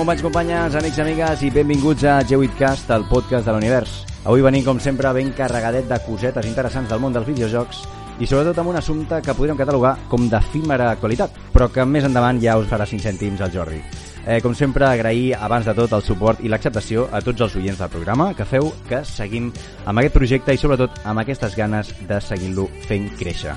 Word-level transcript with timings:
Companys, 0.00 0.22
companyes, 0.24 0.74
amics, 0.78 0.98
amigues 1.02 1.42
i 1.44 1.50
benvinguts 1.52 2.06
a 2.08 2.14
G8cast, 2.24 2.88
el 2.94 3.02
podcast 3.04 3.44
de 3.44 3.52
l'univers. 3.52 3.98
Avui 4.24 4.40
venim, 4.40 4.62
com 4.64 4.78
sempre, 4.80 5.10
ben 5.12 5.28
carregadet 5.36 5.90
de 5.90 5.98
cosetes 6.06 6.46
interessants 6.48 6.88
del 6.88 7.02
món 7.02 7.12
dels 7.12 7.26
videojocs 7.28 7.82
i 8.16 8.24
sobretot 8.24 8.56
amb 8.62 8.72
un 8.72 8.78
assumpte 8.80 9.18
que 9.20 9.34
podríem 9.36 9.58
catalogar 9.60 9.98
com 10.08 10.24
d'efímera 10.32 10.86
actualitat, 10.94 11.36
però 11.52 11.68
que 11.68 11.84
més 11.84 12.08
endavant 12.08 12.40
ja 12.40 12.56
us 12.56 12.70
farà 12.70 12.88
5 12.88 13.04
cèntims 13.10 13.44
al 13.44 13.52
Jordi. 13.52 13.82
Eh, 14.24 14.40
com 14.40 14.56
sempre, 14.56 14.88
agrair 14.88 15.36
abans 15.36 15.68
de 15.68 15.76
tot 15.76 15.92
el 15.92 16.06
suport 16.08 16.40
i 16.40 16.48
l'acceptació 16.48 17.10
a 17.12 17.20
tots 17.20 17.44
els 17.44 17.60
oients 17.60 17.84
del 17.84 17.92
programa 17.92 18.32
que 18.32 18.48
feu 18.48 18.72
que 18.88 19.04
seguim 19.04 19.52
amb 19.84 20.00
aquest 20.00 20.16
projecte 20.16 20.56
i 20.56 20.64
sobretot 20.64 20.96
amb 21.04 21.20
aquestes 21.20 21.60
ganes 21.60 21.92
de 22.08 22.24
seguir-lo 22.24 22.70
fent 22.88 23.12
créixer. 23.20 23.52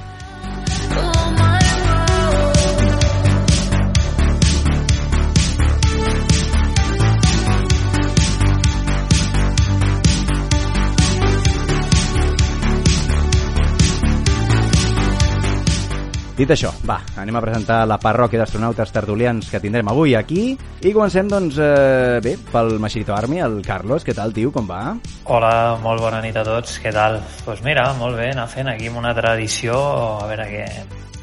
Dit 16.34 16.50
això, 16.50 16.72
va, 16.90 16.96
anem 17.22 17.36
a 17.38 17.42
presentar 17.44 17.84
la 17.86 18.00
parròquia 18.02 18.40
d'astronautes 18.42 18.90
tertulians 18.96 19.52
que 19.54 19.60
tindrem 19.62 19.92
avui 19.92 20.16
aquí 20.18 20.56
i 20.82 20.94
comencem, 20.96 21.30
doncs, 21.30 21.60
eh, 21.62 22.18
bé, 22.26 22.34
pel 22.50 22.80
Machirito 22.82 23.14
Army, 23.14 23.38
el 23.46 23.60
Carlos. 23.62 24.02
Què 24.02 24.16
tal, 24.18 24.34
tio? 24.34 24.50
Com 24.52 24.66
va? 24.66 24.96
Hola, 25.30 25.78
molt 25.84 26.02
bona 26.02 26.24
nit 26.26 26.40
a 26.42 26.46
tots. 26.48 26.80
Què 26.82 26.90
tal? 26.96 27.20
Doncs 27.22 27.46
pues 27.46 27.62
mira, 27.62 27.86
molt 28.02 28.18
bé, 28.18 28.32
anar 28.34 28.48
fent 28.50 28.74
aquí 28.74 28.90
una 28.90 29.14
tradició, 29.14 29.78
a 30.24 30.26
veure 30.32 30.50
què, 30.50 30.66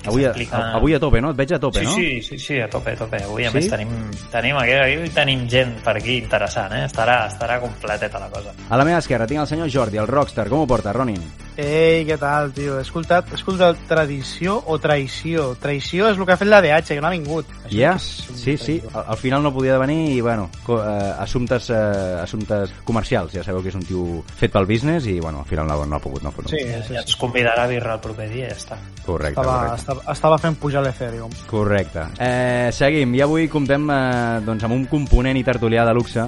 Avui 0.06 0.24
a, 0.24 0.32
avui 0.78 0.94
a 0.94 0.98
tope, 0.98 1.20
no? 1.20 1.34
Et 1.34 1.36
veig 1.36 1.50
a 1.52 1.58
tope, 1.60 1.82
sí, 1.82 1.84
no? 1.84 1.92
Sí, 1.92 2.22
sí, 2.24 2.38
sí, 2.40 2.60
a 2.60 2.70
tope, 2.72 2.94
a 2.94 2.96
tope. 3.02 3.18
Avui, 3.26 3.44
a 3.44 3.50
sí? 3.50 3.58
més, 3.58 3.68
tenim, 3.68 3.90
tenim, 4.32 4.56
aquí, 4.56 4.72
aquí 4.78 5.12
tenim 5.12 5.44
gent 5.50 5.74
per 5.84 5.98
aquí 6.00 6.16
interessant, 6.22 6.72
eh? 6.78 6.86
Estarà, 6.88 7.18
estarà 7.28 7.58
completeta 7.60 8.22
la 8.22 8.30
cosa. 8.32 8.54
A 8.70 8.80
la 8.80 8.86
meva 8.88 9.02
esquerra 9.02 9.28
tinc 9.28 9.42
el 9.42 9.50
senyor 9.50 9.68
Jordi, 9.74 10.00
el 10.00 10.08
rockstar. 10.08 10.48
Com 10.48 10.64
ho 10.64 10.70
porta, 10.70 10.94
Ronin? 10.96 11.20
Ei, 11.60 12.04
què 12.08 12.16
tal, 12.16 12.52
tio? 12.56 12.78
He 12.78 12.84
escoltat, 12.86 13.28
he 13.32 13.36
escoltat 13.36 13.78
tradició 13.88 14.54
o 14.72 14.78
traïció. 14.80 15.50
Traïció 15.60 16.08
és 16.08 16.16
el 16.16 16.24
que 16.24 16.32
ha 16.32 16.38
fet 16.40 16.48
la 16.48 16.60
DH, 16.64 16.94
que 16.94 17.00
no 17.02 17.08
ha 17.10 17.12
vingut. 17.12 17.50
Ja, 17.66 17.70
yeah. 17.70 17.98
sí, 18.00 18.56
sí. 18.56 18.78
Al, 18.94 19.04
al 19.14 19.18
final 19.20 19.42
no 19.44 19.52
podia 19.52 19.76
venir 19.78 19.98
i, 20.14 20.20
bueno, 20.24 20.48
co 20.64 20.78
eh, 20.80 21.10
assumptes, 21.20 21.68
eh, 21.70 22.20
assumptes 22.22 22.72
comercials. 22.88 23.34
Ja 23.36 23.44
sabeu 23.44 23.60
que 23.62 23.68
és 23.72 23.76
un 23.78 23.84
tio 23.84 24.22
fet 24.40 24.54
pel 24.54 24.66
business 24.70 25.06
i, 25.10 25.18
bueno, 25.20 25.42
al 25.44 25.50
final 25.50 25.68
no, 25.68 25.82
no 25.86 25.98
ha 25.98 26.02
pogut. 26.02 26.22
No, 26.24 26.32
no. 26.32 26.48
Sí, 26.48 26.62
Ja, 26.64 26.80
sí, 26.82 26.94
ja 26.94 27.02
sí. 27.02 27.10
ens 27.10 27.16
convidarà 27.20 27.66
a 27.66 27.70
birra 27.70 27.98
el 27.98 28.04
proper 28.04 28.28
dia 28.32 28.46
i 28.46 28.50
ja 28.50 28.56
està. 28.56 28.78
Correcte, 29.04 29.36
Estava, 29.40 29.56
correcte. 29.58 29.80
estava, 29.84 30.06
estava 30.14 30.38
fent 30.38 30.56
pujar 30.62 30.82
l'Ethereum. 30.86 31.34
Correcte. 31.50 32.06
Eh, 32.18 32.70
seguim. 32.72 33.14
I 33.18 33.24
avui 33.26 33.48
comptem 33.52 33.84
eh, 33.90 34.40
doncs, 34.46 34.64
amb 34.64 34.78
un 34.78 34.86
component 34.90 35.36
i 35.36 35.44
tertulià 35.44 35.84
de 35.88 35.94
luxe 35.98 36.24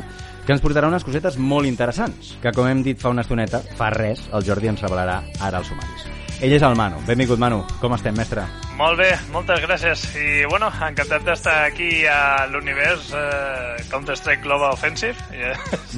que 0.47 0.55
ens 0.55 0.63
portarà 0.65 0.91
unes 0.91 1.05
cosetes 1.07 1.39
molt 1.39 1.71
interessants, 1.71 2.35
que 2.43 2.55
com 2.57 2.67
hem 2.67 2.83
dit 2.87 2.99
fa 2.99 3.15
una 3.15 3.27
estoneta, 3.27 3.63
fa 3.79 3.93
res, 3.95 4.27
el 4.35 4.47
Jordi 4.47 4.73
ens 4.73 4.83
revelarà 4.83 5.23
ara 5.41 5.63
als 5.63 5.71
sumaris. 5.71 6.22
Ell 6.43 6.57
és 6.57 6.63
el 6.67 6.75
Manu. 6.75 6.99
Benvingut, 7.07 7.39
Manu. 7.39 7.61
Com 7.79 7.93
estem, 7.95 8.17
mestre? 8.19 8.43
Molt 8.75 8.99
bé, 8.99 9.13
moltes 9.31 9.61
gràcies. 9.63 10.01
I, 10.19 10.43
bueno, 10.51 10.73
encantat 10.83 11.23
d'estar 11.23 11.69
aquí 11.69 12.03
a 12.11 12.49
l'univers 12.51 13.13
eh, 13.15 13.77
Counter-Strike 13.93 14.43
Global 14.43 14.75
Offensive. 14.75 15.15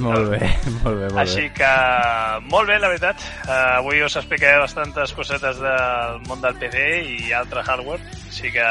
Molt 0.03 0.29
bé, 0.35 0.51
molt 0.83 0.99
bé, 0.99 1.07
molt 1.07 1.21
Així 1.23 1.47
bé. 1.47 1.53
que, 1.57 1.71
molt 2.51 2.69
bé, 2.69 2.77
la 2.77 2.91
veritat. 2.91 3.23
Uh, 3.47 3.55
avui 3.79 4.03
us 4.05 4.19
explicaré 4.19 4.59
bastantes 4.61 5.15
cosetes 5.17 5.63
del 5.63 6.19
món 6.27 6.43
del 6.43 6.59
PC 6.61 6.83
i 7.15 7.33
altre 7.33 7.63
hardware. 7.65 8.03
Així 8.27 8.51
que, 8.53 8.67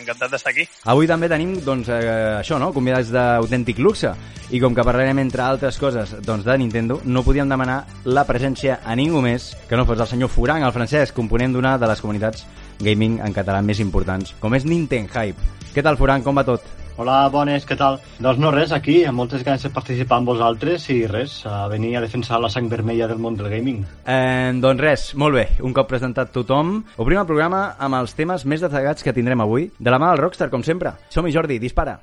encantat 0.00 0.32
d'estar 0.32 0.54
aquí. 0.56 0.64
Avui 0.90 1.06
també 1.06 1.28
tenim, 1.30 1.60
doncs, 1.62 1.92
eh, 1.92 2.40
això, 2.40 2.58
no?, 2.58 2.72
convidats 2.74 3.12
d'autèntic 3.14 3.78
luxe. 3.78 4.10
I 4.46 4.60
com 4.62 4.74
que 4.74 4.84
parlarem, 4.86 5.18
entre 5.18 5.42
altres 5.42 5.76
coses, 5.78 6.12
doncs, 6.22 6.44
de 6.46 6.54
Nintendo, 6.58 7.00
no 7.04 7.24
podíem 7.26 7.50
demanar 7.50 7.80
la 8.06 8.22
presència 8.24 8.78
a 8.86 8.94
ningú 8.94 9.18
més 9.20 9.50
que 9.68 9.76
no 9.76 9.84
fos 9.84 10.00
el 10.00 10.06
senyor 10.06 10.30
Furang, 10.30 10.62
el 10.62 10.72
francès, 10.72 10.95
component 11.16 11.52
d'una 11.52 11.76
de 11.78 11.90
les 11.90 12.00
comunitats 12.00 12.46
gaming 12.80 13.20
en 13.24 13.36
català 13.36 13.60
més 13.64 13.80
importants, 13.80 14.34
com 14.40 14.54
és 14.56 14.64
Nintendo 14.64 15.12
Hype. 15.12 15.52
Què 15.74 15.84
tal, 15.84 15.98
Furang, 16.00 16.24
com 16.24 16.36
va 16.36 16.44
tot? 16.46 16.64
Hola, 16.96 17.26
bones, 17.28 17.66
què 17.68 17.76
tal? 17.76 17.98
Doncs 18.24 18.38
no 18.40 18.50
res, 18.54 18.72
aquí, 18.72 19.02
amb 19.04 19.20
moltes 19.20 19.42
ganes 19.44 19.66
de 19.66 19.70
participar 19.74 20.16
amb 20.16 20.30
vosaltres 20.32 20.86
i 20.94 21.02
res, 21.10 21.42
a 21.44 21.66
venir 21.68 21.92
a 21.98 22.00
defensar 22.00 22.40
la 22.40 22.48
sang 22.48 22.70
vermella 22.72 23.08
del 23.10 23.20
món 23.20 23.36
del 23.36 23.50
gaming. 23.52 23.82
Eh, 24.08 24.56
doncs 24.64 24.80
res, 24.80 25.06
molt 25.20 25.36
bé, 25.36 25.46
un 25.60 25.76
cop 25.76 25.90
presentat 25.92 26.32
tothom, 26.32 26.78
obrim 26.96 27.20
el 27.20 27.28
programa 27.28 27.66
amb 27.76 28.00
els 28.00 28.16
temes 28.16 28.48
més 28.48 28.64
destacats 28.64 29.04
que 29.04 29.12
tindrem 29.12 29.44
avui, 29.44 29.68
de 29.76 29.92
la 29.92 30.00
mà 30.00 30.14
del 30.14 30.24
Rockstar, 30.24 30.48
com 30.48 30.64
sempre. 30.64 30.96
Som-hi, 31.12 31.36
Jordi, 31.36 31.60
dispara. 31.60 31.98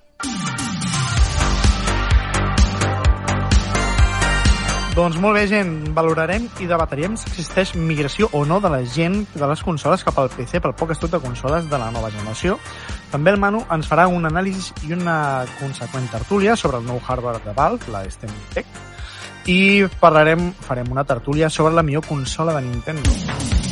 Doncs 4.94 5.16
molt 5.18 5.34
bé, 5.34 5.48
gent. 5.50 5.72
Valorarem 5.98 6.44
i 6.62 6.68
debatrem 6.70 7.16
si 7.18 7.26
existeix 7.32 7.72
migració 7.74 8.28
o 8.38 8.44
no 8.46 8.60
de 8.62 8.70
la 8.70 8.84
gent 8.86 9.24
de 9.34 9.48
les 9.50 9.64
consoles 9.66 10.04
cap 10.06 10.20
al 10.22 10.30
PC 10.30 10.62
pel 10.62 10.76
poc 10.78 10.94
estoc 10.94 11.16
de 11.16 11.22
consoles 11.24 11.66
de 11.72 11.80
la 11.82 11.90
nova 11.96 12.12
generació. 12.14 12.60
També 13.10 13.34
el 13.34 13.42
Manu 13.42 13.64
ens 13.74 13.90
farà 13.90 14.06
un 14.06 14.30
anàlisi 14.30 14.86
i 14.86 14.94
una 14.94 15.18
conseqüent 15.58 16.06
tertúlia 16.14 16.54
sobre 16.56 16.78
el 16.78 16.86
nou 16.86 17.02
hardware 17.02 17.42
de 17.42 17.58
Valve, 17.58 17.90
la 17.90 18.06
STEM 18.06 18.38
Tech, 18.54 18.70
i 19.50 19.60
parlarem, 20.00 20.52
farem 20.62 20.94
una 20.94 21.10
tertúlia 21.10 21.50
sobre 21.50 21.74
la 21.74 21.82
millor 21.82 22.06
consola 22.06 22.54
de 22.54 22.68
Nintendo. 22.70 23.63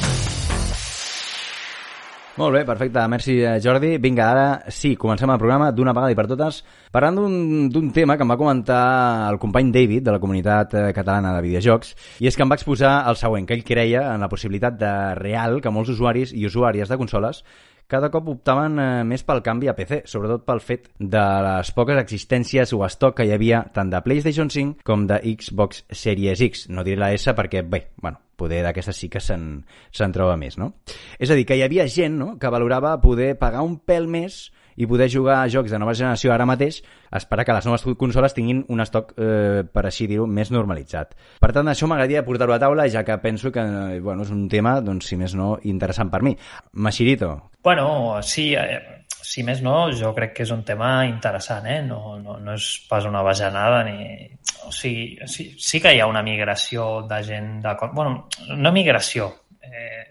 Molt 2.41 2.56
bé, 2.56 2.63
perfecte. 2.66 3.02
Merci, 3.07 3.35
eh, 3.44 3.59
Jordi. 3.62 3.97
Vinga, 4.02 4.31
ara 4.31 4.46
sí, 4.74 4.96
comencem 4.97 5.29
el 5.29 5.38
programa 5.38 5.68
d'una 5.72 5.94
vegada 5.94 6.12
i 6.12 6.16
per 6.18 6.25
totes 6.31 6.63
parlant 6.91 7.19
d'un- 7.19 7.91
tema 7.94 8.16
que 8.18 8.24
em 8.25 8.31
va 8.34 8.38
comentar 8.40 9.29
el 9.29 9.38
company 9.38 9.69
David 9.72 10.03
de 10.07 10.12
la 10.16 10.19
comunitat 10.19 10.74
eh, 10.74 10.85
catalana 10.94 11.35
de 11.35 11.41
videojocs 11.46 11.96
i 12.19 12.28
és 12.28 12.35
que 12.35 12.41
em 12.41 12.50
va 12.50 12.56
exposar 12.57 13.03
el 13.09 13.16
següent, 13.16 13.46
que 13.46 13.53
ell 13.53 13.63
creia 13.63 14.07
en 14.16 14.22
la 14.25 14.30
possibilitat 14.30 14.74
de 14.80 14.94
real 15.19 15.62
que 15.62 15.69
molts 15.69 15.90
usuaris 15.94 16.34
i 16.34 16.47
usuàries 16.50 16.90
de 16.90 16.97
consoles 16.97 17.44
cada 17.91 18.09
cop 18.09 18.30
optaven 18.31 18.80
eh, 18.80 19.03
més 19.03 19.22
pel 19.28 19.41
canvi 19.44 19.68
a 19.68 19.75
PC, 19.75 20.01
sobretot 20.07 20.46
pel 20.47 20.62
fet 20.63 20.90
de 20.97 21.22
les 21.46 21.72
poques 21.75 22.00
existències 22.00 22.72
o 22.74 22.85
estoc 22.88 23.18
que 23.18 23.25
hi 23.28 23.34
havia 23.35 23.66
tant 23.75 23.91
de 23.91 24.00
PlayStation 24.01 24.50
5 24.50 24.81
com 24.88 25.06
de 25.06 25.19
Xbox 25.35 25.84
Series 25.91 26.40
X. 26.41 26.69
No 26.69 26.85
diré 26.88 26.97
la 26.97 27.12
S 27.13 27.34
perquè, 27.35 27.62
bé, 27.68 27.90
bueno, 28.01 28.18
poder 28.41 28.63
d'aquestes 28.66 28.97
sí 29.03 29.12
que 29.12 29.22
se'n 29.22 29.62
se 29.94 30.09
troba 30.16 30.40
més, 30.41 30.57
no? 30.57 30.74
És 31.22 31.29
a 31.29 31.38
dir, 31.38 31.46
que 31.46 31.59
hi 31.59 31.63
havia 31.66 31.85
gent 31.88 32.18
no? 32.18 32.34
que 32.41 32.52
valorava 32.52 32.97
poder 33.03 33.35
pagar 33.40 33.62
un 33.68 33.78
pèl 33.79 34.09
més 34.09 34.47
i 34.81 34.88
poder 34.88 35.09
jugar 35.12 35.41
a 35.41 35.50
jocs 35.52 35.72
de 35.72 35.79
nova 35.79 35.94
generació 35.97 36.31
ara 36.34 36.47
mateix, 36.47 36.80
esperar 37.13 37.46
que 37.46 37.53
les 37.53 37.68
noves 37.68 37.84
consoles 38.00 38.34
tinguin 38.34 38.63
un 38.72 38.81
estoc, 38.81 39.13
eh, 39.19 39.62
per 39.68 39.85
així 39.85 40.07
dir-ho, 40.09 40.25
més 40.25 40.51
normalitzat. 40.53 41.13
Per 41.44 41.51
tant, 41.53 41.68
això 41.69 41.90
m'agradaria 41.91 42.24
portar-ho 42.25 42.56
a 42.56 42.59
taula, 42.62 42.88
ja 42.90 43.03
que 43.06 43.18
penso 43.22 43.51
que 43.51 43.62
eh, 43.62 44.00
bueno, 44.00 44.24
és 44.24 44.31
un 44.34 44.47
tema, 44.50 44.80
doncs, 44.81 45.12
si 45.12 45.19
més 45.19 45.35
no, 45.35 45.57
interessant 45.68 46.09
per 46.09 46.24
mi. 46.25 46.38
Machirito, 46.74 47.35
Bueno, 47.63 48.24
sí, 48.24 48.56
eh, 48.56 49.00
si 49.31 49.46
més 49.47 49.62
no, 49.64 49.75
jo 49.96 50.12
crec 50.16 50.34
que 50.36 50.44
és 50.44 50.52
un 50.52 50.64
tema 50.68 51.06
interessant, 51.08 51.68
eh? 51.72 51.80
No, 51.88 52.18
no, 52.19 52.36
no 52.44 52.56
és 52.58 52.68
pas 52.90 53.06
una 53.08 53.22
bajanada 53.24 53.84
ni... 53.88 54.28
O 54.68 54.72
sigui, 54.75 55.14
sí, 55.31 55.46
sí 55.56 55.80
que 55.80 55.94
hi 55.96 56.02
ha 56.03 56.08
una 56.09 56.24
migració 56.25 57.06
de 57.08 57.22
gent 57.24 57.52
de... 57.64 57.75
Bueno, 57.94 58.25
no 58.58 58.72
migració. 58.75 59.30
Eh, 59.64 60.02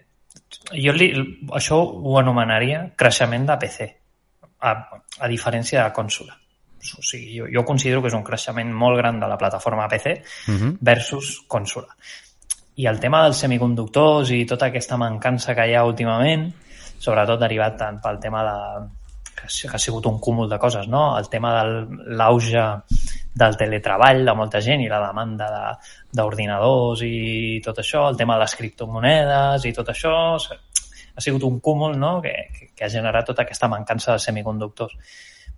jo 0.73 0.95
li, 0.95 1.11
això 1.53 1.77
ho 1.77 2.15
anomenaria 2.17 2.79
creixement 2.97 3.45
de 3.45 3.57
PC, 3.61 3.87
a, 4.65 4.71
a 5.19 5.29
diferència 5.29 5.83
de 5.83 5.93
consola. 5.93 6.33
O 6.81 7.03
sigui, 7.05 7.35
jo, 7.37 7.49
jo 7.53 7.63
considero 7.67 8.01
que 8.01 8.09
és 8.09 8.17
un 8.17 8.25
creixement 8.25 8.71
molt 8.73 8.97
gran 8.97 9.19
de 9.21 9.29
la 9.29 9.37
plataforma 9.37 9.85
PC 9.91 10.15
uh 10.15 10.55
-huh. 10.55 10.71
versus 10.81 11.43
consola. 11.47 11.93
I 12.81 12.87
el 12.89 12.99
tema 12.99 13.21
dels 13.21 13.37
semiconductors 13.37 14.31
i 14.31 14.47
tota 14.49 14.71
aquesta 14.71 14.97
mancança 14.97 15.53
que 15.53 15.67
hi 15.67 15.75
ha 15.75 15.85
últimament, 15.85 16.49
sobretot 16.97 17.39
derivat 17.39 17.77
tant 17.77 18.01
pel 18.01 18.19
tema 18.19 18.43
de 18.49 18.57
que 19.35 19.75
ha 19.75 19.79
sigut 19.79 20.05
un 20.05 20.19
cúmul 20.19 20.49
de 20.49 20.59
coses, 20.59 20.87
no? 20.87 21.17
El 21.17 21.29
tema 21.29 21.53
de 21.57 22.13
l'auge 22.17 22.63
del 23.33 23.57
teletreball 23.57 24.25
de 24.25 24.35
molta 24.35 24.61
gent 24.61 24.83
i 24.83 24.89
la 24.91 24.99
demanda 25.07 25.47
de- 25.49 25.75
d'ordinadors 26.19 27.01
i 27.07 27.61
tot 27.63 27.79
això, 27.79 28.09
el 28.09 28.17
tema 28.17 28.35
de 28.35 28.43
les 28.45 28.55
criptomonedes 28.55 29.65
i 29.65 29.73
tot 29.73 29.89
això, 29.89 30.13
ha 31.15 31.21
sigut 31.21 31.43
un 31.43 31.59
cúmul 31.59 31.97
no? 31.99 32.21
que, 32.21 32.33
que, 32.57 32.71
que 32.75 32.85
ha 32.85 32.89
generat 32.89 33.25
tota 33.25 33.43
aquesta 33.43 33.67
mancança 33.67 34.13
de 34.13 34.19
semiconductors 34.19 34.95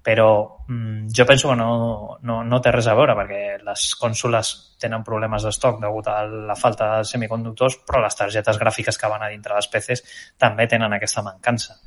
però 0.04 0.60
mm, 0.68 1.08
jo 1.16 1.26
penso 1.26 1.50
que 1.50 1.56
no, 1.56 2.20
no, 2.22 2.44
no 2.44 2.60
té 2.62 2.74
res 2.76 2.90
a 2.92 2.96
veure 2.98 3.16
perquè 3.16 3.42
les 3.64 3.86
cònsoles 3.96 4.52
tenen 4.84 5.06
problemes 5.08 5.46
d'estoc 5.48 5.80
degut 5.80 6.10
a 6.12 6.18
la 6.28 6.58
falta 6.60 6.90
de 6.98 7.08
semiconductors, 7.08 7.80
però 7.88 8.04
les 8.04 8.20
targetes 8.20 8.60
gràfiques 8.60 9.00
que 9.00 9.10
van 9.10 9.24
a 9.24 9.32
dintre 9.32 9.56
dels 9.56 9.72
PCs 9.72 10.04
també 10.38 10.68
tenen 10.68 10.92
aquesta 10.92 11.24
mancança. 11.24 11.80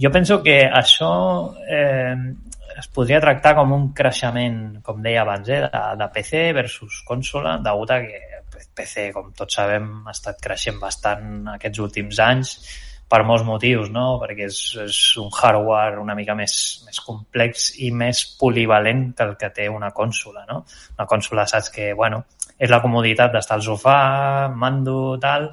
Jo 0.00 0.10
penso 0.10 0.40
que 0.42 0.56
això 0.66 1.10
eh, 1.70 2.16
es 2.78 2.88
podria 2.90 3.20
tractar 3.22 3.54
com 3.54 3.74
un 3.76 3.90
creixement, 3.94 4.80
com 4.82 5.02
deia 5.02 5.22
abans, 5.22 5.48
eh, 5.48 5.60
de, 5.66 5.82
de 6.00 6.08
PC 6.16 6.46
versus 6.56 7.02
consola, 7.06 7.58
degut 7.62 7.92
a 7.94 8.00
que 8.02 8.22
PC, 8.74 9.10
com 9.14 9.30
tots 9.36 9.54
sabem, 9.60 9.86
ha 10.06 10.14
estat 10.14 10.40
creixent 10.42 10.80
bastant 10.82 11.54
aquests 11.54 11.82
últims 11.84 12.18
anys, 12.22 12.56
per 13.14 13.20
molts 13.28 13.44
motius, 13.46 13.90
no? 13.94 14.16
perquè 14.18 14.48
és, 14.48 14.58
és 14.82 14.98
un 15.22 15.28
hardware 15.30 16.00
una 16.02 16.16
mica 16.18 16.34
més, 16.34 16.54
més 16.86 16.98
complex 17.04 17.68
i 17.84 17.90
més 17.94 18.24
polivalent 18.40 19.10
que 19.14 19.26
el 19.28 19.36
que 19.38 19.52
té 19.54 19.68
una 19.70 19.92
consola. 19.94 20.44
No? 20.48 20.62
Una 20.96 21.06
consola 21.10 21.46
saps 21.50 21.70
que 21.74 21.92
bueno, 21.94 22.24
és 22.58 22.72
la 22.72 22.80
comoditat 22.82 23.34
d'estar 23.34 23.60
al 23.60 23.66
sofà, 23.66 23.98
mando, 24.50 24.98
tal, 25.22 25.50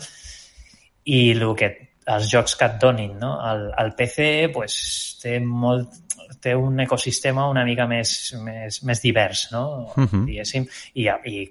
i 1.05 1.21
el 1.35 1.45
que, 1.59 1.71
els 2.15 2.29
jocs 2.31 2.55
que 2.59 2.67
et 2.67 2.77
donin. 2.81 3.15
No? 3.19 3.33
El, 3.51 3.67
el 3.83 3.93
PC 3.97 4.27
pues, 4.53 4.75
té, 5.21 5.39
molt, 5.39 6.01
té 6.41 6.55
un 6.57 6.79
ecosistema 6.83 7.47
una 7.49 7.65
mica 7.67 7.87
més, 7.87 8.13
més, 8.43 8.81
més 8.87 9.01
divers, 9.01 9.47
no? 9.51 9.65
Uh 9.95 10.05
-huh. 10.05 10.25
diguéssim, 10.25 10.67
i, 10.93 11.07
i 11.07 11.41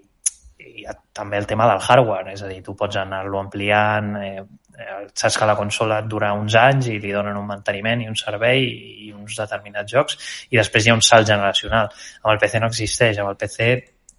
i 0.61 0.85
també 1.13 1.39
el 1.39 1.47
tema 1.47 1.67
del 1.69 1.81
hardware, 1.81 2.33
és 2.35 2.43
a 2.43 2.49
dir, 2.49 2.61
tu 2.65 2.75
pots 2.77 2.97
anar-lo 3.01 3.41
ampliant, 3.41 4.11
eh, 4.21 4.43
eh, 4.79 5.01
saps 5.15 5.39
que 5.39 5.49
la 5.49 5.57
consola 5.57 6.01
et 6.03 6.09
dura 6.11 6.33
uns 6.37 6.57
anys 6.59 6.91
i 6.93 6.99
li 7.01 7.13
donen 7.13 7.37
un 7.37 7.47
manteniment 7.49 8.05
i 8.05 8.09
un 8.11 8.19
servei 8.19 8.67
i 9.07 9.11
uns 9.13 9.39
determinats 9.41 9.93
jocs 9.93 10.19
i 10.51 10.61
després 10.61 10.87
hi 10.87 10.93
ha 10.93 10.99
un 10.99 11.05
salt 11.05 11.29
generacional. 11.29 11.91
Amb 12.23 12.33
el 12.35 12.41
PC 12.43 12.61
no 12.61 12.71
existeix, 12.73 13.19
amb 13.19 13.33
el 13.33 13.39
PC 13.41 13.71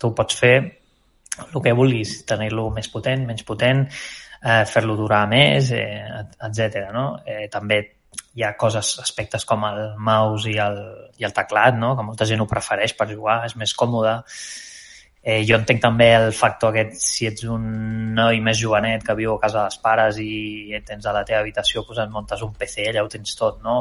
tu 0.01 0.13
pots 0.17 0.37
fer 0.37 0.55
el 1.41 1.61
que 1.63 1.73
vulguis, 1.73 2.17
tenir-lo 2.27 2.69
més 2.75 2.89
potent, 2.91 3.23
menys 3.27 3.45
potent, 3.47 3.85
eh, 4.43 4.63
fer-lo 4.65 4.97
durar 4.99 5.25
més, 5.29 5.71
eh, 5.77 6.25
etc. 6.47 6.87
No? 6.93 7.05
Eh, 7.25 7.47
també 7.51 7.81
hi 8.35 8.43
ha 8.43 8.55
coses, 8.59 8.95
aspectes 9.03 9.45
com 9.47 9.63
el 9.67 9.81
mouse 9.99 10.49
i 10.51 10.57
el, 10.63 10.79
i 11.19 11.27
el 11.27 11.35
teclat, 11.35 11.77
no? 11.79 11.93
que 11.97 12.05
molta 12.07 12.27
gent 12.27 12.43
ho 12.43 12.49
prefereix 12.49 12.95
per 12.97 13.09
jugar, 13.11 13.41
és 13.47 13.55
més 13.59 13.73
còmode, 13.77 14.17
Eh, 15.21 15.43
jo 15.45 15.53
entenc 15.53 15.77
també 15.83 16.07
el 16.17 16.31
factor 16.33 16.71
aquest, 16.71 16.95
si 16.97 17.27
ets 17.29 17.43
un 17.45 17.65
noi 18.17 18.39
més 18.41 18.57
jovenet 18.57 19.03
que 19.05 19.13
viu 19.19 19.35
a 19.35 19.41
casa 19.43 19.67
dels 19.67 19.77
pares 19.83 20.17
i 20.17 20.79
tens 20.87 21.05
a 21.05 21.13
la 21.13 21.21
teva 21.27 21.43
habitació, 21.43 21.83
doncs 21.85 22.01
et 22.01 22.15
muntes 22.15 22.41
un 22.41 22.55
PC, 22.57 22.87
allà 22.89 23.03
ho 23.05 23.11
tens 23.11 23.37
tot, 23.37 23.59
no? 23.61 23.75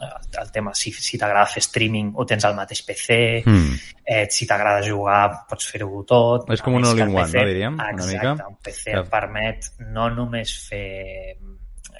El 0.00 0.48
tema, 0.54 0.72
si, 0.72 0.94
si 0.96 1.20
t'agrada 1.20 1.52
fer 1.52 1.60
streaming, 1.66 2.14
ho 2.16 2.24
tens 2.28 2.48
al 2.48 2.56
mateix 2.56 2.80
PC, 2.88 3.18
mm. 3.44 3.76
eh, 4.08 4.24
si 4.32 4.48
t'agrada 4.48 4.80
jugar, 4.88 5.20
pots 5.50 5.68
fer-ho 5.68 6.00
tot. 6.08 6.48
És 6.56 6.64
com 6.64 6.80
un 6.80 6.88
all-in-one, 6.88 7.28
no, 7.28 7.44
diríem? 7.52 7.76
Exacte, 7.76 8.08
una 8.08 8.32
mica. 8.32 8.48
un 8.54 8.58
PC 8.64 8.96
et 8.96 9.12
permet 9.12 9.70
no 9.92 10.08
només 10.16 10.56
fer 10.70 10.88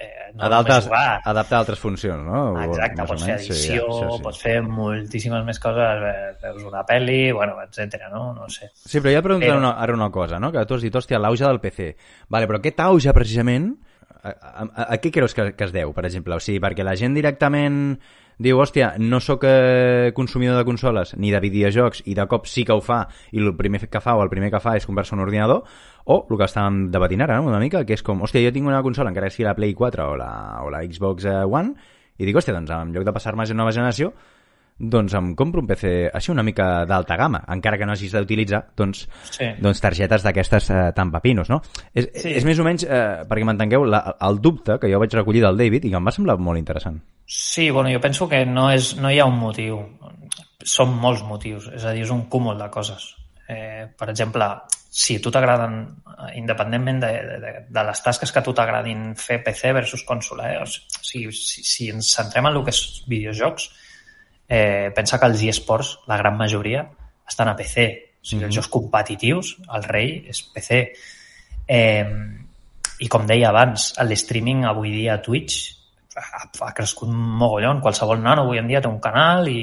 eh, 0.00 0.30
no 0.34 0.44
Adaptes, 0.46 0.88
adaptar 0.92 1.58
altres 1.58 1.80
funcions, 1.80 2.22
no? 2.26 2.42
Exacte, 2.64 3.06
pots 3.08 3.24
fer 3.24 3.36
edició, 3.38 3.86
sí, 3.88 4.08
sí. 4.12 4.22
pots 4.24 4.42
fer 4.42 4.56
moltíssimes 4.64 5.46
més 5.46 5.60
coses, 5.62 6.04
veus 6.42 6.66
una 6.68 6.84
pel·li, 6.88 7.32
bueno, 7.36 7.56
etc. 7.64 8.08
no? 8.12 8.28
No 8.36 8.50
sé. 8.52 8.70
Sí, 8.76 9.00
però 9.00 9.14
ja 9.14 9.24
preguntar 9.24 9.54
però... 9.54 9.62
una, 9.62 9.72
ara 9.82 9.96
una 9.96 10.10
cosa, 10.14 10.40
no? 10.42 10.52
Que 10.54 10.66
tu 10.68 10.76
has 10.76 10.86
dit, 10.86 11.00
hòstia, 11.00 11.20
l'auge 11.22 11.46
del 11.46 11.62
PC. 11.62 11.90
Vale, 12.32 12.50
però 12.50 12.60
aquest 12.60 12.84
auge, 12.86 13.16
precisament, 13.16 13.72
a, 14.22 14.30
a, 14.30 14.66
a, 14.66 14.86
a 14.94 15.00
què 15.02 15.12
creus 15.14 15.34
que, 15.36 15.50
que 15.56 15.68
es 15.68 15.74
deu, 15.74 15.94
per 15.96 16.06
exemple? 16.08 16.36
O 16.36 16.42
sigui, 16.42 16.60
perquè 16.62 16.86
la 16.86 16.96
gent 16.98 17.16
directament 17.16 17.96
diu, 18.38 18.58
hòstia, 18.60 18.94
no 19.00 19.20
sóc 19.24 19.44
eh, 19.48 20.12
consumidor 20.14 20.58
de 20.58 20.66
consoles 20.68 21.14
ni 21.16 21.30
de 21.32 21.40
videojocs 21.40 22.02
i 22.04 22.14
de 22.14 22.26
cop 22.28 22.46
sí 22.50 22.66
que 22.68 22.76
ho 22.76 22.82
fa 22.84 23.06
i 23.32 23.40
el 23.40 23.54
primer 23.56 23.80
que 23.88 24.00
fa 24.02 24.16
o 24.16 24.22
el 24.24 24.32
primer 24.32 24.50
que 24.52 24.60
fa 24.60 24.76
és 24.76 24.86
comprar-se 24.86 25.16
un 25.16 25.24
ordinador 25.24 25.64
o 26.04 26.18
el 26.28 26.36
que 26.36 26.48
estàvem 26.48 26.86
debatint 26.92 27.24
ara, 27.24 27.40
no? 27.40 27.48
una 27.48 27.60
mica, 27.62 27.84
que 27.88 27.96
és 27.96 28.04
com, 28.04 28.20
hòstia, 28.22 28.44
jo 28.44 28.52
tinc 28.52 28.68
una 28.68 28.82
consola, 28.84 29.10
encara 29.10 29.30
que 29.30 29.38
sigui 29.38 29.48
la 29.48 29.56
Play 29.56 29.74
4 29.74 30.08
o 30.12 30.16
la, 30.20 30.30
o 30.62 30.70
la 30.70 30.84
Xbox 30.84 31.24
eh, 31.24 31.42
One, 31.44 31.74
i 32.16 32.28
dic, 32.28 32.36
hòstia, 32.36 32.54
doncs 32.56 32.72
en 32.72 32.92
lloc 32.94 33.08
de 33.08 33.16
passar-me 33.16 33.44
a 33.44 33.56
nova 33.56 33.72
generació, 33.72 34.12
doncs 34.78 35.14
em 35.16 35.32
compro 35.34 35.62
un 35.62 35.68
PC 35.68 35.92
així 36.14 36.30
una 36.32 36.44
mica 36.44 36.84
d'alta 36.88 37.16
gamma, 37.16 37.40
encara 37.52 37.78
que 37.80 37.86
no 37.88 37.94
hagis 37.94 38.12
d'utilitzar 38.12 38.62
doncs, 38.76 39.06
sí. 39.32 39.48
doncs 39.62 39.80
targetes 39.80 40.24
d'aquestes 40.26 40.70
eh, 40.70 40.80
tan 40.96 41.10
papinos, 41.14 41.48
no? 41.52 41.62
És, 41.94 42.10
sí. 42.12 42.34
és 42.36 42.44
més 42.44 42.60
o 42.60 42.66
menys, 42.66 42.84
eh, 42.84 43.24
perquè 43.28 43.48
m'entengueu, 43.48 43.86
el 43.88 44.40
dubte 44.44 44.78
que 44.82 44.90
jo 44.92 45.00
vaig 45.00 45.16
recollir 45.16 45.44
del 45.46 45.56
David 45.60 45.88
i 45.88 45.92
que 45.92 46.00
em 46.00 46.08
va 46.08 46.14
semblar 46.14 46.36
molt 46.36 46.60
interessant. 46.60 47.00
Sí, 47.26 47.70
bueno, 47.70 47.90
jo 47.90 48.00
penso 48.04 48.28
que 48.28 48.44
no, 48.46 48.68
és, 48.70 48.94
no 49.00 49.10
hi 49.10 49.20
ha 49.20 49.28
un 49.28 49.38
motiu, 49.40 49.80
són 50.66 50.92
molts 51.00 51.24
motius, 51.26 51.70
és 51.74 51.86
a 51.86 51.94
dir, 51.96 52.04
és 52.04 52.12
un 52.12 52.26
cúmul 52.30 52.58
de 52.60 52.68
coses. 52.74 53.14
Eh, 53.48 53.86
per 53.96 54.10
exemple, 54.10 54.46
si 54.90 55.16
a 55.16 55.22
tu 55.22 55.32
t'agraden, 55.32 55.80
eh, 56.12 56.30
independentment 56.38 57.00
de, 57.00 57.10
de, 57.40 57.56
de 57.72 57.82
les 57.88 58.04
tasques 58.04 58.32
que 58.32 58.40
a 58.42 58.44
tu 58.44 58.52
t'agradin 58.56 59.10
fer 59.16 59.40
PC 59.44 59.72
versus 59.76 60.04
consola, 60.04 60.52
eh? 60.52 60.62
o 60.62 60.66
sigui, 60.68 61.32
si, 61.32 61.64
si 61.64 61.90
ens 61.94 62.12
centrem 62.16 62.48
en 62.48 62.58
el 62.58 62.64
que 62.66 62.74
és 62.74 62.82
videojocs, 63.08 63.68
eh, 64.48 64.92
pensa 64.94 65.18
que 65.18 65.26
els 65.26 65.42
eSports, 65.42 65.98
la 66.06 66.16
gran 66.16 66.36
majoria, 66.36 66.86
estan 67.28 67.48
a 67.48 67.56
PC. 67.56 67.86
O 68.20 68.24
sigui, 68.26 68.40
mm 68.40 68.42
-hmm. 68.42 68.46
els 68.46 68.56
jocs 68.56 68.68
competitius, 68.68 69.56
el 69.74 69.84
rei 69.84 70.24
és 70.28 70.42
PC. 70.42 70.92
Eh, 71.68 72.06
I 72.98 73.08
com 73.08 73.26
deia 73.26 73.48
abans, 73.50 73.92
el 73.98 74.12
streaming 74.12 74.64
avui 74.64 74.90
dia 74.90 75.14
a 75.14 75.22
Twitch 75.22 75.75
ha, 76.16 76.42
ha 76.66 76.72
crescut 76.72 77.10
mogollon. 77.10 77.80
Qualsevol 77.84 78.20
nano 78.22 78.44
avui 78.46 78.58
en 78.58 78.66
dia 78.70 78.80
té 78.80 78.88
un 78.88 78.98
canal 79.02 79.48
i, 79.48 79.60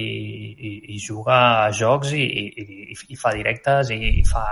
i, 0.54 0.72
i 0.96 1.00
juga 1.02 1.38
a 1.66 1.72
jocs 1.74 2.14
i, 2.14 2.24
i, 2.24 2.66
i, 2.94 2.98
i 3.16 3.18
fa 3.20 3.34
directes 3.36 3.92
i, 3.96 4.00
i 4.22 4.24
fa 4.28 4.44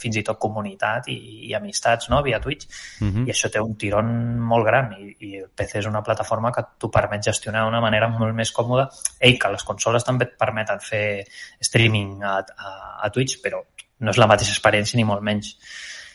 fins 0.00 0.18
i 0.18 0.24
tot 0.26 0.40
comunitat 0.42 1.10
i, 1.12 1.18
i 1.48 1.54
amistats 1.58 2.10
no? 2.12 2.22
via 2.24 2.40
Twitch. 2.40 2.66
Uh 3.00 3.04
mhm. 3.04 3.12
-huh. 3.14 3.26
I 3.28 3.34
això 3.34 3.50
té 3.52 3.60
un 3.60 3.76
tiron 3.76 4.38
molt 4.38 4.66
gran 4.66 4.92
i, 4.98 5.16
i 5.20 5.36
el 5.42 5.50
PC 5.54 5.78
és 5.78 5.86
una 5.86 6.02
plataforma 6.02 6.52
que 6.52 6.64
t'ho 6.78 6.90
permet 6.90 7.24
gestionar 7.24 7.64
d'una 7.64 7.80
manera 7.80 8.08
molt 8.08 8.34
més 8.34 8.52
còmoda. 8.52 8.88
Ei, 9.20 9.38
que 9.38 9.48
les 9.48 9.62
consoles 9.64 10.04
també 10.04 10.24
et 10.24 10.38
permeten 10.38 10.80
fer 10.80 11.24
streaming 11.60 12.22
a, 12.22 12.38
a, 12.38 12.98
a 13.02 13.10
Twitch, 13.10 13.40
però 13.42 13.62
no 14.00 14.10
és 14.10 14.18
la 14.18 14.26
mateixa 14.26 14.52
experiència 14.52 14.96
ni 14.96 15.04
molt 15.04 15.22
menys. 15.22 15.56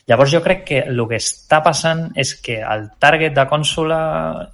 Llavors 0.07 0.31
jo 0.31 0.41
crec 0.41 0.63
que 0.63 0.77
el 0.87 1.01
que 1.07 1.19
està 1.19 1.61
passant 1.63 2.11
és 2.15 2.33
que 2.41 2.61
el 2.63 2.91
target 2.97 3.33
de 3.35 3.45
consola 3.47 4.53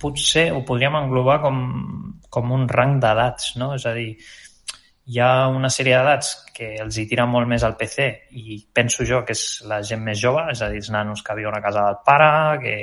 potser 0.00 0.50
ho 0.52 0.64
podríem 0.66 0.98
englobar 0.98 1.40
com, 1.44 1.60
com 2.30 2.52
un 2.52 2.66
rang 2.68 2.98
d'edats, 3.02 3.54
no? 3.60 3.72
És 3.76 3.86
a 3.88 3.94
dir, 3.96 4.10
hi 5.06 5.20
ha 5.22 5.46
una 5.52 5.70
sèrie 5.70 5.96
d'edats 5.96 6.32
que 6.56 6.72
els 6.82 6.98
hi 6.98 7.06
tira 7.10 7.26
molt 7.30 7.48
més 7.50 7.64
al 7.66 7.76
PC 7.78 8.08
i 8.42 8.58
penso 8.74 9.06
jo 9.06 9.22
que 9.26 9.36
és 9.36 9.62
la 9.70 9.82
gent 9.86 10.02
més 10.02 10.18
jove, 10.20 10.48
és 10.52 10.62
a 10.62 10.70
dir, 10.72 10.82
els 10.82 10.90
nanos 10.94 11.22
que 11.22 11.36
viuen 11.38 11.54
a 11.54 11.62
casa 11.64 11.84
del 11.88 12.00
pare, 12.06 12.30
que, 12.64 12.76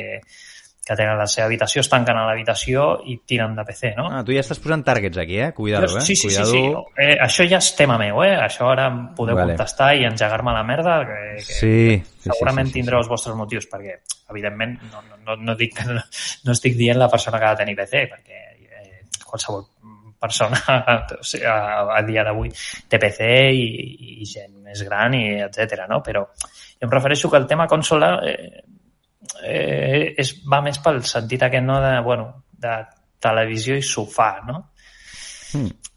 que 0.84 0.96
tenen 1.00 1.16
la 1.16 1.26
seva 1.32 1.46
habitació, 1.48 1.80
es 1.80 1.90
tanquen 1.92 2.18
a 2.20 2.26
l'habitació 2.28 2.88
i 3.08 3.16
tiren 3.28 3.54
de 3.56 3.64
PC, 3.64 3.94
no? 3.96 4.10
Ah, 4.12 4.24
tu 4.28 4.36
ja 4.36 4.42
estàs 4.44 4.60
posant 4.60 4.84
targets 4.84 5.22
aquí, 5.22 5.38
eh? 5.40 5.54
Cuidado, 5.56 5.88
eh? 5.88 6.02
Sí, 6.04 6.18
sí, 6.20 6.28
Cuidado. 6.28 6.52
sí, 6.52 6.60
sí. 6.60 7.04
Eh, 7.06 7.16
això 7.24 7.48
ja 7.48 7.62
és 7.64 7.70
tema 7.78 7.96
meu, 8.02 8.20
eh? 8.26 8.34
Això 8.36 8.68
ara 8.68 8.90
em 8.92 8.98
podeu 9.16 9.40
vale. 9.40 9.56
contestar 9.56 9.94
i 9.96 10.04
engegar-me 10.10 10.52
la 10.52 10.66
merda, 10.68 10.98
que, 11.08 11.22
que, 11.40 11.60
sí, 11.62 11.78
que 12.04 12.34
segurament 12.34 12.68
sí, 12.68 12.74
sí, 12.74 12.74
sí, 12.74 12.80
tindreu 12.82 13.00
sí. 13.00 13.06
els 13.06 13.12
vostres 13.14 13.40
motius, 13.40 13.70
perquè, 13.72 13.96
evidentment, 14.36 14.76
no, 14.92 15.06
no, 15.24 15.38
no, 15.40 15.56
dic, 15.56 15.80
no, 15.88 16.04
no 16.04 16.58
estic 16.58 16.76
dient 16.76 17.00
la 17.00 17.08
persona 17.12 17.40
que 17.40 17.48
ha 17.48 17.56
de 17.56 17.64
tenir 17.64 17.78
PC, 17.80 18.04
perquè 18.12 18.44
eh, 18.68 19.00
qualsevol 19.24 19.64
persona 20.24 20.60
o 21.20 21.24
sigui, 21.24 21.48
a, 21.48 21.96
a 21.98 22.04
dia 22.08 22.24
d'avui 22.24 22.52
té 22.88 23.00
PC 23.00 23.32
i, 23.56 23.66
i 24.24 24.28
gent 24.28 24.62
més 24.64 24.84
gran 24.88 25.16
i 25.16 25.24
etc. 25.44 25.84
no? 25.90 26.00
Però 26.04 26.24
jo 26.24 26.88
em 26.88 26.92
refereixo 26.92 27.32
que 27.32 27.40
el 27.40 27.48
tema 27.48 27.68
consola 27.72 28.16
eh, 28.28 28.64
eh, 29.44 30.14
és, 30.18 30.36
va 30.50 30.62
més 30.66 30.80
pel 30.84 31.02
sentit 31.08 31.44
aquest 31.44 31.66
no, 31.66 31.80
de, 31.84 31.96
bueno, 32.06 32.30
de 32.64 32.78
televisió 33.24 33.78
i 33.80 33.86
sofà, 33.86 34.36
no? 34.48 34.62
Mm. 35.54 35.92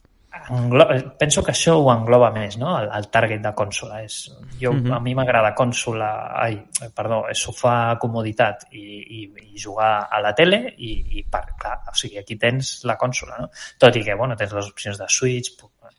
Englo 0.53 0.85
penso 1.19 1.43
que 1.43 1.51
això 1.51 1.75
ho 1.81 1.87
engloba 1.91 2.29
més, 2.31 2.59
no? 2.61 2.75
El, 2.79 2.91
el 2.95 3.09
target 3.11 3.41
de 3.43 3.53
consola. 3.57 4.03
És, 4.05 4.31
jo, 4.61 4.73
mm 4.73 4.83
-hmm. 4.83 4.97
A 4.97 5.01
mi 5.01 5.15
m'agrada 5.15 5.55
consola, 5.55 6.11
ai, 6.43 6.61
perdó, 6.95 7.25
sofà, 7.33 7.97
comoditat 7.99 8.67
i, 8.71 8.85
i, 9.19 9.21
i 9.55 9.59
jugar 9.59 10.07
a 10.11 10.21
la 10.21 10.33
tele 10.35 10.75
i, 10.77 11.19
i 11.19 11.25
per, 11.25 11.45
clar, 11.59 11.81
o 11.91 11.95
sigui, 11.95 12.19
aquí 12.19 12.37
tens 12.37 12.85
la 12.85 12.97
consola, 12.97 13.39
no? 13.41 13.49
Tot 13.79 13.97
i 13.97 14.05
que, 14.05 14.15
bueno, 14.15 14.37
tens 14.37 14.53
les 14.53 14.69
opcions 14.69 14.99
de 14.99 15.09
Switch, 15.09 15.51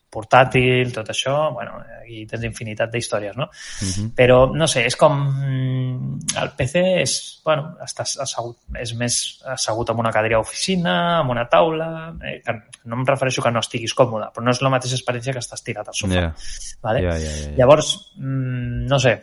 portàtil, 0.09 0.93
tot 0.93 1.09
això, 1.11 1.35
bueno, 1.53 1.81
aquí 2.01 2.25
tens 2.29 2.43
infinitat 2.47 2.91
d'històries, 2.91 3.35
no? 3.35 3.49
Mhm. 3.81 3.89
-huh. 3.89 4.13
Però, 4.15 4.53
no 4.53 4.67
sé, 4.67 4.85
és 4.85 4.95
com... 4.95 5.13
El 6.41 6.51
PC 6.57 6.83
és, 7.03 7.13
bueno, 7.45 7.71
estàs 7.83 8.15
assegut, 8.23 8.57
és 8.79 8.93
més 8.99 9.17
assegut 9.53 9.91
en 9.93 10.01
una 10.03 10.11
cadira 10.15 10.39
d'oficina, 10.39 10.97
en 11.21 11.31
una 11.33 11.47
taula... 11.51 11.89
Eh, 12.21 12.39
que 12.45 12.55
no 12.87 12.99
em 12.99 13.05
refereixo 13.07 13.43
que 13.43 13.51
no 13.51 13.63
estiguis 13.63 13.95
còmode, 13.97 14.29
però 14.33 14.45
no 14.45 14.53
és 14.55 14.61
la 14.63 14.71
mateixa 14.73 14.97
experiència 14.99 15.35
que 15.35 15.43
estàs 15.43 15.65
tirat 15.65 15.89
al 15.91 15.97
sofà. 15.97 16.13
Yeah. 16.13 16.51
Vale? 16.85 17.03
Yeah, 17.05 17.17
yeah, 17.23 17.39
yeah. 17.43 17.55
Llavors, 17.61 17.93
mm, 18.17 18.85
no 18.91 18.99
sé, 19.03 19.17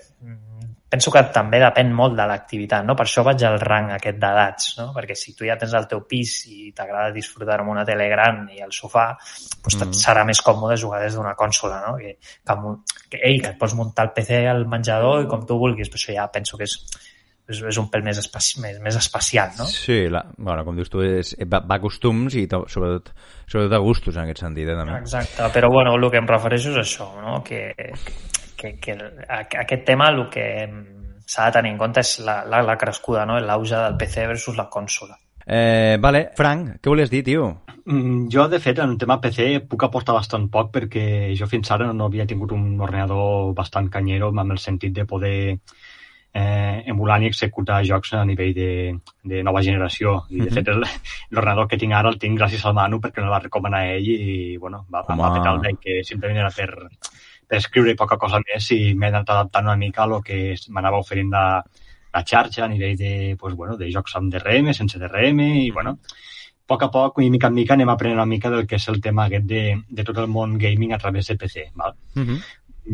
penso 0.94 1.10
que 1.10 1.22
també 1.34 1.58
depèn 1.58 1.90
molt 1.94 2.14
de 2.14 2.26
l'activitat, 2.30 2.84
no? 2.86 2.94
Per 2.94 3.06
això 3.06 3.24
vaig 3.26 3.42
al 3.46 3.56
rang 3.62 3.90
aquest 3.96 4.18
d'edats, 4.22 4.68
no? 4.78 4.86
Perquè 4.94 5.16
si 5.18 5.34
tu 5.34 5.46
ja 5.48 5.56
tens 5.58 5.74
el 5.74 5.88
teu 5.90 6.04
pis 6.06 6.34
i 6.52 6.70
t'agrada 6.76 7.10
disfrutar 7.14 7.58
amb 7.62 7.72
una 7.72 7.82
tele 7.88 8.06
gran 8.12 8.44
i 8.54 8.62
al 8.62 8.70
sofà, 8.74 9.08
doncs 9.64 9.80
mm. 9.80 9.96
serà 9.98 10.22
més 10.28 10.42
còmode 10.46 10.78
jugar 10.78 11.02
des 11.02 11.16
d'una 11.18 11.34
consola, 11.40 11.80
no? 11.88 11.96
Que, 11.98 12.14
que, 12.20 12.56
que, 13.08 13.18
ei, 13.18 13.40
que 13.42 13.50
et 13.54 13.58
pots 13.58 13.74
muntar 13.74 14.06
el 14.06 14.14
PC 14.14 14.44
al 14.52 14.68
menjador 14.70 15.24
i 15.24 15.28
com 15.30 15.42
tu 15.48 15.58
vulguis, 15.58 15.90
però 15.90 16.02
això 16.02 16.14
ja 16.14 16.28
penso 16.30 16.60
que 16.60 16.68
és, 16.68 16.76
és, 17.50 17.64
és 17.72 17.82
un 17.82 17.90
pèl 17.90 18.06
més, 18.06 18.20
espaci, 18.22 18.62
més, 18.62 18.78
més 18.84 19.00
espacial, 19.00 19.50
no? 19.58 19.66
Sí, 19.66 20.04
la, 20.14 20.22
bueno, 20.38 20.62
com 20.68 20.78
dius 20.78 20.94
tu, 20.94 21.02
és, 21.02 21.34
va, 21.50 21.64
va 21.66 21.80
a 21.80 21.82
costums 21.82 22.38
i 22.38 22.46
to, 22.50 22.62
sobretot, 22.70 23.10
sobretot 23.48 23.80
a 23.80 23.82
gustos 23.82 24.14
en 24.14 24.28
aquest 24.28 24.46
sentit, 24.46 24.70
eh, 24.70 24.78
també. 24.78 25.02
Exacte, 25.02 25.50
però 25.58 25.74
bueno, 25.74 25.98
el 25.98 26.10
que 26.14 26.22
em 26.22 26.30
refereixo 26.30 26.70
és 26.76 26.82
això, 26.86 27.10
no? 27.18 27.40
Que, 27.42 27.66
que, 28.64 28.96
que 29.50 29.58
aquest 29.60 29.84
tema 29.84 30.08
el 30.12 30.24
que 30.32 30.46
s'ha 31.26 31.48
de 31.48 31.56
tenir 31.58 31.74
en 31.74 31.78
compte 31.80 32.02
és 32.04 32.18
la, 32.24 32.42
la, 32.48 32.62
la 32.62 32.78
crescuda, 32.80 33.24
no? 33.28 33.38
l'auge 33.40 33.76
del 33.76 33.96
PC 34.00 34.26
versus 34.30 34.56
la 34.56 34.68
consola. 34.70 35.16
Eh, 35.46 35.96
vale, 36.00 36.30
Frank, 36.36 36.78
què 36.80 36.88
volies 36.88 37.10
dir, 37.12 37.22
tio? 37.24 37.48
Mm, 37.84 38.28
jo, 38.32 38.46
de 38.48 38.60
fet, 38.64 38.78
en 38.80 38.94
el 38.94 39.00
tema 39.00 39.18
PC 39.20 39.48
puc 39.68 39.84
aportar 39.84 40.14
bastant 40.16 40.46
poc 40.52 40.70
perquè 40.72 41.34
jo 41.36 41.48
fins 41.50 41.70
ara 41.74 41.90
no 41.92 42.08
havia 42.08 42.24
tingut 42.26 42.54
un 42.56 42.80
ordenador 42.80 43.52
bastant 43.56 43.90
canyero 43.92 44.30
amb 44.32 44.56
el 44.56 44.62
sentit 44.62 44.94
de 44.96 45.04
poder 45.04 45.34
eh, 46.34 46.82
emular 46.86 47.20
i 47.22 47.28
executar 47.28 47.82
jocs 47.84 48.14
a 48.16 48.24
nivell 48.24 48.54
de, 48.56 48.70
de 49.22 49.42
nova 49.44 49.62
generació. 49.62 50.22
I, 50.30 50.46
de 50.46 50.50
fet, 50.50 50.72
l'ordenador 51.30 51.68
que 51.68 51.78
tinc 51.80 51.92
ara 51.92 52.10
el 52.10 52.18
tinc 52.18 52.40
gràcies 52.40 52.64
al 52.64 52.76
Manu 52.80 53.02
perquè 53.04 53.20
el 53.20 53.28
va 53.32 53.42
recomanar 53.44 53.84
ell 53.92 54.08
i, 54.14 54.56
bueno, 54.56 54.86
va, 54.88 55.04
va 55.10 55.32
petar 55.36 55.54
el 55.54 55.62
bé, 55.66 55.76
que 55.80 56.00
simplement 56.08 56.40
era 56.40 56.52
per 56.56 56.88
escriure 57.56 57.96
poca 57.96 58.18
cosa 58.20 58.40
més 58.44 58.70
i 58.74 58.94
m'he 58.94 59.08
anat 59.08 59.30
adaptant 59.30 59.66
una 59.70 59.76
mica 59.76 60.04
a 60.04 60.06
lo 60.10 60.20
que 60.22 60.54
m'anava 60.68 61.00
oferint 61.04 61.30
la, 61.32 61.62
la 62.14 62.22
xarxa 62.22 62.64
a 62.64 62.68
nivell 62.68 62.96
de, 62.96 63.36
pues, 63.40 63.54
bueno, 63.54 63.76
de 63.76 63.90
jocs 63.92 64.16
amb 64.16 64.32
DRM, 64.32 64.72
sense 64.72 64.98
DRM 64.98 65.40
i, 65.40 65.70
bueno, 65.70 65.98
a 65.98 66.66
poc 66.66 66.84
a 66.86 66.90
poc 66.90 67.20
i 67.20 67.30
mica 67.30 67.50
en 67.50 67.58
mica 67.58 67.74
anem 67.74 67.90
aprenent 67.92 68.20
una 68.20 68.28
mica 68.28 68.50
del 68.50 68.66
que 68.66 68.78
és 68.80 68.88
el 68.88 69.00
tema 69.04 69.26
aquest 69.26 69.48
de, 69.48 69.64
de 69.88 70.04
tot 70.04 70.20
el 70.22 70.30
món 70.32 70.58
gaming 70.58 70.94
a 70.94 70.98
través 70.98 71.28
de 71.28 71.36
PC. 71.36 71.70
Val? 71.74 71.96
Uh 72.16 72.22
-huh. 72.22 72.38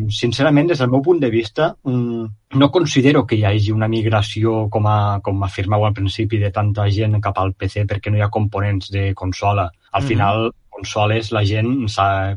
Sincerament, 0.07 0.67
des 0.67 0.79
del 0.79 0.89
meu 0.89 1.01
punt 1.01 1.19
de 1.19 1.29
vista, 1.29 1.75
no 1.83 2.71
considero 2.71 3.25
que 3.27 3.35
hi 3.35 3.43
hagi 3.43 3.71
una 3.71 3.89
migració, 3.89 4.69
com, 4.69 4.87
a, 4.87 5.19
com 5.21 5.43
afirmau 5.43 5.85
al 5.85 5.93
principi, 5.93 6.37
de 6.37 6.51
tanta 6.51 6.89
gent 6.89 7.19
cap 7.21 7.37
al 7.37 7.53
PC 7.53 7.85
perquè 7.85 8.09
no 8.09 8.17
hi 8.17 8.21
ha 8.21 8.29
components 8.29 8.89
de 8.89 9.13
consola. 9.13 9.69
Al 9.91 10.01
uh 10.01 10.05
-huh. 10.05 10.07
final, 10.07 10.51
consoles 10.81 11.31
la 11.35 11.43
gent, 11.45 11.85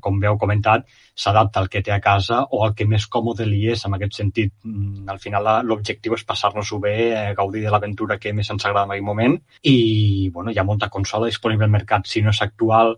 com 0.05 0.21
veu 0.21 0.39
comentat, 0.41 0.87
s'adapta 1.25 1.63
al 1.63 1.71
que 1.73 1.83
té 1.83 1.93
a 1.95 2.01
casa 2.05 2.43
o 2.51 2.63
al 2.67 2.75
que 2.77 2.87
més 2.91 3.07
còmode 3.11 3.47
li 3.49 3.63
és 3.73 3.85
en 3.89 3.97
aquest 3.97 4.19
sentit. 4.21 4.53
Mm, 4.65 5.09
al 5.11 5.21
final 5.23 5.49
l'objectiu 5.67 6.17
és 6.19 6.27
passar-nos-ho 6.29 6.81
bé, 6.83 6.97
eh, 7.15 7.35
gaudir 7.39 7.63
de 7.65 7.73
l'aventura 7.73 8.19
que 8.19 8.33
més 8.33 8.51
ens 8.51 8.65
agrada 8.65 8.85
en 8.85 8.95
aquell 8.95 9.11
moment 9.11 9.39
i 9.63 10.31
bueno, 10.35 10.51
hi 10.51 10.59
ha 10.59 10.67
molta 10.71 10.91
consola 10.91 11.31
disponible 11.31 11.65
al 11.65 11.77
mercat. 11.77 12.07
Si 12.11 12.23
no 12.23 12.35
és 12.35 12.43
actual, 12.43 12.97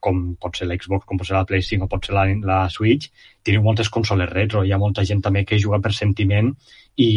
com 0.00 0.22
pot 0.40 0.56
ser 0.56 0.68
l'Xbox, 0.68 1.06
com 1.06 1.18
pot 1.18 1.26
ser 1.26 1.36
la 1.36 1.46
Play 1.48 1.64
5 1.66 1.86
o 1.86 1.90
pot 1.90 2.06
ser 2.06 2.14
la, 2.14 2.26
la 2.46 2.58
Switch, 2.70 3.10
teniu 3.42 3.64
moltes 3.64 3.90
consoles 3.90 4.30
retro. 4.30 4.62
Hi 4.64 4.72
ha 4.72 4.82
molta 4.82 5.04
gent 5.04 5.22
també 5.24 5.44
que 5.44 5.58
juga 5.62 5.80
per 5.82 5.92
sentiment 5.96 6.52
i, 6.96 7.10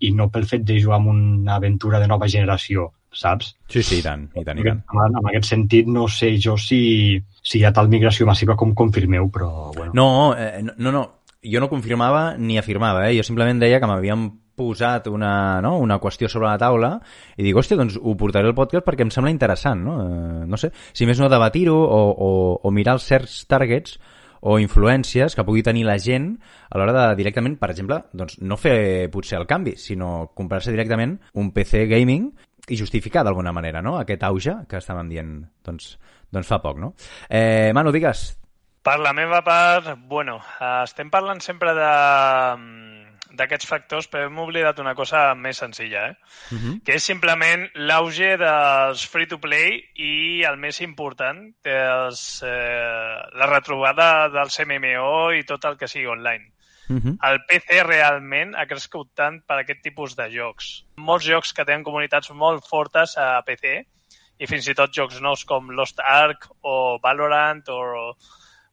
i 0.00 0.12
no 0.14 0.30
pel 0.32 0.46
fet 0.48 0.64
de 0.64 0.78
jugar 0.80 1.00
amb 1.00 1.12
una 1.14 1.56
aventura 1.56 2.00
de 2.00 2.08
nova 2.12 2.28
generació 2.30 2.92
saps? 3.20 3.54
Sí, 3.72 3.82
sí, 3.82 4.00
i 4.00 4.04
tant, 4.04 4.28
i 4.36 4.44
tant, 4.46 4.60
i 4.60 4.66
tant. 4.66 4.82
En, 4.94 5.20
en 5.20 5.30
aquest 5.32 5.50
sentit, 5.52 5.88
no 5.90 6.06
sé 6.12 6.34
jo 6.42 6.56
si, 6.60 6.80
si 7.42 7.60
hi 7.60 7.66
ha 7.66 7.74
tal 7.76 7.90
migració 7.92 8.28
massiva 8.28 8.56
com 8.58 8.74
confirmeu, 8.76 9.30
però... 9.32 9.50
Bueno. 9.76 9.92
No, 9.96 10.08
eh, 10.38 10.64
no, 10.64 10.92
no, 10.92 11.04
jo 11.42 11.62
no 11.62 11.70
confirmava 11.72 12.34
ni 12.38 12.58
afirmava, 12.58 13.06
eh? 13.08 13.16
jo 13.18 13.24
simplement 13.26 13.60
deia 13.62 13.80
que 13.80 13.88
m'havíem 13.90 14.28
posat 14.56 15.06
una, 15.12 15.60
no? 15.60 15.76
una 15.78 16.00
qüestió 16.00 16.30
sobre 16.32 16.48
la 16.48 16.58
taula 16.58 16.94
i 17.36 17.44
dic, 17.44 17.54
hòstia, 17.54 17.76
doncs 17.78 17.98
ho 18.00 18.16
portaré 18.18 18.48
al 18.48 18.56
podcast 18.56 18.86
perquè 18.86 19.04
em 19.04 19.12
sembla 19.12 19.30
interessant, 19.34 19.84
no? 19.84 19.96
Eh, 20.02 20.44
no 20.48 20.58
sé, 20.60 20.72
si 20.96 21.06
més 21.06 21.20
no 21.20 21.30
debatir-ho 21.30 21.76
o, 21.76 22.02
o, 22.10 22.30
o 22.64 22.72
mirar 22.74 22.96
els 22.96 23.06
certs 23.06 23.42
targets 23.50 23.98
o 24.46 24.58
influències 24.62 25.34
que 25.34 25.44
pugui 25.44 25.64
tenir 25.66 25.84
la 25.86 25.98
gent 25.98 26.32
a 26.70 26.78
l'hora 26.78 26.94
de 26.94 27.04
directament, 27.18 27.56
per 27.60 27.70
exemple, 27.72 28.00
doncs 28.16 28.40
no 28.40 28.58
fer 28.60 29.08
potser 29.12 29.40
el 29.40 29.46
canvi, 29.48 29.76
sinó 29.80 30.30
comprar-se 30.34 30.74
directament 30.74 31.16
un 31.34 31.52
PC 31.52 31.86
gaming 31.90 32.30
i 32.68 32.76
justificar 32.78 33.24
d'alguna 33.24 33.52
manera 33.54 33.82
no? 33.82 33.96
aquest 34.00 34.24
auge 34.26 34.56
que 34.68 34.80
estàvem 34.80 35.10
dient 35.12 35.38
doncs, 35.64 35.96
doncs 36.32 36.48
fa 36.50 36.60
poc. 36.62 36.80
No? 36.82 36.94
Eh, 37.28 37.72
Manu, 37.74 37.92
digues. 37.94 38.28
Per 38.86 38.98
la 39.02 39.12
meva 39.12 39.40
part, 39.42 39.96
bueno, 40.06 40.38
estem 40.84 41.10
parlant 41.10 41.42
sempre 41.42 41.74
de 41.74 41.90
d'aquests 43.36 43.68
factors, 43.68 44.06
però 44.08 44.26
hem 44.28 44.38
oblidat 44.40 44.78
una 44.80 44.94
cosa 44.96 45.26
més 45.36 45.58
senzilla, 45.60 46.06
eh? 46.08 46.14
Uh 46.50 46.54
mhm. 46.54 46.62
-huh. 46.66 46.82
que 46.84 46.94
és 46.94 47.02
simplement 47.02 47.66
l'auge 47.74 48.36
dels 48.36 49.06
free-to-play 49.06 49.82
i 49.96 50.42
el 50.48 50.56
més 50.56 50.80
important, 50.80 51.52
dels, 51.62 52.42
eh, 52.42 53.16
la 53.34 53.46
retrobada 53.46 54.28
dels 54.28 54.60
MMO 54.60 55.32
i 55.32 55.44
tot 55.44 55.64
el 55.64 55.76
que 55.76 55.88
sigui 55.88 56.06
online. 56.06 56.52
Uh 56.88 56.96
-huh. 56.96 57.16
El 57.30 57.40
PC 57.48 57.82
realment 57.82 58.54
ha 58.54 58.66
crescut 58.66 59.10
tant 59.14 59.40
per 59.46 59.58
aquest 59.58 59.82
tipus 59.82 60.16
de 60.16 60.28
jocs. 60.30 60.84
Molts 60.96 61.26
jocs 61.26 61.52
que 61.52 61.64
tenen 61.64 61.84
comunitats 61.84 62.30
molt 62.30 62.64
fortes 62.64 63.16
a 63.16 63.42
PC 63.42 63.84
i 64.38 64.46
fins 64.46 64.68
i 64.68 64.74
tot 64.74 64.92
jocs 64.92 65.20
nous 65.20 65.44
com 65.44 65.70
Lost 65.70 66.00
Ark 66.00 66.48
o 66.62 66.98
Valorant 67.02 67.64
o, 67.68 68.14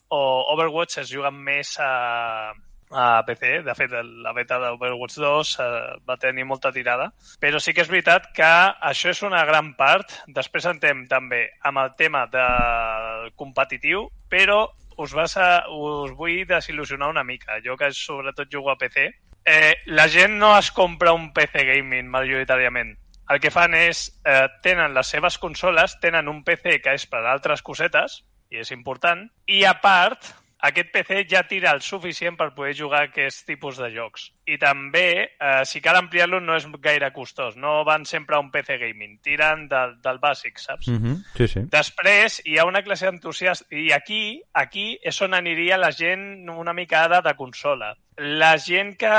o 0.09 0.19
Overwatch 0.53 0.97
es 0.97 1.09
juguen 1.09 1.33
més 1.33 1.79
a, 1.79 2.53
a 2.93 3.23
PC. 3.25 3.61
De 3.65 3.75
fet, 3.77 3.91
la 3.91 4.33
beta 4.33 4.59
d'Overwatch 4.61 5.17
2 5.17 5.53
eh, 5.59 5.69
va 6.07 6.17
tenir 6.21 6.45
molta 6.45 6.71
tirada. 6.71 7.09
Però 7.41 7.59
sí 7.59 7.73
que 7.73 7.83
és 7.85 7.91
veritat 7.91 8.29
que 8.35 8.51
això 8.91 9.13
és 9.13 9.23
una 9.25 9.43
gran 9.49 9.73
part. 9.79 10.13
Després 10.27 10.69
entrem 10.69 11.05
també 11.09 11.45
amb 11.63 11.83
el 11.83 11.93
tema 11.97 12.25
del 12.31 13.31
competitiu, 13.39 14.07
però 14.29 14.67
us, 14.97 15.13
vas 15.13 15.37
a, 15.37 15.65
us 15.69 16.11
vull 16.17 16.43
desil·lusionar 16.49 17.09
una 17.11 17.23
mica. 17.23 17.59
Jo 17.65 17.77
que 17.77 17.91
sobretot 17.93 18.51
jugo 18.51 18.71
a 18.71 18.77
PC. 18.77 19.09
Eh, 19.45 19.73
la 19.85 20.07
gent 20.07 20.37
no 20.39 20.53
es 20.57 20.71
compra 20.71 21.13
un 21.13 21.31
PC 21.33 21.65
gaming 21.67 22.11
majoritàriament. 22.11 22.93
El 23.31 23.39
que 23.39 23.51
fan 23.51 23.73
és, 23.73 24.05
eh, 24.27 24.47
tenen 24.63 24.93
les 24.93 25.07
seves 25.07 25.37
consoles, 25.39 25.97
tenen 25.99 26.27
un 26.27 26.43
PC 26.43 26.79
que 26.83 26.93
és 26.93 27.05
per 27.07 27.23
altres 27.25 27.61
cosetes, 27.61 28.23
i 28.51 28.59
és 28.61 28.71
important, 28.71 29.25
i 29.47 29.63
a 29.65 29.73
part 29.81 30.33
aquest 30.63 30.93
PC 30.93 31.23
ja 31.27 31.41
tira 31.43 31.73
el 31.75 31.81
suficient 31.83 32.37
per 32.39 32.53
poder 32.55 32.73
jugar 32.77 33.01
aquest 33.09 33.43
tipus 33.47 33.79
de 33.81 33.89
jocs. 33.91 34.29
I 34.47 34.55
també, 34.59 35.07
eh, 35.35 35.63
si 35.67 35.81
cal 35.83 35.97
ampliar-lo, 35.99 36.39
no 36.39 36.55
és 36.55 36.67
gaire 36.79 37.09
costós. 37.11 37.57
No 37.59 37.83
van 37.83 38.05
sempre 38.07 38.37
a 38.37 38.39
un 38.39 38.49
PC 38.51 38.77
gaming. 38.79 39.17
Tiren 39.23 39.67
del, 39.67 39.97
del 40.03 40.21
bàsic, 40.23 40.59
saps? 40.63 40.87
Mm 40.87 41.01
-hmm. 41.01 41.17
sí, 41.37 41.47
sí. 41.47 41.59
Després, 41.71 42.41
hi 42.45 42.57
ha 42.57 42.65
una 42.65 42.81
classe 42.81 43.05
d'entusiastes... 43.05 43.67
I 43.71 43.91
aquí, 43.91 44.41
aquí 44.53 44.97
és 45.03 45.21
on 45.21 45.33
aniria 45.33 45.77
la 45.77 45.91
gent 45.91 46.49
una 46.49 46.73
mica 46.73 47.07
de 47.21 47.35
consola. 47.35 47.95
La 48.17 48.57
gent 48.57 48.95
que 48.95 49.17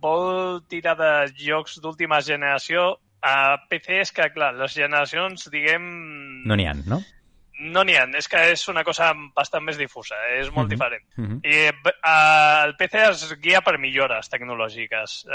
vol 0.00 0.62
tirar 0.68 0.96
de 0.96 1.32
jocs 1.36 1.80
d'última 1.82 2.22
generació 2.22 2.98
a 3.20 3.58
PC 3.68 4.00
és 4.00 4.12
que, 4.12 4.30
clar, 4.32 4.54
les 4.54 4.72
generacions, 4.72 5.50
diguem... 5.50 6.44
No 6.46 6.56
n'hi 6.56 6.66
ha, 6.66 6.74
no? 6.86 7.02
No 7.58 7.82
n'hi 7.82 7.96
ha, 7.98 8.04
és 8.14 8.28
que 8.30 8.38
és 8.52 8.60
una 8.70 8.84
cosa 8.86 9.08
bastant 9.34 9.64
més 9.66 9.78
difusa, 9.80 10.14
eh? 10.28 10.40
és 10.44 10.50
molt 10.50 10.58
uh 10.58 10.62
-huh. 10.66 10.70
diferent. 10.70 11.04
Uh 11.16 11.24
-huh. 11.24 11.38
I 11.42 11.56
uh, 11.70 12.64
el 12.66 12.76
PC 12.76 12.94
es 13.08 13.34
guia 13.42 13.60
per 13.60 13.78
millores 13.78 14.30
tecnològiques. 14.30 15.26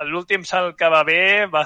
L'últim 0.00 0.44
salt 0.44 0.76
que 0.76 0.88
va 0.88 1.04
bé 1.04 1.46
va, 1.46 1.64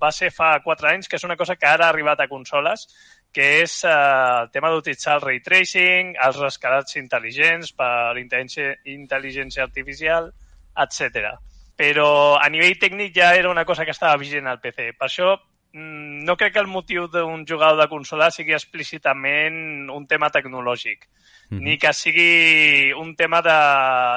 va 0.00 0.10
ser 0.10 0.30
fa 0.30 0.60
4 0.64 0.88
anys, 0.88 1.08
que 1.08 1.16
és 1.16 1.24
una 1.24 1.36
cosa 1.36 1.56
que 1.56 1.66
ara 1.66 1.86
ha 1.86 1.88
arribat 1.88 2.20
a 2.20 2.28
consoles, 2.28 2.86
que 3.32 3.62
és 3.62 3.84
uh, 3.84 4.42
el 4.42 4.50
tema 4.50 4.70
d'utilitzar 4.70 5.16
el 5.16 5.20
ray 5.20 5.40
tracing, 5.40 6.16
els 6.26 6.38
rescalats 6.38 6.96
intel·ligents 6.96 7.74
per 7.76 8.16
intel·ligència, 8.16 9.62
artificial, 9.62 10.32
etc. 10.76 11.36
Però 11.76 12.38
a 12.40 12.48
nivell 12.48 12.78
tècnic 12.78 13.14
ja 13.14 13.34
era 13.34 13.50
una 13.50 13.64
cosa 13.64 13.84
que 13.84 13.90
estava 13.90 14.16
vigent 14.16 14.46
al 14.46 14.60
PC. 14.60 14.92
Per 14.98 15.06
això 15.06 15.36
Mm, 15.36 15.47
no 15.72 16.36
crec 16.36 16.54
que 16.54 16.60
el 16.60 16.70
motiu 16.70 17.06
d'un 17.12 17.44
jugador 17.46 17.76
de 17.80 17.88
consola 17.88 18.30
sigui 18.32 18.54
explícitament 18.56 19.90
un 19.92 20.06
tema 20.06 20.30
tecnològic, 20.30 21.04
mm 21.50 21.58
-hmm. 21.58 21.62
ni 21.62 21.78
que 21.78 21.92
sigui 21.92 22.92
un 22.92 23.14
tema 23.16 23.42
de 23.42 23.58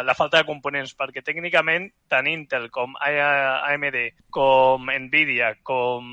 la 0.03 0.15
falta 0.15 0.37
de 0.37 0.45
components, 0.45 0.95
perquè 0.97 1.21
tècnicament 1.23 1.91
tant 2.07 2.27
Intel 2.27 2.69
com 2.69 2.95
AMD, 2.99 3.97
com 4.29 4.85
Nvidia, 4.85 5.55
com 5.63 6.05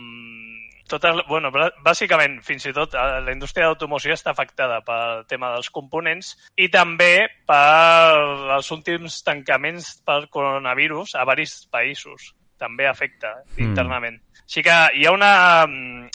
totes, 0.88 1.21
bueno, 1.28 1.52
bàsicament, 1.85 2.40
fins 2.42 2.66
i 2.66 2.73
tot 2.73 2.95
eh, 2.95 3.21
la 3.25 3.33
indústria 3.33 3.68
d'automoció 3.68 4.16
està 4.16 4.33
afectada 4.33 4.80
pel 4.87 5.26
tema 5.28 5.52
dels 5.54 5.71
components 5.71 6.33
i 6.57 6.68
també 6.68 7.28
per 7.47 8.57
els 8.57 8.71
últims 8.75 9.23
tancaments 9.23 10.02
per 10.09 10.26
coronavirus 10.35 11.14
a 11.14 11.25
varis 11.28 11.68
països. 11.71 12.33
També 12.59 12.88
afecta 12.88 13.35
mm. 13.41 13.61
internament. 13.65 14.21
Sí 14.47 14.65
que 14.67 14.77
hi 14.95 15.07
ha 15.07 15.15
una... 15.15 15.33
Mm, 15.67 16.09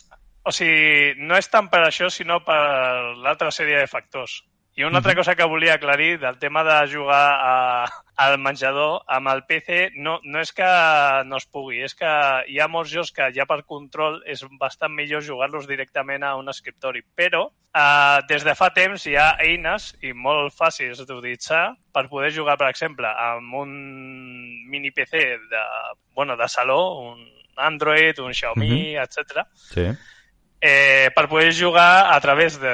o 0.44 0.52
sigui, 0.52 1.14
no 1.24 1.38
és 1.40 1.48
tant 1.48 1.70
per 1.72 1.86
això, 1.86 2.10
sinó 2.12 2.42
per 2.44 2.60
l'altra 3.24 3.52
sèrie 3.56 3.80
de 3.80 3.88
factors. 3.88 4.42
I 4.76 4.84
una 4.84 4.98
altra 4.98 5.14
cosa 5.14 5.36
que 5.36 5.46
volia 5.46 5.76
aclarir 5.76 6.20
del 6.20 6.40
tema 6.40 6.64
de 6.64 6.92
jugar 6.92 7.38
a, 7.40 7.86
al 8.16 8.40
menjador 8.42 9.04
amb 9.06 9.30
el 9.30 9.44
PC 9.46 9.92
no, 10.02 10.16
no 10.26 10.42
és 10.42 10.50
que 10.50 10.70
no 11.30 11.38
es 11.38 11.46
pugui, 11.46 11.84
és 11.86 11.94
que 11.94 12.10
hi 12.50 12.58
ha 12.58 12.68
molts 12.68 12.90
jocs 12.90 13.12
que 13.14 13.28
ja 13.36 13.46
per 13.46 13.60
control 13.70 14.18
és 14.26 14.42
bastant 14.58 14.96
millor 14.98 15.22
jugar-los 15.22 15.70
directament 15.70 16.26
a 16.26 16.34
un 16.40 16.50
escriptori. 16.50 17.04
Però 17.06 17.44
eh, 17.46 18.18
des 18.32 18.48
de 18.48 18.58
fa 18.58 18.72
temps 18.74 19.06
hi 19.06 19.14
ha 19.14 19.36
eines 19.46 19.92
i 20.02 20.16
molt 20.18 20.58
fàcils 20.58 21.04
d'utilitzar 21.04 21.68
per 21.94 22.08
poder 22.10 22.34
jugar, 22.34 22.58
per 22.58 22.72
exemple, 22.74 23.14
amb 23.14 23.54
un 23.62 23.78
mini 24.74 24.90
PC 24.90 25.24
de, 25.54 25.64
bueno, 26.18 26.34
de 26.36 26.50
saló, 26.50 26.82
un 27.12 27.22
Android, 27.62 28.18
un 28.26 28.34
Xiaomi, 28.34 28.98
uh 28.98 29.02
-huh. 29.02 29.06
etc. 29.06 29.46
Sí. 29.54 29.88
Eh, 30.60 31.12
per 31.14 31.28
poder 31.30 31.54
jugar 31.54 32.12
a 32.12 32.20
través 32.22 32.60
de 32.60 32.74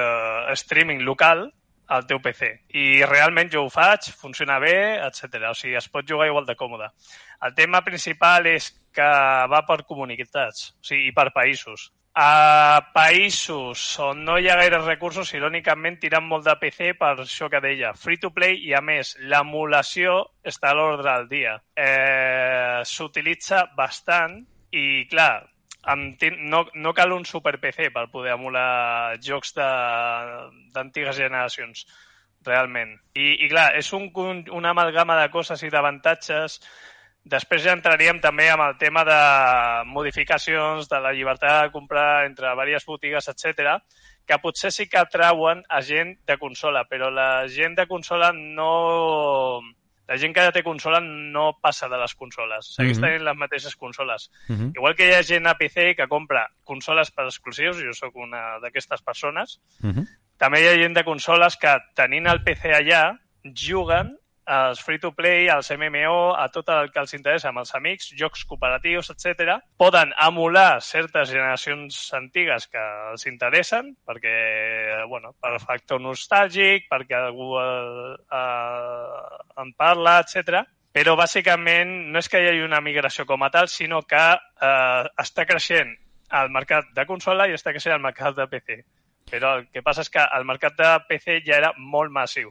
streaming 0.54 1.04
local 1.04 1.50
al 1.90 2.06
teu 2.10 2.22
PC. 2.22 2.50
I 2.78 3.04
realment 3.10 3.50
jo 3.54 3.66
ho 3.66 3.70
faig, 3.74 4.12
funciona 4.18 4.60
bé, 4.62 4.76
etc. 5.08 5.50
O 5.50 5.56
sigui, 5.58 5.76
es 5.80 5.90
pot 5.90 6.08
jugar 6.08 6.30
igual 6.30 6.46
de 6.46 6.56
còmode. 6.56 6.92
El 7.46 7.56
tema 7.58 7.82
principal 7.86 8.48
és 8.52 8.70
que 8.94 9.08
va 9.54 9.64
per 9.66 9.84
comunitats, 9.90 10.70
o 10.78 10.92
sigui, 10.92 11.10
i 11.10 11.16
per 11.16 11.32
països. 11.36 11.90
A 12.20 12.82
països 12.94 13.82
on 14.04 14.24
no 14.28 14.38
hi 14.38 14.50
ha 14.50 14.58
gaire 14.60 14.82
recursos, 14.82 15.30
irònicament 15.38 16.00
tiren 16.02 16.26
molt 16.28 16.46
de 16.46 16.56
PC 16.62 16.94
per 17.00 17.14
això 17.24 17.48
que 17.50 17.62
deia, 17.64 17.94
free 17.94 18.20
to 18.22 18.34
play 18.36 18.58
i 18.66 18.74
a 18.76 18.82
més 18.82 19.14
l'emulació 19.32 20.18
està 20.44 20.74
a 20.74 20.78
l'ordre 20.78 21.08
del 21.10 21.30
dia. 21.30 21.54
Eh, 21.78 22.82
S'utilitza 22.84 23.68
bastant 23.78 24.42
i 24.76 25.06
clar, 25.10 25.48
amb, 25.84 26.22
no, 26.52 26.66
no 26.76 26.94
cal 26.94 27.14
un 27.16 27.26
super 27.26 27.58
PC 27.62 27.90
per 27.96 28.10
poder 28.12 28.36
emular 28.36 29.18
jocs 29.24 29.54
d'antigues 29.56 31.18
generacions, 31.18 31.86
realment. 32.46 32.98
I, 33.16 33.36
i 33.46 33.50
clar, 33.50 33.72
és 33.80 33.92
un, 33.94 34.10
un, 34.16 34.44
una 34.56 34.76
amalgama 34.76 35.20
de 35.22 35.30
coses 35.32 35.64
i 35.64 35.72
d'avantatges. 35.74 36.60
Després 37.30 37.66
ja 37.66 37.76
entraríem 37.76 38.22
també 38.24 38.48
amb 38.50 38.64
el 38.64 38.78
tema 38.80 39.04
de 39.06 39.22
modificacions, 39.92 40.88
de 40.90 41.00
la 41.04 41.12
llibertat 41.14 41.66
de 41.66 41.74
comprar 41.74 42.26
entre 42.26 42.56
diverses 42.56 42.88
botigues, 42.88 43.28
etc 43.28 43.80
que 44.30 44.38
potser 44.38 44.70
sí 44.70 44.86
que 44.86 45.00
atrauen 45.02 45.64
a 45.74 45.80
gent 45.82 46.12
de 46.30 46.36
consola, 46.38 46.84
però 46.86 47.08
la 47.10 47.48
gent 47.50 47.74
de 47.80 47.88
consola 47.90 48.30
no, 48.32 48.68
la 50.10 50.18
gent 50.18 50.34
que 50.34 50.42
ja 50.42 50.54
té 50.54 50.64
consola 50.66 51.00
no 51.06 51.52
passa 51.62 51.88
de 51.90 51.98
les 52.02 52.16
consoles, 52.18 52.72
segueix 52.76 52.98
mm 52.98 53.02
-hmm. 53.02 53.06
tenint 53.06 53.26
les 53.28 53.38
mateixes 53.38 53.76
consoles. 53.76 54.32
Mm 54.48 54.56
-hmm. 54.56 54.72
Igual 54.78 54.96
que 54.96 55.08
hi 55.08 55.14
ha 55.14 55.24
gent 55.24 55.48
a 55.48 55.54
PC 55.54 55.96
que 55.96 56.08
compra 56.08 56.50
consoles 56.64 57.12
per 57.12 57.26
exclusius, 57.26 57.78
jo 57.78 57.94
sóc 57.94 58.16
una 58.16 58.60
d'aquestes 58.60 59.02
persones, 59.02 59.60
mm 59.82 59.92
-hmm. 59.92 60.06
també 60.38 60.62
hi 60.62 60.68
ha 60.68 60.82
gent 60.82 60.96
de 60.96 61.04
consoles 61.04 61.58
que 61.58 61.78
tenint 61.96 62.28
el 62.28 62.44
PC 62.44 62.74
allà 62.74 63.20
juguen 63.54 64.18
als 64.50 64.82
free-to-play, 64.82 65.48
als 65.54 65.70
MMO, 65.70 66.34
a 66.34 66.48
tot 66.50 66.72
el 66.74 66.90
que 66.90 67.00
els 67.04 67.14
interessa 67.14 67.52
amb 67.52 67.62
els 67.62 67.74
amics, 67.78 68.10
jocs 68.18 68.42
cooperatius, 68.50 69.12
etc. 69.14 69.60
Poden 69.78 70.12
emular 70.26 70.82
certes 70.82 71.30
generacions 71.30 72.00
antigues 72.18 72.66
que 72.68 72.82
els 73.12 73.28
interessen, 73.30 73.94
perquè, 74.10 74.34
bueno, 75.12 75.36
per 75.38 75.60
factor 75.62 76.02
nostàlgic, 76.02 76.90
perquè 76.90 77.20
algú 77.20 77.54
eh, 77.62 78.18
eh, 78.42 79.40
en 79.62 79.74
parla, 79.78 80.20
etc. 80.26 80.64
Però, 80.98 81.14
bàsicament, 81.20 81.92
no 82.10 82.18
és 82.24 82.30
que 82.30 82.42
hi 82.42 82.50
hagi 82.50 82.66
una 82.66 82.82
migració 82.82 83.28
com 83.30 83.46
a 83.46 83.52
tal, 83.54 83.70
sinó 83.70 84.02
que 84.10 84.24
eh, 84.34 85.04
està 85.22 85.46
creixent 85.46 85.94
el 86.42 86.50
mercat 86.54 86.90
de 86.98 87.06
consola 87.10 87.46
i 87.46 87.54
està 87.54 87.74
creixent 87.76 87.96
el 87.96 88.02
mercat 88.02 88.34
de 88.38 88.50
PC. 88.50 88.82
Però 89.30 89.60
el 89.60 89.68
que 89.70 89.86
passa 89.86 90.02
és 90.02 90.10
que 90.10 90.26
el 90.38 90.46
mercat 90.50 90.74
de 90.78 90.90
PC 91.06 91.44
ja 91.46 91.62
era 91.62 91.72
molt 91.78 92.10
massiu. 92.10 92.50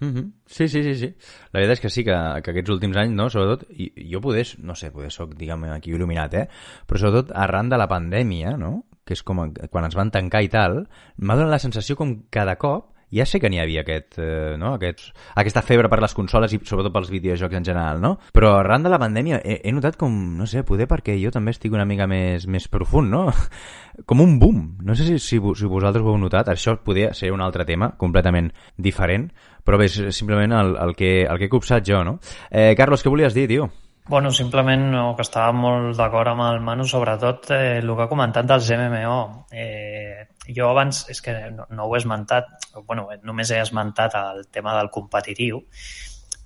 Mm 0.00 0.08
-hmm. 0.08 0.32
Sí, 0.46 0.68
sí, 0.68 0.82
sí, 0.82 0.94
sí. 0.94 1.14
La 1.52 1.60
veritat 1.60 1.78
és 1.78 1.80
que 1.80 1.90
sí, 1.90 2.04
que, 2.04 2.16
que 2.42 2.50
aquests 2.50 2.70
últims 2.70 2.96
anys, 2.96 3.14
no, 3.14 3.28
sobretot, 3.30 3.64
i, 3.70 3.92
jo 4.12 4.20
poder, 4.20 4.46
no 4.58 4.74
sé, 4.74 4.90
poder 4.90 5.10
soc, 5.10 5.34
diguem, 5.34 5.64
aquí 5.64 5.92
il·luminat, 5.92 6.34
eh? 6.34 6.48
Però 6.86 6.98
sobretot 6.98 7.32
arran 7.34 7.68
de 7.68 7.76
la 7.76 7.88
pandèmia, 7.88 8.56
no?, 8.56 8.84
que 9.04 9.14
és 9.14 9.22
com 9.22 9.52
quan 9.70 9.84
ens 9.84 9.94
van 9.94 10.10
tancar 10.10 10.42
i 10.42 10.48
tal, 10.48 10.88
m'ha 11.18 11.36
donat 11.36 11.50
la 11.50 11.58
sensació 11.58 11.96
com 11.96 12.24
cada 12.30 12.56
cop 12.56 12.95
ja 13.12 13.26
sé 13.26 13.38
que 13.40 13.50
n'hi 13.50 13.60
havia 13.62 13.82
aquest, 13.84 14.18
eh, 14.18 14.56
no? 14.58 14.74
aquest, 14.74 15.12
aquesta 15.38 15.62
febre 15.62 15.90
per 15.92 16.00
les 16.02 16.14
consoles 16.16 16.52
i 16.52 16.58
sobretot 16.58 16.92
pels 16.94 17.10
videojocs 17.12 17.58
en 17.58 17.66
general, 17.66 18.00
no? 18.02 18.16
Però 18.34 18.56
arran 18.58 18.82
de 18.82 18.92
la 18.92 18.98
pandèmia 19.02 19.40
he, 19.44 19.60
he 19.62 19.74
notat 19.74 19.98
com, 20.00 20.12
no 20.38 20.46
sé, 20.50 20.64
poder 20.66 20.88
perquè 20.90 21.16
jo 21.20 21.30
també 21.34 21.54
estic 21.54 21.74
una 21.74 21.86
mica 21.86 22.08
més, 22.10 22.48
més 22.50 22.68
profund, 22.72 23.12
no? 23.12 23.26
Com 24.08 24.20
un 24.20 24.36
boom. 24.38 24.60
No 24.84 24.94
sé 24.98 25.06
si, 25.06 25.18
si, 25.22 25.38
si 25.40 25.70
vosaltres 25.70 26.04
ho 26.04 26.12
heu 26.12 26.18
notat. 26.20 26.50
Això 26.52 26.76
podria 26.84 27.14
ser 27.16 27.30
un 27.32 27.40
altre 27.40 27.64
tema 27.64 27.94
completament 27.96 28.50
diferent, 28.76 29.30
però 29.64 29.80
bé, 29.80 29.88
és 29.88 30.12
simplement 30.18 30.52
el, 30.52 30.76
el, 30.82 30.94
que, 30.98 31.22
el 31.24 31.40
que 31.40 31.48
he 31.48 31.52
copsat 31.52 31.86
jo, 31.86 32.04
no? 32.04 32.18
Eh, 32.50 32.74
Carlos, 32.76 33.02
què 33.02 33.12
volies 33.12 33.34
dir, 33.34 33.48
tio? 33.48 33.70
Bueno, 34.08 34.30
simplement 34.30 34.84
no, 34.92 35.16
que 35.18 35.24
estava 35.26 35.50
molt 35.50 35.96
d'acord 35.98 36.30
amb 36.30 36.44
el 36.46 36.60
Manu, 36.62 36.84
sobretot 36.86 37.48
eh, 37.56 37.78
el 37.80 37.90
que 37.90 38.04
ha 38.04 38.10
comentat 38.10 38.46
dels 38.46 38.68
MMO. 38.78 39.16
Eh, 39.50 40.28
jo 40.46 40.68
abans, 40.70 41.00
és 41.10 41.20
que 41.24 41.34
no, 41.50 41.66
no 41.74 41.88
ho 41.88 41.96
he 41.96 41.98
esmentat, 41.98 42.52
bueno, 42.86 43.08
només 43.26 43.50
he 43.50 43.58
esmentat 43.58 44.14
el 44.20 44.44
tema 44.54 44.76
del 44.78 44.92
competitiu, 44.94 45.58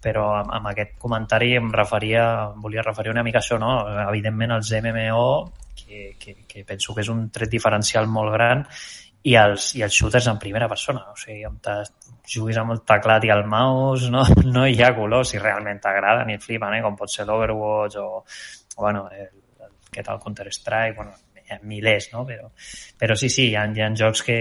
però 0.01 0.31
amb, 0.38 0.55
amb 0.57 0.70
aquest 0.73 0.96
comentari 1.03 1.53
em 1.59 1.68
referia, 1.75 2.25
volia 2.57 2.87
referir 2.87 3.12
una 3.12 3.27
mica 3.27 3.42
a 3.42 3.44
això, 3.44 3.61
no? 3.61 3.75
Evidentment 4.07 4.57
els 4.57 4.73
MMO, 4.81 5.29
que, 5.77 6.16
que, 6.18 6.38
que 6.49 6.64
penso 6.64 6.96
que 6.96 7.05
és 7.05 7.12
un 7.12 7.27
tret 7.29 7.53
diferencial 7.53 8.09
molt 8.09 8.33
gran, 8.38 8.64
i 9.28 9.35
els, 9.37 9.72
i 9.76 9.83
els 9.85 9.96
shooters 9.96 10.28
en 10.33 10.38
primera 10.40 10.68
persona. 10.68 11.04
O 11.12 11.18
sigui, 11.18 11.42
on 11.48 11.59
juguis 12.30 12.61
amb 12.61 12.74
el 12.74 12.83
teclat 12.87 13.26
i 13.26 13.33
el 13.35 13.44
mouse, 13.48 14.11
no, 14.12 14.24
no 14.54 14.66
hi 14.66 14.78
ha 14.83 14.94
color 14.96 15.26
si 15.26 15.40
realment 15.40 15.80
t'agrada 15.83 16.24
ni 16.24 16.38
et 16.38 16.44
flipen, 16.44 16.76
eh? 16.76 16.85
com 16.85 16.96
pot 16.96 17.12
ser 17.12 17.26
l'Overwatch 17.28 17.98
o, 18.00 18.06
o 18.76 18.85
bueno, 18.85 19.09
el, 19.12 19.28
el, 19.61 19.74
què 19.90 20.04
tal 20.06 20.20
Counter-Strike, 20.22 20.96
bueno, 20.96 21.16
milers, 21.66 22.11
no? 22.12 22.22
Però, 22.28 22.46
però 22.98 23.16
sí, 23.18 23.28
sí, 23.33 23.48
hi 23.50 23.56
ha, 23.59 23.64
hi 23.66 23.83
ha 23.83 23.90
jocs 23.98 24.22
que, 24.26 24.38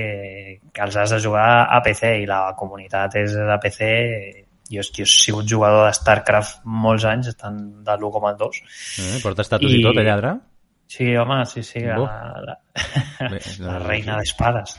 que 0.73 0.85
els 0.85 0.99
has 1.01 1.15
de 1.15 1.19
jugar 1.23 1.49
a 1.65 1.81
PC 1.85 2.19
i 2.21 2.29
la 2.29 2.43
comunitat 2.59 3.17
és 3.23 3.33
de 3.33 3.57
PC 3.63 3.89
jo, 4.69 4.83
jo 4.83 5.05
he 5.05 5.09
sigut 5.09 5.49
jugador 5.49 5.87
de 5.87 5.95
StarCraft 5.97 6.61
molts 6.85 7.07
anys, 7.09 7.31
estan 7.33 7.57
de 7.85 7.97
l'1,2. 7.97 8.61
Eh, 9.01 9.17
portes 9.23 9.47
estatus 9.47 9.73
i, 9.73 9.79
i 9.81 9.87
tot 9.87 9.97
allà, 9.97 10.19
Adra? 10.19 10.35
Sí, 10.89 11.15
home, 11.15 11.45
sí, 11.45 11.61
sí, 11.61 11.81
la, 11.81 11.99
la, 12.41 12.55
Bé, 13.29 13.39
no, 13.59 13.67
la 13.67 13.79
reina 13.83 14.15
d'espades. 14.17 14.71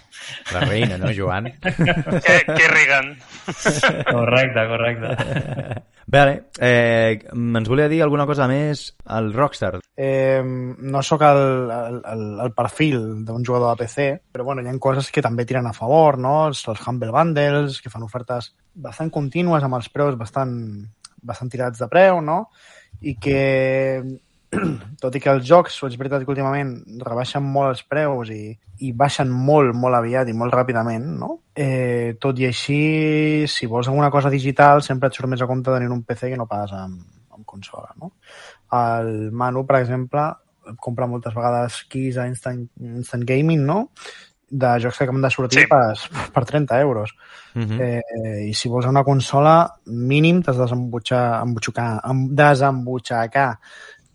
La 0.53 0.65
reina, 0.65 0.97
no, 0.99 1.13
Joan? 1.15 1.45
que, 1.63 2.35
que 2.49 2.69
riguen. 2.73 3.13
correcte, 4.11 4.65
correcte. 4.73 5.85
Bé, 6.11 6.23
eh, 6.59 7.21
ens 7.31 7.71
volia 7.71 7.87
dir 7.93 8.01
alguna 8.03 8.27
cosa 8.27 8.49
més 8.51 8.83
al 9.07 9.31
Rockstar? 9.37 9.77
Eh, 9.95 10.43
no 10.43 11.03
sóc 11.07 11.23
el, 11.29 11.71
el, 11.71 12.25
el 12.43 12.51
perfil 12.59 12.99
d'un 13.29 13.47
jugador 13.47 13.77
de 13.77 13.85
PC, 13.85 14.07
però 14.35 14.49
bueno, 14.49 14.65
hi 14.65 14.73
ha 14.73 14.75
coses 14.83 15.13
que 15.15 15.23
també 15.23 15.47
tiren 15.47 15.69
a 15.71 15.75
favor, 15.77 16.19
no? 16.19 16.49
Els, 16.49 16.65
els 16.75 16.83
Humble 16.91 17.15
Bundles, 17.15 17.79
que 17.85 17.93
fan 17.93 18.09
ofertes 18.09 18.51
bastant 18.75 19.15
contínues 19.15 19.63
amb 19.63 19.79
els 19.79 19.87
preus 19.95 20.19
bastant, 20.19 20.59
bastant 21.23 21.55
tirats 21.55 21.79
de 21.79 21.89
preu, 21.93 22.19
no? 22.19 22.41
I 23.07 23.15
que 23.23 23.39
tot 25.03 25.15
i 25.15 25.21
que 25.23 25.31
els 25.31 25.47
jocs, 25.47 25.77
és 25.87 25.97
veritat 25.99 26.25
que 26.25 26.33
últimament 26.33 26.73
rebaixen 27.07 27.45
molt 27.45 27.71
els 27.75 27.83
preus 27.87 28.33
i, 28.35 28.51
i 28.83 28.93
baixen 28.93 29.31
molt, 29.31 29.75
molt 29.79 29.99
aviat 30.01 30.31
i 30.31 30.35
molt 30.37 30.55
ràpidament, 30.55 31.07
no? 31.23 31.37
Eh, 31.55 32.17
tot 32.23 32.39
i 32.43 32.49
així, 32.49 32.81
si 33.51 33.69
vols 33.71 33.91
alguna 33.91 34.11
cosa 34.11 34.33
digital, 34.33 34.83
sempre 34.83 35.11
et 35.11 35.17
surt 35.17 35.31
més 35.31 35.43
a 35.43 35.49
compte 35.51 35.71
tenir 35.71 35.91
un 35.95 36.03
PC 36.07 36.33
que 36.33 36.41
no 36.41 36.49
pas 36.51 36.73
amb, 36.75 36.99
amb 37.31 37.47
consola, 37.47 37.95
no? 38.01 38.15
El 38.81 39.31
Manu, 39.31 39.63
per 39.69 39.79
exemple, 39.81 40.27
compra 40.83 41.09
moltes 41.11 41.35
vegades 41.35 41.85
keys 41.91 42.19
a 42.19 42.27
Instant, 42.31 42.67
Instant 42.81 43.25
Gaming, 43.27 43.63
no? 43.67 43.85
de 44.51 44.81
jocs 44.83 44.99
que 44.99 45.05
acaben 45.05 45.23
de 45.23 45.31
sortir 45.31 45.61
sí. 45.63 45.67
per, 45.71 45.95
per 46.35 46.43
30 46.45 46.81
euros. 46.81 47.13
Uh 47.55 47.61
mhm. 47.61 47.79
-huh. 47.79 48.03
eh, 48.03 48.49
I 48.49 48.55
si 48.55 48.69
vols 48.69 48.87
una 48.87 49.05
consola, 49.05 49.77
mínim 49.87 50.43
t'has 50.43 50.57
de 50.57 50.63
desembutxar, 50.63 51.41
embutxacar, 51.43 52.03
desembutxacar 52.31 53.61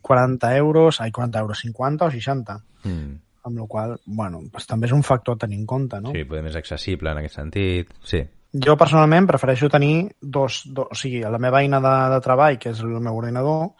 40 0.05 0.55
euros, 0.57 1.01
ai, 1.01 1.11
40 1.11 1.39
euros, 1.39 1.59
50 1.65 2.05
o 2.05 2.11
60. 2.11 2.57
Mm. 2.83 3.13
Amb 3.45 3.57
la 3.57 3.65
qual 3.69 3.95
bueno, 4.05 4.43
pues, 4.51 4.67
també 4.69 4.85
és 4.85 4.93
un 4.93 5.01
factor 5.01 5.33
a 5.33 5.41
tenir 5.41 5.57
en 5.57 5.65
compte, 5.65 5.97
no? 6.01 6.13
Sí, 6.13 6.23
poder 6.29 6.43
més 6.45 6.57
accessible 6.57 7.09
en 7.09 7.21
aquest 7.21 7.39
sentit, 7.39 7.89
sí. 8.05 8.21
Jo 8.65 8.77
personalment 8.77 9.25
prefereixo 9.27 9.67
tenir 9.73 10.11
dos, 10.21 10.61
dos 10.69 10.93
o 10.93 10.97
sigui, 10.97 11.23
la 11.25 11.41
meva 11.41 11.63
eina 11.65 11.81
de, 11.81 11.95
de 12.13 12.21
treball, 12.23 12.59
que 12.61 12.71
és 12.71 12.83
el 12.85 12.93
meu 13.01 13.17
ordinador, 13.17 13.73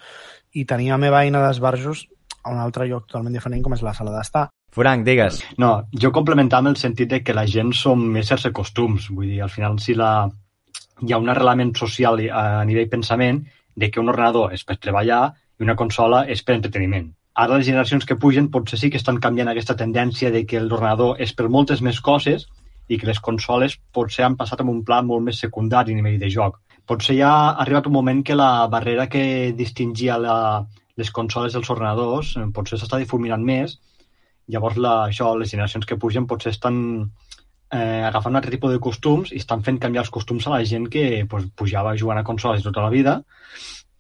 i 0.58 0.66
tenir 0.66 0.90
la 0.92 1.00
meva 1.02 1.22
eina 1.22 1.44
d'esbarjos 1.46 2.08
a 2.42 2.54
un 2.54 2.60
altre 2.62 2.90
lloc 2.90 3.06
totalment 3.06 3.38
diferent 3.38 3.62
com 3.62 3.78
és 3.78 3.86
la 3.86 3.94
sala 3.94 4.18
d'estar. 4.18 4.48
Frank, 4.76 5.06
digues. 5.06 5.40
No, 5.62 5.72
jo 5.94 6.12
complementava 6.12 6.74
el 6.74 6.82
sentit 6.82 7.14
de 7.14 7.22
que 7.24 7.38
la 7.38 7.46
gent 7.46 7.72
som 7.78 8.02
més 8.18 8.34
de 8.34 8.52
costums. 8.52 9.12
Vull 9.14 9.30
dir, 9.30 9.42
al 9.46 9.54
final 9.54 9.78
si 9.80 9.94
la... 9.94 10.28
hi 11.06 11.14
ha 11.14 11.22
un 11.22 11.30
arrelament 11.30 11.76
social 11.78 12.20
a 12.34 12.66
nivell 12.66 12.90
pensament 12.90 13.46
de 13.76 13.92
que 13.92 14.02
un 14.02 14.10
ordenador 14.10 14.54
és 14.58 14.66
per 14.66 14.82
treballar 14.82 15.24
i 15.60 15.64
una 15.64 15.76
consola 15.80 16.26
és 16.32 16.44
per 16.44 16.58
entreteniment. 16.58 17.10
Ara 17.36 17.58
les 17.58 17.66
generacions 17.68 18.06
que 18.08 18.16
pugen 18.16 18.48
potser 18.52 18.80
sí 18.80 18.90
que 18.92 19.00
estan 19.02 19.18
canviant 19.24 19.50
aquesta 19.52 19.76
tendència 19.76 20.32
de 20.32 20.46
que 20.48 20.62
l'ordenador 20.64 21.20
és 21.26 21.34
per 21.36 21.50
moltes 21.52 21.82
més 21.84 22.00
coses 22.00 22.46
i 22.88 23.00
que 23.00 23.10
les 23.10 23.20
consoles 23.20 23.76
potser 23.98 24.24
han 24.26 24.38
passat 24.40 24.62
amb 24.64 24.72
un 24.72 24.84
pla 24.88 25.02
molt 25.04 25.26
més 25.26 25.42
secundari 25.44 25.92
a 25.92 26.00
nivell 26.00 26.20
de 26.22 26.30
joc. 26.32 26.62
Potser 26.88 27.18
ja 27.18 27.32
ha 27.34 27.52
arribat 27.64 27.90
un 27.90 27.96
moment 27.98 28.22
que 28.24 28.38
la 28.38 28.68
barrera 28.72 29.10
que 29.12 29.52
distingia 29.58 30.18
la, 30.22 30.38
les 30.96 31.12
consoles 31.12 31.56
dels 31.58 31.70
ordenadors 31.74 32.36
eh, 32.38 32.48
potser 32.56 32.80
s'està 32.80 33.02
difuminant 33.02 33.44
més. 33.44 33.80
Llavors, 34.48 34.78
la, 34.78 34.96
això, 35.10 35.34
les 35.36 35.52
generacions 35.52 35.88
que 35.90 35.98
pugen 36.00 36.28
potser 36.30 36.54
estan 36.54 36.78
eh, 37.74 38.04
agafant 38.06 38.32
un 38.32 38.40
altre 38.40 38.54
tipus 38.54 38.72
de 38.72 38.80
costums 38.80 39.34
i 39.34 39.42
estan 39.42 39.66
fent 39.66 39.82
canviar 39.82 40.06
els 40.06 40.14
costums 40.14 40.48
a 40.48 40.54
la 40.54 40.64
gent 40.64 40.88
que 40.94 41.26
pues, 41.30 41.50
pujava 41.58 41.98
jugant 42.00 42.22
a 42.22 42.28
consoles 42.28 42.64
tota 42.64 42.86
la 42.86 42.94
vida 42.94 43.20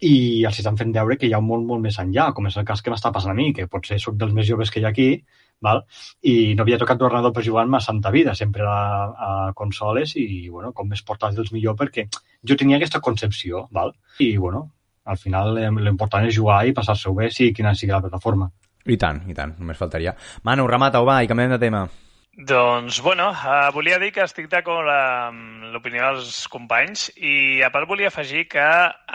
i 0.05 0.43
els 0.45 0.59
estan 0.61 0.77
fent 0.77 0.93
veure 0.93 1.17
que 1.17 1.27
hi 1.27 1.33
ha 1.33 1.41
un 1.41 1.47
món 1.47 1.65
molt 1.65 1.81
més 1.83 1.97
enllà, 2.01 2.29
com 2.35 2.47
és 2.49 2.57
el 2.59 2.67
cas 2.67 2.83
que 2.83 2.93
m'està 2.93 3.11
passant 3.15 3.33
a 3.33 3.37
mi, 3.37 3.51
que 3.55 3.67
potser 3.71 3.97
sóc 4.01 4.17
dels 4.19 4.35
més 4.37 4.47
joves 4.47 4.71
que 4.71 4.81
hi 4.81 4.85
ha 4.85 4.91
aquí, 4.93 5.09
val? 5.65 5.81
i 6.21 6.53
no 6.55 6.65
havia 6.65 6.79
tocat 6.81 7.01
l'ordenador 7.01 7.33
per 7.33 7.45
jugar 7.47 7.65
amb 7.65 7.79
santa 7.81 8.11
vida, 8.13 8.35
sempre 8.35 8.67
a, 8.69 8.77
a 9.27 9.31
consoles 9.57 10.15
i, 10.21 10.47
bueno, 10.49 10.73
com 10.77 10.89
més 10.91 11.03
portàtils 11.07 11.51
millor 11.55 11.77
perquè 11.79 12.07
jo 12.43 12.59
tenia 12.59 12.77
aquesta 12.77 13.01
concepció, 13.01 13.65
val? 13.71 13.95
i, 14.19 14.35
bueno, 14.37 14.67
al 15.05 15.17
final 15.21 15.55
l'important 15.57 16.27
és 16.27 16.37
jugar 16.37 16.63
i 16.65 16.73
passar-se-ho 16.73 17.13
bé, 17.17 17.31
sigui 17.31 17.53
quina 17.53 17.75
sigui 17.75 17.93
la 17.93 18.03
plataforma. 18.05 18.49
I 18.85 18.97
tant, 19.01 19.23
i 19.29 19.33
tant, 19.33 19.55
només 19.57 19.77
faltaria. 19.77 20.13
Manu, 20.45 20.67
remata-ho, 20.69 21.05
va, 21.07 21.23
i 21.25 21.29
canviem 21.29 21.55
de 21.55 21.61
tema. 21.61 21.87
Doncs, 22.37 23.01
bueno, 23.01 23.29
uh, 23.31 23.71
volia 23.71 23.95
dir 23.95 24.09
que 24.11 24.19
estic 24.19 24.49
d'acord 24.51 24.89
amb 24.91 25.69
l'opinió 25.71 26.09
dels 26.17 26.41
companys 26.51 27.05
i 27.15 27.61
a 27.63 27.69
part 27.71 27.87
volia 27.87 28.09
afegir 28.11 28.41
que, 28.51 28.65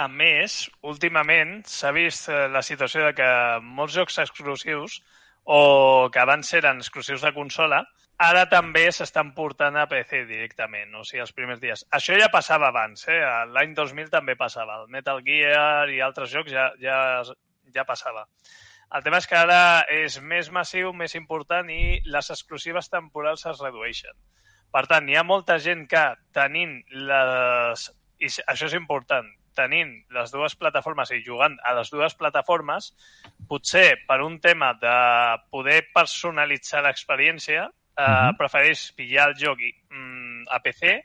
a 0.04 0.06
més, 0.08 0.54
últimament 0.80 1.58
s'ha 1.68 1.90
vist 1.92 2.30
eh, 2.32 2.46
la 2.48 2.62
situació 2.64 3.02
de 3.04 3.10
que 3.18 3.28
molts 3.60 3.98
jocs 3.98 4.16
exclusius 4.24 5.02
o 5.44 6.08
que 6.08 6.22
abans 6.22 6.54
eren 6.56 6.80
exclusius 6.80 7.20
de 7.26 7.34
consola, 7.36 7.82
ara 8.30 8.46
també 8.48 8.86
s'estan 8.88 9.34
portant 9.36 9.76
a 9.76 9.84
PC 9.92 10.24
directament, 10.24 10.96
o 10.96 11.04
sigui, 11.04 11.20
els 11.26 11.36
primers 11.36 11.60
dies. 11.60 11.84
Això 11.92 12.16
ja 12.16 12.32
passava 12.32 12.72
abans, 12.72 13.04
eh? 13.04 13.20
l'any 13.52 13.76
2000 13.76 14.08
també 14.16 14.32
passava. 14.32 14.80
El 14.80 14.88
Metal 14.96 15.20
Gear 15.28 15.92
i 15.92 16.00
altres 16.00 16.32
jocs 16.32 16.56
ja, 16.56 16.70
ja, 16.80 17.20
ja 17.76 17.84
passava. 17.84 18.24
El 18.96 19.04
tema 19.06 19.20
és 19.22 19.28
que 19.30 19.38
ara 19.38 19.86
és 19.94 20.18
més 20.32 20.50
massiu, 20.50 20.92
més 20.92 21.14
important 21.14 21.68
i 21.70 22.00
les 22.10 22.30
exclusives 22.34 22.90
temporals 22.90 23.46
es 23.46 23.60
redueixen. 23.62 24.16
Per 24.74 24.82
tant, 24.90 25.08
hi 25.10 25.18
ha 25.18 25.26
molta 25.26 25.58
gent 25.62 25.86
que 25.90 26.04
tenint 26.34 26.80
les... 27.10 27.90
I 28.20 28.28
això 28.52 28.66
és 28.66 28.74
important, 28.76 29.28
tenint 29.56 29.92
les 30.14 30.32
dues 30.34 30.56
plataformes 30.58 31.10
i 31.14 31.22
jugant 31.26 31.56
a 31.66 31.74
les 31.78 31.90
dues 31.92 32.16
plataformes, 32.18 32.90
potser 33.48 33.86
per 34.08 34.20
un 34.26 34.38
tema 34.42 34.72
de 34.82 34.96
poder 35.54 35.80
personalitzar 35.94 36.82
l'experiència, 36.86 37.66
eh, 37.66 38.02
mhm. 38.02 38.38
prefereix 38.40 38.90
pillar 38.98 39.30
el 39.30 39.38
joc 39.38 39.62
mm, 39.62 40.48
a 40.50 40.60
PC 40.66 40.96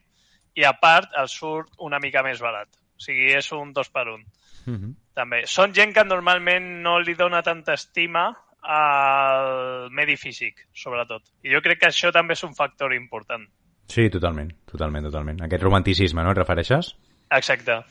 i 0.55 0.65
a 0.65 0.73
part 0.79 1.13
el 1.21 1.29
surt 1.31 1.73
una 1.89 1.99
mica 1.99 2.23
més 2.25 2.41
barat. 2.41 2.69
O 2.95 3.05
sigui, 3.05 3.31
és 3.35 3.51
un 3.51 3.73
dos 3.75 3.89
per 3.91 4.07
un. 4.13 4.23
Uh 4.65 4.71
mhm. 4.71 4.83
-huh. 4.83 4.95
També. 5.15 5.45
Són 5.47 5.73
gent 5.73 5.93
que 5.93 6.03
normalment 6.03 6.81
no 6.83 6.99
li 6.99 7.13
dona 7.15 7.41
tanta 7.41 7.73
estima 7.73 8.35
al 8.61 9.89
medi 9.91 10.17
físic, 10.17 10.67
sobretot. 10.73 11.21
I 11.43 11.53
jo 11.53 11.61
crec 11.61 11.79
que 11.79 11.87
això 11.87 12.11
també 12.11 12.33
és 12.33 12.43
un 12.43 12.53
factor 12.53 12.93
important. 12.93 13.47
Sí, 13.87 14.09
totalment, 14.09 14.51
totalment, 14.65 15.05
totalment. 15.05 15.41
Aquest 15.45 15.63
romanticisme, 15.63 16.23
no? 16.23 16.31
Et 16.31 16.37
refereixes? 16.37 16.95
Exacte. 17.29 17.83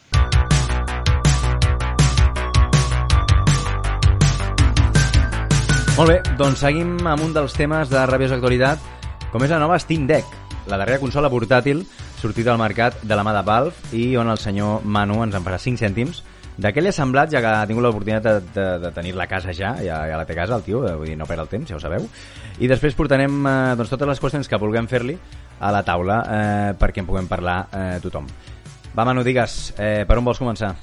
Molt 5.96 6.10
bé, 6.10 6.22
doncs 6.36 6.58
seguim 6.58 6.96
amb 7.06 7.22
un 7.22 7.32
dels 7.32 7.52
temes 7.54 7.88
de 7.88 8.00
rabiosa 8.10 8.34
actualitat, 8.34 8.80
com 9.30 9.44
és 9.46 9.50
la 9.50 9.60
nova 9.62 9.78
Steam 9.78 10.08
Deck, 10.08 10.26
la 10.66 10.76
darrera 10.80 10.98
consola 10.98 11.30
portàtil 11.30 11.84
sortida 12.18 12.50
al 12.50 12.58
mercat 12.58 12.96
de 13.02 13.14
la 13.14 13.22
mà 13.22 13.34
de 13.36 13.42
Valve 13.46 13.94
i 13.94 14.16
on 14.16 14.30
el 14.32 14.40
senyor 14.42 14.82
Manu 14.82 15.20
ens 15.22 15.36
en 15.38 15.44
farà 15.46 15.60
5 15.60 15.78
cèntims 15.78 16.24
ha 16.62 16.92
semblat, 16.92 17.30
ja 17.32 17.40
que 17.40 17.50
ha 17.50 17.66
tingut 17.66 17.82
l'oportunitat 17.82 18.24
de, 18.24 18.52
de, 18.54 18.66
de 18.84 18.90
tenir-la 18.94 19.26
casa 19.26 19.52
ja, 19.52 19.74
ja, 19.82 20.06
ja 20.06 20.16
la 20.16 20.24
té 20.24 20.34
a 20.34 20.36
casa 20.36 20.56
el 20.56 20.62
tio, 20.62 20.86
eh, 20.86 20.94
vull 20.94 21.08
dir, 21.08 21.16
no 21.18 21.26
perd 21.26 21.40
el 21.40 21.48
temps, 21.48 21.68
ja 21.68 21.76
ho 21.76 21.82
sabeu. 21.82 22.06
I 22.60 22.68
després 22.70 22.94
portarem 22.94 23.40
eh, 23.46 23.74
doncs, 23.76 23.90
totes 23.90 24.08
les 24.08 24.20
qüestions 24.22 24.48
que 24.48 24.60
vulguem 24.60 24.86
fer-li 24.86 25.18
a 25.60 25.72
la 25.74 25.82
taula 25.82 26.20
eh, 26.24 26.72
perquè 26.78 27.02
en 27.02 27.08
puguem 27.08 27.30
parlar 27.30 27.64
eh, 27.72 27.98
tothom. 28.02 28.28
Va, 28.94 29.04
Manu, 29.04 29.24
digues, 29.26 29.74
eh, 29.78 30.04
per 30.06 30.20
on 30.20 30.30
vols 30.30 30.38
començar? 30.38 30.76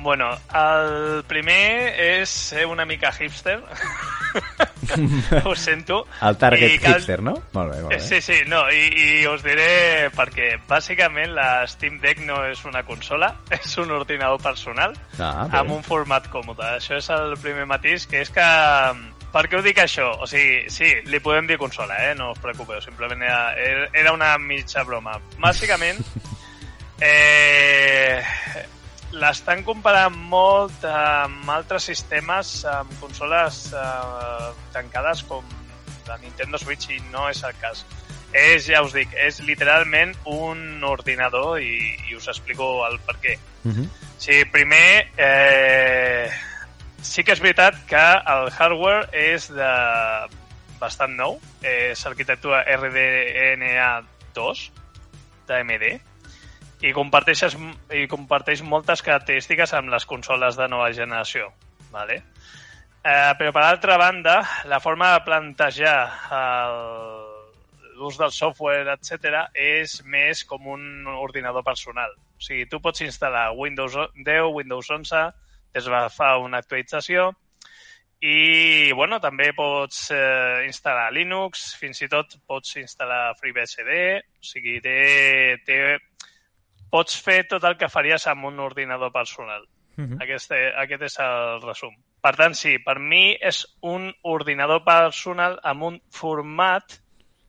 Bueno, 0.00 0.32
el 0.52 1.22
primer 1.24 1.94
és 2.02 2.30
ser 2.50 2.66
una 2.66 2.84
mica 2.84 3.12
hipster. 3.12 3.60
Ho 5.44 5.54
sento. 5.54 6.06
El 6.20 6.36
target 6.36 6.80
cal... 6.82 6.98
hipster, 6.98 7.22
no? 7.22 7.34
Molt 7.54 7.72
bé, 7.72 7.80
molt 7.80 7.94
bé. 7.94 8.00
Sí, 8.02 8.20
sí, 8.20 8.40
no, 8.50 8.64
i, 8.74 8.88
i 8.90 9.26
us 9.30 9.44
diré 9.46 10.10
perquè 10.14 10.54
bàsicament 10.68 11.32
la 11.36 11.48
Steam 11.70 12.00
Deck 12.02 12.24
no 12.26 12.42
és 12.50 12.64
una 12.68 12.82
consola, 12.84 13.32
és 13.60 13.78
un 13.80 13.94
ordinador 13.94 14.42
personal 14.42 14.96
ah, 15.18 15.46
amb 15.60 15.76
un 15.78 15.84
format 15.86 16.28
còmode. 16.32 16.74
Això 16.80 16.98
és 16.98 17.10
el 17.14 17.38
primer 17.40 17.68
matís, 17.70 18.08
que 18.10 18.24
és 18.26 18.34
que 18.34 18.48
per 19.34 19.46
què 19.48 19.58
ho 19.58 19.64
dic 19.64 19.80
això? 19.82 20.10
O 20.22 20.28
sigui, 20.30 20.68
sí, 20.70 20.90
li 21.10 21.18
podem 21.22 21.48
dir 21.48 21.58
consola, 21.58 21.96
eh? 22.10 22.12
no 22.18 22.32
us 22.34 22.42
preocupeu, 22.42 22.82
simplement 22.84 23.22
era, 23.24 23.88
era 23.94 24.12
una 24.14 24.36
mitja 24.38 24.84
broma. 24.86 25.16
Bàsicament, 25.42 25.98
eh, 27.02 28.22
l'estan 29.20 29.62
comparant 29.66 30.14
molt 30.30 30.84
amb 30.88 31.50
altres 31.54 31.86
sistemes, 31.90 32.54
amb 32.68 32.90
consoles 33.00 33.66
eh, 33.72 34.48
tancades 34.74 35.22
com 35.28 35.44
la 36.08 36.18
Nintendo 36.22 36.58
Switch 36.60 36.90
i 36.92 37.00
no 37.12 37.28
és 37.30 37.42
el 37.46 37.54
cas. 37.60 37.84
És, 38.34 38.66
ja 38.66 38.82
us 38.82 38.94
dic, 38.96 39.12
és 39.14 39.38
literalment 39.46 40.14
un 40.26 40.82
ordinador 40.84 41.60
i, 41.62 41.94
i 42.08 42.16
us 42.18 42.26
explico 42.32 42.82
el 42.88 42.98
per 43.06 43.14
què. 43.22 43.36
Uh 43.64 43.72
-huh. 43.72 43.88
Sí, 44.18 44.44
primer, 44.50 45.10
eh, 45.16 46.30
sí 47.02 47.22
que 47.22 47.32
és 47.32 47.40
veritat 47.40 47.74
que 47.86 48.06
el 48.34 48.50
hardware 48.50 49.08
és 49.12 49.48
de 49.48 49.72
bastant 50.80 51.14
nou, 51.16 51.40
és 51.62 52.06
arquitectura 52.06 52.64
RDNA 52.64 54.02
2 54.34 54.70
d'AMD, 55.46 56.00
i 56.84 56.92
comparteix, 56.92 57.56
i 57.96 58.04
comparteix 58.10 58.62
moltes 58.62 59.02
característiques 59.04 59.72
amb 59.76 59.92
les 59.94 60.04
consoles 60.08 60.58
de 60.58 60.68
nova 60.68 60.90
generació. 60.92 61.48
Vale? 61.94 62.20
Eh, 63.04 63.32
però, 63.38 63.52
per 63.52 63.62
altra 63.64 63.96
banda, 64.00 64.38
la 64.68 64.80
forma 64.80 65.12
de 65.14 65.24
plantejar 65.26 65.98
l'ús 67.94 68.18
del 68.18 68.32
software, 68.34 68.96
etc 68.96 69.44
és 69.54 70.00
més 70.04 70.42
com 70.48 70.66
un 70.72 71.06
ordinador 71.14 71.64
personal. 71.66 72.16
O 72.34 72.42
sigui, 72.42 72.66
tu 72.68 72.80
pots 72.84 73.04
instal·lar 73.06 73.50
Windows 73.56 73.96
10, 74.16 74.50
Windows 74.56 74.90
11, 74.90 75.24
des 75.76 75.88
de 75.90 76.02
fa 76.16 76.34
una 76.42 76.60
actualització, 76.64 77.30
i 78.24 78.90
bueno, 78.96 79.18
també 79.20 79.50
pots 79.52 80.08
eh, 80.14 80.64
instal·lar 80.64 81.10
Linux, 81.12 81.74
fins 81.76 82.00
i 82.00 82.08
tot 82.08 82.38
pots 82.48 82.78
instal·lar 82.80 83.34
FreeBSD, 83.36 83.90
o 84.40 84.46
sigui, 84.48 84.78
té, 84.84 84.98
té 85.66 85.78
pots 86.94 87.16
fer 87.18 87.42
tot 87.50 87.64
el 87.66 87.78
que 87.80 87.90
faries 87.90 88.28
amb 88.30 88.46
un 88.52 88.60
ordinador 88.62 89.10
personal. 89.12 89.66
Mhm. 89.96 90.06
-huh. 90.10 90.22
aquest, 90.22 90.52
aquest 90.82 91.02
és 91.02 91.18
el 91.18 91.62
resum. 91.62 91.94
Per 92.20 92.34
tant, 92.36 92.54
sí, 92.54 92.78
per 92.78 92.98
mi 92.98 93.36
és 93.40 93.66
un 93.80 94.12
ordinador 94.22 94.82
personal 94.84 95.58
amb 95.62 95.82
un 95.82 96.00
format 96.10 96.84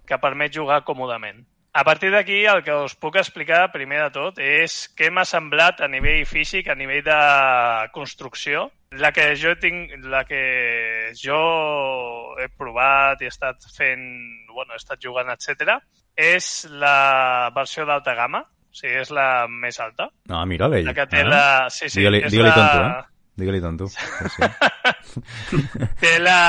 que 0.05 0.17
permet 0.17 0.53
jugar 0.53 0.83
còmodament. 0.83 1.45
A 1.73 1.83
partir 1.83 2.09
d'aquí, 2.11 2.45
el 2.45 2.63
que 2.63 2.71
us 2.71 2.95
puc 2.95 3.17
explicar, 3.17 3.71
primer 3.71 4.01
de 4.03 4.11
tot, 4.11 4.37
és 4.39 4.93
què 4.95 5.09
m'ha 5.11 5.25
semblat 5.25 5.81
a 5.81 5.87
nivell 5.87 6.25
físic, 6.25 6.69
a 6.69 6.75
nivell 6.75 7.03
de 7.03 7.89
construcció. 7.91 8.71
La 8.91 9.11
que 9.11 9.35
jo 9.35 9.55
tinc, 9.59 9.91
la 10.05 10.23
que 10.23 11.11
jo 11.19 12.37
he 12.39 12.47
provat 12.47 13.21
i 13.21 13.25
he 13.25 13.27
estat 13.27 13.57
fent, 13.75 14.05
bueno, 14.53 14.71
he 14.71 14.77
estat 14.77 15.03
jugant, 15.03 15.27
etc, 15.29 15.81
és 16.15 16.65
la 16.69 17.51
versió 17.53 17.83
d'alta 17.83 18.15
gamma, 18.15 18.45
Sí, 18.75 18.89
és 18.91 19.11
la 19.15 19.47
més 19.47 19.79
alta. 19.79 20.09
No, 20.27 20.41
mira 20.49 20.67
l'ell. 20.67 20.89
La 20.89 20.95
que 20.97 21.07
té 21.07 21.23
ah. 21.23 21.29
la... 21.31 21.43
Sí, 21.71 21.87
sí, 21.87 22.01
digue-li 22.01 22.25
digue 22.27 22.43
la... 22.43 22.53
tonto, 22.57 22.83
eh? 22.83 23.31
Digue-li 23.39 23.61
tonto. 23.63 23.87
Sí, 23.87 25.61
té 26.03 26.13
la... 26.19 26.39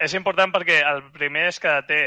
És 0.00 0.14
important 0.16 0.54
perquè 0.54 0.80
el 0.86 1.02
primer 1.12 1.48
és 1.50 1.58
que 1.60 1.74
té 1.88 2.00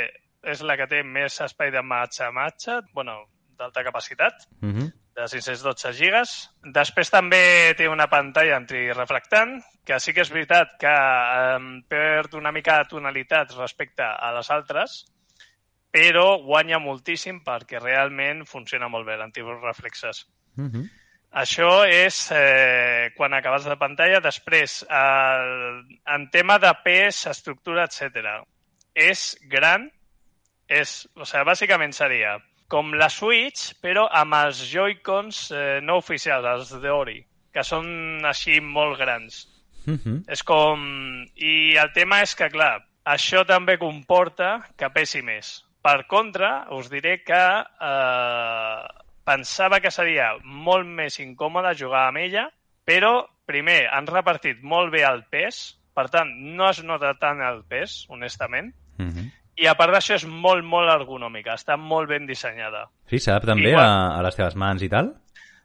és 0.44 0.64
la 0.68 0.76
que 0.80 0.90
té 0.92 1.04
més 1.08 1.40
espai 1.46 1.72
de 1.72 1.82
matxa-matxa, 1.88 2.82
bueno, 2.96 3.16
d'alta 3.60 3.84
capacitat, 3.84 4.46
uh 4.62 4.66
mhm. 4.66 4.80
-huh. 4.80 4.92
de 5.16 5.28
512 5.28 5.94
gigas. 5.94 6.52
Després 6.64 7.10
també 7.10 7.74
té 7.78 7.88
una 7.88 8.08
pantalla 8.08 8.58
antirefractant, 8.58 9.62
que 9.86 10.00
sí 10.00 10.14
que 10.14 10.22
és 10.22 10.32
veritat 10.32 10.78
que 10.80 10.94
eh, 10.94 11.60
perd 11.88 12.34
una 12.34 12.52
mica 12.52 12.78
de 12.78 12.90
tonalitat 12.90 13.52
respecte 13.58 14.04
a 14.04 14.32
les 14.34 14.50
altres, 14.52 15.06
però 15.94 16.40
guanya 16.42 16.80
moltíssim 16.82 17.44
perquè 17.46 17.80
realment 17.80 18.44
funciona 18.50 18.90
molt 18.90 19.06
bé 19.06 19.18
l'antireflexes. 19.20 20.26
Uh 20.58 20.66
-huh. 20.66 20.86
Això 21.34 21.86
és 21.90 22.30
eh, 22.32 23.12
quan 23.18 23.34
acabes 23.34 23.66
de 23.66 23.76
pantalla. 23.78 24.20
Després, 24.20 24.84
eh, 24.90 25.98
en 26.16 26.30
tema 26.30 26.60
de 26.60 26.72
pes, 26.84 27.26
estructura, 27.28 27.86
etc. 27.86 28.46
És 28.94 29.38
gran, 29.50 29.90
és, 30.68 31.08
o 31.16 31.26
sigui, 31.26 31.46
bàsicament 31.46 31.94
seria 31.94 32.38
com 32.68 32.94
la 32.94 33.10
Switch, 33.10 33.74
però 33.82 34.08
amb 34.12 34.34
els 34.34 34.62
Joy-Cons 34.72 35.52
eh, 35.52 35.80
no 35.82 35.98
oficials, 35.98 36.46
els 36.46 36.72
d'Ori, 36.82 37.20
que 37.54 37.64
són 37.64 38.26
així 38.26 38.60
molt 38.62 38.98
grans. 38.98 39.48
Uh 39.86 39.94
-huh. 39.94 40.24
És 40.28 40.44
com... 40.44 41.26
I 41.36 41.76
el 41.78 41.92
tema 41.94 42.22
és 42.22 42.36
que, 42.36 42.50
clar, 42.50 42.84
això 43.06 43.46
també 43.46 43.78
comporta 43.78 44.70
que 44.78 44.90
pesi 44.90 45.22
més. 45.22 45.66
Per 45.84 46.06
contra, 46.08 46.52
us 46.72 46.90
diré 46.92 47.18
que 47.28 47.38
eh, 47.38 48.84
pensava 49.28 49.82
que 49.84 49.92
seria 49.92 50.34
molt 50.44 50.88
més 50.88 51.20
incòmode 51.20 51.74
jugar 51.80 52.08
amb 52.08 52.22
ella, 52.24 52.48
però, 52.88 53.26
primer, 53.46 53.88
han 53.92 54.08
repartit 54.08 54.64
molt 54.64 54.94
bé 54.94 55.04
el 55.08 55.26
pes, 55.32 55.80
per 55.94 56.08
tant, 56.10 56.32
no 56.56 56.70
es 56.70 56.80
nota 56.84 57.14
tant 57.20 57.44
el 57.44 57.64
pes, 57.70 58.06
honestament, 58.10 58.74
Mm 58.98 59.10
-hmm. 59.10 59.32
i 59.56 59.66
a 59.68 59.74
part 59.74 59.92
d'això 59.92 60.14
és 60.14 60.26
molt, 60.26 60.64
molt 60.64 60.90
ergonòmica, 60.90 61.56
està 61.56 61.78
molt 61.78 62.08
ben 62.10 62.28
dissenyada. 62.28 62.90
Sí, 63.10 63.20
s'adapta 63.20 63.48
també 63.48 63.70
Igual. 63.70 63.86
a, 63.86 64.20
a 64.20 64.22
les 64.22 64.36
teves 64.36 64.56
mans 64.56 64.82
i 64.84 64.90
tal? 64.90 65.16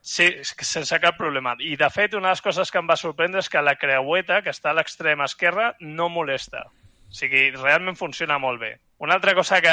Sí, 0.01 0.43
sense 0.43 0.99
cap 0.99 1.17
problema. 1.17 1.55
I, 1.59 1.75
de 1.75 1.89
fet, 1.89 2.13
una 2.13 2.29
de 2.29 2.31
les 2.31 2.41
coses 2.41 2.71
que 2.71 2.79
em 2.79 2.87
va 2.87 2.95
sorprendre 2.95 3.39
és 3.39 3.49
que 3.49 3.61
la 3.61 3.75
creueta, 3.75 4.41
que 4.41 4.49
està 4.49 4.71
a 4.71 4.73
l'extrem 4.73 5.21
esquerre, 5.21 5.75
no 5.79 6.09
molesta. 6.09 6.65
O 7.09 7.11
sigui, 7.11 7.51
realment 7.51 7.95
funciona 7.95 8.39
molt 8.39 8.59
bé. 8.59 8.79
Una 8.99 9.13
altra 9.15 9.33
cosa 9.33 9.61
que, 9.63 9.71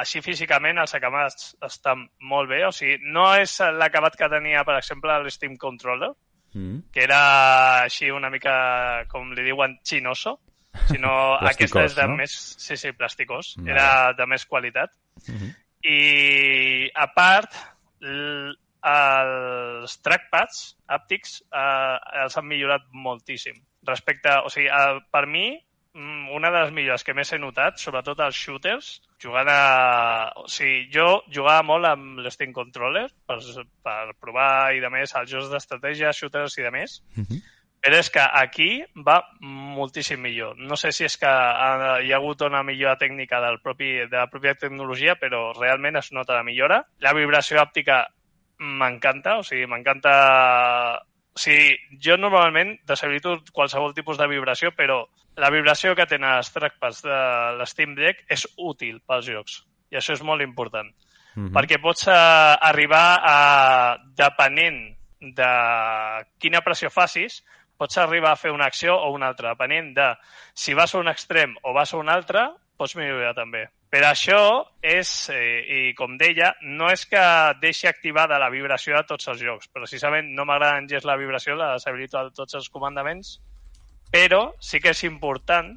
així 0.00 0.20
físicament, 0.22 0.78
els 0.78 0.94
acabats 0.94 1.56
estan 1.66 2.04
molt 2.20 2.48
bé. 2.48 2.60
O 2.66 2.70
sigui, 2.72 2.98
no 3.02 3.34
és 3.34 3.58
l'acabat 3.74 4.14
que 4.16 4.28
tenia, 4.30 4.62
per 4.64 4.76
exemple, 4.78 5.18
l'Steam 5.24 5.56
Controller, 5.56 6.12
Mm. 6.56 6.78
que 6.92 7.02
era 7.02 7.82
així 7.82 8.06
una 8.10 8.30
mica, 8.30 9.04
com 9.10 9.32
li 9.34 9.42
diuen, 9.44 9.74
chinoso, 9.84 10.38
sinó 10.88 11.34
aquesta 11.36 11.82
és 11.84 11.94
de 11.96 12.06
no? 12.08 12.16
més... 12.16 12.32
Sí, 12.56 12.76
sí, 12.80 12.92
plasticós. 12.92 13.56
Vale. 13.58 13.72
Era 13.74 14.12
de 14.16 14.26
més 14.26 14.46
qualitat. 14.46 14.90
Mm 15.28 15.34
-hmm. 15.36 15.50
I, 15.90 16.90
a 16.94 17.06
part, 17.12 17.52
l- 18.00 18.54
els 18.86 19.98
trackpads 20.02 20.76
àptics 20.88 21.42
eh, 21.52 22.22
els 22.22 22.36
han 22.38 22.46
millorat 22.46 22.82
moltíssim. 22.92 23.58
Respecte, 23.86 24.30
o 24.44 24.48
sigui, 24.48 24.68
eh, 24.68 25.00
per 25.10 25.26
mi, 25.26 25.58
una 25.96 26.50
de 26.50 26.60
les 26.60 26.72
millores 26.76 27.04
que 27.04 27.14
més 27.16 27.32
he 27.32 27.38
notat, 27.40 27.78
sobretot 27.80 28.20
als 28.20 28.36
shooters, 28.36 28.88
jugant 29.22 29.48
a... 29.48 29.60
O 30.42 30.46
sigui, 30.52 30.86
jo 30.92 31.22
jugava 31.32 31.64
molt 31.64 31.88
amb 31.88 32.20
l'Steam 32.24 32.52
Controller 32.56 33.06
per, 33.28 33.38
per 33.86 34.14
provar 34.20 34.74
i 34.76 34.82
de 34.84 34.90
més 34.92 35.14
els 35.16 35.30
jocs 35.30 35.48
d'estratègia, 35.52 36.12
shooters 36.12 36.58
i 36.58 36.66
de 36.66 36.72
més, 36.74 37.02
Mm 37.16 37.24
-hmm. 37.24 37.42
però 37.82 37.98
és 37.98 38.10
que 38.10 38.20
aquí 38.20 38.84
va 39.06 39.22
moltíssim 39.40 40.20
millor. 40.20 40.56
No 40.58 40.76
sé 40.76 40.92
si 40.92 41.04
és 41.04 41.16
que 41.16 41.26
ha, 41.26 42.00
hi 42.02 42.12
ha 42.12 42.16
hagut 42.16 42.42
una 42.42 42.62
millora 42.62 42.96
tècnica 42.96 43.40
del 43.40 43.60
propi, 43.60 44.08
de 44.10 44.16
la 44.16 44.26
pròpia 44.26 44.54
tecnologia, 44.54 45.14
però 45.14 45.52
realment 45.58 45.96
es 45.96 46.12
nota 46.12 46.34
la 46.34 46.42
millora. 46.42 46.84
La 46.98 47.12
vibració 47.12 47.62
òptica 47.62 48.06
m'encanta, 48.58 49.38
o 49.38 49.42
sigui, 49.42 49.66
m'encanta... 49.66 51.00
O 51.36 51.38
sigui, 51.38 51.76
jo 52.00 52.16
normalment 52.16 52.78
deshabilito 52.86 53.42
qualsevol 53.52 53.94
tipus 53.94 54.16
de 54.18 54.26
vibració, 54.26 54.72
però 54.72 55.06
la 55.36 55.50
vibració 55.50 55.94
que 55.94 56.06
tenen 56.06 56.38
els 56.38 56.52
trackpads 56.52 57.02
de 57.04 57.18
l'Steam 57.58 57.94
Deck 57.94 58.24
és 58.32 58.46
útil 58.56 59.02
pels 59.06 59.26
jocs. 59.28 59.60
I 59.92 60.00
això 60.00 60.16
és 60.16 60.22
molt 60.22 60.42
important 60.42 60.88
Mm 61.36 61.48
-hmm. 61.48 61.52
perquè 61.52 61.80
pots 61.80 62.08
eh, 62.08 62.12
arribar 62.60 63.20
a, 63.22 63.98
depenent 64.16 64.96
de 65.20 65.52
quina 66.38 66.62
pressió 66.62 66.90
facis, 66.90 67.44
pots 67.76 67.98
arribar 67.98 68.32
a 68.32 68.36
fer 68.36 68.50
una 68.50 68.64
acció 68.64 68.96
o 68.96 69.10
una 69.12 69.26
altra, 69.26 69.50
depenent 69.50 69.94
de 69.94 70.16
si 70.54 70.74
vas 70.74 70.94
a 70.94 70.98
un 70.98 71.08
extrem 71.08 71.54
o 71.62 71.74
vas 71.74 71.92
a 71.92 71.98
un 71.98 72.08
altre, 72.08 72.48
pots 72.76 72.96
millorar 72.96 73.34
també. 73.34 73.68
Per 73.90 74.02
això 74.04 74.66
és, 74.82 75.28
eh, 75.28 75.90
i 75.90 75.94
com 75.94 76.16
deia, 76.16 76.54
no 76.62 76.90
és 76.90 77.06
que 77.06 77.52
deixi 77.60 77.86
activada 77.86 78.38
la 78.38 78.50
vibració 78.50 78.96
de 78.96 79.04
tots 79.04 79.28
els 79.28 79.40
jocs. 79.40 79.68
Precisament 79.68 80.34
no 80.34 80.44
m'agrada 80.44 80.80
gens 80.88 81.04
la 81.04 81.16
vibració, 81.16 81.54
la 81.54 81.72
deshabilito 81.74 82.18
a 82.18 82.30
tots 82.30 82.54
els 82.54 82.68
comandaments, 82.68 83.40
però 84.16 84.54
sí 84.60 84.80
que 84.80 84.94
és 84.94 85.04
important 85.04 85.74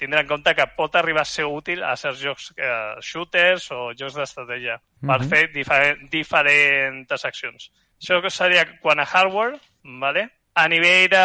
tindre 0.00 0.22
en 0.22 0.28
compte 0.30 0.54
que 0.56 0.64
pot 0.78 0.94
arribar 0.96 1.26
a 1.26 1.28
ser 1.28 1.44
útil 1.44 1.82
a 1.84 1.92
certs 1.98 2.22
jocs 2.24 2.46
eh, 2.56 2.94
shooters 3.04 3.66
o 3.76 3.90
jocs 3.92 4.14
d'estratègia 4.16 4.78
per 5.04 5.18
Mhm. 5.20 5.28
fer 5.28 5.42
diferent, 5.52 6.06
diferents 6.10 7.24
accions. 7.24 7.70
Això 8.00 8.22
que 8.22 8.30
seria 8.30 8.64
quan 8.80 9.00
a 9.00 9.04
hardware, 9.04 9.58
vale? 9.84 10.30
A 10.54 10.66
nivell 10.68 11.08
de 11.12 11.20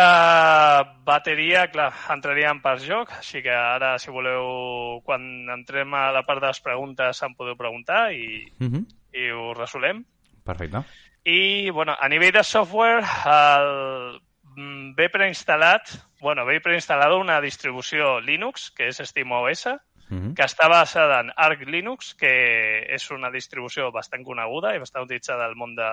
bateria, 1.08 1.68
clar, 1.72 1.94
entraríem 2.14 2.60
per 2.62 2.76
joc, 2.84 3.12
així 3.20 3.42
que 3.46 3.54
ara, 3.56 3.96
si 4.00 4.12
voleu, 4.12 5.00
quan 5.06 5.24
entrem 5.56 5.94
a 5.98 6.12
la 6.12 6.24
part 6.28 6.42
de 6.44 6.52
les 6.52 6.60
preguntes, 6.62 7.24
em 7.24 7.34
podeu 7.36 7.56
preguntar 7.56 8.12
i, 8.14 8.52
Mm 8.60 8.68
-hmm. 8.72 8.86
i 9.14 9.32
ho 9.32 9.54
resolem. 9.54 10.04
Perfecte. 10.44 10.84
I, 11.24 11.70
bueno, 11.72 11.96
a 12.00 12.08
nivell 12.10 12.32
de 12.34 12.44
software, 12.44 13.04
el... 13.26 14.22
mm, 14.58 14.96
ve 14.96 15.10
preinstal·lat, 15.12 15.90
bueno, 16.26 16.42
ve 16.46 16.58
preinstal·lada 16.58 17.20
una 17.22 17.38
distribució 17.38 18.16
Linux, 18.20 18.72
que 18.74 18.90
és 18.90 18.98
SteamOS, 19.12 19.68
Mm 20.06 20.20
-hmm. 20.20 20.34
que 20.38 20.44
està 20.46 20.68
basada 20.70 21.20
en 21.22 21.32
Arch 21.36 21.64
Linux, 21.66 22.14
que 22.14 22.86
és 22.94 23.10
una 23.10 23.32
distribució 23.32 23.92
bastant 23.92 24.24
coneguda 24.24 24.76
i 24.76 24.80
bastant 24.80 25.04
utilitzada 25.04 25.46
al 25.46 25.56
món 25.56 25.74
de 25.76 25.90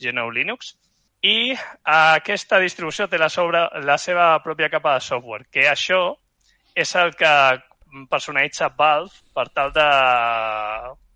GNU 0.00 0.30
Linux. 0.30 0.78
I 1.20 1.54
aquesta 1.84 2.58
distribució 2.58 3.08
té 3.08 3.18
la, 3.18 3.28
sobre, 3.28 3.60
la 3.84 3.98
seva 3.98 4.42
pròpia 4.42 4.70
capa 4.70 4.94
de 4.94 5.00
software, 5.00 5.44
que 5.52 5.68
això 5.68 6.16
és 6.74 6.94
el 6.96 7.14
que 7.14 7.60
personalitza 8.08 8.68
Valve 8.68 9.12
per 9.34 9.48
tal 9.50 9.70
de 9.72 9.88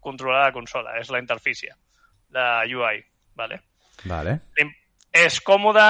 controlar 0.00 0.44
la 0.44 0.52
consola, 0.52 0.98
és 0.98 1.08
la 1.08 1.20
interfície, 1.20 1.72
la 2.30 2.64
UI. 2.64 3.04
Vale? 3.34 3.62
Vale. 4.04 4.40
És 5.10 5.40
còmoda, 5.42 5.86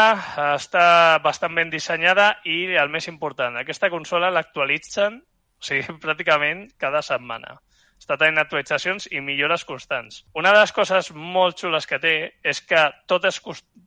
està 0.57 1.19
bastant 1.21 1.53
ben 1.55 1.69
dissenyada 1.69 2.39
i, 2.49 2.73
el 2.81 2.89
més 2.89 3.07
important, 3.11 3.59
aquesta 3.61 3.91
consola 3.93 4.31
l'actualitzen 4.33 5.19
o 5.61 5.67
sigui, 5.67 5.85
pràcticament 6.05 6.71
cada 6.81 7.03
setmana. 7.05 7.59
Està 8.01 8.17
tenint 8.17 8.41
actualitzacions 8.41 9.11
i 9.13 9.21
millores 9.21 9.67
constants. 9.69 10.23
Una 10.33 10.55
de 10.55 10.63
les 10.63 10.73
coses 10.73 11.11
molt 11.13 11.61
xules 11.61 11.85
que 11.87 11.99
té 12.01 12.15
és 12.41 12.63
que 12.65 12.87
tot 13.07 13.27
és, 13.29 13.37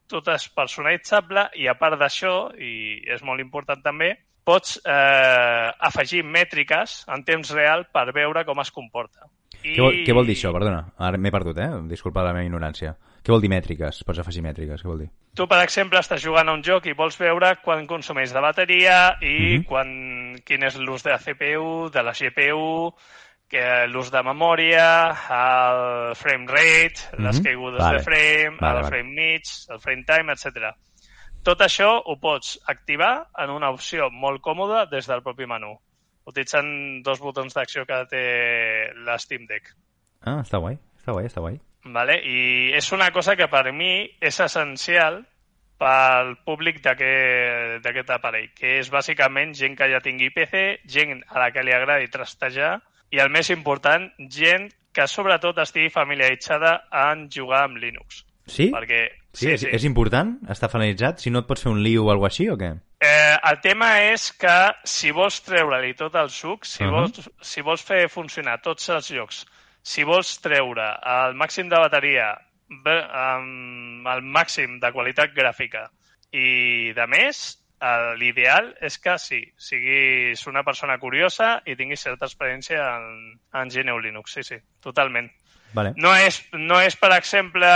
tot 0.07 0.29
és 0.29 0.45
personalitzable 0.53 1.47
i 1.57 1.65
a 1.67 1.73
part 1.81 1.97
d'això, 1.97 2.51
i 2.53 3.01
és 3.09 3.25
molt 3.25 3.41
important 3.41 3.81
també, 3.81 4.13
pots 4.45 4.77
eh, 4.85 5.69
afegir 5.89 6.21
mètriques 6.27 6.99
en 7.09 7.25
temps 7.25 7.55
real 7.57 7.87
per 7.89 8.11
veure 8.13 8.45
com 8.45 8.61
es 8.61 8.71
comporta. 8.75 9.25
I... 9.63 9.73
Què, 9.75 9.81
vol, 9.81 9.97
què 10.05 10.13
vol 10.13 10.25
dir 10.27 10.35
això? 10.35 10.51
Perdona, 10.53 10.81
ara 10.97 11.17
m'he 11.17 11.31
perdut, 11.31 11.57
eh? 11.57 11.69
Disculpa 11.89 12.23
la 12.23 12.33
meva 12.35 12.45
ignorància. 12.45 12.95
Què 13.23 13.31
vol 13.31 13.41
dir 13.41 13.49
mètriques? 13.49 14.03
Pots 14.03 14.19
afegir 14.19 14.43
mètriques, 14.43 14.81
què 14.83 14.87
vol 14.89 14.99
dir? 15.05 15.09
Tu, 15.33 15.47
per 15.47 15.61
exemple, 15.63 15.99
estàs 16.03 16.21
jugant 16.21 16.49
a 16.49 16.53
un 16.53 16.61
joc 16.63 16.85
i 16.85 16.93
vols 16.93 17.15
veure 17.17 17.55
quan 17.63 17.87
consumeix 17.87 18.33
de 18.35 18.41
bateria 18.43 19.15
i 19.21 19.57
Mhm. 19.59 19.63
quan, 19.65 20.35
quin 20.45 20.63
és 20.63 20.75
l'ús 20.77 21.03
de 21.03 21.11
la 21.11 21.17
CPU, 21.19 21.89
de 21.89 22.03
la 22.03 22.11
GPU, 22.13 22.93
l'ús 23.87 24.09
de 24.11 24.21
memòria, 24.25 24.85
el 25.29 26.15
frame 26.15 26.47
rate, 26.49 27.05
les 27.19 27.37
Mhm. 27.39 27.43
caigudes 27.45 27.79
Vale. 27.79 27.97
de 27.97 28.03
frame, 28.03 28.57
Vale, 28.59 28.77
el 28.77 28.83
vale. 28.83 28.87
frame 28.87 29.09
mig, 29.13 29.43
el 29.69 29.79
frame 29.79 30.03
time, 30.05 30.33
etc. 30.33 30.73
Tot 31.43 31.59
això 31.61 32.01
ho 32.05 32.19
pots 32.19 32.59
activar 32.67 33.27
en 33.37 33.49
una 33.49 33.69
opció 33.69 34.09
molt 34.09 34.41
còmoda 34.41 34.85
des 34.89 35.07
del 35.07 35.21
propi 35.21 35.45
menú, 35.45 35.77
utilitzant 36.29 37.03
dos 37.03 37.21
botons 37.23 37.55
d'acció 37.55 37.85
que 37.89 37.99
té 38.11 38.23
la 39.05 39.17
Steam 39.19 39.45
Deck. 39.49 39.73
Ah, 40.23 40.41
està 40.41 40.61
guai, 40.63 40.77
està 40.99 41.15
guai, 41.15 41.27
està 41.29 41.43
guai. 41.43 41.59
Vale? 41.83 42.15
I 42.23 42.71
és 42.77 42.91
una 42.95 43.09
cosa 43.11 43.35
que 43.35 43.49
per 43.51 43.65
mi 43.75 44.05
és 44.23 44.39
essencial 44.39 45.23
pel 45.83 46.37
públic 46.45 46.79
d'aquest 46.83 48.13
aparell, 48.15 48.53
que 48.55 48.77
és 48.79 48.91
bàsicament 48.91 49.51
gent 49.57 49.75
que 49.75 49.89
ja 49.91 49.99
tingui 50.03 50.31
PC, 50.31 50.79
gent 50.87 51.19
a 51.27 51.41
la 51.41 51.49
que 51.51 51.65
li 51.65 51.75
agradi 51.75 52.07
trastejar 52.13 52.77
i 53.11 53.19
el 53.19 53.33
més 53.33 53.51
important, 53.51 54.07
gent 54.31 54.69
que 54.93 55.09
sobretot 55.09 55.59
estigui 55.59 55.91
familiaritzada 55.91 56.77
en 57.09 57.27
jugar 57.33 57.65
amb 57.67 57.81
Linux. 57.81 58.23
Sí? 58.47 58.69
Perquè, 58.71 59.03
Sí, 59.33 59.49
és, 59.49 59.63
és 59.65 59.85
important 59.87 60.35
estar 60.53 60.69
finalitzat? 60.69 61.23
Si 61.23 61.31
no 61.33 61.41
et 61.41 61.47
pots 61.49 61.63
fer 61.65 61.71
un 61.71 61.81
lío 61.81 62.03
o 62.05 62.11
alguna 62.13 62.29
així 62.29 62.45
o 62.53 62.57
què? 62.59 62.69
Eh, 63.03 63.35
el 63.49 63.57
tema 63.59 63.89
és 64.07 64.29
que 64.39 64.55
si 64.87 65.11
vols 65.11 65.41
treure-li 65.43 65.91
tot 65.99 66.15
el 66.15 66.29
suc, 66.31 66.63
si, 66.63 66.83
Uh 66.83 66.87
-huh. 66.87 66.91
vols, 66.91 67.29
si 67.41 67.61
vols 67.61 67.83
fer 67.83 68.07
funcionar 68.09 68.61
tots 68.61 68.87
els 68.89 69.09
jocs, 69.11 69.45
si 69.81 70.03
vols 70.03 70.39
treure 70.39 70.87
el 71.03 71.35
màxim 71.35 71.67
de 71.69 71.79
bateria, 71.79 72.29
amb 72.69 74.07
el 74.07 74.21
màxim 74.21 74.79
de 74.79 74.91
qualitat 74.91 75.33
gràfica 75.35 75.89
i 76.31 76.93
de 76.95 77.07
més, 77.07 77.59
l'ideal 78.17 78.73
és 78.81 78.97
que 78.97 79.17
sí, 79.19 79.41
siguis 79.57 80.47
una 80.47 80.63
persona 80.63 80.97
curiosa 80.97 81.61
i 81.65 81.75
tinguis 81.75 81.99
certa 81.99 82.25
experiència 82.25 82.79
en, 82.95 83.39
en 83.53 83.69
GNU 83.69 83.99
Linux, 83.99 84.33
sí, 84.33 84.43
sí, 84.43 84.55
totalment. 84.81 85.29
Vale. 85.73 85.91
No 85.97 86.15
és, 86.15 86.37
no 86.53 86.79
és, 86.79 86.95
per 86.95 87.11
exemple, 87.17 87.67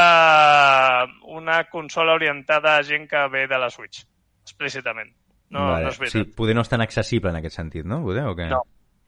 una 1.23 1.63
consola 1.65 2.13
orientada 2.13 2.77
a 2.77 2.83
gent 2.83 3.09
que 3.09 3.27
ve 3.27 3.47
de 3.47 3.57
la 3.57 3.69
Switch, 3.69 4.05
explícitament. 4.47 5.11
No, 5.49 5.63
vale. 5.63 5.85
no 5.85 5.91
és 5.91 5.99
veritat. 6.01 6.25
Sí, 6.25 6.35
poder 6.39 6.55
no 6.57 6.63
és 6.65 6.71
tan 6.71 6.83
accessible 6.83 7.31
en 7.31 7.39
aquest 7.39 7.59
sentit, 7.59 7.85
no? 7.87 8.01
Poder, 8.03 8.25
o 8.27 8.35
què? 8.35 8.49
No, 8.51 8.63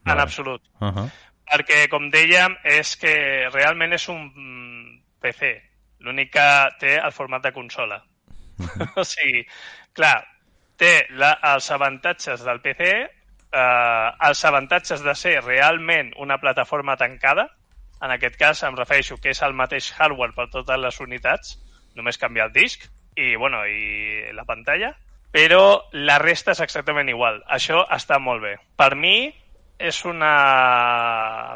en 0.05 0.13
Vale. 0.13 0.21
absolut. 0.21 0.61
Uh 0.79 0.91
-huh. 0.91 1.09
Perquè, 1.49 1.87
com 1.89 2.09
dèiem, 2.11 2.57
és 2.63 2.95
que 2.97 3.49
realment 3.49 3.93
és 3.93 4.07
un 4.09 5.01
PC. 5.19 5.55
L'únic 5.99 6.31
que 6.31 6.49
té 6.79 6.95
el 6.97 7.11
format 7.11 7.43
de 7.43 7.51
consola. 7.51 8.03
o 8.95 9.03
sigui, 9.03 9.45
clar, 9.93 10.23
té 10.77 11.07
la, 11.09 11.33
els 11.53 11.71
avantatges 11.71 12.43
del 12.43 12.61
PC, 12.61 12.89
eh, 13.51 14.09
els 14.29 14.45
avantatges 14.45 15.03
de 15.03 15.15
ser 15.15 15.41
realment 15.43 16.13
una 16.17 16.37
plataforma 16.37 16.95
tancada, 16.95 17.49
en 18.01 18.11
aquest 18.11 18.37
cas 18.39 18.63
em 18.63 18.77
refereixo 18.77 19.17
que 19.17 19.33
és 19.33 19.41
el 19.41 19.53
mateix 19.53 19.91
hardware 19.97 20.35
per 20.35 20.47
totes 20.49 20.79
les 20.79 20.99
unitats, 21.03 21.57
només 21.95 22.17
canviar 22.17 22.47
el 22.47 22.53
disc 22.53 22.85
i, 23.15 23.35
bueno, 23.35 23.65
i 23.67 24.31
la 24.33 24.45
pantalla, 24.45 24.93
però 25.31 25.83
la 25.93 26.17
resta 26.19 26.55
és 26.55 26.61
exactament 26.65 27.09
igual. 27.09 27.43
Això 27.47 27.83
està 27.93 28.19
molt 28.19 28.41
bé. 28.43 28.55
Per 28.77 28.95
mi 28.95 29.29
és 29.79 30.01
una 30.05 30.33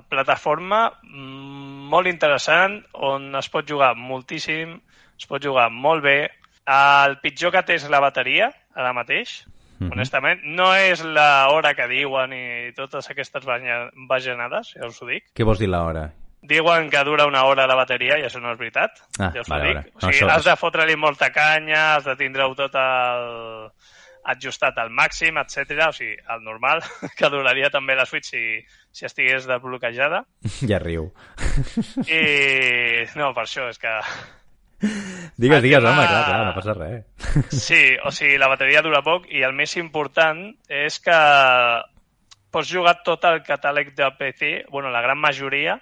plataforma 0.10 0.86
molt 1.04 2.08
interessant 2.08 2.80
on 2.94 3.34
es 3.36 3.50
pot 3.52 3.68
jugar 3.68 3.94
moltíssim, 4.00 4.78
es 5.20 5.28
pot 5.28 5.44
jugar 5.44 5.70
molt 5.72 6.06
bé. 6.06 6.18
El 6.64 7.18
pitjor 7.20 7.52
que 7.52 7.64
té 7.68 7.76
és 7.76 7.90
la 7.92 8.00
bateria, 8.00 8.54
ara 8.74 8.94
mateix, 8.94 9.44
mm 9.46 9.88
-hmm. 9.88 9.92
honestament. 9.92 10.42
No 10.44 10.74
és 10.76 11.04
l'hora 11.04 11.74
que 11.74 11.88
diuen 11.88 12.34
i 12.34 12.72
totes 12.76 13.10
aquestes 13.10 13.44
bajanades, 13.46 14.74
ja 14.74 14.88
us 14.88 15.02
ho 15.02 15.06
dic. 15.06 15.26
Què 15.36 15.44
vols 15.44 15.60
dir 15.60 15.68
l'hora? 15.68 16.12
Diuen 16.43 16.89
que 16.91 17.03
dura 17.08 17.25
una 17.25 17.45
hora 17.47 17.65
la 17.67 17.75
bateria 17.79 18.17
i 18.19 18.25
això 18.27 18.41
no 18.43 18.51
és 18.51 18.60
veritat. 18.60 18.97
Ah, 19.19 19.29
ja 19.34 19.41
us 19.45 19.47
vale, 19.47 19.63
ho 19.63 19.67
dic. 19.67 19.75
vale. 19.77 19.91
O 19.95 20.12
sigui, 20.12 20.25
No, 20.27 20.34
has 20.34 20.43
de 20.43 20.56
fotre-li 20.60 20.95
molta 20.99 21.29
canya, 21.32 21.95
has 21.95 22.03
de 22.03 22.15
tindre-ho 22.19 22.51
tot 22.60 22.75
el 22.75 23.69
ajustat 24.34 24.77
al 24.79 24.89
màxim, 24.91 25.38
etc. 25.39 25.88
O 25.88 25.91
sigui, 25.95 26.17
el 26.36 26.43
normal, 26.43 26.84
que 27.17 27.29
duraria 27.32 27.69
també 27.71 27.95
la 27.95 28.06
Switch 28.06 28.27
si, 28.34 28.43
si 28.91 29.06
estigués 29.08 29.47
desbloquejada. 29.47 30.25
Ja 30.69 30.79
riu. 30.84 31.10
I 32.08 33.06
no, 33.15 33.32
per 33.36 33.45
això 33.47 33.69
és 33.71 33.79
que... 33.79 33.93
Digues, 35.39 35.62
digues, 35.63 35.79
tema- 35.79 35.93
home, 35.95 36.08
clar, 36.08 36.23
clar, 36.27 36.45
no 36.45 36.53
passa 36.58 36.73
res. 36.75 37.56
Sí, 37.56 37.82
o 38.03 38.12
sigui, 38.12 38.36
la 38.38 38.49
bateria 38.51 38.82
dura 38.84 38.99
poc 39.06 39.29
i 39.32 39.43
el 39.47 39.56
més 39.56 39.77
important 39.79 40.43
és 40.67 40.99
que 40.99 41.15
pots 42.53 42.69
jugar 42.69 42.97
tot 43.08 43.23
el 43.32 43.39
catàleg 43.47 43.93
de 43.97 44.10
PC, 44.19 44.51
bueno, 44.69 44.91
la 44.91 45.01
gran 45.01 45.17
majoria, 45.23 45.77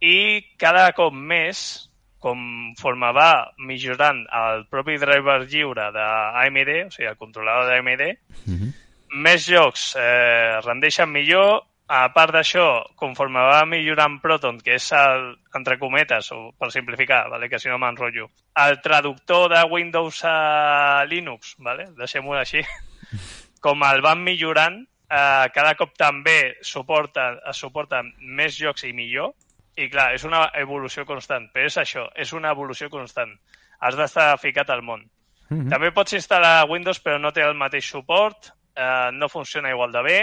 i 0.00 0.42
cada 0.58 0.90
cop 0.92 1.14
més, 1.14 1.90
conforme 2.20 3.12
va 3.14 3.52
millorant 3.58 4.24
el 4.34 4.64
propi 4.72 4.96
driver 4.98 5.42
lliure 5.46 5.90
d'AMD, 5.94 6.72
o 6.86 6.90
sigui, 6.90 7.08
el 7.08 7.16
controlador 7.20 7.70
d'AMD, 7.70 8.18
Mhm. 8.46 8.72
més 9.22 9.46
jocs 9.46 9.94
eh, 9.98 10.60
rendeixen 10.64 11.10
millor. 11.10 11.62
A 11.88 12.12
part 12.12 12.32
d'això, 12.34 12.82
conforme 12.96 13.38
va 13.38 13.64
millorant 13.64 14.16
Proton, 14.20 14.58
que 14.58 14.74
és 14.74 14.90
el, 14.90 15.36
entre 15.54 15.78
cometes, 15.78 16.32
o 16.32 16.50
per 16.58 16.72
simplificar, 16.72 17.28
vale? 17.30 17.48
que 17.48 17.60
si 17.60 17.68
no 17.68 17.78
m'enrotllo, 17.78 18.28
el 18.56 18.80
traductor 18.82 19.48
de 19.54 19.62
Windows 19.70 20.24
a 20.24 21.04
Linux, 21.06 21.54
vale? 21.58 21.86
deixem-ho 21.96 22.34
així, 22.34 22.60
com 23.60 23.84
el 23.84 24.02
van 24.02 24.24
millorant, 24.24 24.80
eh, 25.08 25.46
cada 25.54 25.76
cop 25.76 25.94
també 25.96 26.56
suporta, 26.60 27.38
suporten 27.52 28.12
més 28.18 28.58
jocs 28.58 28.82
i 28.82 28.92
millor, 28.92 29.34
i 29.76 29.90
clar, 29.92 30.10
és 30.16 30.24
una 30.24 30.46
evolució 30.56 31.04
constant, 31.08 31.50
però 31.52 31.68
és 31.68 31.76
això, 31.80 32.06
és 32.16 32.32
una 32.36 32.52
evolució 32.56 32.88
constant. 32.92 33.34
Has 33.84 33.96
d'estar 33.98 34.30
ficat 34.40 34.70
al 34.72 34.82
món. 34.82 35.04
Mhm. 35.50 35.68
També 35.70 35.92
pots 35.92 36.16
instal·lar 36.16 36.68
Windows, 36.70 37.02
però 37.02 37.20
no 37.20 37.32
té 37.32 37.44
el 37.44 37.54
mateix 37.54 37.84
suport, 37.84 38.50
eh, 38.74 39.10
no 39.12 39.28
funciona 39.28 39.70
igual 39.70 39.92
de 39.92 40.02
bé. 40.02 40.18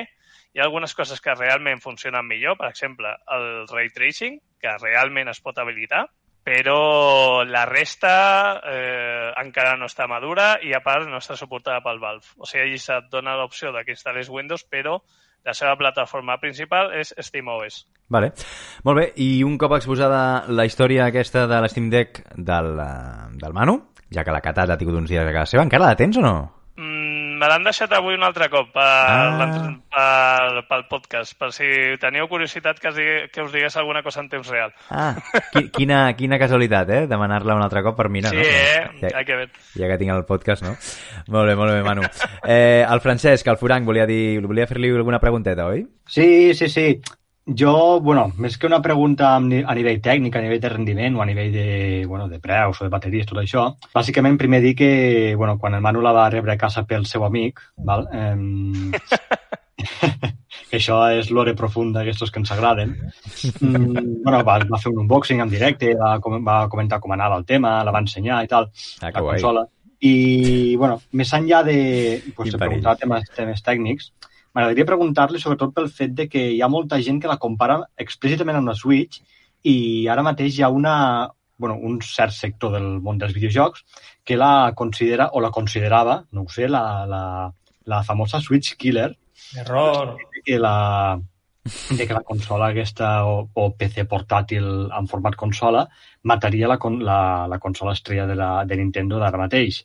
Hi 0.53 0.59
ha 0.59 0.65
algunes 0.65 0.93
coses 0.93 1.21
que 1.21 1.33
realment 1.35 1.81
funcionen 1.81 2.27
millor, 2.27 2.57
per 2.57 2.69
exemple, 2.69 3.15
el 3.27 3.67
Ray 3.67 3.89
Tracing, 3.89 4.39
que 4.61 4.77
realment 4.81 5.29
es 5.29 5.41
pot 5.41 5.57
habilitar, 5.57 6.05
però 6.43 7.43
la 7.47 7.65
resta 7.65 8.61
eh, 8.67 9.31
encara 9.39 9.77
no 9.79 9.87
està 9.87 10.07
madura 10.11 10.57
i, 10.61 10.73
a 10.75 10.81
part, 10.83 11.07
no 11.07 11.21
està 11.21 11.37
suportada 11.39 11.81
pel 11.81 12.01
Valve. 12.03 12.27
O 12.37 12.45
sigui, 12.45 12.65
allí 12.65 12.81
se't 12.81 13.07
dona 13.09 13.37
l'opció 13.39 13.71
de 13.71 13.85
que 13.85 13.95
Windows, 14.29 14.65
però 14.69 14.99
la 15.43 15.53
seva 15.57 15.75
plataforma 15.79 16.37
principal 16.41 16.93
és 16.99 17.13
SteamOS. 17.17 17.83
Vale. 18.13 18.31
Molt 18.87 18.99
bé, 18.99 19.05
i 19.23 19.43
un 19.47 19.57
cop 19.61 19.75
exposada 19.77 20.45
la 20.47 20.65
història 20.67 21.07
aquesta 21.07 21.45
de 21.49 21.61
l'Steam 21.63 21.89
Deck 21.93 22.23
del, 22.35 22.73
eh, 22.79 23.29
del 23.41 23.55
Manu, 23.55 23.79
ja 24.13 24.23
que 24.23 24.35
la 24.35 24.43
Catat 24.45 24.73
ha 24.73 24.79
tingut 24.79 24.99
uns 24.99 25.09
dies 25.11 25.25
a 25.25 25.33
casa 25.35 25.55
seva, 25.55 25.65
encara 25.65 25.91
la 25.91 25.99
tens 25.99 26.19
o 26.19 26.25
no? 26.25 26.35
Mm, 26.77 27.12
me 27.43 27.49
l'han 27.51 27.65
deixat 27.67 27.91
avui 27.97 28.15
un 28.15 28.23
altre 28.23 28.47
cop 28.49 28.69
per, 28.71 28.83
Ah. 28.83 29.73
per, 29.91 30.63
pel 30.69 30.85
podcast, 30.89 31.35
per 31.37 31.51
si 31.53 31.67
teniu 32.01 32.29
curiositat 32.31 32.79
que, 32.79 32.91
digui, 32.95 33.17
que 33.33 33.43
us 33.43 33.51
digués 33.53 33.75
alguna 33.77 34.01
cosa 34.03 34.21
en 34.23 34.29
temps 34.31 34.47
real. 34.49 34.71
Ah, 34.89 35.15
qui, 35.51 35.67
quina, 35.75 36.05
quina 36.15 36.39
casualitat, 36.39 36.89
eh? 36.89 37.01
Demanar-la 37.11 37.55
un 37.59 37.65
altre 37.65 37.83
cop 37.83 37.97
per 37.99 38.07
mirar, 38.09 38.31
sí, 38.31 38.37
no? 38.37 38.43
eh? 38.43 38.87
Ja, 39.01 39.17
Hay 39.19 39.25
que 39.25 39.35
ver. 39.35 39.49
ja 39.75 39.87
que 39.91 39.97
tinc 39.99 40.15
el 40.15 40.23
podcast, 40.25 40.63
no? 40.63 40.77
Molt 41.27 41.51
bé, 41.51 41.55
molt 41.59 41.73
bé, 41.75 41.83
Manu. 41.83 42.07
Eh, 42.47 42.85
el 42.87 43.01
Francesc, 43.03 43.47
el 43.51 43.57
Furanc, 43.59 43.85
volia, 43.85 44.07
dir, 44.07 44.39
volia 44.47 44.67
fer-li 44.69 44.89
alguna 44.95 45.19
pregunteta, 45.19 45.67
oi? 45.67 45.83
Sí, 46.07 46.53
sí, 46.53 46.69
sí. 46.69 46.87
Jo, 47.45 47.99
bueno, 47.99 48.29
més 48.39 48.55
que 48.57 48.67
una 48.69 48.79
pregunta 48.81 49.33
a 49.35 49.39
nivell 49.75 49.97
tècnic, 50.01 50.35
a 50.39 50.41
nivell 50.45 50.61
de 50.63 50.69
rendiment 50.71 51.17
o 51.17 51.21
a 51.21 51.25
nivell 51.27 51.51
de, 51.51 52.05
bueno, 52.07 52.29
de 52.31 52.39
preus 52.39 52.79
o 52.79 52.85
de 52.85 52.89
bateries, 52.93 53.25
tot 53.27 53.41
això, 53.41 53.65
bàsicament 53.93 54.37
primer 54.39 54.61
dir 54.63 54.71
que, 54.79 54.89
bueno, 55.35 55.57
quan 55.59 55.75
el 55.75 55.81
Manu 55.83 55.99
la 56.01 56.13
va 56.15 56.29
rebre 56.31 56.53
a 56.55 56.57
casa 56.61 56.85
pel 56.87 57.03
seu 57.05 57.25
amic, 57.27 57.59
val? 57.83 58.07
Eh, 58.15 58.95
que 60.71 60.79
això 60.79 61.01
és 61.19 61.27
l'ore 61.35 61.51
profunda, 61.59 62.01
aquests 62.05 62.31
que 62.31 62.39
ens 62.39 62.51
agraden. 62.55 62.95
Mm, 63.59 64.21
bueno, 64.23 64.39
va, 64.47 64.59
va 64.63 64.79
fer 64.79 64.93
un 64.93 65.03
unboxing 65.03 65.43
en 65.43 65.51
directe, 65.51 65.91
va, 65.99 66.15
com- 66.23 66.39
va 66.47 66.69
comentar 66.71 67.01
com 67.03 67.11
anava 67.11 67.35
el 67.41 67.45
tema, 67.49 67.81
la 67.83 67.91
va 67.91 67.99
ensenyar 68.07 68.39
i 68.45 68.47
tal, 68.47 68.71
Ah, 69.01 69.11
la 69.11 69.19
guai. 69.19 69.35
consola. 69.35 69.67
I, 69.99 70.75
bueno, 70.79 71.01
més 71.11 71.29
enllà 71.35 71.59
de, 71.67 71.77
pues, 72.35 72.51
de 72.51 72.57
preguntar 72.59 72.95
temes, 72.99 73.27
temes 73.35 73.61
tècnics, 73.63 74.13
m'agradaria 74.53 74.87
preguntar-li 74.89 75.41
sobretot 75.41 75.73
pel 75.75 75.89
fet 75.89 76.13
de 76.17 76.27
que 76.29 76.43
hi 76.53 76.61
ha 76.61 76.71
molta 76.71 77.01
gent 77.01 77.21
que 77.21 77.31
la 77.31 77.39
compara 77.41 77.79
explícitament 78.05 78.59
amb 78.59 78.71
la 78.71 78.77
Switch 78.77 79.21
i 79.63 79.75
ara 80.11 80.25
mateix 80.25 80.57
hi 80.57 80.63
ha 80.63 80.69
una, 80.69 80.95
bueno, 81.57 81.77
un 81.89 81.99
cert 82.03 82.35
sector 82.35 82.73
del 82.75 82.87
món 83.01 83.19
dels 83.21 83.33
videojocs 83.33 83.83
que 84.23 84.37
la 84.37 84.73
considera, 84.75 85.29
o 85.33 85.41
la 85.43 85.51
considerava, 85.51 86.23
no 86.31 86.45
ho 86.45 86.49
sé, 86.51 86.67
la, 86.69 86.83
la, 87.09 87.23
la 87.85 88.03
famosa 88.03 88.41
Switch 88.41 88.75
Killer, 88.77 89.11
Error. 89.57 90.17
que 90.45 90.59
la, 90.59 91.19
de 91.63 92.07
que 92.07 92.13
la 92.13 92.23
consola 92.23 92.69
aquesta 92.71 93.25
o, 93.25 93.47
o 93.53 93.69
PC 93.79 94.05
portàtil 94.09 94.65
en 94.91 95.07
format 95.07 95.37
consola 95.39 95.85
mataria 96.23 96.67
la, 96.67 96.77
la, 96.99 97.19
la 97.47 97.59
consola 97.59 97.93
estrella 97.93 98.27
de, 98.27 98.35
la, 98.35 98.51
de 98.67 98.77
Nintendo 98.79 99.19
d'ara 99.19 99.39
mateix. 99.39 99.83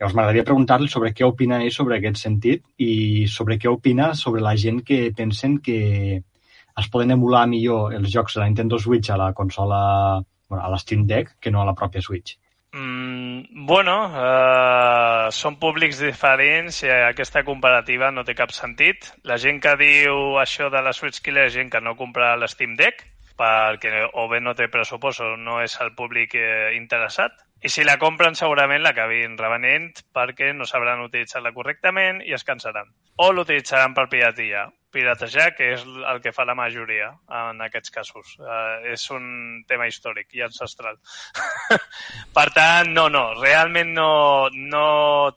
Llavors 0.00 0.16
m'agradaria 0.16 0.46
preguntar-li 0.48 0.88
sobre 0.88 1.10
què 1.12 1.26
opina 1.28 1.58
ell 1.60 1.74
sobre 1.74 1.98
aquest 1.98 2.16
sentit 2.22 2.62
i 2.80 3.26
sobre 3.28 3.58
què 3.60 3.68
opina 3.68 4.14
sobre 4.16 4.40
la 4.40 4.54
gent 4.56 4.78
que 4.80 5.10
pensen 5.16 5.58
que 5.60 5.80
es 6.80 6.88
poden 6.88 7.12
emular 7.12 7.42
millor 7.50 7.92
els 7.92 8.08
jocs 8.08 8.36
de 8.36 8.40
la 8.40 8.46
Nintendo 8.48 8.78
Switch 8.80 9.10
a 9.12 9.18
la 9.20 9.34
consola, 9.36 9.80
bueno, 10.48 10.64
a 10.64 10.70
la 10.72 10.78
Steam 10.80 11.04
Deck 11.06 11.36
que 11.38 11.52
no 11.52 11.60
a 11.60 11.66
la 11.68 11.74
pròpia 11.76 12.00
Switch. 12.00 12.38
Mm, 12.72 13.66
bueno, 13.66 13.96
eh, 14.14 15.28
són 15.36 15.58
públics 15.60 16.00
diferents 16.00 16.80
i 16.86 16.90
aquesta 16.94 17.44
comparativa 17.44 18.08
no 18.14 18.24
té 18.24 18.32
cap 18.38 18.56
sentit. 18.56 19.10
La 19.28 19.36
gent 19.36 19.60
que 19.60 19.76
diu 19.76 20.40
això 20.40 20.70
de 20.72 20.80
la 20.80 20.94
Switch 20.96 21.20
Killer 21.20 21.50
és 21.50 21.58
gent 21.58 21.68
que 21.68 21.84
no 21.84 21.96
compra 21.98 22.36
l'Steam 22.40 22.72
Deck 22.80 23.04
perquè 23.40 24.06
o 24.14 24.28
bé 24.32 24.40
no 24.40 24.56
té 24.56 24.68
pressupost 24.72 25.20
o 25.24 25.34
no 25.36 25.60
és 25.60 25.76
el 25.84 25.92
públic 25.92 26.40
eh, 26.40 26.72
interessat. 26.80 27.36
I 27.62 27.68
si 27.68 27.84
la 27.84 27.98
compren 28.00 28.36
segurament 28.38 28.80
l'acabin 28.80 29.36
revenent 29.36 29.90
perquè 30.16 30.54
no 30.56 30.64
sabran 30.68 31.02
utilitzar-la 31.04 31.52
correctament 31.52 32.22
i 32.24 32.32
es 32.36 32.46
cansaran. 32.48 32.88
O 33.20 33.32
l'utilitzaran 33.36 33.92
per 33.96 34.06
pirateria. 34.08 34.62
Piratejar, 34.90 35.52
que 35.54 35.68
és 35.76 35.82
el 35.86 36.18
que 36.22 36.32
fa 36.34 36.44
la 36.48 36.56
majoria 36.58 37.12
en 37.40 37.60
aquests 37.62 37.92
casos. 37.94 38.32
Eh, 38.40 38.92
és 38.94 39.04
un 39.14 39.26
tema 39.70 39.86
històric 39.86 40.34
i 40.34 40.42
ancestral. 40.46 40.98
Per 42.36 42.46
tant, 42.56 42.90
no, 42.96 43.06
no, 43.12 43.22
realment 43.38 43.92
no, 43.94 44.10
no 44.50 44.86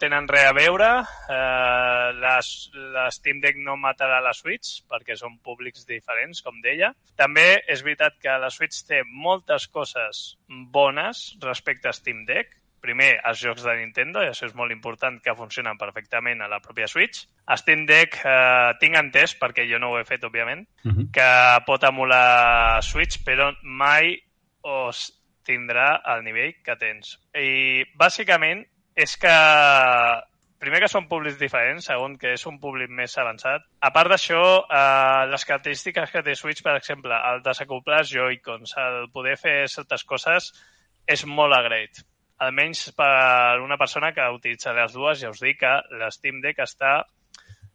tenen 0.02 0.30
res 0.32 0.50
a 0.50 0.56
veure. 0.58 0.90
Eh, 1.38 2.08
la 2.24 3.06
Steam 3.14 3.44
Deck 3.44 3.62
no 3.62 3.78
matarà 3.78 4.24
la 4.26 4.34
Switch 4.34 4.82
perquè 4.90 5.18
són 5.20 5.38
públics 5.46 5.86
diferents, 5.90 6.42
com 6.42 6.58
deia. 6.66 6.94
També 7.20 7.48
és 7.70 7.86
veritat 7.86 8.18
que 8.24 8.40
la 8.42 8.50
Switch 8.54 8.82
té 8.90 9.04
moltes 9.06 9.70
coses 9.70 10.26
bones 10.74 11.26
respecte 11.46 11.90
a 11.90 11.96
Steam 11.96 12.26
Deck. 12.26 12.58
Primer, 12.84 13.14
els 13.30 13.40
jocs 13.40 13.64
de 13.64 13.78
Nintendo, 13.80 14.20
i 14.20 14.28
això 14.28 14.50
és 14.50 14.56
molt 14.60 14.74
important, 14.76 15.16
que 15.24 15.36
funcionen 15.40 15.80
perfectament 15.80 16.44
a 16.44 16.50
la 16.52 16.60
pròpia 16.60 16.90
Switch. 16.92 17.24
Steam 17.62 17.86
Deck 17.88 18.20
eh, 18.28 18.74
tinc 18.82 19.00
entès, 19.00 19.38
perquè 19.40 19.64
jo 19.70 19.80
no 19.80 19.94
ho 19.94 20.00
he 20.02 20.04
fet, 20.10 20.26
òbviament, 20.28 20.68
Uh 20.84 20.92
-huh. 20.92 21.06
que 21.16 21.30
pot 21.66 21.84
emular 21.84 22.84
Switch, 22.84 23.24
però 23.24 23.54
mai 23.64 24.20
os 24.62 25.14
tindrà 25.46 26.02
el 26.14 26.24
nivell 26.24 26.56
que 26.64 26.76
tens. 26.76 27.18
I 27.36 27.84
bàsicament 27.96 28.66
és 28.96 29.18
que 29.18 29.36
primer 30.64 30.80
que 30.80 30.88
són 30.88 31.10
públics 31.12 31.40
diferents, 31.40 31.90
segon 31.90 32.16
que 32.18 32.34
és 32.38 32.46
un 32.48 32.60
públic 32.60 32.90
més 32.90 33.18
avançat. 33.18 33.66
A 33.82 33.92
part 33.92 34.10
d'això, 34.10 34.44
eh, 34.64 35.26
les 35.32 35.46
característiques 35.46 36.12
que 36.12 36.24
té 36.24 36.36
Switch, 36.36 36.64
per 36.64 36.78
exemple, 36.78 37.14
el 37.32 37.44
desacoplar 37.44 38.00
els 38.00 38.14
Joy-Cons, 38.14 38.78
el 38.78 39.10
poder 39.12 39.36
fer 39.38 39.68
certes 39.68 40.04
coses, 40.04 40.54
és 41.06 41.26
molt 41.26 41.54
agraït. 41.54 42.06
Almenys 42.44 42.90
per 42.98 43.62
una 43.64 43.78
persona 43.78 44.12
que 44.14 44.28
utilitza 44.36 44.76
les 44.76 44.94
dues, 44.96 45.22
ja 45.24 45.32
us 45.34 45.42
dic 45.44 45.62
que 45.64 45.74
l'Steam 46.02 46.42
Deck 46.44 46.64
està... 46.66 47.00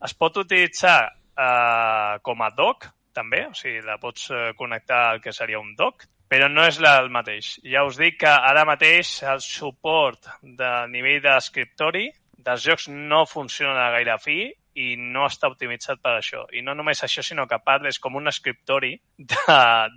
Es 0.04 0.14
pot 0.14 0.36
utilitzar 0.38 0.98
eh, 1.08 2.14
com 2.22 2.44
a 2.46 2.52
dock, 2.54 2.86
també, 3.18 3.48
o 3.50 3.56
sigui, 3.56 3.80
la 3.82 3.98
pots 3.98 4.28
eh, 4.30 4.52
connectar 4.58 5.00
al 5.08 5.20
que 5.24 5.34
seria 5.34 5.58
un 5.58 5.74
dock, 5.78 6.06
però 6.28 6.46
no 6.52 6.66
és 6.68 6.78
el 6.84 7.10
mateix. 7.10 7.56
Ja 7.66 7.82
us 7.88 7.98
dic 7.98 8.20
que 8.22 8.30
ara 8.30 8.66
mateix 8.68 9.16
el 9.32 9.42
suport 9.42 10.30
de 10.42 10.72
nivell 10.92 11.22
d'escriptori 11.24 12.06
dels 12.38 12.64
jocs 12.64 12.88
no 12.88 13.24
funciona 13.26 13.90
gaire 13.96 14.16
fi 14.22 14.38
i 14.78 14.92
no 14.98 15.24
està 15.26 15.50
optimitzat 15.50 16.00
per 16.04 16.14
això. 16.18 16.44
I 16.54 16.62
no 16.62 16.74
només 16.78 17.02
això, 17.02 17.24
sinó 17.24 17.48
que 17.50 17.58
part 17.64 17.88
és 17.90 17.98
com 17.98 18.14
un 18.20 18.30
escriptori 18.30 18.92
de, 19.18 19.38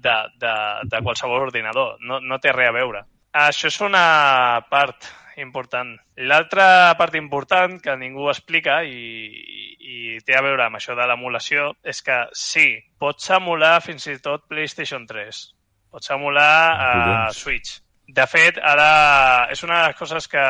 de, 0.02 0.16
de, 0.42 0.54
de 0.90 1.02
qualsevol 1.06 1.46
ordinador. 1.50 2.00
No, 2.02 2.20
no 2.20 2.40
té 2.42 2.56
res 2.56 2.72
a 2.72 2.78
veure. 2.80 3.04
Això 3.32 3.70
és 3.72 3.80
una 3.80 4.62
part 4.70 5.08
important. 5.40 5.94
L'altra 6.20 6.94
part 7.00 7.16
important 7.16 7.78
que 7.80 7.96
ningú 7.96 8.28
explica 8.30 8.82
i, 8.84 9.32
i 9.80 10.18
té 10.28 10.36
a 10.36 10.42
veure 10.44 10.66
amb 10.66 10.76
això 10.76 10.96
de 10.98 11.06
l'emulació 11.08 11.72
és 11.88 12.02
que 12.04 12.18
sí, 12.36 12.76
pots 13.00 13.30
emular 13.32 13.80
fins 13.86 14.08
i 14.12 14.18
tot 14.24 14.44
PlayStation 14.52 15.06
3. 15.08 15.40
Pots 15.92 16.12
emular 16.12 16.52
a 16.76 16.90
uh, 16.92 17.32
Switch. 17.36 17.80
De 18.12 18.26
fet, 18.28 18.60
ara 18.60 19.48
és 19.54 19.64
una 19.64 19.80
de 19.80 19.88
les 19.88 20.00
coses 20.00 20.28
que, 20.28 20.44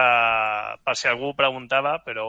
per 0.82 0.96
si 0.98 1.10
algú 1.10 1.36
preguntava, 1.38 2.00
però 2.02 2.26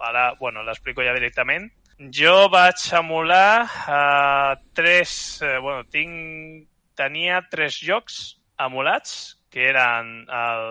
ara, 0.00 0.30
bueno, 0.40 0.64
l'explico 0.64 1.04
ja 1.04 1.12
directament. 1.16 1.68
Jo 2.16 2.48
vaig 2.48 2.80
emular 2.96 3.68
uh, 3.68 4.56
tres... 4.72 5.12
Uh, 5.44 5.58
bueno, 5.60 5.84
tinc, 5.92 6.64
tenia 6.96 7.42
tres 7.52 7.76
jocs 7.84 8.22
emulats 8.60 9.36
que 9.50 9.68
eren 9.68 10.12
el, 10.28 10.64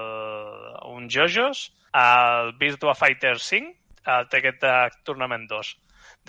un 0.93 1.09
Jojos, 1.11 1.69
el 1.93 2.53
Virtua 2.57 2.95
Fighter 2.95 3.37
5, 3.39 3.73
el 4.15 4.29
Tekken 4.31 4.59
Tag 4.59 5.01
Tournament 5.03 5.47
2. 5.49 5.73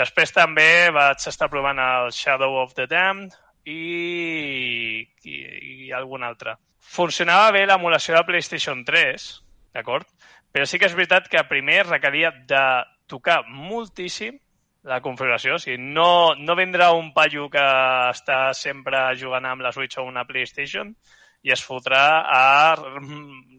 Després 0.00 0.32
també 0.32 0.90
vaig 0.94 1.22
estar 1.28 1.50
provant 1.52 1.78
el 1.82 2.10
Shadow 2.14 2.58
of 2.62 2.74
the 2.74 2.86
Damned 2.90 3.36
i, 3.64 5.04
i, 5.24 5.36
i 5.86 5.92
algun 5.96 6.24
altre. 6.26 6.56
Funcionava 6.80 7.52
bé 7.54 7.66
l'emulació 7.68 8.16
de 8.16 8.26
PlayStation 8.26 8.84
3, 8.86 9.26
d'acord? 9.76 10.06
Però 10.50 10.66
sí 10.66 10.80
que 10.80 10.88
és 10.90 10.96
veritat 10.96 11.28
que 11.30 11.42
primer 11.46 11.84
requeria 11.86 12.32
de 12.50 12.62
tocar 13.10 13.42
moltíssim 13.46 14.38
la 14.88 15.00
configuració. 15.04 15.54
O 15.54 15.62
sigui, 15.62 15.78
no, 15.78 16.34
no 16.38 16.56
vendrà 16.58 16.90
un 16.96 17.12
paio 17.14 17.48
que 17.52 17.62
està 18.10 18.40
sempre 18.56 19.02
jugant 19.20 19.46
amb 19.46 19.62
la 19.66 19.72
Switch 19.76 20.00
o 20.00 20.06
una 20.08 20.24
PlayStation, 20.26 20.94
i 21.42 21.52
es 21.54 21.62
fotrà 21.64 22.02
a 22.28 22.42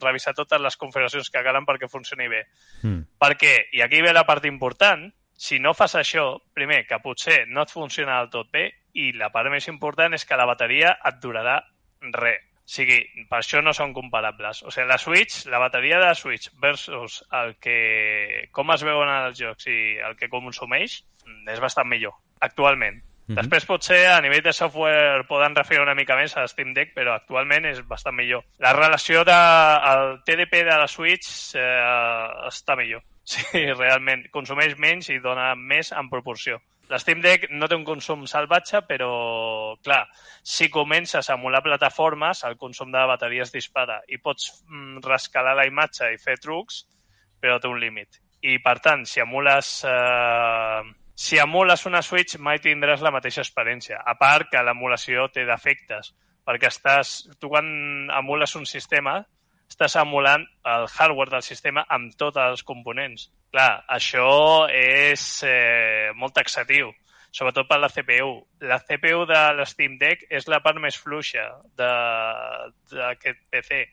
revisar 0.02 0.36
totes 0.38 0.62
les 0.62 0.78
configuracions 0.78 1.32
que 1.34 1.44
calen 1.44 1.66
perquè 1.66 1.90
funcioni 1.90 2.30
bé. 2.30 2.44
Mm. 2.84 3.02
Per 3.22 3.32
què? 3.40 3.56
I 3.74 3.82
aquí 3.86 4.04
ve 4.06 4.14
la 4.14 4.26
part 4.28 4.46
important. 4.50 5.08
Si 5.42 5.58
no 5.58 5.74
fas 5.74 5.96
això, 5.98 6.36
primer, 6.54 6.84
que 6.86 7.02
potser 7.02 7.48
no 7.50 7.66
et 7.66 7.74
funciona 7.74 8.20
del 8.20 8.30
tot 8.30 8.52
bé 8.54 8.68
i 8.94 9.10
la 9.18 9.32
part 9.34 9.50
més 9.50 9.68
important 9.72 10.14
és 10.14 10.26
que 10.28 10.38
la 10.38 10.46
bateria 10.46 10.94
et 11.10 11.22
durarà 11.24 11.58
res. 12.14 12.48
O 12.62 12.72
sigui, 12.72 13.02
per 13.28 13.42
això 13.42 13.60
no 13.60 13.74
són 13.76 13.92
comparables. 13.92 14.62
O 14.64 14.72
sigui, 14.72 14.86
la 14.88 15.00
Switch, 15.02 15.48
la 15.52 15.60
bateria 15.60 15.98
de 16.00 16.06
la 16.06 16.16
Switch 16.16 16.52
versus 16.62 17.18
el 17.36 17.56
que, 17.60 18.48
com 18.56 18.72
es 18.72 18.86
veuen 18.88 19.10
els 19.12 19.42
jocs 19.42 19.68
i 19.68 19.98
el 20.08 20.16
que 20.16 20.30
consumeix, 20.32 21.02
és 21.52 21.60
bastant 21.60 21.90
millor, 21.90 22.14
actualment. 22.40 23.02
Després 23.38 23.68
potser 23.70 24.02
a 24.12 24.20
nivell 24.24 24.44
de 24.46 24.54
software 24.56 25.26
poden 25.30 25.56
refer 25.58 25.82
una 25.82 25.96
mica 25.98 26.18
més 26.20 26.36
a 26.38 26.48
Steam 26.50 26.74
Deck, 26.78 26.96
però 26.98 27.16
actualment 27.16 27.68
és 27.70 27.82
bastant 27.88 28.16
millor. 28.18 28.44
La 28.64 28.74
relació 28.78 29.24
del 29.28 30.18
de, 30.18 30.20
TDP 30.28 30.64
de 30.68 30.78
la 30.82 30.90
Switch 30.92 31.56
eh, 31.56 32.50
està 32.52 32.78
millor. 32.80 33.06
Sí, 33.32 33.62
realment. 33.78 34.26
Consumeix 34.34 34.74
menys 34.82 35.12
i 35.14 35.20
dona 35.22 35.54
més 35.56 35.92
en 35.96 36.10
proporció. 36.10 36.58
La 36.92 36.98
Steam 37.00 37.22
Deck 37.24 37.46
no 37.56 37.70
té 37.72 37.78
un 37.78 37.86
consum 37.88 38.26
salvatge, 38.28 38.82
però, 38.84 39.12
clar, 39.86 40.02
si 40.44 40.68
comences 40.74 41.30
a 41.30 41.38
emular 41.38 41.62
plataformes, 41.64 42.42
el 42.50 42.58
consum 42.60 42.92
de 42.92 42.98
la 42.98 43.08
bateria 43.14 43.46
es 43.46 43.54
dispara 43.54 44.02
i 44.12 44.20
pots 44.20 44.50
mm, 44.68 45.00
rescalar 45.06 45.54
la 45.56 45.68
imatge 45.70 46.10
i 46.12 46.20
fer 46.20 46.36
trucs, 46.44 46.82
però 47.40 47.62
té 47.62 47.72
un 47.72 47.80
límit. 47.80 48.20
I, 48.42 48.58
per 48.60 48.80
tant, 48.84 49.06
si 49.08 49.22
emules 49.24 49.70
eh, 49.88 50.82
si 51.22 51.38
emules 51.38 51.86
una 51.86 52.02
Switch 52.02 52.40
mai 52.42 52.58
tindràs 52.64 53.04
la 53.06 53.12
mateixa 53.14 53.44
experiència. 53.44 54.00
A 54.02 54.16
part 54.18 54.50
que 54.50 54.64
l'emulació 54.66 55.28
té 55.30 55.44
defectes, 55.46 56.16
perquè 56.50 56.72
estàs, 56.72 57.12
tu 57.38 57.52
quan 57.52 57.68
emules 58.18 58.56
un 58.58 58.66
sistema 58.66 59.20
estàs 59.70 60.00
emulant 60.02 60.48
el 60.72 60.88
hardware 60.90 61.36
del 61.36 61.46
sistema 61.46 61.86
amb 61.98 62.18
tots 62.18 62.42
els 62.42 62.66
components. 62.66 63.30
Clar, 63.54 63.84
això 64.00 64.32
és 64.74 65.28
eh, 65.46 66.10
molt 66.18 66.34
taxatiu, 66.40 66.90
sobretot 67.30 67.70
per 67.70 67.78
la 67.84 67.92
CPU. 67.94 68.34
La 68.66 68.82
CPU 68.82 69.28
de 69.30 69.46
l'Steam 69.60 70.02
Deck 70.02 70.26
és 70.34 70.50
la 70.50 70.64
part 70.66 70.82
més 70.82 70.98
fluixa 70.98 71.46
d'aquest 71.78 73.46
PC 73.54 73.86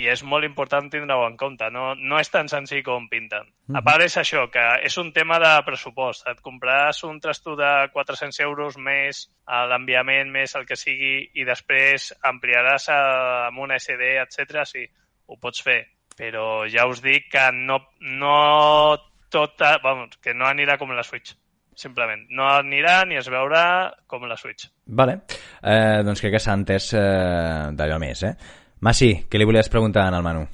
i 0.00 0.08
és 0.08 0.22
molt 0.24 0.46
important 0.46 0.88
tindre-ho 0.88 1.26
en 1.26 1.36
compte. 1.40 1.68
No, 1.74 1.90
no 1.94 2.18
és 2.20 2.30
tan 2.32 2.48
senzill 2.48 2.82
com 2.86 3.08
pinten. 3.08 3.44
Mm 3.44 3.74
-hmm. 3.74 3.78
A 3.78 3.82
part 3.84 4.02
és 4.02 4.16
això, 4.16 4.48
que 4.50 4.64
és 4.86 4.96
un 4.98 5.12
tema 5.12 5.38
de 5.38 5.52
pressupost. 5.66 6.26
Et 6.26 6.40
compraràs 6.40 7.04
un 7.04 7.20
trasto 7.20 7.56
de 7.56 7.90
400 7.92 8.40
euros 8.40 8.78
més 8.78 9.28
l'enviament, 9.46 10.30
més 10.30 10.54
el 10.54 10.66
que 10.66 10.76
sigui, 10.76 11.30
i 11.34 11.44
després 11.44 12.14
ampliaràs 12.22 12.88
a, 12.88 13.00
amb 13.48 13.58
una 13.58 13.78
SD, 13.78 14.02
etc. 14.24 14.64
Sí, 14.64 14.86
ho 15.26 15.36
pots 15.36 15.62
fer. 15.62 15.86
Però 16.16 16.66
ja 16.68 16.86
us 16.86 17.02
dic 17.02 17.30
que 17.30 17.50
no, 17.52 17.78
no 18.00 18.96
tota, 19.30 19.78
vamos, 19.82 20.16
que 20.22 20.34
no 20.34 20.46
anirà 20.46 20.78
com 20.78 20.90
la 20.90 21.02
Switch 21.02 21.34
simplement. 21.80 22.26
No 22.30 22.44
anirà 22.44 23.04
ni 23.08 23.16
es 23.16 23.28
veurà 23.28 23.92
com 24.06 24.26
la 24.28 24.36
Switch. 24.36 24.68
Vale. 24.86 25.20
Eh, 25.62 26.02
doncs 26.04 26.20
crec 26.20 26.32
que 26.32 26.42
s'ha 26.42 26.56
entès 26.58 26.92
eh, 26.94 27.70
d'allò 27.72 27.98
més, 27.98 28.22
eh? 28.22 28.34
Massi, 28.80 29.12
què 29.28 29.36
li 29.36 29.44
volies 29.44 29.68
preguntar 29.68 30.06
al 30.08 30.22
Manu? 30.24 30.46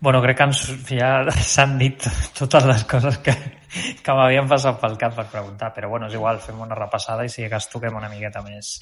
Bueno, 0.00 0.20
crec 0.22 0.36
que 0.38 0.46
ens, 0.46 0.60
ja 1.00 1.10
s'han 1.42 1.74
dit 1.80 2.04
totes 2.38 2.66
les 2.70 2.84
coses 2.86 3.18
que, 3.24 3.34
que 4.04 4.14
m'havien 4.14 4.46
passat 4.50 4.78
pel 4.78 4.94
cap 5.00 5.16
per 5.16 5.26
preguntar, 5.32 5.72
però 5.74 5.90
bueno, 5.90 6.06
és 6.06 6.14
igual, 6.14 6.38
fem 6.44 6.60
una 6.62 6.78
repassada 6.78 7.26
i 7.26 7.32
si 7.32 7.48
cas 7.50 7.66
toquem 7.72 7.98
una 7.98 8.10
miqueta 8.12 8.44
més, 8.46 8.76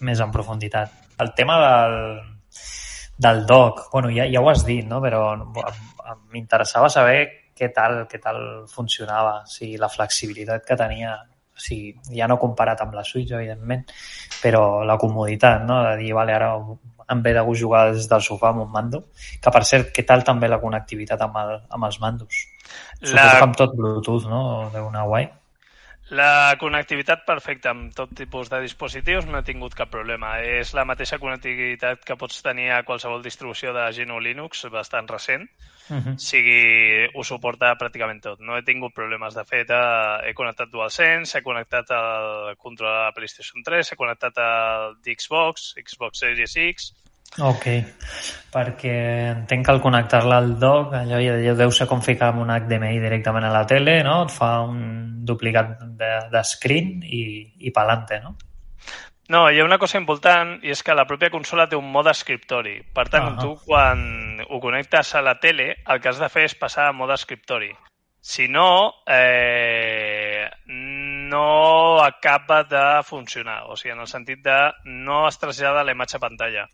més 0.00 0.24
en 0.24 0.32
profunditat. 0.32 0.96
El 1.20 1.34
tema 1.36 1.58
del, 1.60 1.98
del 3.28 3.44
doc, 3.44 3.90
bueno, 3.92 4.08
ja, 4.16 4.24
ja 4.32 4.40
ho 4.40 4.48
has 4.48 4.64
dit, 4.64 4.86
no? 4.88 5.02
però 5.04 5.36
m'interessava 6.32 6.88
saber 6.88 7.52
què 7.56 7.68
tal, 7.72 8.06
què 8.08 8.20
tal 8.20 8.40
funcionava, 8.72 9.42
o 9.44 9.52
sigui, 9.52 9.76
la 9.80 9.92
flexibilitat 9.92 10.64
que 10.64 10.80
tenia, 10.80 11.18
o 11.20 11.60
sigui, 11.60 11.92
ja 12.16 12.28
no 12.28 12.40
comparat 12.40 12.80
amb 12.80 12.96
la 12.96 13.04
Switch, 13.04 13.36
evidentment, 13.36 13.84
però 14.40 14.84
la 14.88 14.96
comoditat, 15.00 15.68
no? 15.68 15.82
de 15.84 15.96
dir, 16.00 16.14
vale, 16.16 16.32
ara 16.32 16.54
en 17.12 17.22
ve 17.22 17.32
de 17.36 17.42
jugar 17.60 17.92
des 17.92 18.08
del 18.10 18.22
sofà 18.22 18.50
amb 18.50 18.64
un 18.66 18.70
mando, 18.72 19.04
que 19.42 19.52
per 19.54 19.64
cert, 19.64 19.90
què 19.94 20.04
tal 20.06 20.24
també 20.26 20.48
la 20.48 20.60
connectivitat 20.62 21.22
amb, 21.26 21.36
el, 21.42 21.56
amb 21.70 21.88
els 21.88 22.00
mandos? 22.00 22.44
La... 23.00 23.08
Suposo 23.08 23.36
que 23.38 23.48
amb 23.48 23.58
tot 23.62 23.76
Bluetooth, 23.78 24.30
no? 24.30 24.42
D'una 24.74 25.04
guai. 25.06 25.28
La 26.14 26.54
connectivitat 26.60 27.24
perfecta 27.26 27.72
amb 27.72 27.90
tot 27.94 28.12
tipus 28.14 28.46
de 28.46 28.60
dispositius 28.62 29.24
no 29.26 29.40
he 29.40 29.46
tingut 29.46 29.74
cap 29.74 29.90
problema. 29.90 30.36
És 30.38 30.70
la 30.78 30.84
mateixa 30.86 31.18
connectivitat 31.18 32.04
que 32.06 32.16
pots 32.20 32.44
tenir 32.46 32.68
a 32.70 32.84
qualsevol 32.86 33.24
distribució 33.24 33.72
de 33.74 33.88
GNU 33.96 34.20
Linux 34.22 34.62
bastant 34.70 35.10
recent. 35.10 35.48
Uh 35.88 35.96
-huh. 35.96 36.14
O 36.14 36.18
sigui, 36.18 37.08
ho 37.12 37.24
suporta 37.24 37.74
pràcticament 37.74 38.22
tot. 38.22 38.38
No 38.40 38.56
he 38.56 38.62
tingut 38.62 38.94
problemes. 38.94 39.34
De 39.34 39.44
fet, 39.44 39.70
eh, 39.70 40.28
he 40.28 40.34
connectat 40.34 40.70
DualSense, 40.70 41.38
he 41.38 41.42
connectat 41.42 41.90
el 41.90 42.56
control 42.56 42.92
de 42.92 43.02
la 43.06 43.12
PlayStation 43.12 43.62
3, 43.64 43.92
he 43.92 43.96
connectat 43.96 44.38
el 44.38 44.96
d'Xbox, 45.02 45.74
Xbox 45.74 46.18
Series 46.18 46.56
X, 46.56 46.94
Ok, 47.36 47.66
perquè 48.54 48.94
entenc 49.34 49.66
que 49.66 49.72
al 49.74 49.82
connectar-la 49.84 50.38
al 50.40 50.54
dock, 50.58 50.94
allò 50.96 51.18
ja 51.20 51.54
deu 51.58 51.72
ser 51.74 51.84
com 51.90 52.00
ficar 52.00 52.30
amb 52.32 52.40
un 52.46 52.52
HDMI 52.54 52.96
directament 53.02 53.44
a 53.44 53.52
la 53.52 53.66
tele, 53.68 53.98
no? 54.06 54.22
Et 54.24 54.32
fa 54.32 54.60
un 54.64 55.24
duplicat 55.28 55.76
de, 56.00 56.12
de 56.32 56.44
screen 56.48 57.02
i, 57.04 57.22
i 57.68 57.72
pa'lante, 57.76 58.22
no? 58.24 58.36
No, 59.28 59.50
hi 59.50 59.58
ha 59.58 59.66
una 59.66 59.78
cosa 59.82 59.98
important 59.98 60.54
i 60.62 60.70
és 60.70 60.84
que 60.86 60.94
la 60.94 61.04
pròpia 61.04 61.32
consola 61.34 61.66
té 61.68 61.76
un 61.76 61.90
mode 61.92 62.12
escriptori. 62.14 62.78
Per 62.94 63.08
tant, 63.10 63.34
-huh. 63.34 63.40
tu 63.42 63.56
quan 63.66 64.40
ho 64.48 64.60
connectes 64.60 65.14
a 65.14 65.22
la 65.22 65.34
tele, 65.40 65.76
el 65.86 66.00
que 66.00 66.08
has 66.08 66.18
de 66.18 66.28
fer 66.28 66.44
és 66.44 66.54
passar 66.54 66.86
a 66.88 66.92
mode 66.92 67.14
escriptori. 67.14 67.72
Si 68.20 68.48
no, 68.48 68.94
eh, 69.06 70.48
no 70.66 72.02
acaba 72.02 72.64
de 72.64 73.02
funcionar. 73.02 73.64
O 73.68 73.76
sigui, 73.76 73.92
en 73.92 74.00
el 74.00 74.06
sentit 74.06 74.42
de 74.42 74.72
no 74.84 75.28
es 75.28 75.38
trasllada 75.38 75.84
la 75.84 75.92
imatge 75.92 76.16
a 76.16 76.20
pantalla. 76.20 76.68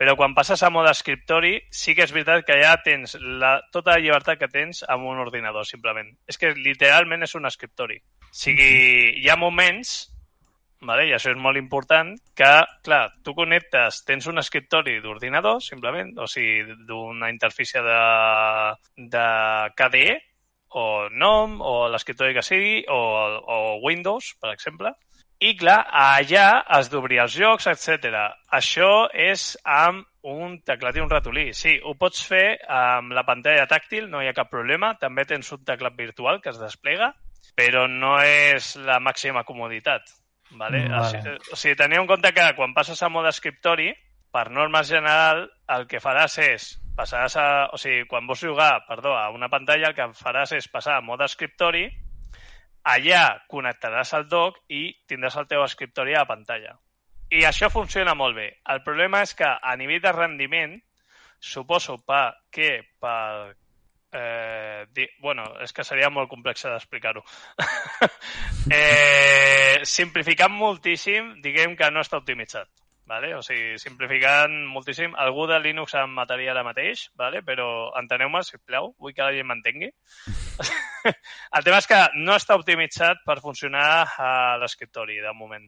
Però 0.00 0.14
quan 0.16 0.32
passes 0.32 0.62
a 0.64 0.70
mode 0.72 0.94
escriptori, 0.94 1.58
sí 1.76 1.92
que 1.92 2.06
és 2.06 2.12
veritat 2.14 2.46
que 2.48 2.54
ja 2.56 2.70
tens 2.80 3.18
la, 3.20 3.58
tota 3.68 3.98
la 3.98 4.00
llibertat 4.00 4.38
que 4.40 4.48
tens 4.48 4.80
amb 4.88 5.04
un 5.10 5.20
ordinador, 5.20 5.66
simplement. 5.68 6.08
És 6.24 6.40
que 6.40 6.54
literalment 6.56 7.26
és 7.26 7.36
un 7.36 7.44
escriptori. 7.44 7.98
O 8.00 8.30
sigui, 8.42 8.70
hi 9.20 9.28
ha 9.28 9.36
moments, 9.36 9.90
vale? 10.88 11.04
i 11.04 11.12
això 11.12 11.34
és 11.34 11.42
molt 11.44 11.60
important, 11.60 12.14
que, 12.32 12.48
clar, 12.88 13.02
tu 13.26 13.36
connectes, 13.36 14.00
tens 14.08 14.30
un 14.32 14.40
escriptori 14.40 14.96
d'ordinador, 15.04 15.60
simplement, 15.60 16.14
o 16.16 16.30
sigui, 16.32 16.78
d'una 16.88 17.28
interfície 17.28 17.84
de, 17.84 18.00
de 19.18 19.26
KDE, 19.76 20.16
o 20.80 20.86
NOM, 21.12 21.60
o 21.60 21.76
l'escriptori 21.92 22.32
que 22.32 22.46
sigui, 22.46 22.78
o, 22.88 23.02
o 23.36 23.60
Windows, 23.84 24.32
per 24.40 24.54
exemple, 24.56 24.96
I, 25.40 25.54
clar, 25.56 25.78
allà 25.96 26.60
has 26.68 26.90
d'obrir 26.92 27.22
els 27.22 27.32
jocs, 27.32 27.64
etc. 27.70 28.10
Això 28.52 29.08
és 29.16 29.54
amb 29.64 30.04
un 30.28 30.58
teclat 30.68 30.98
i 30.98 31.00
un 31.00 31.08
ratolí. 31.08 31.46
Sí, 31.56 31.78
ho 31.80 31.94
pots 31.96 32.20
fer 32.28 32.58
amb 32.68 33.14
la 33.16 33.24
pantalla 33.24 33.64
tàctil, 33.70 34.10
no 34.12 34.20
hi 34.20 34.28
ha 34.28 34.36
cap 34.36 34.50
problema. 34.52 34.92
També 35.00 35.24
tens 35.24 35.48
un 35.56 35.62
teclat 35.64 35.96
virtual 35.96 36.42
que 36.44 36.52
es 36.52 36.60
desplega, 36.60 37.14
però 37.56 37.86
no 37.88 38.18
és 38.20 38.74
la 38.84 38.98
màxima 39.00 39.46
comoditat. 39.48 40.12
Vale? 40.50 40.84
Mm, 40.84 40.92
O, 40.92 41.00
vale. 41.00 41.08
sigui, 41.08 41.34
o 41.52 41.56
sigui, 41.56 41.78
teniu 41.78 42.02
en 42.02 42.10
compte 42.10 42.34
que 42.36 42.46
quan 42.58 42.76
passes 42.76 43.00
a 43.02 43.08
mode 43.08 43.32
escriptori, 43.32 43.88
per 44.30 44.50
norma 44.50 44.84
general, 44.84 45.46
el 45.72 45.88
que 45.88 46.02
faràs 46.04 46.36
és 46.44 46.68
passaràs 47.00 47.36
a... 47.40 47.48
O 47.72 47.80
sigui, 47.80 48.04
quan 48.10 48.28
vols 48.28 48.44
jugar, 48.44 48.84
perdó, 48.88 49.16
a 49.16 49.30
una 49.32 49.48
pantalla, 49.48 49.88
el 49.88 49.96
que 49.96 50.10
faràs 50.20 50.52
és 50.58 50.68
passar 50.68 50.98
a 50.98 51.04
mode 51.06 51.24
escriptori, 51.24 51.88
allà 52.82 53.24
connectaràs 53.48 54.14
el 54.16 54.28
dock 54.28 54.60
i 54.68 54.88
tindràs 55.08 55.36
el 55.40 55.48
teu 55.48 55.64
escriptori 55.64 56.14
a 56.14 56.24
la 56.24 56.30
pantalla. 56.30 56.76
I 57.30 57.44
això 57.46 57.70
funciona 57.70 58.14
molt 58.18 58.36
bé. 58.36 58.48
El 58.74 58.82
problema 58.82 59.22
és 59.22 59.34
que 59.38 59.46
a 59.46 59.76
nivell 59.78 60.02
de 60.02 60.12
rendiment, 60.12 60.76
suposo 61.38 61.98
pa, 62.06 62.30
que 62.50 62.80
per... 63.00 63.56
Eh, 64.12 64.86
di, 64.90 65.06
bueno, 65.22 65.44
és 65.62 65.70
que 65.72 65.84
seria 65.86 66.08
molt 66.10 66.26
complex 66.28 66.64
d'explicar-ho. 66.66 67.22
eh, 68.74 69.78
simplificant 69.86 70.50
moltíssim, 70.50 71.36
diguem 71.44 71.76
que 71.78 71.90
no 71.94 72.02
està 72.02 72.18
optimitzat. 72.18 72.66
Vale? 73.10 73.32
O 73.34 73.40
sigui, 73.42 73.74
simplificant 73.82 74.52
moltíssim. 74.70 75.16
Algú 75.18 75.48
de 75.50 75.56
Linux 75.58 75.96
em 75.98 76.12
mataria 76.14 76.52
ara 76.52 76.62
mateix, 76.62 77.08
vale? 77.18 77.40
però 77.42 77.66
enteneu-me, 77.98 78.44
sisplau, 78.46 78.92
vull 79.02 79.14
que 79.16 79.24
la 79.26 79.34
gent 79.34 79.48
m'entengui. 79.50 79.88
El 81.56 81.66
tema 81.66 81.80
és 81.82 81.88
que 81.90 81.98
no 82.20 82.36
està 82.38 82.54
optimitzat 82.60 83.24
per 83.26 83.40
funcionar 83.42 84.06
a 84.20 84.30
l'escriptori, 84.62 85.18
de 85.24 85.32
moment. 85.34 85.66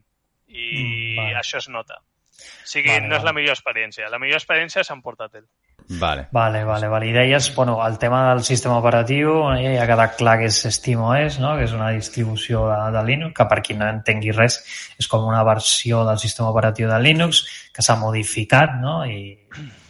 I 0.53 0.67
Mm, 0.73 1.17
vale. 1.19 1.37
això 1.41 1.59
es 1.59 1.69
nota. 1.73 1.97
O 1.99 2.67
sigui, 2.69 2.91
Vale, 2.93 3.09
no 3.09 3.17
és 3.17 3.23
la 3.25 3.31
vale. 3.33 3.41
millor 3.41 3.57
experiència. 3.57 4.09
La 4.13 4.19
millor 4.23 4.39
experiència 4.39 4.81
és 4.85 4.91
en 4.95 5.03
portàtil. 5.03 5.47
Vale. 5.89 6.27
Vale, 6.31 6.65
vale, 6.65 6.89
vale. 6.89 7.09
I 7.09 7.13
deies, 7.13 7.55
bueno, 7.55 7.77
el 7.87 7.99
tema 7.99 8.23
del 8.31 8.43
sistema 8.45 8.79
operatiu, 8.79 9.35
ja, 9.57 9.75
ja 9.77 9.83
ha 9.83 9.89
quedat 9.91 10.17
clar 10.19 10.37
que 10.41 10.49
és 10.51 10.61
SteamOS, 10.77 11.39
no? 11.43 11.55
que 11.59 11.67
és 11.69 11.75
una 11.77 11.91
distribució 11.95 12.65
de, 12.71 12.79
de 12.97 13.05
Linux, 13.09 13.35
que 13.37 13.49
per 13.51 13.61
qui 13.67 13.77
no 13.79 13.89
entengui 13.89 14.35
res, 14.37 14.61
és 14.99 15.09
com 15.11 15.27
una 15.29 15.45
versió 15.47 16.05
del 16.09 16.21
sistema 16.23 16.51
operatiu 16.51 16.91
de 16.91 17.01
Linux 17.03 17.45
que 17.73 17.85
s'ha 17.85 17.97
modificat, 18.01 18.77
no? 18.83 19.01
I, 19.05 19.33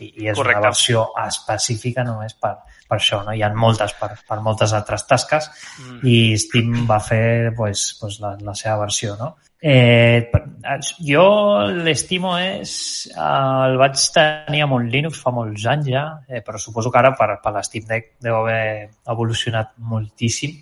i, 0.00 0.12
i 0.24 0.30
és 0.30 0.38
Correcte. 0.38 0.58
una 0.58 0.68
versió 0.68 1.08
específica 1.26 2.06
només 2.06 2.38
per, 2.38 2.56
per 2.92 2.98
això, 3.00 3.22
no? 3.24 3.32
Hi 3.32 3.40
ha 3.42 3.48
moltes 3.56 3.96
per, 3.96 4.10
per 4.28 4.38
moltes 4.44 4.76
altres 4.76 5.06
tasques 5.08 5.48
Mm. 5.80 6.02
i 6.04 6.36
Steam 6.36 6.84
va 6.88 6.98
fer 7.00 7.54
pues, 7.56 7.96
pues 8.00 8.20
la, 8.20 8.36
la 8.44 8.52
seva 8.54 8.76
versió, 8.84 9.16
no? 9.16 9.32
Eh, 9.62 10.28
per- 10.32 10.80
jo 11.06 11.24
l'estimo 11.70 12.34
és... 12.42 12.72
Eh, 13.14 13.68
el 13.68 13.76
vaig 13.80 13.96
tenir 14.12 14.64
amb 14.66 14.74
un 14.76 14.88
Linux 14.90 15.20
fa 15.22 15.30
molts 15.32 15.64
anys 15.70 15.88
ja, 15.94 16.04
eh, 16.28 16.42
però 16.42 16.58
suposo 16.58 16.90
que 16.90 16.98
ara 16.98 17.14
per, 17.16 17.36
per 17.40 17.54
l'Steam 17.54 17.86
Deck 17.88 18.16
deu 18.20 18.40
haver 18.42 18.90
evolucionat 19.08 19.72
moltíssim. 19.78 20.58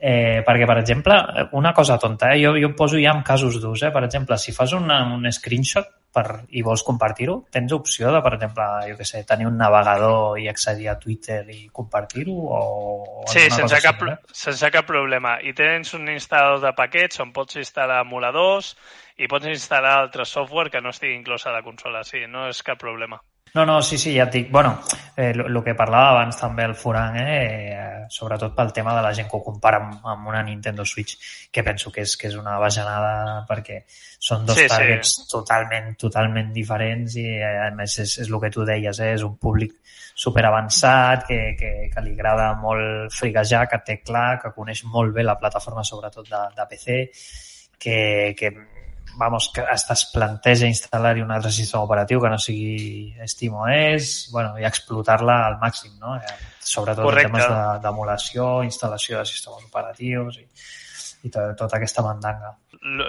Eh, 0.00 0.40
perquè, 0.46 0.64
per 0.64 0.78
exemple, 0.80 1.18
una 1.58 1.74
cosa 1.76 1.98
tonta, 2.00 2.30
eh? 2.32 2.40
jo, 2.40 2.54
jo 2.56 2.70
em 2.70 2.76
poso 2.78 2.96
ja 3.02 3.12
en 3.12 3.20
casos 3.26 3.58
d'ús. 3.60 3.82
Eh? 3.82 3.90
Per 3.92 4.04
exemple, 4.06 4.38
si 4.40 4.54
fas 4.56 4.72
una, 4.78 5.02
un 5.12 5.26
screenshot 5.30 5.90
per, 6.14 6.24
i 6.50 6.62
vols 6.66 6.82
compartir-ho, 6.86 7.36
tens 7.54 7.72
opció 7.72 8.10
de, 8.14 8.20
per 8.24 8.34
exemple, 8.36 8.66
jo 8.90 8.96
que 8.98 9.06
sé, 9.06 9.22
tenir 9.28 9.46
un 9.48 9.58
navegador 9.60 10.38
i 10.42 10.48
accedir 10.50 10.90
a 10.90 10.96
Twitter 10.98 11.42
i 11.54 11.68
compartir-ho? 11.72 12.36
O, 12.58 13.24
Sí, 13.30 13.46
sense 13.54 13.80
cap, 13.84 14.02
sense 14.34 14.70
cap 14.74 14.88
problema. 14.88 15.36
I 15.46 15.54
tens 15.56 15.94
un 15.98 16.08
instal·lador 16.10 16.64
de 16.66 16.74
paquets 16.78 17.22
on 17.22 17.34
pots 17.36 17.60
instal·lar 17.60 18.00
emuladors 18.04 18.74
i 19.20 19.28
pots 19.30 19.50
instal·lar 19.50 19.96
altres 20.00 20.32
software 20.34 20.72
que 20.72 20.82
no 20.82 20.94
estigui 20.94 21.18
inclòs 21.18 21.46
a 21.46 21.54
la 21.54 21.62
consola. 21.66 22.02
Sí, 22.06 22.24
no 22.26 22.48
és 22.50 22.62
cap 22.66 22.80
problema. 22.80 23.20
No, 23.54 23.66
no, 23.66 23.82
sí, 23.82 23.98
sí, 23.98 24.14
ja 24.14 24.28
et 24.28 24.34
dic. 24.36 24.50
Bueno, 24.50 24.78
eh, 25.16 25.32
el 25.34 25.58
que 25.64 25.74
parlava 25.74 26.12
abans 26.12 26.38
també 26.38 26.64
el 26.68 26.76
Furan, 26.78 27.16
eh, 27.18 27.72
eh, 27.74 28.04
sobretot 28.10 28.54
pel 28.54 28.72
tema 28.72 28.94
de 28.94 29.02
la 29.02 29.10
gent 29.14 29.26
que 29.30 29.36
ho 29.38 29.42
compara 29.42 29.80
amb, 29.82 30.06
amb 30.06 30.28
una 30.30 30.42
Nintendo 30.46 30.84
Switch, 30.86 31.16
que 31.50 31.64
penso 31.66 31.90
que 31.90 32.04
és, 32.06 32.16
que 32.16 32.28
és 32.30 32.36
una 32.38 32.58
bajanada 32.62 33.44
perquè 33.48 33.82
són 33.90 34.46
dos 34.46 34.56
Sí, 34.58 34.68
sí. 34.68 34.70
targets 34.70 35.26
totalment, 35.30 35.96
totalment 35.98 36.52
diferents 36.54 37.16
i 37.18 37.26
eh, 37.26 37.52
a 37.66 37.70
més 37.74 37.98
és, 37.98 38.18
és 38.22 38.30
el 38.30 38.40
que 38.40 38.52
tu 38.54 38.64
deies, 38.64 39.02
eh, 39.02 39.14
és 39.18 39.26
un 39.26 39.36
públic 39.36 39.74
super 40.14 40.44
avançat, 40.46 41.26
que, 41.26 41.56
que, 41.58 41.72
que 41.90 42.02
li 42.06 42.14
agrada 42.14 42.52
molt 42.54 43.14
friguejar, 43.16 43.66
que 43.70 43.82
té 43.86 44.00
clar, 44.04 44.38
que 44.42 44.54
coneix 44.54 44.84
molt 44.84 45.14
bé 45.16 45.26
la 45.26 45.38
plataforma 45.40 45.82
sobretot 45.82 46.28
de, 46.28 46.42
de 46.54 46.66
PC, 46.70 47.00
que, 47.80 47.98
que 48.38 48.52
vamos, 49.20 49.50
que 49.54 49.60
hasta 49.60 49.92
es 49.94 50.06
planteja 50.14 50.66
instal·lar-hi 50.70 51.20
un 51.22 51.30
altre 51.34 51.52
sistema 51.52 51.84
operatiu 51.84 52.22
que 52.24 52.30
no 52.32 52.38
sigui 52.40 53.12
SteamOS, 53.28 54.30
bueno, 54.32 54.54
i 54.58 54.64
explotar-la 54.64 55.36
al 55.46 55.58
màxim, 55.60 55.92
no? 56.00 56.16
Eh, 56.16 56.38
Sobretot 56.60 57.04
Correcte. 57.04 57.28
en 57.28 57.32
temes 57.36 57.48
de- 57.48 57.78
d'emulació, 57.84 58.62
instal·lació 58.64 59.18
de 59.18 59.26
sistemes 59.28 59.64
operatius 59.68 60.38
i, 60.40 60.46
i 61.26 61.30
to, 61.30 61.44
tota 61.58 61.76
aquesta 61.78 62.02
mandanga. 62.06 62.54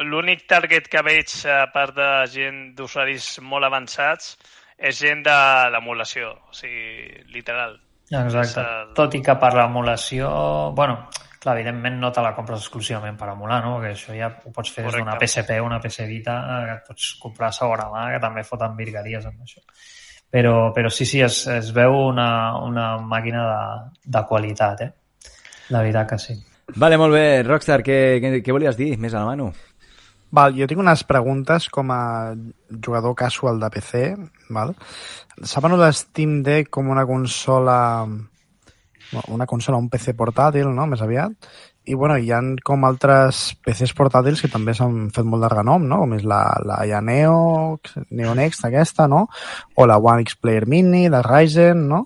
L'únic 0.03 0.43
target 0.51 0.89
que 0.91 1.01
veig, 1.05 1.31
a 1.47 1.65
part 1.71 1.95
de 1.95 2.09
gent 2.33 2.61
d'usuaris 2.75 3.37
molt 3.41 3.63
avançats, 3.69 4.33
és 4.77 4.97
gent 4.99 5.21
de 5.23 5.37
l'emulació, 5.71 6.33
o 6.49 6.53
sigui, 6.53 7.23
literal. 7.31 7.77
Exacte. 8.11 8.59
El- 8.59 8.93
Tot 8.97 9.13
i 9.15 9.21
que 9.23 9.35
per 9.39 9.53
l'emulació... 9.55 10.27
Bueno, 10.75 11.05
clar, 11.41 11.55
evidentment 11.57 11.97
no 11.99 12.11
te 12.13 12.21
la 12.23 12.35
compres 12.37 12.61
exclusivament 12.61 13.17
per 13.17 13.31
emular, 13.33 13.61
no? 13.65 13.77
Perquè 13.81 13.95
això 13.95 14.15
ja 14.17 14.29
ho 14.29 14.53
pots 14.53 14.73
fer 14.73 14.85
des 14.85 14.99
d'una. 14.99 15.17
PSP 15.21 15.57
o 15.61 15.65
una 15.65 15.79
PS 15.81 16.05
Vita, 16.09 16.37
que 16.67 16.75
et 16.77 16.85
pots 16.91 17.07
comprar 17.21 17.49
a 17.49 17.57
segona 17.57 17.89
mà, 17.93 18.05
que 18.13 18.21
també 18.23 18.45
foten 18.47 18.77
virgueries 18.77 19.25
amb 19.29 19.41
això. 19.47 19.63
Però, 20.31 20.53
però 20.75 20.91
sí, 20.93 21.05
sí, 21.09 21.19
es, 21.25 21.41
es 21.51 21.73
veu 21.75 21.97
una, 22.05 22.29
una 22.63 22.85
màquina 23.03 23.47
de, 23.49 24.05
de 24.15 24.23
qualitat, 24.29 24.85
eh? 24.85 24.91
La 25.73 25.81
veritat 25.81 26.13
que 26.13 26.21
sí. 26.21 26.37
Vale, 26.75 26.99
molt 27.01 27.17
bé. 27.17 27.25
Rockstar, 27.43 27.81
què, 27.83 27.97
què, 28.23 28.37
què 28.45 28.55
volies 28.55 28.77
dir 28.79 28.93
més 29.01 29.15
a 29.15 29.25
la 29.25 29.33
mano? 29.33 29.49
Val, 30.31 30.53
jo 30.55 30.67
tinc 30.69 30.79
unes 30.79 31.03
preguntes 31.03 31.67
com 31.73 31.89
a 31.91 32.31
jugador 32.71 33.17
casual 33.19 33.59
de 33.59 33.69
PC, 33.73 34.03
val? 34.55 34.71
Saben 35.43 35.75
de 35.79 35.89
Steam 35.91 36.37
Deck 36.45 36.69
com 36.71 36.87
una 36.93 37.03
consola 37.09 37.79
una 39.27 39.47
consola, 39.47 39.79
un 39.79 39.89
PC 39.91 40.15
portàtil, 40.17 40.69
no?, 40.73 40.87
més 40.89 41.01
aviat. 41.03 41.33
I, 41.89 41.95
bueno, 41.97 42.17
hi 42.21 42.29
han 42.31 42.53
com 42.63 42.85
altres 42.85 43.55
PCs 43.65 43.95
portàtils 43.97 44.43
que 44.43 44.51
també 44.53 44.75
s'han 44.77 45.09
fet 45.15 45.25
molt 45.27 45.45
de 45.45 45.49
renom, 45.53 45.87
no?, 45.89 46.01
com 46.03 46.13
és 46.17 46.27
la, 46.27 46.41
la 46.67 46.81
ja 46.89 47.01
Neo, 47.01 47.79
Neo 48.11 48.35
Next 48.37 48.67
aquesta, 48.67 49.07
no?, 49.11 49.25
o 49.75 49.89
la 49.89 49.97
One 49.97 50.27
X 50.27 50.37
Player 50.37 50.67
Mini 50.69 51.07
de 51.09 51.23
Ryzen, 51.25 51.87
no?, 51.89 52.05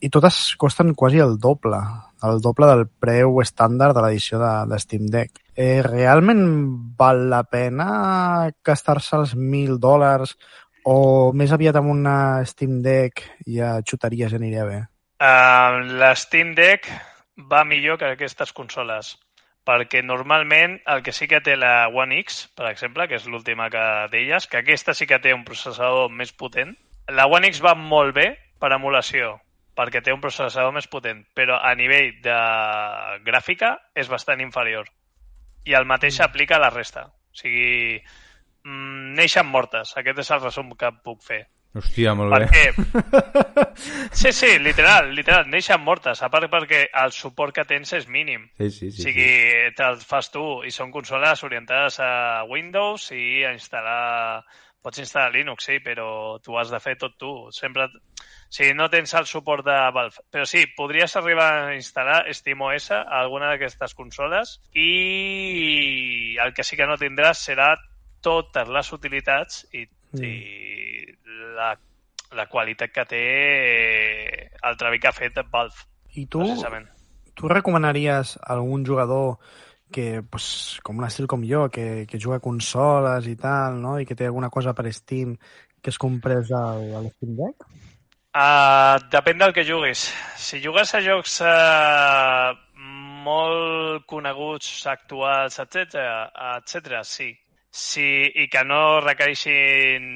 i 0.00 0.10
totes 0.12 0.54
costen 0.60 0.92
quasi 0.94 1.22
el 1.24 1.38
doble, 1.40 1.78
el 2.26 2.42
doble 2.44 2.68
del 2.68 2.84
preu 3.00 3.40
estàndard 3.40 3.96
de 3.96 4.02
l'edició 4.04 4.40
de, 4.42 4.52
de 4.68 4.78
Steam 4.82 5.06
Deck. 5.12 5.40
Eh, 5.56 5.80
realment 5.84 6.42
val 6.98 7.26
la 7.32 7.42
pena 7.48 8.50
gastar-se 8.64 9.16
els 9.22 9.32
1.000 9.36 9.78
dòlars 9.80 10.36
o 10.86 11.32
més 11.34 11.52
aviat 11.56 11.80
amb 11.80 11.90
una 11.94 12.18
Steam 12.46 12.82
Deck 12.84 13.24
ja 13.48 13.78
xutaries 13.82 14.36
i 14.36 14.38
aniria 14.38 14.68
bé? 14.68 14.82
Uh, 15.16 15.80
la 15.96 16.10
Steam 16.14 16.54
Deck 16.54 16.90
va 17.50 17.64
millor 17.64 17.96
que 17.96 18.10
aquestes 18.12 18.52
consoles 18.52 19.14
perquè 19.66 20.02
normalment 20.04 20.76
el 20.92 21.00
que 21.02 21.14
sí 21.16 21.26
que 21.26 21.40
té 21.42 21.56
la 21.58 21.88
One 21.88 22.20
X, 22.20 22.44
per 22.54 22.68
exemple, 22.70 23.08
que 23.10 23.18
és 23.18 23.24
l'última 23.26 23.66
que 23.72 23.82
deies, 24.12 24.46
que 24.46 24.60
aquesta 24.60 24.94
sí 24.94 25.08
que 25.10 25.18
té 25.18 25.32
un 25.34 25.42
processador 25.48 26.12
més 26.12 26.30
potent. 26.32 26.76
La 27.10 27.26
One 27.26 27.50
X 27.50 27.58
va 27.64 27.74
molt 27.74 28.14
bé 28.14 28.28
per 28.62 28.70
emulació, 28.76 29.34
perquè 29.76 30.04
té 30.04 30.14
un 30.14 30.22
processador 30.22 30.70
més 30.76 30.86
potent, 30.86 31.24
però 31.34 31.58
a 31.58 31.74
nivell 31.74 32.14
de 32.22 32.38
gràfica 33.26 33.74
és 33.94 34.12
bastant 34.12 34.40
inferior. 34.44 34.86
I 35.66 35.74
el 35.74 35.88
mateix 35.90 36.20
s'aplica 36.20 36.60
a 36.60 36.62
la 36.62 36.70
resta. 36.70 37.08
O 37.10 37.40
sigui, 37.40 37.98
mm, 38.62 39.14
neixen 39.18 39.50
mortes. 39.50 39.96
Aquest 39.98 40.22
és 40.22 40.30
el 40.30 40.44
resum 40.46 40.70
que 40.78 40.94
puc 41.02 41.24
fer. 41.26 41.42
Hòstia, 41.76 42.14
molt 42.16 42.32
Per 42.32 42.46
bé. 42.48 43.64
Sí, 44.16 44.32
sí, 44.32 44.48
literal, 44.62 45.10
literal, 45.14 45.48
neixen 45.52 45.82
mortes, 45.84 46.22
a 46.24 46.30
part 46.32 46.48
perquè 46.52 46.86
el 47.02 47.12
suport 47.12 47.52
que 47.54 47.66
tens 47.68 47.92
és 47.98 48.06
mínim. 48.08 48.46
Sí, 48.56 48.70
sí, 48.70 48.90
sí. 48.90 49.02
o 49.02 49.04
sigui, 49.04 49.32
te'l 49.76 49.98
fas 50.00 50.30
tu 50.32 50.44
i 50.64 50.72
són 50.72 50.94
consoles 50.94 51.44
orientades 51.44 51.98
a 52.00 52.44
Windows 52.48 53.10
i 53.16 53.44
a 53.44 53.52
instal·lar... 53.56 54.44
Pots 54.86 55.00
instal·lar 55.02 55.32
Linux, 55.34 55.64
sí, 55.66 55.80
però 55.82 56.38
tu 56.38 56.54
has 56.56 56.70
de 56.70 56.78
fer 56.78 56.94
tot 57.00 57.16
tu. 57.18 57.32
Sempre... 57.50 57.88
O 57.90 58.54
sigui, 58.54 58.70
no 58.78 58.86
tens 58.88 59.12
el 59.18 59.26
suport 59.26 59.66
de 59.66 59.74
Valve. 59.96 60.22
Però 60.30 60.46
sí, 60.46 60.62
podries 60.78 61.16
arribar 61.18 61.48
a 61.64 61.74
instal·lar 61.74 62.20
SteamOS 62.38 62.92
a 62.94 63.00
alguna 63.18 63.50
d'aquestes 63.50 63.96
consoles 63.98 64.60
i 64.78 66.38
el 66.40 66.54
que 66.54 66.64
sí 66.64 66.78
que 66.78 66.86
no 66.86 66.96
tindràs 67.00 67.42
serà 67.50 67.72
totes 68.22 68.70
les 68.70 68.92
utilitats 68.94 69.64
i, 69.74 69.82
Mm. 70.16 70.24
i 70.24 71.46
la, 71.56 71.74
la 72.36 72.46
qualitat 72.52 72.92
que 72.92 73.04
té 73.08 73.24
el 74.62 74.80
treball 74.80 75.00
que 75.00 75.10
ha 75.10 75.16
fet 75.16 75.40
Valve, 75.52 75.86
I 76.16 76.26
tu, 76.32 76.42
tu 77.36 77.48
recomanaries 77.52 78.36
algun 78.48 78.84
jugador 78.86 79.36
que 79.92 80.22
pues, 80.22 80.80
com 80.82 80.98
un 80.98 81.06
estil 81.06 81.28
com 81.30 81.44
jo, 81.46 81.68
que, 81.70 82.06
que 82.08 82.18
juga 82.18 82.40
a 82.40 82.44
consoles 82.44 83.28
i 83.30 83.36
tal, 83.38 83.80
no? 83.82 83.98
i 84.00 84.06
que 84.08 84.16
té 84.18 84.26
alguna 84.26 84.50
cosa 84.50 84.74
per 84.74 84.90
Steam 84.92 85.36
que 85.82 85.92
es 85.92 85.98
comprés 86.02 86.50
al, 86.50 86.88
a 86.96 87.02
l'Steam 87.04 87.36
Deck? 87.38 87.66
Uh, 88.36 88.98
depèn 89.12 89.38
del 89.40 89.54
que 89.56 89.64
juguis. 89.64 90.08
Si 90.36 90.58
jugues 90.60 90.90
a 90.92 91.00
jocs 91.04 91.38
uh, 91.46 92.56
molt 93.24 94.04
coneguts, 94.10 94.68
actuals, 94.90 95.56
etc, 95.62 96.02
etc, 96.58 96.98
sí. 97.06 97.30
Sí. 97.76 98.08
I 98.42 98.48
que 98.52 98.64
no 98.64 99.00
requereixin 99.04 100.06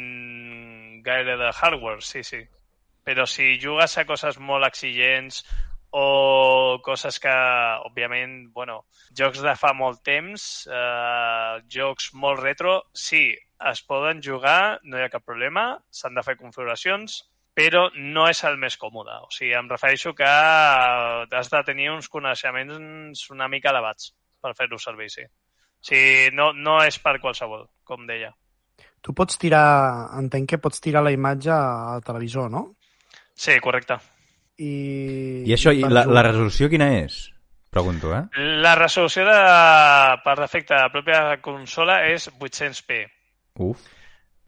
gaire 1.07 1.37
de 1.41 1.51
hardware, 1.53 2.03
sí, 2.03 2.23
sí. 2.25 2.41
Però 3.05 3.27
si 3.27 3.59
jugues 3.63 3.97
a 3.99 4.07
coses 4.09 4.39
molt 4.39 4.67
exigents 4.69 5.45
o 5.91 6.79
coses 6.85 7.19
que, 7.19 7.33
òbviament, 7.89 8.53
bueno, 8.55 8.85
jocs 9.17 9.41
de 9.43 9.55
fa 9.59 9.73
molt 9.75 10.05
temps, 10.07 10.45
eh, 10.71 11.55
jocs 11.77 12.13
molt 12.15 12.41
retro, 12.45 12.77
sí, 12.95 13.25
es 13.71 13.83
poden 13.83 14.23
jugar, 14.23 14.79
no 14.85 14.99
hi 14.99 15.05
ha 15.05 15.13
cap 15.13 15.25
problema, 15.27 15.73
s'han 15.91 16.15
de 16.15 16.25
fer 16.27 16.39
configuracions, 16.39 17.21
però 17.57 17.89
no 17.97 18.29
és 18.31 18.45
el 18.47 18.57
més 18.63 18.79
còmode. 18.81 19.19
O 19.27 19.31
sigui, 19.35 19.53
em 19.59 19.69
refereixo 19.69 20.15
que 20.17 20.31
has 20.31 21.51
de 21.53 21.63
tenir 21.67 21.91
uns 21.91 22.09
coneixements 22.09 23.27
una 23.35 23.49
mica 23.49 23.75
elevats 23.75 24.15
per 24.41 24.55
fer-ho 24.57 24.79
servir, 24.79 25.11
sí. 25.11 25.27
O 25.81 25.89
sigui, 25.89 26.31
no, 26.37 26.53
no 26.53 26.79
és 26.85 26.99
per 27.01 27.17
qualsevol, 27.23 27.65
com 27.89 28.05
deia. 28.09 28.35
Tu 29.01 29.15
pots 29.17 29.39
tirar, 29.41 30.13
entenc 30.21 30.51
que 30.53 30.61
pots 30.61 30.83
tirar 30.85 31.03
la 31.03 31.13
imatge 31.15 31.53
al 31.53 32.03
televisor, 32.05 32.51
no? 32.53 32.67
Sí, 33.33 33.57
correcte. 33.65 33.97
I, 34.61 34.73
I 35.49 35.55
això, 35.57 35.73
i 35.73 35.81
la, 35.89 36.05
la 36.05 36.25
resolució 36.27 36.69
quina 36.69 36.91
és? 36.99 37.31
Pregunto, 37.73 38.11
eh? 38.13 38.27
La 38.61 38.75
resolució 38.77 39.25
de, 39.25 39.39
per 40.25 40.37
defecte 40.43 40.75
de 40.75 40.83
la 40.83 40.93
pròpia 40.93 41.23
consola 41.41 42.01
és 42.11 42.29
800p. 42.35 43.01
Uf. 43.65 43.87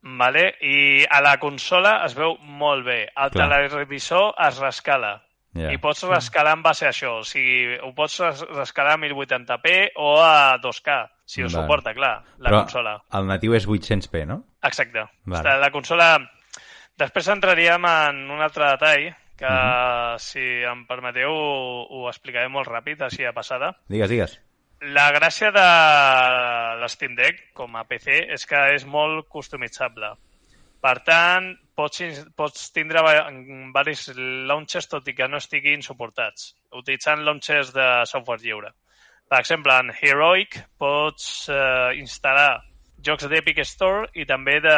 Vale? 0.02 0.48
I 0.60 1.06
a 1.06 1.20
la 1.22 1.36
consola 1.40 2.00
es 2.04 2.16
veu 2.18 2.34
molt 2.42 2.84
bé. 2.84 2.98
El 3.14 3.30
Clar. 3.30 3.48
televisor 3.70 4.34
es 4.48 4.58
rescala. 4.58 5.14
Ja. 5.54 5.70
I 5.72 5.76
pots 5.78 6.02
rescalar 6.08 6.54
en 6.56 6.62
base 6.62 6.86
a 6.86 6.90
això. 6.90 7.18
O 7.20 7.24
sigui, 7.24 7.76
ho 7.82 7.90
pots 7.94 8.18
res- 8.20 8.44
rescalar 8.56 8.94
a 8.94 8.98
1080p 9.02 9.90
o 9.96 10.14
a 10.22 10.56
2K, 10.58 11.10
si 11.26 11.42
ho 11.42 11.46
Vale. 11.50 11.56
suporta, 11.62 11.92
clar, 11.94 12.22
la 12.38 12.48
Però 12.50 12.60
consola. 12.62 12.94
el 13.12 13.26
natiu 13.26 13.52
és 13.54 13.66
800p, 13.68 14.24
no? 14.26 14.44
Exacte. 14.62 15.04
Vale. 15.24 15.58
La 15.60 15.70
consola... 15.70 16.18
Després 16.96 17.26
entraríem 17.32 17.84
en 17.88 18.30
un 18.30 18.40
altre 18.44 18.66
detall 18.70 19.14
que, 19.36 19.48
Mhm. 19.48 20.18
si 20.20 20.40
em 20.62 20.86
permeteu, 20.86 21.30
ho, 21.32 21.86
ho 21.88 22.08
explicaré 22.08 22.48
molt 22.48 22.68
ràpid, 22.68 23.00
així 23.02 23.24
a 23.24 23.32
passada. 23.32 23.76
Digues, 23.88 24.10
digues. 24.10 24.40
La 24.82 25.10
gràcia 25.12 25.50
de 25.52 26.82
l'Steam 26.82 27.14
Deck 27.14 27.52
com 27.54 27.76
a 27.76 27.84
PC 27.88 28.18
és 28.34 28.44
que 28.46 28.60
és 28.74 28.84
molt 28.84 29.28
customitzable. 29.28 30.14
Per 30.82 30.94
tant, 31.06 31.44
pots, 31.78 32.00
pots 32.36 32.70
tindre 32.74 33.02
diversos 33.06 34.16
launchers 34.50 34.88
tot 34.90 35.06
i 35.08 35.14
que 35.14 35.28
no 35.30 35.38
estiguin 35.38 35.82
suportats, 35.86 36.52
utilitzant 36.74 37.22
launchers 37.26 37.70
de 37.76 37.86
software 38.10 38.42
lliure. 38.42 38.72
Per 39.30 39.38
exemple, 39.40 39.72
en 39.78 39.92
Heroic 39.94 40.58
pots 40.82 41.48
eh, 41.48 41.92
instal·lar 42.02 42.60
jocs 43.06 43.28
d'Epic 43.30 43.62
Store 43.64 44.08
i 44.18 44.26
també 44.28 44.58
de 44.60 44.74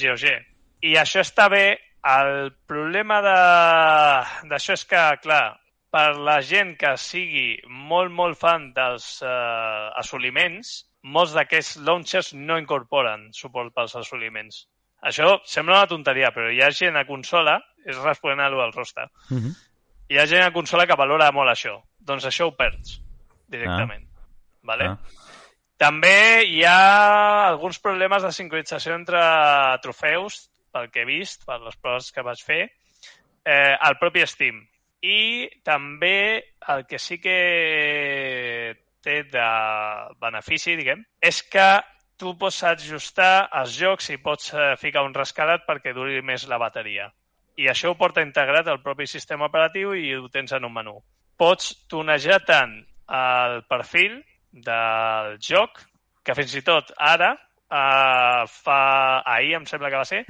GOG. 0.00 0.24
I 0.84 0.96
això 1.00 1.22
està 1.24 1.48
bé. 1.52 1.66
El 2.04 2.50
problema 2.68 3.20
de- 3.24 4.48
d'això 4.50 4.74
és 4.74 4.82
que, 4.84 5.04
clar, 5.22 5.54
per 5.94 6.16
la 6.18 6.40
gent 6.42 6.74
que 6.76 6.96
sigui 7.00 7.60
molt, 7.68 8.10
molt 8.12 8.36
fan 8.36 8.72
dels 8.76 9.22
eh, 9.22 9.88
assoliments, 10.02 10.74
molts 11.16 11.32
d'aquests 11.36 11.78
launchers 11.86 12.34
no 12.34 12.58
incorporen 12.60 13.30
suport 13.32 13.72
pels 13.72 13.94
assoliments. 13.96 14.66
Això 15.04 15.38
sembla 15.44 15.80
una 15.82 15.90
tonteria, 15.90 16.30
però 16.32 16.48
hi 16.50 16.62
ha 16.64 16.70
gent 16.72 16.96
a 16.96 17.04
consola, 17.08 17.58
és 17.84 17.96
responent 18.00 18.40
a 18.40 18.50
del 18.50 18.72
roster, 18.72 19.08
Uh 19.30 19.36
-huh. 19.36 19.52
hi 20.08 20.18
ha 20.18 20.26
gent 20.26 20.42
a 20.44 20.52
consola 20.52 20.86
que 20.86 20.96
valora 20.96 21.30
molt 21.32 21.50
això. 21.50 21.82
Doncs 21.98 22.24
això 22.24 22.46
ho 22.46 22.56
perds 22.56 23.00
directament. 23.48 24.08
Vale? 24.62 24.84
Ah. 24.84 24.98
També 25.76 26.44
hi 26.46 26.64
ha 26.64 27.48
alguns 27.48 27.78
problemes 27.78 28.22
de 28.22 28.32
sincronització 28.32 28.94
entre 28.94 29.20
trofeus, 29.82 30.50
pel 30.72 30.90
que 30.90 31.02
he 31.02 31.04
vist, 31.04 31.44
per 31.44 31.60
les 31.60 31.76
proves 31.76 32.10
que 32.12 32.22
vaig 32.22 32.42
fer, 32.42 32.62
eh, 33.44 33.76
al 33.80 33.98
propi 33.98 34.26
Steam. 34.26 34.66
I 35.02 35.50
també 35.62 36.44
el 36.68 36.86
que 36.86 36.98
sí 36.98 37.18
que 37.20 38.74
té 39.02 39.22
de 39.24 39.48
benefici, 40.20 40.76
diguem, 40.76 41.04
és 41.20 41.42
que 41.42 41.66
tu 42.18 42.34
pots 42.38 42.62
ajustar 42.68 43.48
els 43.60 43.74
jocs 43.76 44.10
i 44.14 44.18
pots 44.22 44.52
eh, 44.54 44.74
ficar 44.80 45.04
un 45.06 45.14
rescalat 45.14 45.66
perquè 45.66 45.94
duri 45.94 46.22
més 46.22 46.46
la 46.50 46.58
bateria. 46.62 47.10
I 47.56 47.68
això 47.70 47.92
ho 47.92 47.98
porta 47.98 48.22
integrat 48.22 48.68
al 48.68 48.82
propi 48.82 49.06
sistema 49.06 49.48
operatiu 49.50 49.94
i 49.94 50.14
ho 50.14 50.28
tens 50.28 50.52
en 50.52 50.66
un 50.66 50.74
menú. 50.74 50.96
Pots 51.38 51.72
tunejar 51.90 52.40
tant 52.46 52.78
el 53.10 53.60
perfil 53.70 54.20
del 54.52 55.36
joc 55.42 55.82
que 56.24 56.34
fins 56.34 56.54
i 56.56 56.62
tot 56.66 56.90
ara, 56.96 57.34
eh, 57.34 58.42
fa 58.64 58.80
ahir 59.36 59.54
em 59.58 59.66
sembla 59.66 59.90
que 59.90 60.02
va 60.02 60.08
ser, 60.08 60.24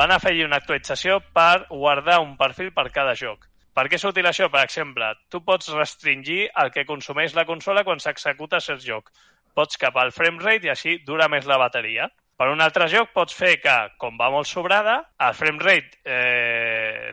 van 0.00 0.12
afegir 0.14 0.46
una 0.46 0.60
actualització 0.60 1.18
per 1.34 1.66
guardar 1.68 2.20
un 2.22 2.36
perfil 2.38 2.70
per 2.76 2.90
cada 2.94 3.16
joc. 3.18 3.48
Per 3.74 3.86
què 3.88 3.98
és 3.98 4.04
útil 4.04 4.26
això? 4.26 4.48
Per 4.50 4.62
exemple, 4.62 5.08
tu 5.30 5.40
pots 5.46 5.70
restringir 5.74 6.48
el 6.62 6.70
que 6.74 6.86
consumeix 6.88 7.34
la 7.36 7.46
consola 7.48 7.84
quan 7.86 8.00
s'executa 8.02 8.60
cert 8.60 8.82
joc. 8.84 9.10
Pots 9.54 9.80
capar 9.80 10.06
el 10.08 10.14
frame 10.14 10.42
rate 10.42 10.68
i 10.68 10.72
així 10.72 10.98
dura 11.06 11.28
més 11.28 11.48
la 11.50 11.58
bateria. 11.60 12.08
Per 12.40 12.48
un 12.48 12.62
altre 12.64 12.86
joc 12.88 13.10
pots 13.12 13.36
fer 13.36 13.56
que, 13.60 13.74
com 14.00 14.16
va 14.20 14.30
molt 14.32 14.48
sobrada, 14.48 15.00
el 15.26 15.34
frame 15.36 15.60
rate 15.60 15.98
eh, 16.08 17.10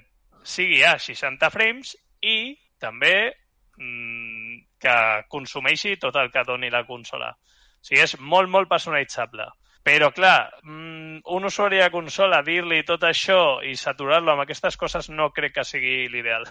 sigui 0.48 0.84
a 0.88 0.96
60 1.04 1.50
frames 1.52 1.96
i 2.24 2.56
també 2.80 3.16
mm, 3.82 4.62
que 4.80 4.98
consumeixi 5.34 5.98
tot 6.00 6.16
el 6.22 6.32
que 6.32 6.46
doni 6.48 6.72
la 6.72 6.86
consola. 6.88 7.34
O 7.34 7.90
sigui, 7.90 8.04
és 8.06 8.16
molt, 8.20 8.50
molt 8.54 8.70
personalitzable. 8.72 9.50
Però, 9.88 10.10
clar, 10.16 10.52
mm, 10.64 11.20
un 11.36 11.48
usuari 11.48 11.82
de 11.84 11.92
consola 11.92 12.42
dir-li 12.44 12.82
tot 12.88 13.04
això 13.08 13.60
i 13.64 13.76
saturar-lo 13.80 14.34
amb 14.34 14.44
aquestes 14.44 14.80
coses 14.80 15.10
no 15.10 15.30
crec 15.36 15.58
que 15.60 15.68
sigui 15.68 16.08
l'ideal. 16.12 16.48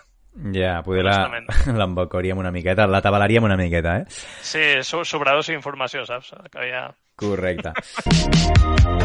Ja, 0.53 0.83
poder 0.85 1.05
l'embocaríem 1.81 2.39
una 2.39 2.53
miqueta, 2.53 2.87
la 2.87 3.01
tabalaríem 3.03 3.45
una 3.45 3.57
miqueta, 3.57 3.99
eh? 3.99 4.05
Sí, 4.43 4.83
so 4.83 5.05
sobradors 5.05 5.49
d'informació, 5.53 6.05
saps? 6.09 6.35
Que 6.53 6.71
ja... 6.71 6.91
Correcte. 7.17 7.73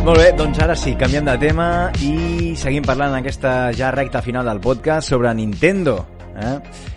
Molt 0.00 0.16
bé, 0.16 0.30
doncs 0.32 0.56
ara 0.64 0.72
sí, 0.80 0.94
canviem 0.96 1.26
de 1.28 1.34
tema 1.42 1.64
i 2.00 2.54
seguim 2.56 2.84
parlant 2.88 3.12
en 3.12 3.18
aquesta 3.18 3.68
ja 3.76 3.90
recta 3.92 4.22
final 4.24 4.48
del 4.48 4.60
podcast 4.64 5.12
sobre 5.12 5.32
Nintendo. 5.36 5.98
Eh? 6.40 6.54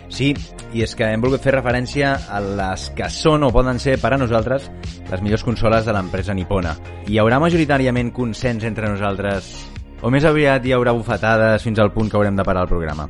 Sí, 0.08 0.30
i 0.72 0.80
és 0.82 0.94
que 0.96 1.10
hem 1.12 1.20
volgut 1.20 1.44
fer 1.44 1.52
referència 1.52 2.14
a 2.32 2.40
les 2.40 2.88
que 2.96 3.10
són 3.12 3.44
o 3.44 3.52
poden 3.52 3.76
ser 3.82 3.98
per 4.00 4.14
a 4.14 4.18
nosaltres 4.20 4.70
les 5.10 5.20
millors 5.20 5.44
consoles 5.44 5.84
de 5.84 5.92
l'empresa 5.92 6.32
nipona. 6.34 6.72
Hi 7.04 7.20
haurà 7.20 7.38
majoritàriament 7.44 8.08
consens 8.16 8.64
entre 8.64 8.88
nosaltres 8.88 9.52
o 10.04 10.12
més 10.12 10.24
aviat 10.28 10.66
hi 10.66 10.74
haurà 10.76 10.92
bufetades 10.92 11.64
fins 11.64 11.80
al 11.80 11.90
punt 11.94 12.10
que 12.12 12.18
haurem 12.20 12.36
de 12.36 12.44
parar 12.44 12.66
el 12.66 12.70
programa? 12.70 13.08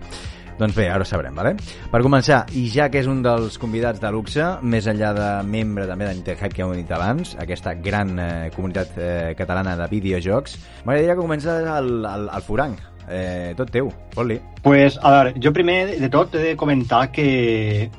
Doncs 0.54 0.76
bé, 0.76 0.84
ara 0.86 1.02
ho 1.02 1.08
sabrem, 1.08 1.34
vale? 1.34 1.56
Per 1.90 2.00
començar, 2.04 2.44
i 2.54 2.68
ja 2.70 2.86
que 2.86 3.00
és 3.02 3.08
un 3.10 3.24
dels 3.24 3.56
convidats 3.58 3.98
de 3.98 4.10
luxe, 4.14 4.44
més 4.62 4.86
enllà 4.86 5.10
de 5.16 5.30
membre 5.50 5.88
també 5.90 6.06
d'Interhype 6.06 6.54
que 6.54 6.62
hem 6.62 6.74
dit 6.78 6.92
abans, 6.94 7.34
aquesta 7.42 7.72
gran 7.74 8.12
eh, 8.22 8.50
comunitat 8.54 8.94
eh, 8.94 9.32
catalana 9.34 9.74
de 9.80 9.88
videojocs, 9.90 10.54
m'agradaria 10.84 11.16
que 11.16 11.24
comences 11.24 11.70
el, 11.78 11.90
el, 12.06 12.28
el 12.30 12.46
Furanc. 12.46 12.84
Eh, 13.04 13.52
tot 13.58 13.68
teu, 13.74 13.90
fot-li. 14.14 14.38
Pues, 14.62 14.94
a 15.02 15.10
veure, 15.16 15.34
jo 15.42 15.52
primer 15.52 15.80
de 15.98 16.08
tot 16.12 16.38
he 16.38 16.44
de 16.46 16.54
comentar 16.56 17.08
que 17.12 17.90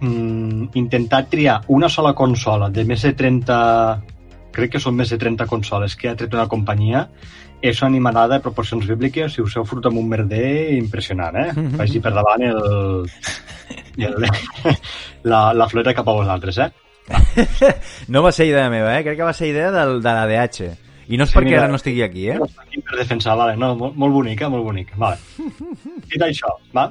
mm, 0.00 0.72
intentar 0.80 1.26
triar 1.30 1.60
una 1.68 1.92
sola 1.92 2.14
consola 2.14 2.70
de 2.70 2.86
més 2.88 3.04
de 3.04 3.12
30... 3.12 3.60
Crec 4.50 4.72
que 4.72 4.80
són 4.82 4.96
més 4.98 5.12
de 5.12 5.20
30 5.20 5.46
consoles 5.46 5.94
que 5.94 6.08
ha 6.10 6.16
tret 6.18 6.32
una 6.34 6.48
companyia 6.50 7.04
és 7.62 7.80
una 7.82 7.90
animalada 7.90 8.36
de 8.38 8.44
proporcions 8.44 8.86
bíbliques 8.88 9.36
i 9.38 9.42
us 9.44 9.56
heu 9.56 9.64
fotut 9.68 9.86
amb 9.90 9.98
un 10.00 10.08
merder 10.08 10.72
impressionant, 10.78 11.36
eh? 11.36 11.50
Mhm. 11.54 11.76
Vagi 11.80 12.00
per 12.00 12.12
davant 12.16 12.42
el, 12.46 13.10
el, 13.98 14.28
la, 15.24 15.40
la 15.54 15.68
flora 15.68 15.94
cap 15.94 16.08
a 16.08 16.12
vosaltres, 16.20 16.58
eh? 16.58 16.70
No 18.08 18.22
va 18.22 18.32
ser 18.32 18.46
idea 18.50 18.70
meva, 18.70 18.94
eh? 18.98 19.02
Crec 19.04 19.18
que 19.18 19.26
va 19.26 19.34
ser 19.36 19.50
idea 19.50 19.70
del, 19.74 19.98
de 20.02 20.14
la 20.14 20.26
DH. 20.30 20.70
I 21.10 21.18
no 21.18 21.24
és 21.26 21.32
Sí, 21.32 21.36
perquè 21.36 21.50
mira. 21.50 21.62
ara 21.64 21.72
no 21.72 21.78
estigui 21.80 22.04
aquí, 22.06 22.28
eh? 22.30 22.36
Aquí 22.62 22.78
per 22.86 22.96
defensar, 23.00 23.34
vale, 23.36 23.56
no, 23.58 23.72
molt, 23.74 23.96
molt 23.98 24.14
bonica, 24.14 24.48
molt 24.48 24.62
bonica, 24.64 24.94
vale. 24.96 25.18
Dit 26.10 26.22
això, 26.22 26.52
va? 26.76 26.84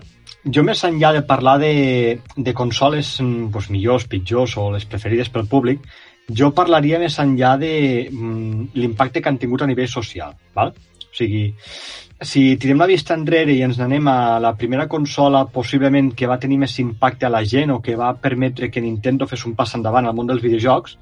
Jo 0.43 0.63
més 0.63 0.81
enllà 0.87 1.13
de 1.15 1.21
parlar 1.27 1.57
de, 1.61 2.19
de 2.35 2.53
consoles 2.55 3.13
mm, 3.21 3.47
pues, 3.53 3.69
millors, 3.71 4.05
pitjors 4.11 4.57
o 4.59 4.69
les 4.75 4.85
preferides 4.91 5.31
pel 5.31 5.47
públic, 5.51 5.87
jo 6.29 6.51
parlaria 6.55 6.99
més 7.01 7.17
enllà 7.21 7.55
de 7.61 7.73
mm, 8.11 8.69
l'impacte 8.75 9.21
que 9.21 9.29
han 9.29 9.39
tingut 9.41 9.63
a 9.63 9.69
nivell 9.69 9.89
social, 9.89 10.35
val? 10.55 10.73
O 11.09 11.15
sigui, 11.17 11.47
si 12.21 12.57
tirem 12.61 12.81
la 12.81 12.87
vista 12.89 13.15
enrere 13.15 13.53
i 13.55 13.63
ens 13.65 13.79
n'anem 13.79 14.07
a 14.11 14.39
la 14.43 14.51
primera 14.59 14.87
consola 14.91 15.45
possiblement 15.53 16.11
que 16.15 16.27
va 16.27 16.39
tenir 16.39 16.59
més 16.61 16.75
impacte 16.83 17.25
a 17.25 17.33
la 17.33 17.43
gent 17.43 17.71
o 17.73 17.79
que 17.81 17.95
va 17.95 18.11
permetre 18.21 18.69
que 18.69 18.83
Nintendo 18.83 19.27
fes 19.27 19.45
un 19.47 19.55
pas 19.55 19.73
endavant 19.75 20.05
al 20.05 20.15
món 20.15 20.27
dels 20.27 20.43
videojocs, 20.43 20.97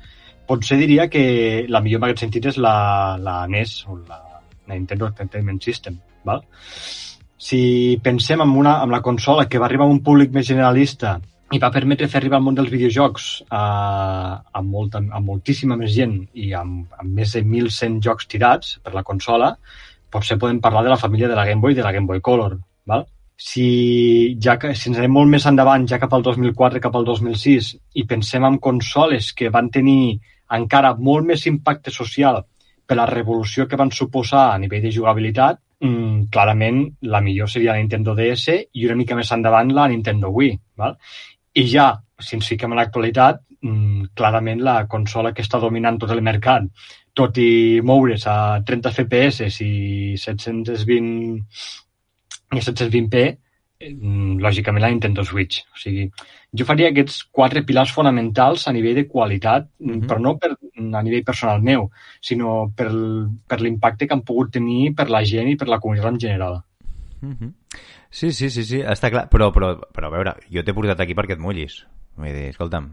potser 0.47 0.77
diria 0.79 1.09
que 1.11 1.65
la 1.67 1.81
millor 1.81 2.03
en 2.03 2.07
aquest 2.07 2.23
sentit 2.23 2.51
és 2.53 2.59
la, 2.61 3.17
la 3.19 3.41
NES 3.51 3.81
o 3.89 3.97
la, 3.97 4.21
la 4.67 4.75
Nintendo 4.75 5.09
Entertainment 5.09 5.59
System. 5.63 5.97
Val? 6.23 6.45
Si 7.37 7.97
pensem 8.03 8.41
en, 8.41 8.53
una, 8.61 8.77
en 8.83 8.93
la 8.93 9.01
consola 9.01 9.47
que 9.49 9.59
va 9.59 9.67
arribar 9.67 9.87
a 9.87 9.93
un 9.93 10.03
públic 10.05 10.31
més 10.33 10.47
generalista 10.47 11.17
i 11.55 11.59
va 11.63 11.71
permetre 11.71 12.09
fer 12.11 12.19
arribar 12.19 12.41
al 12.41 12.43
món 12.43 12.55
dels 12.57 12.71
videojocs 12.71 13.27
a, 13.55 13.61
a, 14.51 14.61
molta, 14.61 14.99
a 14.99 15.19
moltíssima 15.23 15.77
més 15.79 15.93
gent 15.95 16.17
i 16.35 16.51
amb, 16.57 16.87
amb 16.99 17.13
més 17.19 17.35
de 17.37 17.43
1.100 17.45 18.01
jocs 18.03 18.27
tirats 18.27 18.73
per 18.83 18.93
la 18.95 19.05
consola, 19.07 19.53
potser 20.11 20.39
podem 20.41 20.59
parlar 20.63 20.83
de 20.83 20.91
la 20.91 20.99
família 20.99 21.29
de 21.31 21.37
la 21.39 21.45
Game 21.47 21.63
Boy 21.63 21.75
i 21.75 21.79
de 21.79 21.85
la 21.85 21.93
Game 21.95 22.07
Boy 22.09 22.19
Color. 22.23 22.57
Val? 22.87 23.05
Si, 23.37 24.35
ja 24.43 24.57
que, 24.59 24.73
si 24.75 24.89
ens 24.89 24.99
anem 24.99 25.13
molt 25.13 25.31
més 25.31 25.45
endavant, 25.47 25.85
ja 25.87 25.99
cap 26.01 26.15
al 26.17 26.25
2004, 26.25 26.81
cap 26.83 26.95
al 26.97 27.05
2006, 27.07 27.71
i 28.01 28.03
pensem 28.09 28.47
en 28.47 28.57
consoles 28.57 29.31
que 29.37 29.51
van 29.53 29.69
tenir 29.71 30.17
encara 30.57 30.95
molt 30.97 31.27
més 31.27 31.45
impacte 31.47 31.93
social 31.93 32.41
per 32.87 32.97
la 32.97 33.07
revolució 33.07 33.67
que 33.67 33.79
van 33.79 33.91
suposar 33.91 34.49
a 34.49 34.59
nivell 34.59 34.83
de 34.83 34.91
jugabilitat, 34.95 35.59
mm, 35.83 36.27
clarament 36.33 36.83
la 37.13 37.21
millor 37.21 37.49
seria 37.51 37.73
la 37.73 37.79
Nintendo 37.79 38.15
DS 38.15 38.57
i 38.73 38.85
una 38.87 38.95
mica 38.95 39.15
més 39.15 39.31
endavant 39.31 39.73
la 39.75 39.87
Nintendo 39.87 40.31
Wii. 40.33 40.59
Val? 40.77 40.95
I 41.57 41.63
ja, 41.71 41.87
si 42.21 42.35
ens 42.37 42.49
fiquem 42.51 42.73
a 42.73 42.77
l'actualitat, 42.79 43.41
mmm, 43.63 44.11
clarament 44.17 44.61
la 44.61 44.77
consola 44.91 45.33
que 45.33 45.43
està 45.45 45.59
dominant 45.61 45.97
tot 46.01 46.13
el 46.13 46.21
mercat, 46.25 46.67
tot 47.17 47.37
i 47.41 47.81
moure's 47.81 48.27
a 48.29 48.37
30 48.65 48.93
FPS 48.93 49.49
i 49.65 49.71
720 50.21 51.41
i 52.53 52.61
720p, 52.61 53.23
mm, 53.89 54.37
lògicament 54.43 54.85
la 54.85 54.91
Nintendo 54.93 55.25
Switch. 55.25 55.63
O 55.73 55.81
sigui, 55.81 56.05
jo 56.53 56.65
faria 56.69 56.91
aquests 56.93 57.23
quatre 57.39 57.63
pilars 57.65 57.91
fonamentals 57.95 58.67
a 58.67 58.75
nivell 58.75 59.01
de 59.01 59.07
qualitat, 59.07 59.67
mm 59.79 59.91
-hmm. 59.91 60.07
però 60.07 60.19
no 60.21 60.37
per, 60.37 60.51
a 60.53 61.01
nivell 61.01 61.23
personal 61.23 61.61
meu, 61.61 61.89
sinó 62.21 62.71
per, 62.75 62.91
per 63.47 63.61
l'impacte 63.61 64.07
que 64.07 64.13
han 64.13 64.21
pogut 64.29 64.51
tenir 64.51 64.93
per 64.95 65.09
la 65.09 65.23
gent 65.23 65.49
i 65.49 65.55
per 65.55 65.67
la 65.67 65.79
comunitat 65.79 66.11
en 66.13 66.19
general. 66.19 66.61
Mm 67.21 67.33
-hmm. 67.33 67.53
Sí, 68.09 68.31
sí, 68.31 68.49
sí, 68.49 68.63
sí, 68.63 68.81
està 68.81 69.11
clar. 69.13 69.27
Però, 69.31 69.51
però, 69.55 69.75
però 69.93 70.09
a 70.09 70.13
veure, 70.13 70.35
jo 70.53 70.63
t'he 70.63 70.75
portat 70.75 71.03
aquí 71.03 71.15
perquè 71.17 71.37
et 71.37 71.43
mullis. 71.43 71.81
Vull 72.17 72.33
dir, 72.33 72.49
escolta'm. 72.53 72.89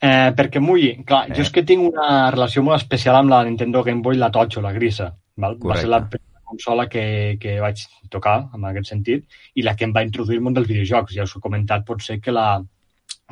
Eh, 0.00 0.30
perquè 0.36 0.62
mulli. 0.64 0.94
Clar, 1.04 1.26
eh. 1.28 1.36
jo 1.36 1.44
és 1.44 1.52
que 1.52 1.64
tinc 1.66 1.90
una 1.90 2.30
relació 2.32 2.64
molt 2.64 2.80
especial 2.80 3.18
amb 3.18 3.32
la 3.32 3.42
Nintendo 3.44 3.82
Game 3.86 4.02
Boy, 4.04 4.16
la 4.20 4.30
Totxo, 4.32 4.62
la 4.64 4.72
grisa. 4.76 5.10
Val? 5.40 5.58
Va 5.60 5.76
ser 5.80 5.90
la 5.90 6.02
primera 6.06 6.40
consola 6.50 6.86
que, 6.88 7.36
que 7.40 7.58
vaig 7.62 7.84
tocar, 8.12 8.38
en 8.56 8.64
aquest 8.70 8.90
sentit, 8.94 9.26
i 9.54 9.64
la 9.66 9.76
que 9.76 9.86
em 9.86 9.92
va 9.96 10.04
introduir 10.06 10.40
el 10.40 10.46
món 10.46 10.56
dels 10.56 10.68
videojocs. 10.70 11.14
Ja 11.18 11.28
us 11.28 11.36
he 11.36 11.44
comentat, 11.44 11.84
potser 11.86 12.18
que, 12.24 12.32
la, 12.34 12.48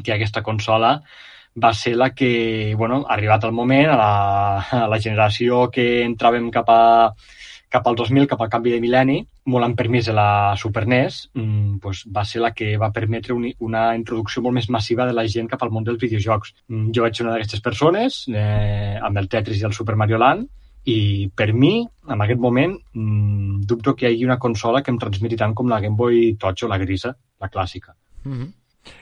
que 0.02 0.14
aquesta 0.14 0.44
consola 0.46 0.98
va 1.58 1.72
ser 1.74 1.96
la 1.96 2.12
que, 2.14 2.74
bueno, 2.76 3.00
ha 3.08 3.14
arribat 3.16 3.44
al 3.44 3.56
moment, 3.56 3.88
a 3.90 3.96
la, 3.98 4.12
a 4.84 4.86
la 4.92 5.00
generació 5.02 5.66
que 5.74 6.04
entràvem 6.04 6.52
cap 6.54 6.68
a 6.70 6.82
cap 7.68 7.86
al 7.86 7.96
2000, 7.96 8.26
cap 8.28 8.40
al 8.42 8.50
canvi 8.52 8.72
de 8.72 8.80
mil·lenni, 8.80 9.18
molt 9.52 9.66
en 9.66 9.74
permís 9.76 10.08
de 10.08 10.14
la 10.16 10.56
Super 10.56 10.86
NES, 10.88 11.18
mmm, 11.34 11.78
doncs 11.84 12.04
va 12.14 12.24
ser 12.24 12.42
la 12.42 12.52
que 12.56 12.76
va 12.80 12.92
permetre 12.92 13.34
un, 13.36 13.46
una 13.64 13.90
introducció 13.96 14.42
molt 14.44 14.56
més 14.56 14.70
massiva 14.72 15.06
de 15.06 15.16
la 15.16 15.26
gent 15.28 15.50
cap 15.50 15.62
al 15.62 15.72
món 15.74 15.84
dels 15.84 16.00
videojocs. 16.00 16.54
Mm, 16.68 16.92
jo 16.96 17.04
vaig 17.04 17.16
ser 17.16 17.26
una 17.26 17.34
d'aquestes 17.36 17.64
persones, 17.64 18.22
eh, 18.32 18.96
amb 19.02 19.20
el 19.20 19.28
Tetris 19.28 19.60
i 19.60 19.68
el 19.68 19.76
Super 19.76 19.96
Mario 20.00 20.20
Land, 20.22 20.48
i 20.88 21.28
per 21.36 21.50
mi, 21.52 21.82
en 22.08 22.24
aquest 22.24 22.40
moment, 22.40 22.78
mmm, 22.94 23.64
dubto 23.68 23.94
que 23.94 24.08
hi 24.08 24.14
hagi 24.14 24.24
una 24.24 24.38
consola 24.40 24.82
que 24.82 24.94
em 24.94 25.00
transmeti 25.00 25.36
tant 25.36 25.54
com 25.54 25.68
la 25.68 25.80
Game 25.84 25.96
Boy 25.96 26.36
Touch 26.40 26.64
o 26.64 26.70
la 26.72 26.80
grisa, 26.80 27.12
la 27.40 27.50
clàssica. 27.52 27.94
Mm 28.24 28.32
-hmm. 28.32 28.54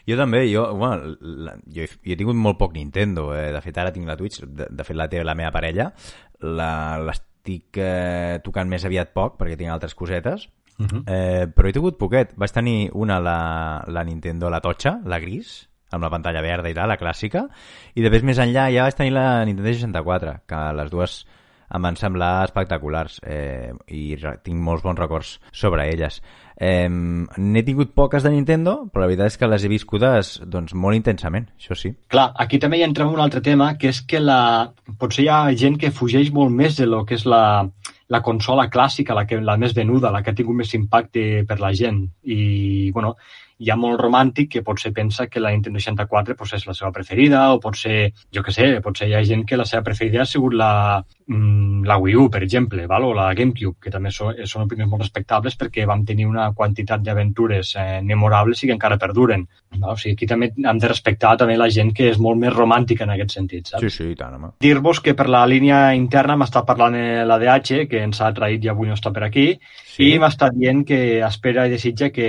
Jo 0.07 0.17
també, 0.17 0.53
jo, 0.53 0.75
bueno, 0.75 1.17
la, 1.21 1.57
jo, 1.73 1.83
he, 1.83 1.87
jo 1.87 2.13
he 2.13 2.17
tingut 2.17 2.35
molt 2.35 2.59
poc 2.59 2.75
Nintendo, 2.75 3.35
eh? 3.37 3.53
de 3.53 3.61
fet 3.61 3.79
ara 3.79 3.93
tinc 3.93 4.07
la 4.07 4.17
Twitch, 4.17 4.41
de, 4.43 4.67
de 4.71 4.85
fet 4.85 4.97
la 4.97 5.09
té 5.09 5.23
la 5.23 5.35
meva 5.35 5.53
parella, 5.53 5.93
la, 6.41 7.07
estic 7.47 7.79
eh, 7.79 8.41
tocant 8.43 8.69
més 8.69 8.85
aviat 8.85 9.15
poc, 9.15 9.39
perquè 9.39 9.57
tinc 9.57 9.71
altres 9.71 9.95
cosetes, 9.95 10.49
uh 10.79 10.83
mhm. 10.83 10.89
-huh. 10.91 11.03
eh, 11.07 11.47
però 11.47 11.69
he 11.69 11.73
tingut 11.73 11.99
poquet. 11.99 12.35
Vaig 12.37 12.51
tenir 12.51 12.91
una, 12.93 13.21
la, 13.21 13.85
la 13.87 14.05
Nintendo, 14.05 14.51
la 14.51 14.61
totxa, 14.61 15.01
la 15.05 15.19
gris, 15.19 15.69
amb 15.91 16.03
la 16.03 16.11
pantalla 16.11 16.43
verda 16.43 16.69
i 16.69 16.75
tal, 16.75 16.89
la 16.89 16.99
clàssica, 16.99 17.49
i 17.95 18.03
després 18.03 18.23
més 18.23 18.39
enllà 18.39 18.71
ja 18.73 18.83
vaig 18.83 18.95
tenir 18.95 19.13
la 19.13 19.45
Nintendo 19.45 19.73
64, 19.73 20.41
que 20.47 20.73
les 20.73 20.91
dues 20.91 21.27
em 21.75 21.83
van 21.83 21.97
semblar 21.99 22.45
espectaculars 22.47 23.21
eh, 23.25 23.73
i 23.89 24.17
tinc 24.17 24.59
molts 24.63 24.85
bons 24.87 24.99
records 25.01 25.37
sobre 25.53 25.89
elles. 25.91 26.21
Eh, 26.57 26.89
N'he 26.89 27.63
tingut 27.67 27.93
poques 27.95 28.25
de 28.25 28.33
Nintendo, 28.33 28.77
però 28.93 29.05
la 29.05 29.11
veritat 29.11 29.33
és 29.33 29.41
que 29.41 29.51
les 29.51 29.65
he 29.65 29.73
viscudes 29.73 30.37
doncs, 30.47 30.75
molt 30.75 30.97
intensament, 30.97 31.51
això 31.59 31.77
sí. 31.77 31.93
Clar, 32.13 32.31
aquí 32.45 32.61
també 32.63 32.81
hi 32.81 32.87
entrem 32.87 33.13
un 33.13 33.21
altre 33.21 33.43
tema, 33.45 33.75
que 33.81 33.93
és 33.93 34.01
que 34.09 34.23
la... 34.23 34.73
potser 34.99 35.27
hi 35.27 35.31
ha 35.33 35.43
gent 35.59 35.77
que 35.81 35.93
fugeix 35.93 36.33
molt 36.33 36.55
més 36.55 36.79
de 36.81 36.87
lo 36.89 37.05
que 37.05 37.19
és 37.19 37.27
la, 37.29 37.67
la 38.09 38.23
consola 38.23 38.69
clàssica, 38.73 39.15
la, 39.15 39.27
que, 39.27 39.41
la 39.43 39.59
més 39.61 39.75
venuda, 39.77 40.13
la 40.15 40.23
que 40.23 40.33
ha 40.33 40.39
tingut 40.39 40.57
més 40.63 40.73
impacte 40.79 41.45
per 41.49 41.59
la 41.61 41.73
gent. 41.75 42.05
I, 42.25 42.91
bueno, 42.95 43.17
hi 43.59 43.71
ha 43.73 43.77
molt 43.81 44.01
romàntic 44.01 44.51
que 44.53 44.63
potser 44.65 44.93
pensa 44.93 45.27
que 45.33 45.41
la 45.41 45.51
Nintendo 45.55 45.81
64 45.81 46.37
pues, 46.37 46.53
és 46.59 46.67
la 46.69 46.75
seva 46.77 46.91
preferida 46.93 47.47
o 47.55 47.61
potser, 47.61 48.11
jo 48.35 48.43
que 48.45 48.53
sé, 48.53 48.69
potser 48.85 49.09
hi 49.09 49.15
ha 49.17 49.23
gent 49.25 49.47
que 49.49 49.57
la 49.57 49.65
seva 49.69 49.83
preferida 49.87 50.23
ha 50.23 50.29
sigut 50.29 50.53
la, 50.61 50.99
mm, 51.27 51.87
la 51.89 51.97
Wii 52.03 52.17
U, 52.21 52.27
per 52.33 52.43
exemple, 52.45 52.87
val? 52.87 53.07
o 53.09 53.15
la 53.17 53.31
GameCube, 53.35 53.79
que 53.81 53.93
també 53.95 54.13
són, 54.13 54.35
són 54.45 54.67
opinions 54.67 54.91
molt 54.91 55.07
respectables 55.07 55.57
perquè 55.57 55.87
vam 55.89 56.05
tenir 56.05 56.27
una 56.29 56.51
quantitat 56.53 57.01
d'aventures 57.07 57.73
eh, 57.81 57.87
memorables 58.05 58.63
i 58.63 58.69
que 58.69 58.77
encara 58.77 59.01
perduren. 59.01 59.47
Val? 59.79 59.95
O 59.95 59.97
sigui, 59.97 60.19
aquí 60.19 60.29
també 60.29 60.53
hem 60.53 60.83
de 60.83 60.93
respectar 60.93 61.37
també 61.41 61.57
la 61.57 61.71
gent 61.73 61.95
que 61.97 62.11
és 62.11 62.21
molt 62.21 62.41
més 62.43 62.53
romàntica 62.53 63.09
en 63.09 63.15
aquest 63.17 63.39
sentit, 63.39 63.73
saps? 63.73 63.87
Sí, 63.87 63.91
sí, 63.91 64.13
tant, 64.21 64.37
home. 64.37 64.53
Dir-vos 64.61 65.01
que 65.01 65.17
per 65.17 65.31
la 65.33 65.47
línia 65.49 65.81
interna 65.97 66.37
m'està 66.37 66.67
parlant 66.69 66.97
l'ADH, 66.97 67.87
que 67.89 68.05
ens 68.05 68.21
ha 68.21 68.33
traït 68.37 68.65
i 68.65 68.73
avui 68.73 68.93
no 68.93 69.01
està 69.01 69.15
per 69.17 69.25
aquí, 69.25 69.49
sí. 69.97 70.13
i 70.13 70.21
m'està 70.23 70.51
dient 70.55 70.85
que 70.87 71.01
espera 71.27 71.67
i 71.67 71.73
desitja 71.73 72.11
que 72.15 72.29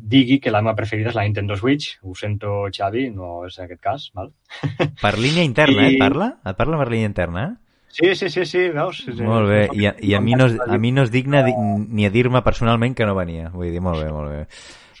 digui 0.00 0.38
que 0.40 0.52
la 0.54 0.62
meva 0.64 0.76
preferida 0.78 1.12
és 1.12 1.18
la 1.18 1.26
Nintendo 1.26 1.56
Switch. 1.58 1.98
Ho 2.02 2.14
sento, 2.18 2.64
Xavi, 2.74 3.08
no 3.14 3.44
és 3.48 3.58
aquest 3.60 3.82
cas. 3.84 4.08
Val? 4.16 4.32
Per 5.04 5.14
línia 5.18 5.46
interna, 5.46 5.88
I... 5.88 5.96
eh? 5.96 6.02
Parla? 6.02 6.32
Et 6.46 6.58
parla 6.58 6.78
per 6.80 6.90
línia 6.92 7.10
interna, 7.10 7.46
eh? 7.48 7.56
Sí, 7.98 8.14
sí, 8.14 8.28
sí, 8.28 8.44
sí, 8.46 8.66
veus? 8.70 9.00
Sí, 9.06 9.14
molt 9.24 9.48
bé, 9.48 9.62
I, 9.74 9.88
i 10.06 10.12
a, 10.14 10.20
mi 10.20 10.36
no, 10.36 10.46
a 10.46 10.76
mi 10.78 10.92
no 10.92 11.06
és 11.06 11.10
digne 11.10 11.40
ni 11.48 12.04
a 12.06 12.10
dir-me 12.14 12.44
personalment 12.46 12.94
que 12.94 13.08
no 13.08 13.16
venia. 13.16 13.48
Vull 13.54 13.72
dir, 13.72 13.82
molt 13.82 14.04
bé, 14.04 14.10
molt 14.12 14.30
bé. 14.30 14.42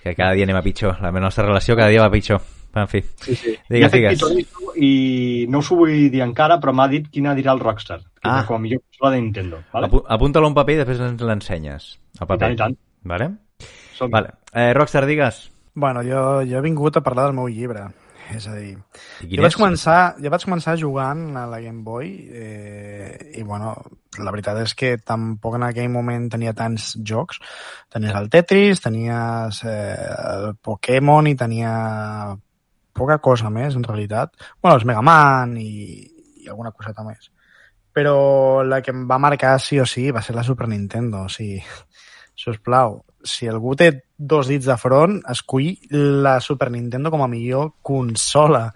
Que 0.02 0.14
cada 0.16 0.32
dia 0.34 0.48
anem 0.48 0.58
a 0.58 0.64
pitjor. 0.64 0.96
La 1.04 1.12
nostra 1.12 1.44
relació 1.46 1.76
cada 1.76 1.92
dia 1.92 2.02
va 2.02 2.10
pitjor. 2.10 2.40
En 2.84 2.90
fi, 2.90 3.02
sí, 3.24 3.34
sí. 3.36 3.54
digues, 3.68 3.92
digues. 3.92 4.24
I 4.78 5.46
no 5.50 5.62
us 5.64 5.70
ho 5.72 5.78
vull 5.80 6.08
dir 6.12 6.22
encara, 6.24 6.58
però 6.62 6.74
m'ha 6.76 6.88
dit 6.92 7.08
quina 7.12 7.34
dirà 7.38 7.54
el 7.56 7.62
Rockstar, 7.62 8.00
que 8.20 8.30
ah. 8.30 8.42
com 8.46 8.58
a 8.58 8.62
millor 8.62 8.82
consola 8.84 9.14
de 9.14 9.22
Nintendo. 9.22 9.62
Vale? 9.72 9.90
Apunta-lo 10.16 10.50
a 10.50 10.52
un 10.52 10.58
paper 10.58 10.76
i 10.76 10.82
després 10.82 11.04
ens 11.06 11.24
l'ensenyes. 11.24 11.92
El 12.20 12.26
paper. 12.26 12.38
I 12.38 12.42
tant, 12.42 12.56
i 12.56 12.62
tant. 12.64 12.82
Vale? 13.14 13.30
Vale. 14.10 14.34
Eh, 14.52 14.72
Rockstar, 14.76 15.06
digues. 15.06 15.48
Bueno, 15.74 16.02
jo, 16.02 16.42
jo 16.46 16.58
he 16.58 16.64
vingut 16.64 16.98
a 16.98 17.04
parlar 17.06 17.28
del 17.28 17.38
meu 17.38 17.48
llibre. 17.50 17.88
És 18.28 18.44
a 18.44 18.54
dir, 18.58 18.74
jo 19.24 19.40
vaig, 19.40 19.54
començar, 19.56 20.18
jo 20.20 20.28
vaig 20.32 20.42
començar 20.44 20.74
jugant 20.76 21.22
a 21.40 21.46
la 21.48 21.60
Game 21.64 21.80
Boy 21.84 22.10
eh, 22.28 23.14
i, 23.40 23.44
bueno, 23.46 23.72
la 24.20 24.34
veritat 24.34 24.60
és 24.60 24.74
que 24.76 24.90
tampoc 25.00 25.56
en 25.56 25.64
aquell 25.64 25.88
moment 25.92 26.28
tenia 26.34 26.52
tants 26.56 26.90
jocs. 27.08 27.40
Tenies 27.94 28.18
el 28.18 28.28
Tetris, 28.32 28.82
tenies 28.84 29.62
eh, 29.64 29.96
el 30.34 30.50
Pokémon 30.60 31.30
i 31.30 31.38
tenia 31.40 31.72
poca 32.98 33.18
cosa 33.22 33.50
més, 33.50 33.76
en 33.78 33.86
realitat. 33.86 34.34
bueno, 34.62 34.76
els 34.76 34.84
Mega 34.88 35.02
Man 35.02 35.56
i, 35.60 36.04
i 36.44 36.48
alguna 36.48 36.72
coseta 36.72 37.04
més. 37.06 37.30
Però 37.94 38.62
la 38.62 38.82
que 38.84 38.92
em 38.94 39.06
va 39.10 39.18
marcar 39.18 39.56
sí 39.62 39.80
o 39.80 39.86
sí 39.86 40.10
va 40.14 40.22
ser 40.22 40.36
la 40.36 40.44
Super 40.46 40.68
Nintendo. 40.68 41.24
O 41.26 41.32
sigui, 41.32 41.62
sisplau, 42.44 43.00
si 43.24 43.48
algú 43.50 43.74
té 43.78 43.92
dos 44.18 44.48
dits 44.50 44.66
de 44.68 44.76
front, 44.78 45.20
escull 45.30 45.72
la 45.90 46.38
Super 46.44 46.70
Nintendo 46.74 47.10
com 47.10 47.22
a 47.24 47.30
millor 47.30 47.72
consola. 47.82 48.68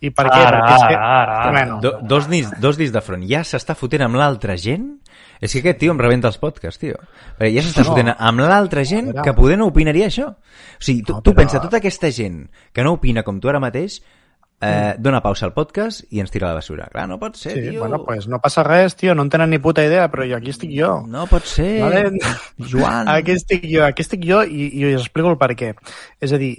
I 0.00 0.10
per 0.16 0.28
què? 0.30 0.40
Ara, 0.40 0.60
Perquè 0.62 0.76
és 0.76 0.84
que... 0.86 0.96
Ara, 0.96 1.38
ara. 1.42 1.50
Bueno, 1.52 1.80
Do, 1.84 1.90
dos, 2.08 2.28
dits, 2.30 2.54
dos 2.62 2.78
dits 2.80 2.92
de 2.94 3.02
front. 3.04 3.26
Ja 3.28 3.42
s'està 3.44 3.76
fotent 3.76 4.06
amb 4.06 4.16
l'altra 4.16 4.56
gent? 4.56 4.94
És 5.40 5.54
que 5.54 5.62
aquest 5.62 5.80
tio 5.80 5.94
em 5.94 6.00
rebenta 6.00 6.28
els 6.28 6.38
podcasts, 6.40 6.80
tio. 6.80 7.00
Perquè 7.38 7.52
ja 7.54 7.64
s'està 7.64 7.84
no. 7.84 7.90
fotent 7.90 8.12
amb 8.12 8.44
l'altra 8.44 8.84
gent 8.84 9.14
que 9.24 9.34
poder 9.36 9.56
no 9.60 9.70
opinaria 9.70 10.10
això. 10.10 10.28
O 10.36 10.84
sigui, 10.84 11.02
tu, 11.02 11.16
no, 11.16 11.20
però... 11.20 11.30
tu 11.30 11.36
pensa, 11.38 11.62
tota 11.64 11.80
aquesta 11.80 12.12
gent 12.12 12.42
que 12.76 12.84
no 12.84 12.98
opina 12.98 13.24
com 13.24 13.40
tu 13.40 13.48
ara 13.48 13.62
mateix, 13.62 14.02
eh, 14.60 14.68
mm. 14.68 15.02
dona 15.02 15.22
pausa 15.24 15.46
al 15.48 15.54
podcast 15.56 16.04
i 16.12 16.20
ens 16.20 16.32
tira 16.32 16.48
a 16.48 16.52
la 16.52 16.60
bessura. 16.60 16.88
Clar, 16.92 17.06
no 17.08 17.18
pot 17.20 17.38
ser, 17.40 17.54
sí, 17.56 17.70
tio. 17.70 17.80
Bueno, 17.80 18.02
pues 18.04 18.28
no 18.28 18.40
passa 18.44 18.64
res, 18.66 18.96
tio, 19.00 19.14
no 19.16 19.24
en 19.24 19.32
tenen 19.32 19.50
ni 19.50 19.58
puta 19.58 19.84
idea, 19.86 20.10
però 20.12 20.28
jo 20.28 20.36
aquí 20.36 20.52
estic 20.52 20.74
jo. 20.76 20.92
No 21.08 21.24
pot 21.30 21.48
ser. 21.48 21.70
Vale? 21.86 22.10
Joan. 22.60 23.08
Aquí 23.16 23.32
estic 23.38 23.64
jo, 23.64 23.84
aquí 23.86 24.04
estic 24.04 24.26
jo 24.26 24.42
i, 24.44 24.68
i 24.76 24.84
us 24.92 25.06
explico 25.06 25.32
el 25.32 25.40
per 25.40 25.54
què. 25.56 25.72
És 26.20 26.36
a 26.36 26.40
dir, 26.40 26.52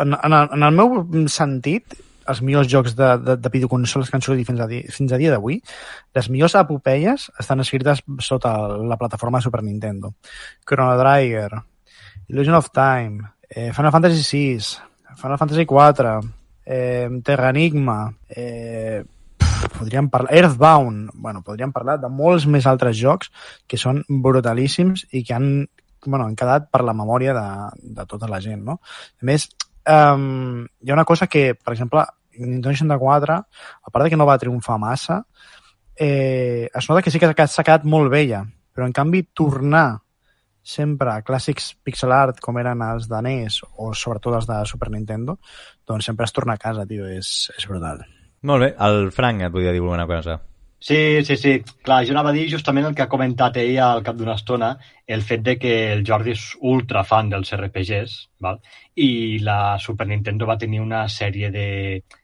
en, 0.00 0.16
en, 0.16 0.32
el, 0.32 0.48
en 0.56 0.66
el 0.68 0.80
meu 0.80 1.28
sentit, 1.28 2.00
els 2.28 2.42
millors 2.44 2.68
jocs 2.70 2.94
de, 2.98 3.08
de, 3.22 3.36
de 3.40 3.52
videoconsoles 3.52 4.10
que 4.10 4.18
han 4.18 4.24
sortit 4.24 4.48
fins 4.48 4.62
a, 4.62 4.68
fins 4.68 5.12
a 5.12 5.20
dia 5.20 5.32
d'avui, 5.34 5.60
les 6.16 6.30
millors 6.32 6.56
epopeies 6.60 7.28
estan 7.40 7.64
escrites 7.64 8.04
sota 8.20 8.54
la 8.78 8.98
plataforma 9.00 9.40
de 9.40 9.48
Super 9.48 9.62
Nintendo. 9.66 10.14
Chrono 10.64 10.98
Trigger, 11.00 11.62
Illusion 12.28 12.58
of 12.58 12.70
Time, 12.70 13.32
eh, 13.48 13.72
Final 13.72 13.92
Fantasy 13.92 14.22
VI, 14.22 14.58
Final 15.16 15.38
Fantasy 15.38 15.66
IV, 15.66 16.20
eh, 16.64 17.08
Terra 17.22 17.50
Enigma, 17.50 18.14
eh, 18.28 19.04
podríem 19.78 20.08
parlar... 20.08 20.34
Earthbound, 20.34 21.10
bueno, 21.14 21.42
podríem 21.42 21.72
parlar 21.72 21.98
de 22.00 22.08
molts 22.08 22.46
més 22.46 22.66
altres 22.66 22.96
jocs 22.98 23.30
que 23.68 23.78
són 23.80 24.02
brutalíssims 24.08 25.06
i 25.12 25.24
que 25.26 25.34
han, 25.36 25.48
bueno, 26.06 26.26
han 26.26 26.38
quedat 26.38 26.70
per 26.72 26.82
la 26.86 26.94
memòria 26.96 27.34
de, 27.36 27.46
de 28.00 28.06
tota 28.10 28.30
la 28.30 28.40
gent, 28.44 28.62
no? 28.66 28.78
A 29.22 29.28
més, 29.28 29.48
um, 29.86 30.64
hi 30.80 30.90
ha 30.90 30.94
una 30.94 31.06
cosa 31.08 31.26
que, 31.26 31.54
per 31.54 31.74
exemple, 31.74 32.04
Nintendo 32.38 32.72
64, 32.72 33.34
a 33.34 33.90
part 33.90 34.04
de 34.04 34.10
que 34.10 34.16
no 34.16 34.26
va 34.28 34.38
triomfar 34.38 34.78
massa, 34.80 35.22
eh, 35.96 36.68
es 36.72 36.88
nota 36.88 37.02
que 37.02 37.10
sí 37.10 37.20
que 37.20 37.32
s'ha 37.46 37.64
quedat 37.64 37.84
molt 37.84 38.10
vella, 38.12 38.42
però 38.72 38.86
en 38.88 38.94
canvi 38.96 39.24
tornar 39.34 40.00
sempre 40.62 41.10
a 41.10 41.22
clàssics 41.26 41.72
pixel 41.82 42.14
art 42.14 42.38
com 42.40 42.58
eren 42.62 42.82
els 42.86 43.08
de 43.10 43.20
NES 43.26 43.60
o 43.82 43.90
sobretot 43.98 44.38
els 44.38 44.46
de 44.48 44.60
Super 44.70 44.92
Nintendo, 44.94 45.38
doncs 45.86 46.06
sempre 46.06 46.28
es 46.28 46.32
torna 46.32 46.54
a 46.54 46.62
casa, 46.62 46.86
tio, 46.86 47.08
és, 47.10 47.50
és 47.58 47.66
brutal. 47.68 48.04
Molt 48.46 48.64
bé, 48.64 48.72
el 48.86 49.10
Frank 49.14 49.42
et 49.42 49.54
volia 49.54 49.74
dir 49.74 49.82
alguna 49.82 50.06
cosa. 50.06 50.38
Sí, 50.82 51.22
sí, 51.22 51.36
sí. 51.36 51.50
Clar, 51.86 52.00
jo 52.06 52.10
anava 52.10 52.32
a 52.32 52.34
dir 52.34 52.48
justament 52.50 52.88
el 52.88 52.94
que 52.98 53.04
ha 53.04 53.10
comentat 53.10 53.58
ell 53.60 53.76
al 53.78 54.00
cap 54.02 54.16
d'una 54.18 54.34
estona, 54.34 54.70
el 55.06 55.20
fet 55.22 55.44
de 55.46 55.54
que 55.62 55.74
el 55.92 56.02
Jordi 56.08 56.32
és 56.34 56.46
ultra 56.70 57.04
fan 57.06 57.30
dels 57.30 57.52
RPGs, 57.54 58.16
val? 58.42 58.58
i 59.04 59.38
la 59.46 59.78
Super 59.78 60.08
Nintendo 60.10 60.48
va 60.50 60.58
tenir 60.58 60.80
una 60.82 61.04
sèrie 61.08 61.52
de, 61.54 61.68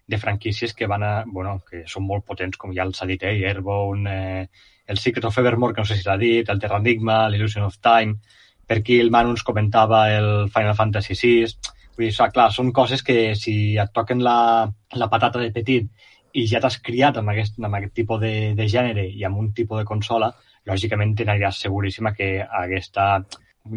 de 0.06 0.18
franquícies 0.18 0.74
que 0.74 0.90
van 0.90 1.06
a, 1.06 1.12
bueno, 1.26 1.60
que 1.70 1.84
són 1.86 2.08
molt 2.08 2.26
potents, 2.26 2.58
com 2.58 2.74
ja 2.74 2.88
els 2.88 2.98
ha 2.98 3.06
dit 3.06 3.22
ell, 3.30 3.44
Airborne, 3.52 4.10
eh, 4.10 4.66
el 4.88 4.98
Secret 4.98 5.30
of 5.30 5.38
Evermore, 5.38 5.76
que 5.76 5.86
no 5.86 5.92
sé 5.92 6.00
si 6.00 6.08
l'ha 6.08 6.18
dit, 6.18 6.50
el 6.50 6.58
Terra 6.58 6.82
Enigma, 6.82 7.28
l'Illusion 7.30 7.70
of 7.70 7.78
Time, 7.78 8.18
per 8.66 8.80
aquí 8.82 8.98
el 8.98 9.14
Manu 9.14 9.36
ens 9.36 9.46
comentava 9.46 10.08
el 10.18 10.50
Final 10.50 10.74
Fantasy 10.74 11.14
VI, 11.14 11.72
vull 11.94 12.10
dir, 12.10 12.30
clar, 12.34 12.50
són 12.50 12.74
coses 12.74 13.06
que 13.06 13.36
si 13.38 13.76
et 13.78 13.94
toquen 13.94 14.18
la, 14.26 14.66
la 14.98 15.12
patata 15.14 15.46
de 15.46 15.54
petit 15.54 16.08
i 16.38 16.46
ja 16.50 16.60
t'has 16.62 16.78
criat 16.84 17.18
amb 17.20 17.32
aquest, 17.34 17.58
amb 17.62 17.78
aquest 17.78 17.94
tipus 18.00 18.20
de, 18.22 18.32
de 18.58 18.68
gènere 18.70 19.04
i 19.08 19.24
amb 19.26 19.40
un 19.42 19.52
tipus 19.56 19.80
de 19.80 19.88
consola, 19.88 20.30
lògicament 20.68 21.14
t'aniràs 21.18 21.60
seguríssima 21.64 22.14
que 22.16 22.30
aquesta, 22.42 23.10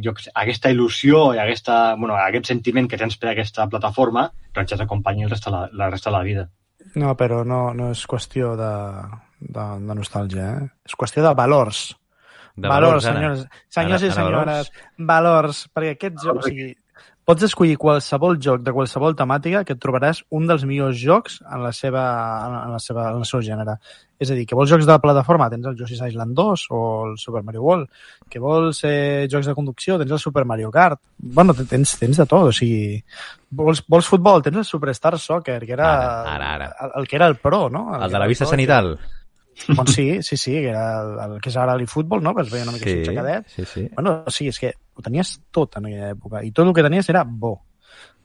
jo, 0.03 0.13
aquesta 0.43 0.71
il·lusió 0.73 1.31
i 1.35 1.41
aquesta, 1.41 1.81
bueno, 1.99 2.15
aquest 2.19 2.51
sentiment 2.51 2.89
que 2.89 2.99
tens 2.99 3.17
per 3.17 3.31
aquesta 3.31 3.67
plataforma 3.71 4.29
doncs 4.53 4.73
ja 4.73 4.79
t'acompanyi 4.81 5.29
la, 5.29 5.67
la 5.71 5.89
resta 5.89 6.09
de 6.09 6.17
la 6.17 6.23
vida. 6.27 6.47
No, 6.95 7.15
però 7.15 7.43
no, 7.47 7.71
no 7.77 7.91
és 7.93 8.03
qüestió 8.09 8.55
de, 8.59 8.71
de, 9.39 9.65
de 9.87 9.97
nostàlgia, 9.97 10.47
eh? 10.57 10.69
És 10.87 10.95
qüestió 10.97 11.23
de 11.23 11.33
valors. 11.37 11.91
De 12.55 12.67
valors, 12.67 13.05
valors, 13.05 13.05
senyors, 13.05 13.43
senyors 13.71 14.01
Ara- 14.03 14.09
i 14.09 14.15
senyores. 14.15 14.71
Valors, 15.11 15.61
perquè 15.71 15.93
aquest 15.95 16.17
joc, 16.19 16.41
o 16.41 16.49
sigui, 16.49 16.73
pots 17.31 17.45
escollir 17.47 17.77
qualsevol 17.79 18.35
joc 18.43 18.63
de 18.65 18.73
qualsevol 18.75 19.15
temàtica 19.15 19.63
que 19.63 19.77
et 19.77 19.79
trobaràs 19.79 20.19
un 20.35 20.49
dels 20.49 20.65
millors 20.67 20.97
jocs 20.99 21.37
en 21.47 21.61
la 21.63 21.71
seva, 21.71 22.03
en 22.65 22.73
la 22.75 22.79
seva, 22.83 23.05
en 23.13 23.21
el 23.21 23.27
seu 23.29 23.43
gènere. 23.45 23.77
És 24.21 24.29
a 24.29 24.35
dir, 24.35 24.43
que 24.45 24.57
vols 24.57 24.69
jocs 24.69 24.85
de 24.85 24.97
plataforma, 25.01 25.47
tens 25.49 25.69
el 25.69 25.77
Yoshi's 25.79 26.03
Island 26.09 26.35
2 26.37 26.65
o 26.75 26.81
el 27.07 27.15
Super 27.21 27.41
Mario 27.47 27.63
World. 27.63 27.87
Que 28.29 28.41
vols 28.43 28.83
eh, 28.85 29.29
jocs 29.31 29.47
de 29.47 29.55
conducció, 29.55 29.95
tens 30.01 30.11
el 30.11 30.19
Super 30.19 30.43
Mario 30.45 30.73
Kart. 30.75 30.99
Bueno, 31.39 31.55
tens, 31.55 31.95
tens 32.01 32.19
de 32.19 32.27
tot, 32.27 32.51
o 32.51 32.53
sigui... 32.53 32.99
Vols, 33.61 33.81
vols 33.87 34.11
futbol, 34.11 34.43
tens 34.43 34.59
el 34.61 34.67
Superstar 34.67 35.15
Soccer, 35.19 35.61
que 35.63 35.73
era, 35.77 35.87
Ara, 35.95 36.35
ara, 36.35 36.53
ara. 36.59 36.69
El, 36.83 36.93
el 37.01 37.07
que 37.07 37.17
era 37.17 37.31
el 37.31 37.39
pro, 37.39 37.69
no? 37.71 37.87
El 37.95 38.05
que 38.09 38.13
de 38.13 38.23
la 38.25 38.29
vista 38.29 38.45
pro, 38.45 38.51
sanital. 38.57 38.93
Doncs 39.77 39.93
sí, 39.93 40.05
sí, 40.27 40.37
sí, 40.37 40.53
que 40.53 40.69
era 40.69 41.01
el, 41.01 41.33
el 41.35 41.41
que 41.41 41.49
és 41.51 41.57
ara 41.57 41.75
l'eFootball, 41.77 42.23
no? 42.23 42.33
Que 42.35 42.41
es 42.43 42.51
veia 42.51 42.63
una 42.63 42.71
mica 42.73 42.85
Sí, 42.89 42.99
sí, 43.03 43.09
xacadet. 43.11 43.47
sí, 43.47 43.65
sí. 43.65 43.87
Bueno, 43.95 44.23
sí, 44.27 44.47
és 44.47 44.59
que 44.59 44.73
ho 44.95 45.01
tenies 45.05 45.39
tot 45.51 45.77
en 45.77 45.85
aquella 45.89 46.11
època. 46.15 46.43
I 46.43 46.51
tot 46.51 46.67
el 46.67 46.73
que 46.73 46.83
tenies 46.87 47.09
era 47.13 47.23
bo. 47.27 47.57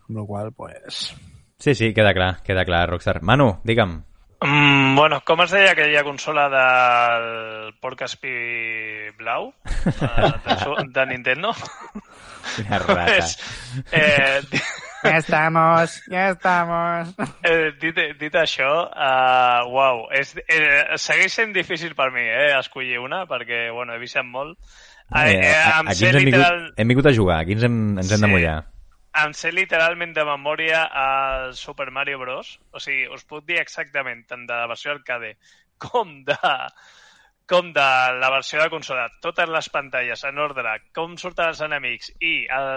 Amb 0.08 0.18
la 0.20 0.24
qual 0.26 0.52
pues... 0.52 1.14
Sí, 1.58 1.74
sí, 1.74 1.92
queda 1.94 2.12
clar, 2.14 2.42
queda 2.44 2.64
clar, 2.68 2.88
Rockstar. 2.90 3.22
Manu, 3.22 3.56
digue'm. 3.64 4.02
Mm, 4.44 4.94
bueno, 4.94 5.22
com 5.24 5.40
es 5.40 5.50
deia 5.50 5.70
aquella 5.72 6.02
consola 6.04 6.42
del 6.52 7.72
porc 7.80 8.02
espí 8.04 8.28
blau 9.16 9.46
eh, 9.86 10.32
de, 10.44 10.56
su- 10.60 10.76
de 10.92 11.06
Nintendo? 11.06 11.54
Quina 12.54 12.78
rata. 12.78 13.06
Pues, 13.06 13.38
eh, 13.92 14.40
Ja 15.06 15.16
estamos, 15.18 16.02
ja 16.10 16.28
estamos. 16.30 17.14
eh, 17.42 17.72
dit, 17.80 17.98
dit 18.20 18.34
això, 18.34 18.68
uh, 18.90 19.66
uau, 19.72 20.06
és, 20.12 20.34
eh, 20.48 20.96
segueix 20.98 21.32
sent 21.32 21.52
difícil 21.54 21.94
per 21.94 22.10
mi 22.12 22.22
eh, 22.26 22.52
escollir 22.58 22.98
una, 23.02 23.24
perquè 23.26 23.70
bueno, 23.72 23.94
he 23.94 23.98
viciat 24.02 24.24
molt. 24.26 24.58
Eh, 25.14 25.30
Eh, 25.30 25.40
eh, 25.40 25.54
a- 25.54 25.80
em 25.80 25.88
aquí 25.88 26.04
ens 26.06 26.16
hem 26.16 26.24
vingut, 26.24 26.40
literal... 26.40 26.72
hem 26.76 26.88
vingut 26.88 27.06
a 27.06 27.14
jugar, 27.14 27.40
aquí 27.44 27.52
ens 27.52 27.62
hem, 27.62 27.76
ens 27.98 28.10
hem 28.10 28.20
de 28.20 28.26
Sí. 28.26 28.32
mullar. 28.32 28.56
em 29.16 29.32
sé 29.32 29.48
literalment 29.52 30.12
de 30.12 30.24
memòria 30.28 30.82
el 30.92 31.54
Super 31.56 31.90
Mario 31.90 32.18
Bros. 32.18 32.58
O 32.72 32.78
sigui, 32.80 33.06
us 33.08 33.24
puc 33.24 33.46
dir 33.46 33.56
exactament 33.62 34.26
tant 34.28 34.42
de 34.46 34.52
la 34.52 34.66
versió 34.68 34.90
arcade 34.92 35.36
com 35.78 36.22
de, 36.26 36.36
com 37.46 37.72
de 37.72 37.86
la 38.20 38.30
versió 38.34 38.60
de 38.60 38.70
consola, 38.70 39.06
totes 39.22 39.48
les 39.48 39.68
pantalles 39.70 40.24
en 40.26 40.38
ordre, 40.42 40.72
com 40.96 41.14
surten 41.20 41.52
els 41.52 41.62
enemics 41.62 42.10
i 42.18 42.34
el, 42.52 42.70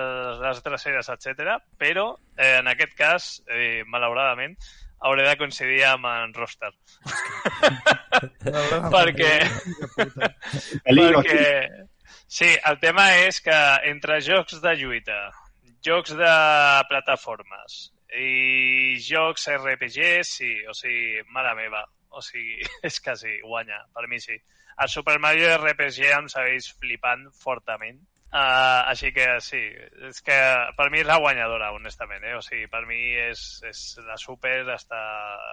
les 0.43 0.61
dreceres, 0.65 1.09
etc. 1.09 1.57
Però, 1.81 2.11
eh, 2.37 2.59
en 2.59 2.69
aquest 2.69 2.93
cas, 2.97 3.29
eh, 3.49 3.81
malauradament, 3.89 4.55
hauré 4.99 5.25
de 5.25 5.37
coincidir 5.39 5.83
amb 5.87 6.05
en 6.11 6.33
Roster. 6.37 6.71
perquè... 8.95 9.33
Perquè... 10.85 11.45
Sí, 12.29 12.49
el 12.69 12.77
tema 12.77 13.07
és 13.23 13.39
que 13.41 13.59
entre 13.89 14.19
jocs 14.21 14.59
de 14.61 14.75
lluita, 14.77 15.17
jocs 15.85 16.13
de 16.13 16.33
plataformes 16.89 17.79
i 18.13 18.99
jocs 19.01 19.47
RPG, 19.55 20.21
sí, 20.29 20.51
o 20.69 20.75
sigui, 20.77 21.23
mare 21.33 21.55
meva, 21.57 21.81
o 22.13 22.21
sigui, 22.21 22.61
és 22.89 23.01
que 23.01 23.17
sí, 23.17 23.39
guanya, 23.41 23.81
per 23.95 24.05
mi 24.11 24.21
sí. 24.21 24.37
El 24.79 24.89
Super 24.89 25.19
Mario 25.19 25.49
RPG 25.57 26.13
em 26.15 26.29
segueix 26.31 26.69
flipant 26.79 27.25
fortament, 27.35 27.97
uh, 28.31 28.87
així 28.91 29.11
que 29.15 29.25
sí, 29.43 29.59
és 30.07 30.21
que 30.23 30.37
per 30.77 30.87
mi 30.93 31.01
és 31.01 31.07
la 31.09 31.17
guanyadora, 31.19 31.73
honestament, 31.75 32.23
eh? 32.23 32.37
o 32.37 32.43
sigui, 32.45 32.69
per 32.71 32.85
mi 32.87 32.99
és, 33.25 33.41
és 33.67 33.81
la 34.07 34.15
Super 34.21 34.61
està, 34.75 35.01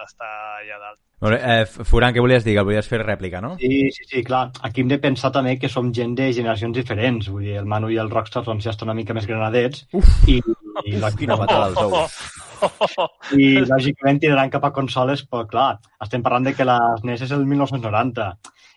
està 0.05 0.31
allà 0.61 0.79
dalt. 0.85 1.01
Bé, 1.27 1.41
eh, 1.41 1.65
Furan, 1.67 2.13
què 2.15 2.23
volies 2.23 2.45
dir? 2.45 2.55
Que 2.55 2.65
volies 2.69 2.87
fer 2.87 3.01
rèplica, 3.03 3.41
no? 3.43 3.55
Sí, 3.59 3.89
sí, 3.91 4.07
sí, 4.07 4.23
clar. 4.23 4.45
Aquí 4.63 4.85
hem 4.85 4.91
de 4.93 5.01
pensar 5.03 5.33
també 5.35 5.57
que 5.59 5.71
som 5.71 5.91
gent 5.91 6.15
de 6.15 6.31
generacions 6.31 6.77
diferents. 6.77 7.31
Vull 7.33 7.47
dir, 7.49 7.57
el 7.59 7.67
Manu 7.67 7.89
i 7.91 7.97
el 7.99 8.13
Rockstar 8.13 8.45
doncs, 8.45 8.63
ja 8.63 8.75
estan 8.75 8.91
una 8.91 8.97
mica 8.99 9.17
més 9.17 9.27
granadets. 9.27 9.87
Uf, 9.97 10.13
I, 10.29 10.37
i, 10.85 10.99
Quina 11.17 11.39
patada 11.41 11.71
als 11.71 11.81
ous. 11.81 12.19
i 13.37 13.57
lògicament 13.65 14.21
tiraran 14.21 14.53
cap 14.53 14.69
a 14.69 14.73
consoles, 14.75 15.25
però 15.27 15.47
clar, 15.49 15.71
estem 16.05 16.23
parlant 16.25 16.47
de 16.47 16.53
que 16.57 16.65
la 16.65 16.77
NES 17.03 17.25
és 17.27 17.33
el 17.35 17.43
1990 17.49 18.29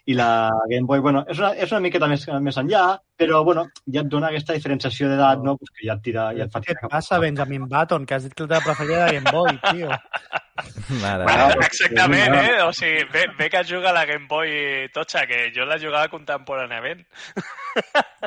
i 0.07 0.15
la 0.17 0.51
Game 0.71 0.87
Boy, 0.89 1.01
bueno, 1.05 1.25
és 1.29 1.39
una, 1.39 1.51
és 1.55 1.71
una 1.73 1.81
miqueta 1.85 2.07
més, 2.09 2.25
més 2.41 2.57
enllà, 2.57 2.85
però 3.21 3.43
bueno, 3.45 3.67
ja 3.93 4.01
et 4.01 4.09
dona 4.09 4.29
aquesta 4.33 4.55
diferenciació 4.57 5.09
d'edat, 5.11 5.43
no? 5.45 5.57
Pues 5.61 5.71
que 5.77 5.87
ja 5.87 5.95
et 5.99 6.03
tira, 6.03 6.31
ja 6.37 6.47
et 6.47 6.53
fa 6.53 6.61
Què 6.65 6.73
tirar 6.73 6.89
et 6.89 6.95
passa, 6.95 7.19
Benjamin 7.21 7.69
Button, 7.69 8.07
que 8.07 8.15
has 8.17 8.25
dit 8.25 8.35
que 8.35 8.47
la 8.47 8.55
teva 8.55 8.65
preferida 8.71 9.03
era 9.05 9.13
Game 9.19 9.31
Boy, 9.31 9.59
tio? 9.71 9.91
Mare. 11.03 11.25
Bueno, 11.25 11.49
exactament, 11.65 12.35
eh? 12.35 12.63
O 12.67 12.73
sigui, 12.73 13.05
bé, 13.13 13.27
bé 13.39 13.49
que 13.53 13.63
juga 13.69 13.93
la 13.93 14.05
Game 14.09 14.27
Boy 14.29 14.89
totxa, 14.93 15.27
que 15.29 15.51
jo 15.55 15.65
la 15.69 15.79
jugava 15.79 16.09
contemporàniament. 16.13 17.05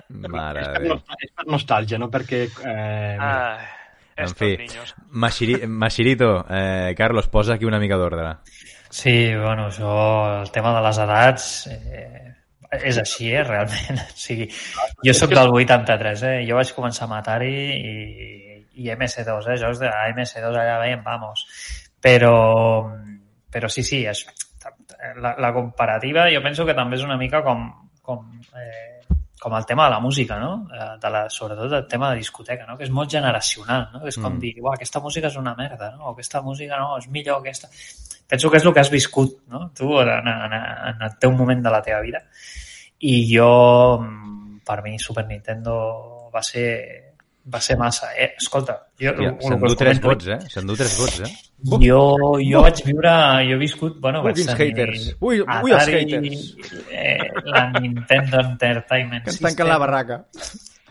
Mare 0.09 0.61
És 0.61 0.67
per, 0.73 0.83
nostà- 0.87 1.17
és 1.19 1.31
per 1.35 1.45
nostàlgia, 1.51 1.99
no? 1.99 2.09
Perquè 2.13 2.43
eh, 2.47 3.17
Ah, 3.19 3.57
En 4.15 4.29
fi, 4.29 4.51
Mashirito, 5.09 6.45
eh, 6.49 6.93
Carlos, 6.95 7.27
posa 7.29 7.55
aquí 7.55 7.65
una 7.65 7.79
mica 7.79 7.97
d'ordre. 7.97 8.35
Sí, 8.93 9.33
bueno, 9.33 9.67
això, 9.71 9.93
el 10.43 10.51
tema 10.53 10.71
de 10.75 10.81
les 10.85 10.97
edats 11.01 11.45
eh, 11.73 12.33
és 12.77 12.99
així, 13.01 13.31
eh, 13.33 13.41
realment. 13.47 13.97
O 14.13 14.19
sigui, 14.23 14.45
jo 15.07 15.15
sóc 15.17 15.33
del 15.33 15.49
83, 15.49 16.21
eh? 16.29 16.35
Jo 16.45 16.59
vaig 16.59 16.73
començar 16.77 17.07
a 17.09 17.17
Atari 17.17 17.55
i, 17.73 17.95
i 18.83 18.91
MS2, 18.93 19.49
eh? 19.49 19.57
Jocs 19.63 19.81
de 19.81 19.89
MS2 19.89 20.45
allà 20.45 20.77
veiem, 20.83 21.01
vamos. 21.05 21.41
Però, 22.05 22.35
però 23.49 23.71
sí, 23.73 23.81
sí, 23.87 24.03
és, 24.05 24.21
la, 25.25 25.33
la 25.41 25.53
comparativa 25.57 26.29
jo 26.29 26.45
penso 26.45 26.65
que 26.69 26.77
també 26.77 26.99
és 26.99 27.07
una 27.09 27.17
mica 27.17 27.41
com, 27.41 27.65
com, 28.05 28.27
eh, 28.53 28.92
com 29.43 29.57
el 29.57 29.65
tema 29.67 29.85
de 29.85 29.91
la 29.91 29.99
música, 29.99 30.37
no? 30.39 30.69
Eh, 30.71 30.97
De 31.01 31.09
la, 31.11 31.25
sobretot 31.29 31.73
el 31.73 31.87
tema 31.87 32.11
de 32.11 32.21
discoteca, 32.21 32.65
no? 32.65 32.77
Que 32.79 32.85
és 32.87 32.91
molt 32.95 33.11
generacional, 33.11 33.89
no? 33.91 34.05
És 34.07 34.15
com 34.17 34.31
Mm. 34.31 34.39
dir, 34.39 34.53
uah, 34.61 34.75
aquesta 34.77 35.01
música 35.03 35.27
és 35.27 35.35
una 35.35 35.53
merda, 35.55 35.91
no? 35.97 36.05
O 36.05 36.11
aquesta 36.13 36.41
música 36.41 36.79
no, 36.79 36.97
és 36.97 37.09
millor 37.09 37.41
que 37.43 37.49
aquesta 37.49 37.67
penso 38.27 38.49
que 38.49 38.57
és 38.57 38.65
el 38.65 38.73
que 38.73 38.79
has 38.79 38.89
viscut, 38.89 39.41
no? 39.47 39.69
Tu, 39.75 39.85
en, 39.99 40.27
en, 40.27 40.53
en 40.53 41.01
el 41.01 41.17
teu 41.19 41.31
moment 41.35 41.61
de 41.61 41.69
la 41.69 41.81
teva 41.81 41.99
vida. 42.01 42.23
I 42.99 43.35
jo, 43.35 43.99
mm, 43.99 44.61
per 44.65 44.81
mi, 44.81 44.97
Super 44.97 45.27
Nintendo 45.27 46.29
va 46.33 46.41
ser 46.41 47.12
va 47.45 47.59
ser 47.59 47.77
massa. 47.77 48.11
Eh, 48.15 48.33
escolta, 48.39 48.77
jo... 48.99 49.11
El 49.11 49.35
S'endú 49.43 49.75
tres 49.79 50.01
vots, 50.03 50.27
eh? 50.31 50.39
S'endú 50.51 50.75
tres 50.79 50.97
vots, 50.99 51.21
eh? 51.25 51.31
Jo, 51.83 52.03
jo 52.43 52.61
vaig 52.65 52.81
viure, 52.85 53.13
jo 53.47 53.55
he 53.55 53.59
viscut, 53.61 53.97
bueno, 54.03 54.23
Ui, 54.23 54.33
quins 54.35 54.51
haters. 54.59 55.07
Ui, 55.19 55.39
ui, 55.39 55.71
els 55.71 55.91
haters. 55.91 56.45
Eh, 56.91 57.31
la 57.47 57.65
Nintendo 57.77 58.43
Entertainment 58.43 59.23
Que 59.23 59.31
ens 59.35 59.41
tanquen 59.43 59.71
la 59.71 59.79
barraca. 59.79 60.23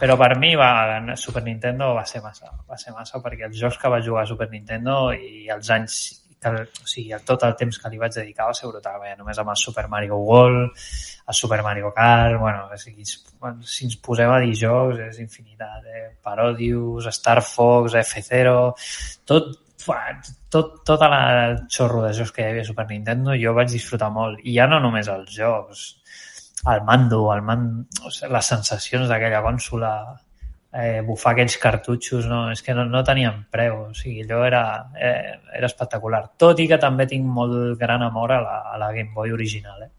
Però 0.03 0.17
per 0.19 0.33
mi 0.41 0.55
va, 0.59 0.73
Super 1.21 1.45
Nintendo 1.45 1.93
va 1.95 2.05
ser 2.09 2.23
massa. 2.25 2.51
Va 2.69 2.79
ser 2.81 2.95
massa 2.97 3.21
perquè 3.23 3.47
els 3.47 3.61
jocs 3.61 3.79
que 3.79 3.93
va 3.93 4.01
jugar 4.03 4.25
a 4.25 4.31
Super 4.33 4.49
Nintendo 4.51 5.13
i 5.15 5.47
els 5.53 5.71
anys 5.71 5.99
que, 6.43 6.53
o 6.85 6.89
sigui, 6.91 7.15
tot 7.27 7.45
el 7.47 7.55
temps 7.59 7.79
que 7.79 7.91
li 7.93 8.01
vaig 8.01 8.15
dedicar 8.17 8.49
va 8.51 8.57
ser 8.59 8.71
brutal. 8.71 8.99
Bé, 9.03 9.15
només 9.19 9.39
amb 9.39 9.53
el 9.55 9.59
Super 9.61 9.87
Mario 9.93 10.19
World, 10.19 10.85
el 11.29 11.39
Super 11.39 11.63
Mario 11.63 11.93
Kart, 11.95 12.39
bueno, 12.41 12.67
o 12.67 12.79
sigui, 12.81 13.07
si 13.07 13.87
ens 13.87 13.99
posem 14.05 14.31
a 14.31 14.41
dir 14.43 14.55
jocs 14.59 15.03
és 15.07 15.21
infinitat. 15.23 15.87
Eh? 15.87 16.07
Parodius, 16.23 17.09
Star 17.15 17.41
Fox, 17.47 17.97
F-Zero, 18.03 18.75
tot, 19.29 19.53
tot, 20.51 20.77
tota 20.87 21.11
la 21.11 21.23
el 21.47 21.57
xorro 21.71 22.05
de 22.07 22.13
jocs 22.19 22.35
que 22.35 22.45
hi 22.45 22.51
havia 22.51 22.67
a 22.67 22.71
Super 22.71 22.89
Nintendo 22.91 23.39
jo 23.39 23.55
vaig 23.57 23.71
disfrutar 23.73 24.11
molt. 24.15 24.43
I 24.43 24.59
ja 24.59 24.69
no 24.71 24.83
només 24.83 25.11
els 25.13 25.31
jocs, 25.39 25.87
el 26.75 26.85
mando, 26.87 27.25
el 27.35 27.47
man... 27.47 27.71
o 28.03 28.11
sigui, 28.11 28.33
les 28.35 28.53
sensacions 28.55 29.09
d'aquella 29.11 29.43
consola, 29.47 29.95
eh, 30.73 31.03
bufar 31.05 31.35
aquells 31.35 31.59
cartutxos, 31.61 32.27
no, 32.31 32.51
és 32.53 32.63
que 32.65 32.75
no, 32.75 32.85
no 32.89 33.03
tenien 33.05 33.45
preu, 33.53 33.89
o 33.91 33.95
sigui, 33.95 34.23
allò 34.25 34.43
era, 34.49 34.63
eh, 34.97 35.37
era 35.53 35.69
espectacular. 35.69 36.25
Tot 36.41 36.61
i 36.65 36.69
que 36.71 36.79
també 36.81 37.07
tinc 37.11 37.27
molt 37.27 37.79
gran 37.81 38.03
amor 38.03 38.33
a 38.33 38.41
la, 38.45 38.57
a 38.73 38.79
la 38.81 38.93
Game 38.97 39.13
Boy 39.15 39.33
original, 39.33 39.83
eh? 39.85 39.91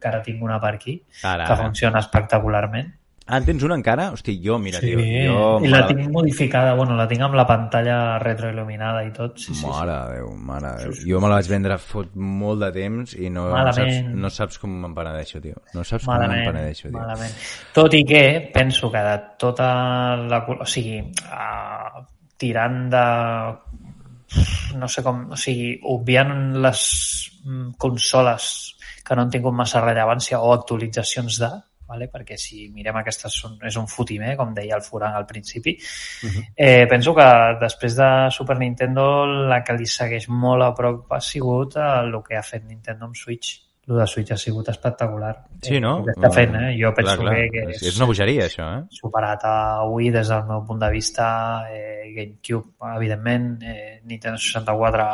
Encara 0.00 0.22
tinc 0.24 0.42
una 0.42 0.60
per 0.60 0.74
aquí, 0.78 0.94
Ara, 1.22 1.44
que 1.44 1.52
ara. 1.52 1.62
funciona 1.64 2.00
espectacularment. 2.00 2.94
Ah, 3.30 3.38
en 3.38 3.44
tens 3.46 3.62
una 3.62 3.76
encara? 3.78 4.08
Hosti, 4.10 4.34
jo, 4.42 4.56
mira, 4.58 4.80
Sí, 4.82 4.88
tio, 4.90 4.98
jo... 5.30 5.44
i 5.62 5.68
la 5.70 5.80
mare- 5.84 5.94
tinc 5.94 6.10
modificada, 6.10 6.72
bueno, 6.74 6.96
la 6.98 7.06
tinc 7.08 7.22
amb 7.22 7.36
la 7.38 7.44
pantalla 7.46 7.96
retroil·luminada 8.18 9.04
i 9.06 9.12
tot. 9.14 9.38
Sí, 9.38 9.54
sí, 9.54 9.60
sí. 9.60 9.66
Mare 9.70 9.94
de 9.94 10.16
Déu, 10.18 10.32
mare 10.50 10.72
Déu. 10.80 10.94
Jo 11.06 11.20
me 11.22 11.30
la 11.30 11.36
vaig 11.38 11.48
vendre 11.52 11.76
fot 11.78 12.10
molt 12.18 12.64
de 12.64 12.72
temps 12.74 13.14
i 13.14 13.30
no, 13.30 13.46
no, 13.48 13.60
saps, 13.72 13.78
Malament. 13.86 14.14
no 14.24 14.30
saps 14.34 14.58
com 14.58 14.74
me'n 14.82 14.96
penedeixo, 14.98 15.40
tio. 15.44 15.62
No 15.74 15.84
saps 15.86 16.04
com 16.08 16.14
me'n 16.16 16.26
Malament, 16.26 16.50
penedeixo, 16.50 16.88
tio. 16.88 16.98
malament. 16.98 17.38
Tot 17.78 17.94
i 17.94 18.02
que 18.04 18.24
penso 18.52 18.90
que 18.90 19.04
de 19.06 19.16
tota 19.38 19.70
la... 20.26 20.42
O 20.58 20.66
sigui, 20.66 20.98
uh, 21.30 22.02
tirant 22.36 22.82
de... 22.90 23.04
No 24.78 24.86
sé 24.88 25.02
com... 25.06 25.24
O 25.34 25.38
sigui, 25.38 25.72
obviant 25.90 26.34
les 26.62 26.82
mm, 27.44 27.72
consoles 27.78 28.50
que 29.06 29.16
no 29.16 29.24
han 29.24 29.30
tingut 29.32 29.54
massa 29.56 29.80
rellevància 29.82 30.38
o 30.38 30.52
actualitzacions 30.54 31.38
de, 31.42 31.48
vale? 31.90 32.08
perquè 32.10 32.38
si 32.38 32.68
mirem 32.74 33.00
aquestes 33.00 33.34
són, 33.42 33.56
és 33.66 33.76
un 33.80 33.88
fotimer, 33.90 34.36
com 34.38 34.54
deia 34.56 34.78
el 34.78 34.84
Furan 34.86 35.16
al 35.18 35.26
principi. 35.26 35.76
eh, 36.54 36.86
penso 36.90 37.14
que 37.16 37.26
després 37.60 37.96
de 37.98 38.10
Super 38.34 38.58
Nintendo 38.60 39.26
la 39.50 39.62
que 39.66 39.76
li 39.76 39.88
segueix 39.90 40.28
molt 40.30 40.66
a 40.66 40.70
prop 40.76 41.10
ha 41.12 41.20
sigut 41.24 41.76
eh, 41.76 41.90
el 42.04 42.22
que 42.26 42.38
ha 42.38 42.46
fet 42.46 42.64
Nintendo 42.68 43.10
amb 43.10 43.18
Switch. 43.18 43.58
El 43.90 43.96
de 43.98 44.06
Switch 44.06 44.30
ha 44.30 44.36
sigut 44.38 44.68
espectacular. 44.70 45.32
Sí, 45.66 45.80
no? 45.82 45.96
Que 46.06 46.12
està 46.14 46.28
fent, 46.30 46.52
eh? 46.54 46.68
Jo 46.78 46.92
penso 46.94 47.16
clar, 47.18 47.24
clar. 47.24 47.32
que, 47.34 47.46
que 47.50 47.62
És, 47.74 47.86
és 47.90 47.96
una 47.98 48.06
bogeria, 48.06 48.44
això, 48.46 48.68
eh? 48.76 48.82
superat 48.94 49.46
a 49.48 49.54
Wii 49.90 50.12
des 50.14 50.30
del 50.30 50.44
meu 50.46 50.60
punt 50.68 50.78
de 50.84 50.90
vista, 50.92 51.30
eh, 51.72 52.12
GameCube, 52.14 52.70
evidentment, 52.94 53.48
eh, 53.66 53.96
Nintendo 54.04 54.38
64, 54.38 55.08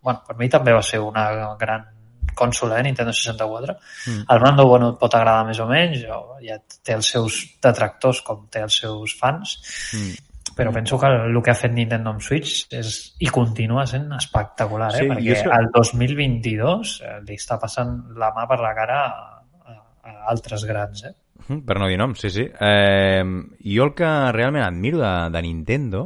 bueno, 0.00 0.22
per 0.28 0.38
mi 0.38 0.48
també 0.48 0.72
va 0.72 0.84
ser 0.86 1.02
una 1.04 1.26
gran 1.60 1.90
consola, 2.34 2.80
eh, 2.80 2.82
Nintendo 2.82 3.12
64. 3.12 3.76
Mm. 4.06 4.24
El 4.28 4.40
mando, 4.40 4.66
bueno, 4.66 4.90
et 4.94 4.98
pot 4.98 5.14
agradar 5.14 5.46
més 5.46 5.58
o 5.60 5.66
menys, 5.66 6.04
o 6.10 6.36
ja 6.42 6.58
té 6.82 6.94
els 6.94 7.06
seus 7.14 7.40
detractors 7.62 8.22
com 8.22 8.46
té 8.48 8.62
els 8.62 8.76
seus 8.84 9.14
fans, 9.18 9.56
Mm. 9.94 10.54
però 10.56 10.72
penso 10.72 10.98
que 10.98 11.06
el 11.06 11.42
que 11.42 11.50
ha 11.50 11.54
fet 11.54 11.72
Nintendo 11.72 12.10
amb 12.10 12.20
Switch 12.20 12.66
és, 12.72 13.14
i 13.20 13.26
continua 13.28 13.86
sent 13.86 14.10
espectacular, 14.12 14.90
eh? 14.94 14.98
Sí, 14.98 15.08
perquè 15.08 15.42
que- 15.42 15.50
el 15.58 15.70
2022 15.72 17.00
eh, 17.02 17.20
li 17.26 17.36
està 17.38 17.58
passant 17.60 17.94
la 18.18 18.32
mà 18.34 18.46
per 18.48 18.58
la 18.60 18.74
cara 18.74 18.98
a, 19.06 19.42
a, 19.64 19.76
a 20.04 20.14
altres 20.32 20.64
grans, 20.68 21.04
eh? 21.04 21.14
Per 21.48 21.76
no 21.80 21.88
dir 21.90 21.96
nom, 22.00 22.14
sí, 22.18 22.30
sí. 22.30 22.44
Eh, 22.60 23.22
jo 23.64 23.84
el 23.88 23.94
que 23.98 24.10
realment 24.32 24.64
admiro 24.64 25.00
de, 25.02 25.12
de 25.34 25.42
Nintendo 25.42 26.02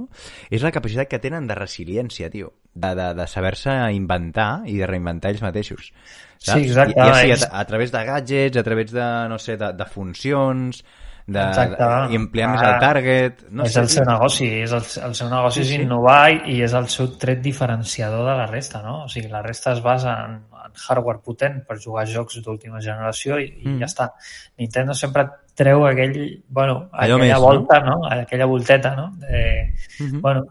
és 0.50 0.62
la 0.64 0.72
capacitat 0.74 1.08
que 1.10 1.20
tenen 1.22 1.46
de 1.46 1.54
resiliència, 1.58 2.30
tio. 2.32 2.52
De, 2.76 2.90
de, 2.98 3.06
de 3.16 3.26
saber-se 3.26 3.72
inventar 3.96 4.62
i 4.68 4.76
de 4.76 4.86
reinventar 4.88 5.30
ells 5.32 5.40
mateixos. 5.44 5.92
Sí, 6.36 6.58
exacte. 6.66 6.96
Ja, 6.98 7.06
ja 7.08 7.20
sigui 7.22 7.32
És- 7.38 7.46
a, 7.48 7.60
a 7.60 7.64
través 7.68 7.92
de 7.94 8.04
gadgets, 8.04 8.58
a 8.60 8.64
través 8.66 8.92
de, 8.92 9.06
no 9.32 9.38
sé, 9.40 9.56
de, 9.56 9.72
de 9.72 9.86
funcions, 9.88 10.82
de, 11.26 11.40
Exacte. 11.42 11.86
i 12.12 12.16
ampliar 12.16 12.48
més 12.52 12.60
Ah, 12.62 12.68
el 12.74 12.80
target... 12.80 13.40
No 13.50 13.64
és 13.66 13.72
sé, 13.74 13.80
el 13.80 13.88
seu 13.90 14.04
negoci, 14.06 14.46
és 14.62 14.70
el, 14.72 14.84
el 15.08 15.14
seu 15.18 15.28
negoci 15.28 15.58
Sí, 15.58 15.64
és 15.64 15.72
sí. 15.72 15.80
innovar 15.82 16.30
i, 16.30 16.36
i 16.54 16.60
és 16.62 16.72
el 16.78 16.86
seu 16.92 17.08
tret 17.18 17.40
diferenciador 17.42 18.22
de 18.28 18.36
la 18.38 18.46
resta, 18.46 18.82
no? 18.82 19.04
O 19.04 19.08
sigui, 19.08 19.26
la 19.32 19.42
resta 19.42 19.72
es 19.72 19.82
basa 19.82 20.12
en, 20.26 20.36
en 20.54 20.72
hardware 20.86 21.18
potent 21.24 21.64
per 21.66 21.80
jugar 21.82 22.04
a 22.04 22.10
jocs 22.12 22.38
d'última 22.44 22.78
generació 22.80 23.40
i, 23.42 23.48
i 23.64 23.68
Mm. 23.68 23.78
ja 23.82 23.86
està. 23.90 24.12
Nintendo 24.58 24.94
sempre 24.94 25.26
treu 25.56 25.86
aquell, 25.86 26.44
bueno, 26.48 26.88
Allò 26.92 27.16
aquella 27.16 27.18
més, 27.18 27.32
no? 27.34 27.40
volta, 27.40 27.80
no? 27.80 27.96
Aquella 28.10 28.46
volteta, 28.46 28.94
no? 28.94 29.12
Eh, 29.28 29.72
Mhm. 29.98 30.20
bueno, 30.20 30.44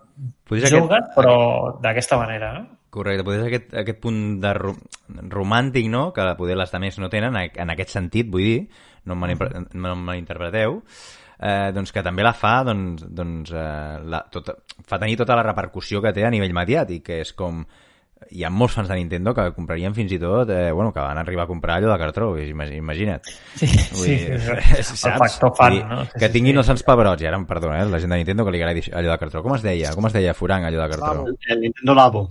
Potser 0.44 0.68
aquest- 0.68 0.82
juguen, 0.82 1.04
però 1.16 1.80
d'aquesta 1.82 2.18
manera, 2.18 2.52
no? 2.54 2.68
Correcte, 2.90 3.24
potser 3.24 3.42
és 3.42 3.48
aquest, 3.48 3.74
aquest 3.76 4.00
punt 4.02 4.42
de 4.42 4.54
ro 4.54 4.76
romàntic, 5.30 5.88
no?, 5.90 6.12
que 6.14 6.22
poder 6.38 6.56
les 6.58 6.74
altres 6.74 7.00
no 7.00 7.10
tenen, 7.10 7.36
en 7.36 7.70
aquest 7.70 7.90
sentit, 7.92 8.30
vull 8.32 8.42
dir, 8.44 8.70
no 9.06 9.16
em 9.94 10.04
malinterpreteu, 10.10 10.82
eh, 11.40 11.72
doncs 11.76 11.92
que 11.92 12.04
també 12.04 12.24
la 12.24 12.34
fa, 12.34 12.60
doncs, 12.68 13.06
doncs 13.10 13.52
eh, 13.54 13.98
la, 14.06 14.24
tota, 14.32 14.58
fa 14.86 15.00
tenir 15.02 15.18
tota 15.18 15.36
la 15.36 15.44
repercussió 15.46 16.02
que 16.02 16.14
té 16.14 16.26
a 16.26 16.32
nivell 16.34 16.54
mediàtic, 16.56 17.04
que 17.06 17.22
és 17.26 17.34
com 17.34 17.64
hi 18.32 18.42
ha 18.48 18.50
molts 18.50 18.74
fans 18.74 18.88
de 18.90 18.96
Nintendo 18.96 19.34
que 19.36 19.44
comprarien 19.54 19.94
fins 19.94 20.12
i 20.16 20.18
tot, 20.18 20.50
eh, 20.50 20.72
bueno, 20.72 20.92
que 20.96 21.04
van 21.04 21.18
arribar 21.20 21.44
a 21.44 21.48
comprar 21.50 21.76
allò 21.78 21.92
de 21.92 21.98
cartró, 22.00 22.30
ima- 22.40 22.66
imagina't. 22.66 23.22
Sí, 23.60 23.68
Vull 23.92 24.06
sí, 24.08 24.16
dir, 24.16 24.40
sí, 24.40 24.84
saps? 24.96 25.04
el 25.06 25.20
factor 25.20 25.54
fan, 25.58 25.76
no? 25.90 26.06
Sí, 26.06 26.12
que 26.18 26.28
sí, 26.28 26.34
tinguin 26.34 26.56
sí. 26.56 26.62
els 26.64 26.70
sants 26.72 26.84
pebrots, 26.88 27.22
i 27.22 27.28
ara 27.30 27.38
em 27.38 27.46
perdona, 27.46 27.82
eh, 27.84 27.90
la 27.92 28.00
gent 28.02 28.16
de 28.16 28.18
Nintendo 28.24 28.46
que 28.48 28.56
li 28.56 28.62
agradi 28.64 28.86
allò 28.94 29.12
de 29.12 29.18
cartró. 29.22 29.44
Com 29.44 29.58
es 29.60 29.68
deia? 29.68 29.92
Com 29.94 30.08
es 30.10 30.16
deia, 30.16 30.34
Furang, 30.34 30.66
allò 30.66 30.82
de 30.82 30.90
cartró? 30.96 31.28
El 31.52 31.62
Nintendo 31.68 31.94
Labo. 32.00 32.24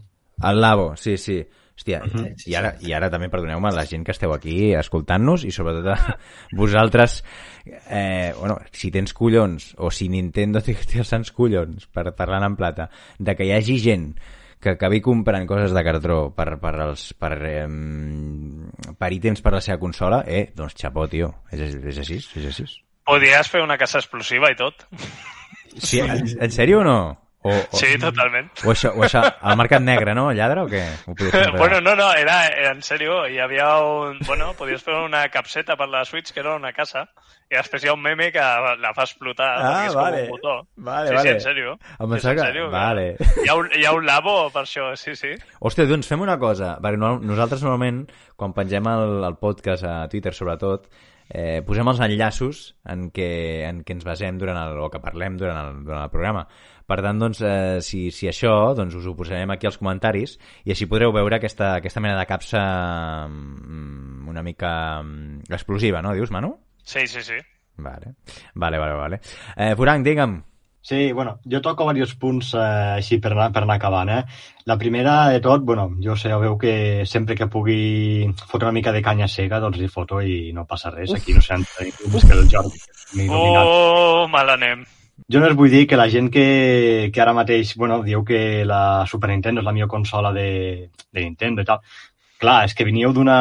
El 0.43 0.61
Labo, 0.61 0.97
sí, 0.97 1.17
sí. 1.19 1.39
Hòstia, 1.75 2.05
Sí, 2.07 2.29
sí, 2.39 2.51
i, 2.53 2.55
ara, 2.55 2.71
i 2.87 2.93
ara 2.95 3.09
també 3.11 3.27
perdoneu-me 3.33 3.73
la 3.75 3.83
gent 3.89 4.05
que 4.07 4.15
esteu 4.15 4.31
aquí 4.35 4.71
escoltant-nos 4.79 5.43
i 5.43 5.51
sobretot 5.51 5.89
a 5.91 5.97
vosaltres 6.61 7.19
eh, 7.67 8.31
bueno, 8.39 8.61
si 8.71 8.93
tens 8.95 9.13
collons 9.17 9.73
o 9.83 9.91
si 9.91 10.07
Nintendo 10.13 10.63
té, 10.63 10.77
té 10.87 11.03
els 11.03 11.11
sants 11.11 11.35
collons 11.35 11.89
per 11.91 12.13
parlar 12.15 12.45
en 12.47 12.57
plata 12.61 12.89
de 13.19 13.35
que 13.35 13.49
hi 13.49 13.53
hagi 13.57 13.81
gent 13.83 14.13
que 14.65 14.77
acabi 14.79 15.03
comprant 15.05 15.45
coses 15.47 15.75
de 15.77 15.83
cartró 15.85 16.31
per, 16.33 16.55
per, 16.63 16.73
els, 16.87 17.11
per, 17.21 17.35
eh, 17.45 17.67
per 18.97 19.11
ítems 19.13 19.45
per 19.45 19.53
la 19.53 19.61
seva 19.61 19.77
consola, 19.83 20.23
eh, 20.25 20.47
doncs 20.57 20.79
xapó, 20.81 21.05
tio. 21.13 21.29
És, 21.53 21.77
és 21.77 22.01
així, 22.01 22.17
és 22.41 22.47
així. 22.49 22.65
Podries 23.05 23.51
fer 23.53 23.61
una 23.61 23.77
casa 23.77 24.01
explosiva 24.01 24.49
i 24.49 24.57
tot. 24.57 24.87
Sí, 25.77 26.01
en, 26.01 26.25
en 26.25 26.55
sèrio 26.55 26.81
o 26.81 26.87
no? 26.87 26.97
O, 27.45 27.51
o, 27.53 27.77
Sí, 27.77 27.99
totalment. 28.01 28.47
o, 28.65 28.71
això, 28.73 28.95
o 28.97 29.03
això, 29.05 29.21
al 29.21 29.57
mercat 29.61 29.83
negre, 29.85 30.15
no? 30.17 30.31
Lladre 30.33 30.63
o 30.65 30.69
què? 30.71 30.81
Ho? 31.07 31.13
Bueno, 31.59 31.83
no, 31.85 31.93
no, 31.95 32.07
era, 32.17 32.47
era 32.49 32.71
en 32.73 32.81
sèrio. 32.81 33.19
Hi 33.29 33.37
havia 33.45 33.67
un... 33.85 34.17
Bueno, 34.25 34.55
podies 34.57 34.81
fer 34.83 34.95
una 35.05 35.27
capseta 35.29 35.77
per 35.77 35.91
la 35.93 36.07
Switch 36.09 36.33
que 36.33 36.41
era 36.41 36.55
una 36.57 36.73
casa 36.73 37.05
i 37.53 37.59
després 37.59 37.85
hi 37.85 37.91
ha 37.91 37.95
un 37.95 38.01
meme 38.01 38.31
que 38.33 38.41
la 38.81 38.95
fa 38.97 39.05
explotar 39.05 39.51
Ah, 39.61 39.85
és 39.87 39.95
vale. 39.95 40.23
com 40.25 40.33
un 40.33 40.39
botó. 40.39 40.55
Vale, 40.89 41.09
sí, 41.11 41.15
vale. 41.19 41.29
sí, 41.29 41.35
en 41.37 41.43
sèrio. 41.45 41.75
Em 42.01 42.09
pensava 42.17 42.35
en 42.35 42.41
sèrio. 42.47 42.71
vale. 42.73 43.07
Hi 43.45 43.49
ha, 43.53 43.57
un, 43.61 43.69
hi 43.77 43.85
ha 43.85 43.93
un 43.93 44.07
labo 44.09 44.37
per 44.55 44.63
això, 44.65 44.89
sí, 44.97 45.13
sí. 45.15 45.35
Hòstia, 45.61 45.85
doncs 45.91 46.09
fem 46.09 46.25
una 46.25 46.39
cosa, 46.41 46.79
perquè 46.81 46.97
no, 46.99 47.19
nosaltres 47.21 47.61
normalment, 47.63 48.07
quan 48.41 48.57
pengem 48.57 48.89
el, 48.89 49.19
el 49.29 49.37
podcast 49.37 49.85
a 49.85 49.99
Twitter 50.09 50.33
sobretot, 50.33 50.89
eh, 51.29 51.63
posem 51.67 51.89
els 51.91 52.01
enllaços 52.05 52.63
en 52.91 53.09
què, 53.15 53.29
en 53.69 53.83
què 53.87 53.97
ens 53.97 54.07
basem 54.07 54.39
durant 54.41 54.59
el, 54.61 54.79
o 54.83 54.91
que 54.93 55.03
parlem 55.03 55.39
durant 55.41 55.61
el, 55.61 55.83
durant 55.87 56.05
el 56.05 56.13
programa. 56.13 56.45
Per 56.85 57.01
tant, 57.01 57.21
doncs, 57.21 57.41
eh, 57.41 57.81
si, 57.85 58.07
si 58.13 58.29
això, 58.29 58.75
doncs 58.77 58.97
us 58.99 59.09
ho 59.09 59.17
posarem 59.17 59.55
aquí 59.55 59.69
als 59.69 59.81
comentaris 59.81 60.37
i 60.65 60.75
així 60.75 60.89
podreu 60.91 61.15
veure 61.17 61.39
aquesta, 61.39 61.75
aquesta 61.81 62.03
mena 62.05 62.19
de 62.21 62.29
capsa 62.29 62.63
mm, 63.29 64.29
una 64.29 64.45
mica 64.45 64.75
mm, 65.03 65.53
explosiva, 65.55 66.05
no? 66.05 66.13
Dius, 66.17 66.33
Manu? 66.35 66.55
Sí, 66.85 67.07
sí, 67.09 67.25
sí. 67.25 67.41
Vale, 67.77 68.15
vale, 68.55 68.79
vale. 68.79 68.95
vale. 68.95 69.23
Eh, 69.57 69.73
Furang, 69.75 70.05
digue'm. 70.05 70.43
Sí, 70.85 71.13
bueno, 71.13 71.39
jo 71.51 71.63
toco 71.65 71.87
diversos 71.95 72.19
punts 72.21 72.51
eh, 72.53 72.63
així 73.01 73.17
per 73.17 73.31
anar, 73.33 73.47
per 73.55 73.63
anar 73.65 73.79
acabant. 73.79 74.11
Eh? 74.13 74.25
La 74.69 74.77
primera 74.77 75.31
de 75.33 75.39
tot, 75.41 75.63
bueno, 75.65 75.87
jo 76.05 76.13
sé, 76.13 76.29
ja 76.29 76.37
veu 76.43 76.59
que 76.61 77.07
sempre 77.09 77.35
que 77.35 77.49
pugui 77.49 78.29
fotre 78.43 78.69
una 78.69 78.77
mica 78.77 78.93
de 78.93 79.01
canya 79.01 79.25
cega, 79.27 79.63
doncs 79.65 79.81
li 79.81 79.89
foto 79.89 80.21
i 80.21 80.53
no 80.53 80.67
passa 80.69 80.93
res. 80.93 81.15
Aquí 81.17 81.33
no 81.33 81.41
sé 81.41 81.57
més 81.57 82.29
que 82.29 82.37
el 82.37 82.45
Jordi. 82.53 82.83
que. 83.15 83.31
Oh, 83.33 84.29
mal 84.29 84.53
anem. 84.59 84.85
Jo 85.33 85.41
no 85.41 85.49
us 85.49 85.57
vull 85.57 85.73
dir 85.73 85.87
que 85.89 85.97
la 85.97 86.11
gent 86.13 86.29
que, 86.29 87.09
que 87.15 87.25
ara 87.25 87.33
mateix 87.33 87.73
bueno, 87.81 88.03
diu 88.05 88.21
que 88.29 88.67
la 88.69 89.07
Super 89.09 89.33
Nintendo 89.33 89.65
és 89.65 89.65
la 89.65 89.73
millor 89.73 89.89
consola 89.89 90.37
de, 90.37 90.91
de 91.09 91.25
Nintendo 91.25 91.65
i 91.65 91.71
tal. 91.73 91.81
Clar, 92.45 92.65
és 92.69 92.77
que 92.77 92.85
veníeu 92.85 93.17
d'una 93.17 93.39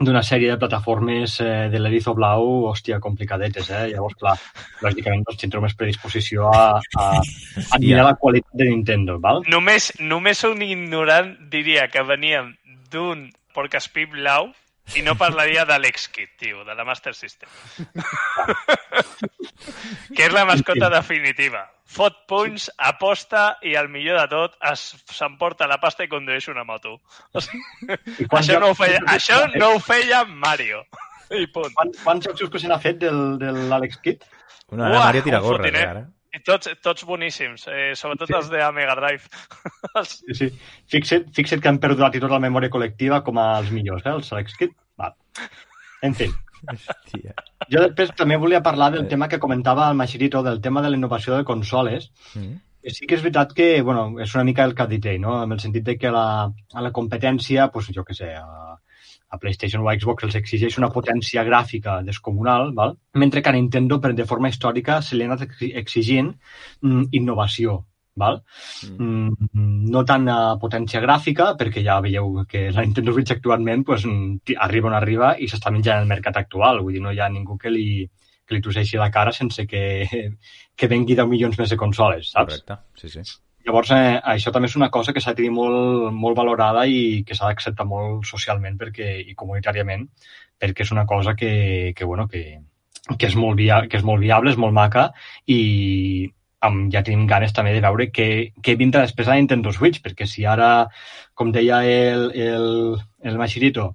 d'una 0.00 0.22
sèrie 0.24 0.48
de 0.50 0.58
plataformes 0.60 1.34
eh, 1.44 1.68
de 1.72 1.80
l'Erizo 1.80 2.14
Blau, 2.16 2.46
hòstia, 2.70 3.00
complicadetes, 3.04 3.68
eh? 3.68 3.82
Llavors, 3.92 4.16
clar, 4.20 4.36
lògicament 4.84 5.26
doncs, 5.26 5.40
tindrà 5.42 5.60
més 5.64 5.76
predisposició 5.76 6.48
a, 6.48 6.64
a, 6.96 7.08
a 7.20 7.80
mirar 7.82 8.06
la 8.08 8.16
qualitat 8.20 8.56
de 8.62 8.70
Nintendo, 8.70 9.18
val? 9.20 9.44
Només, 9.52 9.92
només 10.00 10.42
un 10.48 10.64
ignorant 10.64 11.34
diria 11.52 11.88
que 11.92 12.04
veníem 12.06 12.54
d'un 12.92 13.28
porcaspí 13.54 14.06
blau 14.08 14.50
i 14.96 15.02
no 15.06 15.14
parlaria 15.18 15.64
de 15.68 15.76
l'X-Kit, 15.78 16.30
tio, 16.40 16.64
de 16.66 16.74
la 16.74 16.84
Master 16.84 17.14
System. 17.14 17.48
que 20.16 20.26
és 20.26 20.34
la 20.34 20.44
mascota 20.48 20.90
definitiva. 20.92 21.62
Fot 21.90 22.20
punys, 22.30 22.68
aposta 22.78 23.56
i 23.66 23.74
el 23.78 23.88
millor 23.90 24.20
de 24.20 24.26
tot 24.30 24.54
s'emporta 25.10 25.66
la 25.70 25.80
pasta 25.82 26.06
i 26.06 26.10
condueix 26.10 26.46
una 26.52 26.64
moto. 26.64 26.98
Això, 27.34 28.60
no 28.62 28.70
ho 28.70 28.76
feia, 28.78 29.00
això 29.10 29.42
no 29.56 29.74
ho 29.74 29.80
feia 29.82 30.24
Mario. 30.24 30.84
I 31.40 31.46
punt. 31.54 31.72
Quants, 31.76 31.98
quants 32.02 32.26
jocs 32.26 32.50
que 32.50 32.62
se 32.62 32.70
n'ha 32.70 32.80
fet 32.82 32.98
del, 33.02 33.38
de 33.38 33.52
l'Alex 33.70 34.00
Kidd? 34.02 34.24
Bueno, 34.70 34.86
ara 34.86 35.04
Mario 35.06 35.22
tira 35.26 35.42
gorra, 35.42 35.68
eh, 35.68 35.86
ara. 35.86 36.02
I 36.30 36.40
tots, 36.46 36.68
tots 36.84 37.02
boníssims, 37.08 37.64
eh, 37.66 37.90
sobretot 37.98 38.30
sí. 38.30 38.36
els 38.38 38.50
de 38.52 38.66
Mega 38.76 38.94
Drive. 38.98 39.26
sí, 40.12 40.36
sí. 40.38 40.48
Fixa't, 40.92 41.32
fixa't 41.34 41.62
que 41.62 41.72
han 41.72 41.80
perdut 41.82 42.20
tota 42.20 42.36
la 42.36 42.44
memòria 42.44 42.70
col·lectiva 42.70 43.24
com 43.26 43.40
els 43.42 43.72
millors, 43.74 44.06
eh? 44.06 44.14
Els 44.14 44.30
Alex 44.36 44.54
Kidd. 44.60 44.76
Va. 45.00 45.10
En 46.06 46.14
fi. 46.14 46.30
Hòstia. 46.70 47.34
Jo 47.72 47.82
després 47.86 48.12
també 48.16 48.38
volia 48.40 48.62
parlar 48.62 48.90
del 48.94 49.08
tema 49.08 49.28
que 49.32 49.40
comentava 49.42 49.88
el 49.90 49.96
Machirito, 49.98 50.42
del 50.46 50.60
tema 50.60 50.82
de 50.84 50.90
la 50.92 51.00
innovació 51.00 51.36
de 51.36 51.46
consoles. 51.48 52.10
Mm. 52.34 52.60
Sí 52.94 53.08
que 53.08 53.16
és 53.18 53.24
veritat 53.24 53.52
que, 53.56 53.68
bueno, 53.84 54.06
és 54.24 54.34
una 54.36 54.44
mica 54.48 54.64
el 54.64 54.74
que 54.76 54.84
ha 54.84 54.88
dit 54.88 55.06
ell, 55.10 55.20
no? 55.20 55.42
En 55.44 55.52
el 55.52 55.60
sentit 55.60 55.84
de 55.84 55.96
que 56.00 56.12
la, 56.14 56.46
a 56.48 56.84
la 56.84 56.92
competència, 56.96 57.68
pues, 57.74 57.90
jo 57.96 58.04
què 58.06 58.16
sé, 58.16 58.30
a, 58.38 58.78
a 59.30 59.38
PlayStation 59.38 59.82
o 59.84 59.88
a 59.88 59.94
Xbox 59.94 60.26
els 60.26 60.36
exigeix 60.40 60.76
una 60.80 60.90
potència 60.90 61.44
gràfica 61.46 62.00
descomunal, 62.06 62.72
val? 62.74 62.96
mentre 63.14 63.42
que 63.42 63.50
a 63.50 63.54
Nintendo, 63.54 64.00
per 64.00 64.12
de 64.18 64.26
forma 64.26 64.50
històrica, 64.50 65.00
se 65.02 65.16
li 65.16 65.24
ha 65.24 65.30
anat 65.30 65.46
exigint 65.70 66.34
mm, 66.82 67.08
innovació. 67.20 67.84
Val? 68.20 68.40
Mm. 68.98 69.28
Mm, 69.54 69.90
no 69.94 70.02
tant 70.04 70.26
a 70.28 70.38
potència 70.60 71.00
gràfica, 71.00 71.52
perquè 71.56 71.80
ja 71.86 72.00
veieu 72.04 72.42
que 72.50 72.66
la 72.74 72.82
Nintendo 72.84 73.14
Switch 73.14 73.32
actualment 73.32 73.84
pues, 73.86 74.04
arriba 74.66 74.90
on 74.90 74.96
arriba 74.98 75.36
i 75.38 75.48
s'està 75.48 75.70
menjant 75.72 76.02
el 76.02 76.10
mercat 76.10 76.36
actual. 76.42 76.82
Vull 76.82 76.98
dir, 76.98 77.04
no 77.04 77.14
hi 77.14 77.22
ha 77.22 77.30
ningú 77.32 77.56
que 77.56 77.72
li, 77.72 78.02
que 78.44 78.58
li 78.58 78.64
tosseixi 78.66 78.98
la 79.00 79.12
cara 79.14 79.32
sense 79.32 79.64
que, 79.70 79.84
que 80.76 80.90
vengui 80.90 81.16
10 81.16 81.30
milions 81.30 81.62
més 81.62 81.70
de 81.70 81.78
consoles, 81.80 82.34
saps? 82.34 82.58
Correcte, 82.58 82.80
sí, 82.98 83.14
sí. 83.14 83.24
Llavors, 83.66 83.90
eh, 83.92 84.16
això 84.34 84.52
també 84.52 84.70
és 84.70 84.76
una 84.78 84.88
cosa 84.90 85.12
que 85.12 85.20
s'ha 85.20 85.34
de 85.36 85.50
molt, 85.52 86.10
molt 86.16 86.36
valorada 86.38 86.86
i 86.88 87.22
que 87.26 87.36
s'ha 87.36 87.50
d'acceptar 87.50 87.86
molt 87.86 88.24
socialment 88.28 88.78
perquè, 88.80 89.12
i 89.20 89.36
comunitàriament, 89.36 90.06
perquè 90.60 90.86
és 90.86 90.92
una 90.96 91.06
cosa 91.06 91.34
que, 91.36 91.92
que, 91.96 92.04
bueno, 92.08 92.26
que, 92.28 92.42
que, 93.16 93.26
és 93.28 93.36
molt 93.36 93.58
via, 93.60 93.82
que 93.88 94.00
és 94.00 94.06
molt 94.06 94.24
viable, 94.24 94.54
és 94.54 94.60
molt 94.60 94.76
maca 94.76 95.10
i 95.46 95.60
amb, 96.66 96.88
ja 96.92 97.02
tenim 97.04 97.26
ganes 97.28 97.54
també 97.56 97.72
de 97.76 97.84
veure 97.84 98.08
què, 98.12 98.28
què 98.64 98.76
vindrà 98.80 99.04
després 99.06 99.28
a 99.28 99.36
Nintendo 99.38 99.72
Switch, 99.72 100.02
perquè 100.04 100.26
si 100.28 100.44
ara, 100.44 100.88
com 101.34 101.52
deia 101.52 101.80
el, 101.88 102.26
el, 102.36 102.68
el 103.24 103.40
Machirito, 103.40 103.94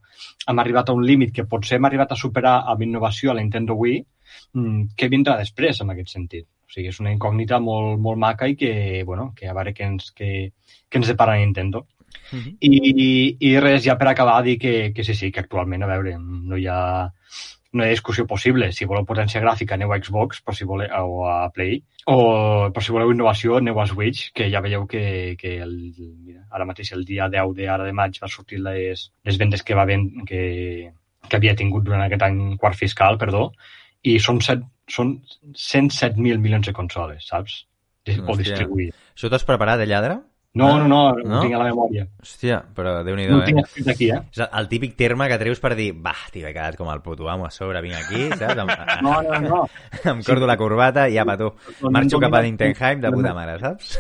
hem 0.50 0.62
arribat 0.62 0.90
a 0.90 0.98
un 0.98 1.06
límit 1.06 1.34
que 1.36 1.46
potser 1.50 1.78
hem 1.78 1.90
arribat 1.90 2.14
a 2.14 2.20
superar 2.22 2.58
amb 2.74 2.86
innovació 2.86 3.32
a 3.32 3.38
la 3.38 3.46
Nintendo 3.46 3.78
Wii, 3.82 4.02
mm, 4.58 4.82
què 4.98 5.10
vindrà 5.14 5.38
després 5.42 5.82
en 5.82 5.94
aquest 5.94 6.14
sentit? 6.18 6.50
O 6.66 6.74
sigui, 6.74 6.90
és 6.90 7.00
una 7.00 7.14
incògnita 7.14 7.60
molt, 7.62 8.00
molt 8.02 8.20
maca 8.22 8.50
i 8.50 8.56
que, 8.60 9.04
bueno, 9.06 9.32
que 9.38 9.50
a 9.50 9.54
veure 9.58 9.74
què 9.74 9.86
ens, 9.86 10.12
que, 10.18 10.52
que 10.90 11.02
ens 11.02 11.12
depara 11.12 11.38
Nintendo. 11.38 11.86
Uh 12.32 12.40
-huh. 12.40 12.56
I, 12.60 13.38
I 13.40 13.60
res, 13.60 13.84
ja 13.86 13.98
per 13.98 14.08
acabar, 14.08 14.44
dir 14.44 14.58
que, 14.60 14.92
que 14.94 15.04
sí, 15.04 15.14
sí, 15.14 15.32
que 15.32 15.42
actualment, 15.42 15.84
a 15.84 15.88
veure, 15.88 16.18
no 16.18 16.58
hi 16.58 16.68
ha, 16.68 17.12
no 17.74 17.84
hi 17.84 17.88
ha 17.88 17.92
discussió 17.92 18.26
possible. 18.26 18.72
Si 18.72 18.86
voleu 18.86 19.06
potència 19.06 19.42
gràfica, 19.42 19.76
aneu 19.76 19.94
a 19.94 20.00
Xbox, 20.00 20.42
però 20.42 20.56
si 20.56 20.66
voleu, 20.66 20.90
o 21.06 21.28
a 21.30 21.50
Play, 21.52 21.84
o 22.08 22.72
però 22.74 22.82
si 22.82 22.92
voleu 22.92 23.12
innovació, 23.12 23.58
aneu 23.58 23.80
a 23.80 23.88
Switch, 23.88 24.32
que 24.34 24.50
ja 24.50 24.62
veieu 24.62 24.86
que, 24.88 25.36
que 25.38 25.58
el, 25.62 25.94
mira, 26.26 26.46
ara 26.52 26.66
mateix 26.66 26.92
el 26.94 27.06
dia 27.06 27.30
10 27.30 27.56
de, 27.56 27.68
ara 27.70 27.84
de 27.84 27.94
maig 27.94 28.20
va 28.22 28.28
sortir 28.28 28.60
les, 28.60 29.12
les 29.24 29.38
vendes 29.38 29.64
que, 29.64 29.76
va 29.76 29.86
ben, 29.86 30.26
que, 30.26 30.92
que 31.28 31.38
havia 31.38 31.56
tingut 31.56 31.84
durant 31.84 32.02
aquest 32.06 32.24
any 32.24 32.58
quart 32.58 32.78
fiscal, 32.78 33.18
perdó, 33.18 33.52
i 34.04 34.20
són, 34.20 34.42
set, 34.42 34.64
són 34.92 35.18
107.000 35.54 36.42
milions 36.42 36.68
de 36.68 36.74
consoles, 36.74 37.28
saps? 37.32 37.64
De, 38.06 38.20
o 38.22 38.38
distribuir. 38.38 38.92
Això 39.16 39.32
t'has 39.34 39.46
preparat 39.48 39.82
de 39.82 39.90
lladre? 39.90 40.20
No, 40.56 40.70
no, 40.80 40.88
no, 40.88 40.88
no, 40.88 41.24
no? 41.28 41.40
ho 41.40 41.42
tinc 41.44 41.56
a 41.58 41.58
la 41.60 41.66
memòria. 41.68 42.06
Hòstia, 42.24 42.62
però 42.78 42.94
déu 43.04 43.18
nhi 43.18 43.26
No 43.28 43.42
ho 43.42 43.44
tinc 43.44 43.60
eh? 43.60 43.64
escrit 43.66 43.90
aquí, 43.92 44.08
eh? 44.16 44.22
És 44.32 44.40
el, 44.40 44.48
el 44.62 44.70
típic 44.72 44.94
terme 44.96 45.28
que 45.28 45.38
treus 45.42 45.60
per 45.60 45.74
dir, 45.76 45.90
va, 46.06 46.14
tio, 46.32 46.46
he 46.48 46.54
quedat 46.56 46.78
com 46.80 46.88
el 46.94 47.02
puto 47.04 47.28
amo 47.28 47.44
a 47.44 47.50
sobre, 47.52 47.82
vinc 47.84 47.98
aquí, 47.98 48.22
saps? 48.40 48.62
Em, 48.64 48.72
no, 49.04 49.18
no, 49.26 49.42
no. 49.44 49.60
em 50.14 50.22
cordo 50.24 50.46
sí. 50.46 50.52
la 50.54 50.56
corbata 50.62 51.10
i 51.12 51.20
apa, 51.20 51.36
tu. 51.42 51.50
Marxo 51.92 52.22
cap 52.24 52.40
a 52.40 52.42
Nintenheim 52.46 53.04
de 53.04 53.12
puta 53.18 53.36
mare, 53.36 53.58
saps? 53.60 53.98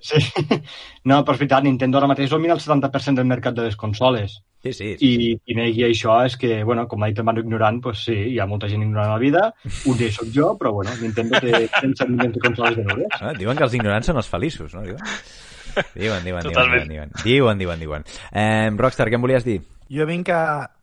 Sí. 0.00 0.24
No, 1.02 1.18
però 1.26 1.34
és 1.34 1.40
veritat, 1.42 1.64
Nintendo 1.66 1.98
ara 1.98 2.08
mateix 2.08 2.30
domina 2.30 2.54
el 2.54 2.60
70% 2.62 3.18
del 3.18 3.26
mercat 3.26 3.56
de 3.56 3.66
les 3.66 3.76
consoles. 3.76 4.38
Sí, 4.62 4.72
sí, 4.72 4.88
sí. 4.96 5.08
I 5.08 5.38
qui 5.42 5.56
negui 5.58 5.82
això 5.88 6.20
és 6.22 6.36
que, 6.38 6.60
bueno, 6.62 6.84
com 6.90 7.02
ha 7.02 7.08
dit 7.10 7.18
el 7.18 7.26
Manu 7.26 7.42
ignorant, 7.42 7.80
pues 7.82 8.04
sí, 8.06 8.14
hi 8.30 8.38
ha 8.38 8.46
molta 8.46 8.68
gent 8.70 8.84
ignorant 8.84 9.10
a 9.10 9.16
la 9.16 9.22
vida, 9.22 9.48
un 9.90 9.96
d'ells 9.98 10.20
soc 10.20 10.28
jo, 10.34 10.52
però 10.58 10.70
bueno, 10.76 10.94
Nintendo 11.00 11.40
té 11.42 11.64
100 11.80 12.12
milions 12.12 12.36
de 12.36 12.44
consoles 12.44 12.78
venudes. 12.78 13.16
Ah, 13.18 13.32
diuen 13.38 13.58
que 13.58 13.66
els 13.66 13.74
ignorants 13.74 14.12
són 14.12 14.22
els 14.22 14.30
feliços, 14.30 14.76
no? 14.76 14.84
Diuen, 14.86 16.22
diuen, 16.22 16.22
diuen, 16.22 16.46
diuen, 16.52 16.88
diuen, 16.88 17.10
diuen, 17.24 17.58
diuen, 17.58 17.82
diuen. 17.82 18.06
Eh, 18.30 18.70
Rockstar, 18.78 19.08
què 19.10 19.18
em 19.18 19.26
volies 19.26 19.46
dir? 19.48 19.58
Jo 19.92 20.06
vinc 20.06 20.30
a 20.30 20.42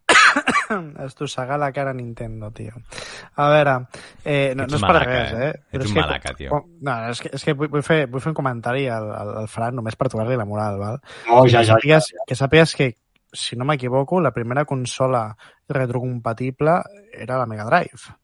estossegar 1.06 1.60
la 1.62 1.72
cara 1.72 1.92
a 1.92 1.94
Nintendo, 1.94 2.52
tio. 2.52 2.74
A 3.36 3.50
veure, 3.50 3.76
eh, 4.24 4.54
no, 4.58 4.66
no 4.68 4.80
és 4.80 4.84
per 4.86 4.96
res, 5.06 5.34
eh? 5.34 5.50
eh? 5.50 5.78
Ets 5.78 5.88
un 5.88 5.94
que, 5.94 6.00
malaca, 6.02 6.34
tio. 6.38 6.64
No, 6.82 6.96
és 7.14 7.22
que, 7.24 7.32
és 7.38 7.46
que 7.46 7.56
vull, 7.58 7.84
fer, 7.86 8.02
vull 8.12 8.24
fer 8.24 8.34
un 8.34 8.40
comentari 8.42 8.88
al, 8.92 9.08
al, 9.16 9.36
al 9.44 9.52
Fran 9.52 9.78
només 9.80 9.96
per 9.96 10.10
tocar-li 10.12 10.38
la 10.40 10.48
moral, 10.50 10.80
val? 10.82 11.00
No, 11.30 11.46
ja, 11.48 11.64
ja, 11.64 11.78
ja, 11.86 12.02
ja. 12.04 12.26
Que 12.28 12.38
sàpigues 12.38 12.76
que 12.78 12.92
si 13.32 13.56
no 13.56 13.66
m'equivoco, 13.66 14.22
la 14.22 14.34
primera 14.34 14.66
consola 14.66 15.36
retrocompatible 15.68 16.82
era 17.14 17.38
la 17.38 17.46
Mega 17.46 17.66
Drive. 17.66 18.18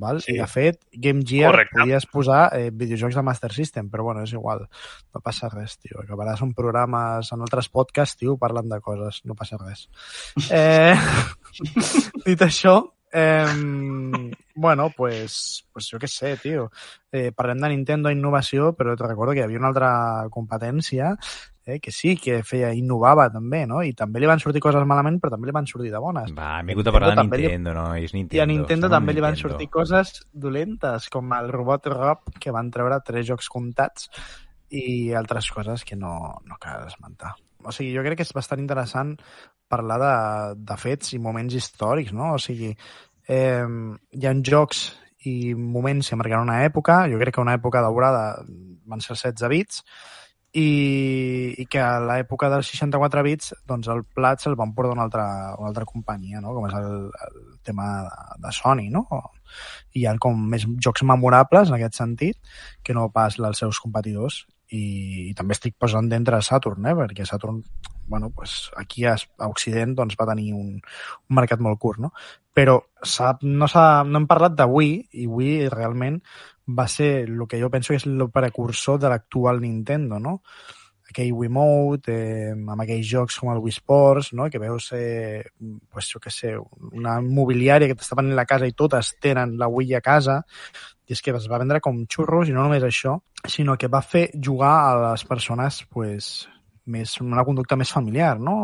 Val? 0.00 0.22
Sí. 0.22 0.32
I, 0.32 0.38
de 0.40 0.46
fet, 0.48 0.80
Game 0.92 1.22
Gear 1.26 1.50
Correcte. 1.52 1.78
podies 1.82 2.06
posar 2.08 2.56
eh, 2.56 2.70
videojocs 2.72 3.18
de 3.18 3.22
Master 3.22 3.52
System, 3.52 3.90
però 3.92 4.06
bueno, 4.08 4.22
és 4.24 4.32
igual. 4.32 4.64
No 5.12 5.20
passa 5.20 5.50
res, 5.52 5.76
tio. 5.78 6.00
Acabaràs 6.00 6.40
en 6.46 6.54
programes, 6.56 7.28
en 7.36 7.44
altres 7.44 7.68
podcasts, 7.68 8.16
tio, 8.16 8.38
parlant 8.40 8.72
de 8.72 8.80
coses. 8.80 9.20
No 9.28 9.36
passa 9.36 9.60
res. 9.60 9.88
Eh, 10.50 10.96
dit 12.26 12.40
això, 12.42 12.78
eh, 13.12 14.32
bueno, 14.54 14.88
pues, 14.96 15.66
pues 15.72 15.92
jo 15.92 16.00
què 16.00 16.08
sé, 16.08 16.34
tio. 16.40 16.70
Eh, 17.12 17.30
parlem 17.36 17.60
de 17.60 17.70
Nintendo 17.74 18.10
Innovació, 18.10 18.72
però 18.78 18.96
te 18.96 19.06
recordo 19.06 19.36
que 19.36 19.44
hi 19.44 19.46
havia 19.46 19.60
una 19.60 19.70
altra 19.74 19.92
competència 20.32 21.14
eh, 21.66 21.78
que 21.80 21.92
sí, 21.92 22.14
que 22.16 22.40
feia, 22.46 22.72
innovava 22.76 23.28
també, 23.32 23.64
no? 23.68 23.82
I 23.84 23.92
també 23.96 24.22
li 24.22 24.28
van 24.30 24.40
sortir 24.42 24.62
coses 24.64 24.86
malament, 24.88 25.18
però 25.20 25.34
també 25.34 25.50
li 25.50 25.56
van 25.56 25.68
sortir 25.68 25.92
de 25.92 26.00
bones. 26.02 26.32
Va, 26.36 26.52
hem 26.60 26.72
vingut 26.72 26.88
a 26.88 26.94
parlar 26.94 27.12
de 27.14 27.24
Nintendo, 27.24 27.74
li... 27.74 27.78
no? 27.78 27.86
És 27.96 28.14
Nintendo. 28.16 28.38
I 28.38 28.44
a 28.44 28.48
Nintendo 28.50 28.90
també 28.92 29.14
li 29.16 29.24
van 29.24 29.38
sortir 29.40 29.68
coses 29.72 30.14
dolentes, 30.32 31.10
com 31.12 31.36
el 31.36 31.52
Robot 31.52 31.90
Rob, 31.92 32.32
que 32.40 32.54
van 32.54 32.72
treure 32.72 33.02
tres 33.06 33.28
jocs 33.28 33.50
comptats 33.52 34.10
i 34.70 35.12
altres 35.18 35.50
coses 35.50 35.84
que 35.84 35.98
no, 35.98 36.14
no 36.46 36.58
cal 36.62 36.86
esmentar. 36.86 37.34
O 37.66 37.74
sigui, 37.74 37.92
jo 37.92 38.04
crec 38.06 38.20
que 38.20 38.24
és 38.24 38.36
bastant 38.36 38.62
interessant 38.62 39.16
parlar 39.70 39.98
de, 40.02 40.14
de 40.66 40.76
fets 40.80 41.12
i 41.14 41.20
moments 41.22 41.54
històrics, 41.54 42.14
no? 42.16 42.34
O 42.36 42.40
sigui, 42.42 42.72
eh, 43.28 43.66
hi 44.16 44.26
ha 44.26 44.34
jocs 44.46 44.88
i 45.28 45.52
moments 45.54 46.08
que 46.08 46.16
marcaran 46.16 46.48
una 46.48 46.62
època, 46.64 47.02
jo 47.12 47.20
crec 47.20 47.36
que 47.36 47.44
una 47.44 47.58
època 47.58 47.82
daurada 47.84 48.40
van 48.88 49.04
ser 49.04 49.18
16 49.18 49.50
bits, 49.52 49.82
i, 50.52 51.54
i 51.62 51.66
que 51.70 51.78
a 51.78 52.00
l'època 52.02 52.48
dels 52.50 52.70
64 52.72 53.22
bits 53.22 53.52
doncs 53.70 53.90
el 53.92 54.02
plat 54.02 54.42
se'l 54.42 54.56
van 54.58 54.72
portar 54.74 54.96
una 54.96 55.04
altra, 55.06 55.26
una 55.58 55.70
altra 55.70 55.86
companyia, 55.86 56.40
no? 56.42 56.54
com 56.56 56.66
és 56.66 56.74
el, 56.74 56.96
el 57.26 57.36
tema 57.66 57.90
de, 58.06 58.40
de 58.46 58.54
Sony, 58.56 58.88
no? 58.90 59.04
Hi 59.94 60.06
ha 60.06 60.16
com 60.22 60.40
més 60.50 60.66
jocs 60.82 61.04
memorables 61.06 61.70
en 61.70 61.78
aquest 61.78 62.00
sentit 62.02 62.38
que 62.82 62.96
no 62.96 63.10
pas 63.14 63.38
els 63.38 63.62
seus 63.62 63.78
competidors 63.82 64.42
i, 64.70 65.30
i 65.30 65.32
també 65.38 65.54
estic 65.54 65.78
posant 65.78 66.10
d'entre 66.10 66.42
Saturn, 66.42 66.86
eh? 66.86 66.98
perquè 66.98 67.26
Saturn 67.26 67.62
bueno, 68.10 68.30
pues 68.30 68.72
aquí 68.76 69.04
a, 69.04 69.14
a 69.38 69.46
Occident 69.46 69.94
doncs, 69.94 70.16
va 70.18 70.26
tenir 70.32 70.50
un, 70.52 70.80
un 70.82 71.36
mercat 71.38 71.60
molt 71.62 71.78
curt, 71.78 72.00
no? 72.02 72.10
Però 72.52 72.80
no, 73.46 73.68
no 73.70 74.18
hem 74.18 74.26
parlat 74.26 74.58
Wii, 74.66 74.96
i 75.22 75.28
Wii 75.30 75.68
realment 75.70 76.18
va 76.76 76.86
ser 76.88 77.24
el 77.28 77.46
que 77.48 77.60
jo 77.60 77.70
penso 77.70 77.92
que 77.92 78.00
és 78.00 78.06
el 78.06 78.28
precursor 78.30 79.00
de 79.00 79.10
l'actual 79.12 79.60
Nintendo, 79.60 80.18
no? 80.18 80.40
Aquell 81.10 81.32
Wiimote, 81.34 82.14
eh, 82.14 82.50
amb 82.54 82.84
aquells 82.84 83.08
jocs 83.10 83.40
com 83.42 83.50
el 83.50 83.58
Wii 83.58 83.74
Sports, 83.74 84.28
no? 84.38 84.46
que 84.48 84.60
veus, 84.62 84.92
eh, 84.94 85.42
pues, 85.90 86.06
jo 86.12 86.20
què 86.22 86.30
sé, 86.30 86.52
una 86.92 87.16
mobiliària 87.20 87.88
que 87.90 87.96
t'està 87.98 88.14
venint 88.20 88.38
la 88.38 88.46
casa 88.46 88.68
i 88.70 88.76
totes 88.78 89.16
tenen 89.18 89.56
la 89.58 89.66
Wii 89.66 89.96
a 89.98 90.00
casa, 90.06 90.38
i 91.10 91.16
és 91.16 91.22
que 91.22 91.34
es 91.34 91.50
va 91.50 91.58
vendre 91.58 91.82
com 91.82 92.04
xurros, 92.06 92.46
i 92.46 92.54
no 92.54 92.62
només 92.62 92.86
això, 92.86 93.16
sinó 93.42 93.74
que 93.74 93.90
va 93.90 94.04
fer 94.06 94.28
jugar 94.38 94.76
a 94.86 94.94
les 95.10 95.26
persones 95.26 95.82
pues, 95.90 96.46
més, 96.90 97.16
una 97.24 97.44
conducta 97.46 97.78
més 97.80 97.92
familiar, 97.94 98.34
no? 98.42 98.56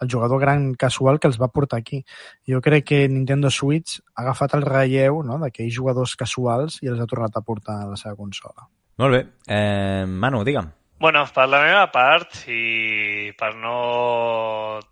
El 0.00 0.10
jugador 0.10 0.40
gran 0.42 0.72
casual 0.74 1.20
que 1.20 1.30
els 1.30 1.40
va 1.40 1.52
portar 1.52 1.82
aquí. 1.82 2.02
Jo 2.48 2.60
crec 2.64 2.88
que 2.90 3.02
Nintendo 3.08 3.50
Switch 3.50 4.00
ha 4.14 4.22
agafat 4.26 4.58
el 4.58 4.66
relleu 4.68 5.22
no? 5.26 5.38
d'aquells 5.42 5.74
jugadors 5.76 6.16
casuals 6.18 6.80
i 6.82 6.92
els 6.92 7.00
ha 7.02 7.10
tornat 7.10 7.36
a 7.36 7.44
portar 7.46 7.82
a 7.82 7.90
la 7.94 7.98
seva 8.00 8.16
consola. 8.16 8.68
Molt 9.02 9.18
bé. 9.18 9.26
Eh, 9.48 10.04
Manu, 10.06 10.42
digue'm. 10.46 10.70
Bueno, 11.02 11.24
per 11.34 11.48
la 11.50 11.58
meva 11.58 11.86
part, 11.90 12.36
i 12.46 13.32
per 13.34 13.56
no 13.58 13.78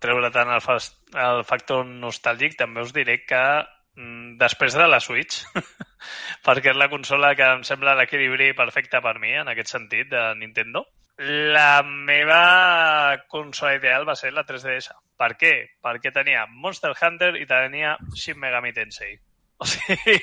treure 0.03 0.27
tant 0.35 0.49
el, 0.51 0.59
fast, 0.59 0.97
el 1.15 1.45
factor 1.47 1.85
nostàlgic, 1.87 2.57
també 2.59 2.83
us 2.83 2.91
diré 2.91 3.21
que 3.23 3.39
mm, 3.39 4.33
després 4.41 4.75
de 4.75 4.89
la 4.91 4.99
Switch, 4.99 5.45
perquè 6.47 6.73
és 6.73 6.81
la 6.81 6.89
consola 6.91 7.31
que 7.39 7.47
em 7.55 7.63
sembla 7.63 7.95
l'equilibri 7.95 8.51
perfecte 8.57 8.99
per 8.99 9.15
mi, 9.23 9.31
en 9.39 9.53
aquest 9.53 9.71
sentit, 9.71 10.11
de 10.11 10.25
Nintendo, 10.41 10.83
la 11.21 11.83
meva 11.85 13.23
consola 13.29 13.75
ideal 13.77 14.07
va 14.07 14.15
ser 14.17 14.31
la 14.33 14.45
3DS. 14.47 14.89
Per 15.21 15.33
què? 15.37 15.53
Perquè 15.85 16.11
tenia 16.15 16.47
Monster 16.49 16.93
Hunter 16.95 17.35
i 17.37 17.45
tenia 17.49 17.97
Shin 18.17 18.39
Megami 18.41 18.73
Tensei. 18.73 19.19
O 19.63 19.65
sigui, 19.69 20.15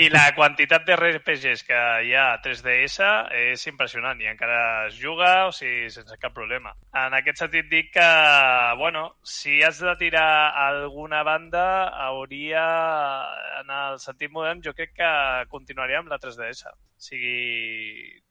i 0.00 0.06
la 0.08 0.30
quantitat 0.32 0.86
de 0.88 0.94
RPGs 0.96 1.66
que 1.68 1.80
hi 2.06 2.14
ha 2.16 2.22
a 2.32 2.38
3DS 2.40 3.08
és 3.36 3.64
impressionant 3.68 4.22
i 4.22 4.30
encara 4.30 4.60
es 4.86 4.96
juga, 4.96 5.32
o 5.50 5.52
sigui, 5.52 5.90
sense 5.92 6.16
cap 6.22 6.32
problema. 6.32 6.72
En 6.96 7.12
aquest 7.18 7.42
sentit 7.42 7.68
dic 7.68 7.90
que, 7.98 8.06
bueno, 8.80 9.02
si 9.20 9.58
has 9.66 9.82
de 9.84 9.92
tirar 10.00 10.54
alguna 10.62 11.20
banda, 11.28 11.66
hauria, 12.06 12.64
en 13.60 13.74
el 13.82 14.00
sentit 14.00 14.32
modern, 14.32 14.64
jo 14.64 14.72
crec 14.78 14.96
que 15.02 15.12
continuaria 15.52 16.00
amb 16.00 16.08
la 16.14 16.20
3DS. 16.22 16.72
O 16.72 17.06
sigui, 17.10 17.36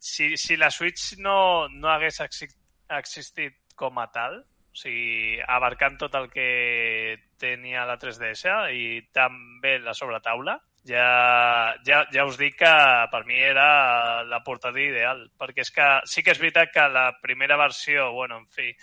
si, 0.02 0.34
si 0.42 0.58
la 0.58 0.72
Switch 0.74 1.20
no, 1.22 1.38
no 1.70 1.94
hagués 1.94 2.18
existit 2.26 3.54
com 3.78 4.02
a 4.02 4.10
tal, 4.10 4.42
o 4.42 4.82
sigui, 4.82 5.38
abarcant 5.46 6.02
tot 6.02 6.18
el 6.18 6.32
que 6.34 6.50
tenia 7.40 7.86
la 7.88 7.98
3DS 8.02 8.56
i 8.74 8.86
també 9.14 9.78
la 9.84 9.94
sobretaula, 9.98 10.58
ja, 10.86 11.74
ja, 11.86 12.04
ja 12.14 12.26
us 12.30 12.38
dic 12.38 12.60
que 12.62 12.74
per 13.12 13.24
mi 13.26 13.40
era 13.42 14.24
la 14.30 14.42
portada 14.46 14.80
ideal, 14.82 15.26
perquè 15.40 15.66
és 15.66 15.72
que 15.74 15.88
sí 16.10 16.24
que 16.24 16.32
és 16.36 16.42
veritat 16.42 16.72
que 16.74 16.86
la 16.94 17.08
primera 17.22 17.58
versió, 17.58 18.12
bueno, 18.14 18.38
en 18.44 18.48
fi, 18.54 18.70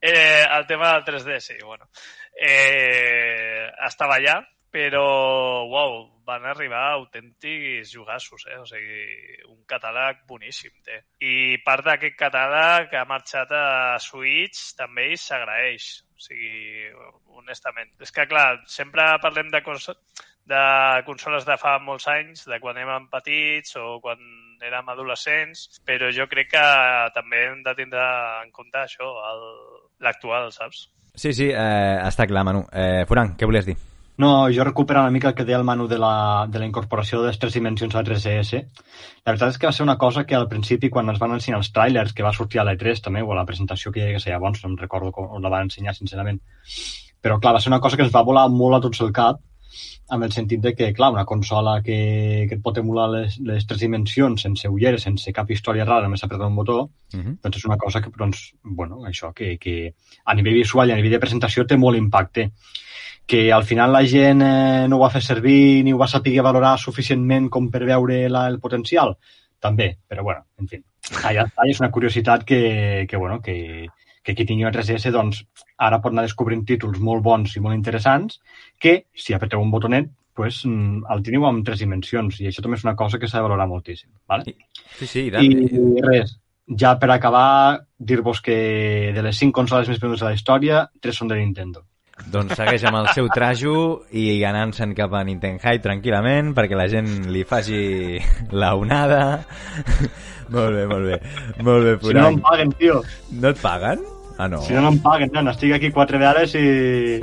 eh, 0.00 0.46
el 0.46 0.66
tema 0.66 0.94
del 0.94 1.04
3D, 1.04 1.40
sí, 1.40 1.58
bueno, 1.64 1.90
eh, 2.34 3.70
estava 3.88 4.16
allà, 4.20 4.38
però, 4.70 5.66
uau, 5.66 6.19
van 6.30 6.46
arribar 6.48 6.84
autèntics 6.94 7.92
jugassos, 7.92 8.46
eh? 8.48 8.58
O 8.62 8.66
sigui, 8.68 9.02
un 9.50 9.60
catàleg 9.70 10.24
boníssim 10.30 10.72
té. 10.86 11.02
I 11.26 11.58
part 11.66 11.86
d'aquest 11.86 12.16
catàleg 12.20 12.90
que 12.92 13.00
ha 13.00 13.08
marxat 13.10 13.52
a 13.56 13.98
Switch 14.02 14.72
també 14.78 15.10
s'agraeix. 15.16 15.90
O 16.14 16.24
sigui, 16.24 16.90
honestament. 17.40 17.92
És 18.00 18.12
que, 18.14 18.28
clar, 18.30 18.48
sempre 18.68 19.06
parlem 19.22 19.50
de, 19.52 19.62
cons 19.66 19.90
de 20.50 20.62
consoles 21.06 21.46
de 21.46 21.56
fa 21.60 21.76
molts 21.82 22.08
anys, 22.10 22.46
de 22.50 22.58
quan 22.62 22.78
érem 22.80 23.08
petits 23.12 23.76
o 23.80 23.98
quan 24.04 24.20
érem 24.66 24.88
adolescents, 24.92 25.68
però 25.86 26.10
jo 26.12 26.26
crec 26.30 26.50
que 26.54 26.64
també 27.16 27.44
hem 27.48 27.62
de 27.66 27.76
tindre 27.78 28.06
en 28.44 28.50
compte 28.52 28.82
això, 28.82 29.12
l'actual, 30.04 30.50
saps? 30.52 30.88
Sí, 31.14 31.32
sí, 31.34 31.50
eh, 31.50 31.96
està 32.06 32.28
clar, 32.30 32.44
Manu. 32.46 32.66
Eh, 32.72 33.06
Furan, 33.08 33.34
què 33.38 33.48
volies 33.48 33.70
dir? 33.70 33.78
No, 34.20 34.50
jo 34.52 34.64
recupero 34.64 35.00
una 35.00 35.10
mica 35.10 35.30
el 35.30 35.34
que 35.34 35.46
deia 35.48 35.56
el 35.56 35.64
Manu 35.64 35.86
de 35.88 35.96
la, 35.98 36.46
de 36.46 36.60
la 36.60 36.66
incorporació 36.66 37.22
de 37.22 37.30
les 37.30 37.38
tres 37.40 37.54
dimensions 37.56 37.94
a 37.96 38.02
3DS. 38.04 38.58
La 39.24 39.32
veritat 39.32 39.54
és 39.54 39.58
que 39.60 39.68
va 39.68 39.72
ser 39.72 39.86
una 39.86 39.96
cosa 40.02 40.26
que 40.28 40.36
al 40.36 40.44
principi, 40.50 40.90
quan 40.92 41.08
ens 41.08 41.20
van 41.22 41.32
ensenyar 41.36 41.60
els 41.62 41.70
trailers, 41.72 42.12
que 42.12 42.26
va 42.26 42.34
sortir 42.36 42.60
a 42.60 42.66
l'E3 42.68 43.00
també, 43.06 43.22
o 43.24 43.32
a 43.32 43.38
la 43.38 43.46
presentació 43.48 43.92
que 43.94 44.02
hi 44.02 44.10
havia 44.10 44.34
llavors, 44.34 44.60
no 44.60 44.74
em 44.74 44.74
recordo 44.82 45.14
on 45.24 45.40
la 45.40 45.52
van 45.54 45.70
ensenyar, 45.70 45.94
sincerament. 45.96 46.42
Però, 47.24 47.38
clar, 47.40 47.54
va 47.56 47.62
ser 47.64 47.72
una 47.72 47.80
cosa 47.80 47.96
que 47.96 48.04
ens 48.04 48.12
va 48.12 48.26
volar 48.28 48.44
molt 48.52 48.76
a 48.76 48.82
tots 48.88 49.00
el 49.06 49.14
cap, 49.16 49.40
amb 50.12 50.28
el 50.28 50.36
sentit 50.36 50.60
de 50.60 50.74
que, 50.76 50.90
clar, 50.92 51.12
una 51.16 51.24
consola 51.24 51.78
que, 51.80 51.96
que 52.50 52.58
et 52.58 52.62
pot 52.66 52.76
emular 52.82 53.08
les, 53.14 53.38
les 53.46 53.64
tres 53.70 53.80
dimensions 53.86 54.44
sense 54.44 54.68
ulleres, 54.68 55.08
sense 55.08 55.32
cap 55.32 55.48
història 55.48 55.88
rara, 55.88 56.10
només 56.10 56.26
apretar 56.28 56.50
un 56.52 56.60
botó, 56.60 56.78
uh 56.82 57.16
-huh. 57.22 57.38
doncs 57.40 57.56
és 57.56 57.64
una 57.64 57.80
cosa 57.80 58.04
que, 58.04 58.12
doncs, 58.18 58.52
bueno, 58.64 59.00
això, 59.08 59.32
que, 59.32 59.56
que 59.56 59.94
a 60.26 60.34
nivell 60.34 60.60
visual 60.60 60.90
i 60.90 60.92
a 60.92 60.96
nivell 60.96 61.16
de 61.16 61.24
presentació 61.24 61.64
té 61.64 61.78
molt 61.78 61.96
impacte 61.96 62.50
que 63.30 63.52
al 63.52 63.62
final 63.62 63.92
la 63.92 64.02
gent 64.02 64.42
eh, 64.42 64.86
no 64.90 64.96
ho 64.96 65.04
va 65.04 65.12
fer 65.14 65.20
servir 65.22 65.84
ni 65.86 65.92
ho 65.94 65.98
va 66.00 66.08
saber 66.10 66.32
valorar 66.42 66.72
suficientment 66.82 67.44
com 67.54 67.68
per 67.70 67.84
veure 67.86 68.24
la, 68.26 68.48
el 68.50 68.56
potencial, 68.58 69.12
també, 69.62 69.86
però 70.10 70.24
bueno, 70.26 70.48
en 70.58 70.66
fi, 70.66 70.80
allà 71.28 71.44
està, 71.46 71.66
és 71.70 71.78
una 71.78 71.92
curiositat 71.94 72.42
que, 72.48 73.06
que 73.06 73.20
bueno, 73.20 73.38
que, 73.44 73.86
que 74.26 74.34
qui 74.34 74.46
tingui 74.48 74.66
una 74.66 74.72
3DS, 74.74 75.12
doncs, 75.14 75.44
ara 75.78 76.00
pot 76.02 76.10
anar 76.10 76.24
descobrint 76.26 76.64
títols 76.66 76.98
molt 76.98 77.22
bons 77.22 77.54
i 77.54 77.62
molt 77.62 77.78
interessants 77.78 78.40
que, 78.82 78.96
si 79.14 79.36
apreteu 79.36 79.62
un 79.62 79.70
botonet, 79.70 80.10
pues, 80.34 80.64
mm, 80.66 81.06
el 81.14 81.22
teniu 81.22 81.46
en 81.46 81.62
tres 81.62 81.84
dimensions 81.84 82.40
i 82.40 82.50
això 82.50 82.66
també 82.66 82.80
és 82.80 82.86
una 82.88 82.96
cosa 82.98 83.22
que 83.22 83.30
s'ha 83.30 83.38
de 83.38 83.46
valorar 83.46 83.68
moltíssim. 83.70 84.10
Vale? 84.26 84.56
Sí, 84.98 85.06
sí, 85.06 85.28
i, 85.30 85.54
I 85.54 86.02
res, 86.02 86.34
ja 86.82 86.96
per 86.98 87.12
acabar, 87.14 87.78
dir-vos 87.94 88.42
que 88.42 88.58
de 89.14 89.22
les 89.22 89.38
cinc 89.38 89.54
consoles 89.54 89.86
més 89.86 90.02
venudes 90.02 90.26
de 90.26 90.32
la 90.32 90.34
història, 90.34 90.82
tres 90.98 91.22
són 91.22 91.30
de 91.30 91.38
Nintendo. 91.38 91.86
Doncs 92.30 92.54
segueix 92.58 92.84
amb 92.88 93.00
el 93.00 93.08
seu 93.16 93.30
trajo 93.32 93.74
i 94.12 94.42
anant-se'n 94.46 94.92
cap 94.98 95.14
a 95.16 95.24
Nintendo 95.26 95.62
High 95.64 95.82
tranquil·lament 95.84 96.52
perquè 96.56 96.76
la 96.78 96.88
gent 96.92 97.08
li 97.32 97.46
faci 97.48 97.80
la 98.52 98.74
onada. 98.78 99.22
molt 100.54 100.76
bé, 100.76 100.86
molt 100.90 101.10
bé. 101.10 101.20
Molt 101.64 101.88
bé, 101.88 101.98
Si 102.04 102.16
no 102.18 102.28
em 102.34 102.40
paguen, 102.44 102.74
tio. 102.78 103.00
No 103.40 103.54
et 103.54 103.62
paguen? 103.62 104.04
Ah, 104.40 104.48
no. 104.48 104.62
Si 104.64 104.72
no, 104.72 104.80
no 104.80 104.88
em 104.94 104.98
paguen, 105.04 105.28
nen. 105.34 105.50
Estic 105.52 105.74
aquí 105.76 105.90
quatre 105.92 106.16
vegades 106.16 106.54
i, 106.56 106.64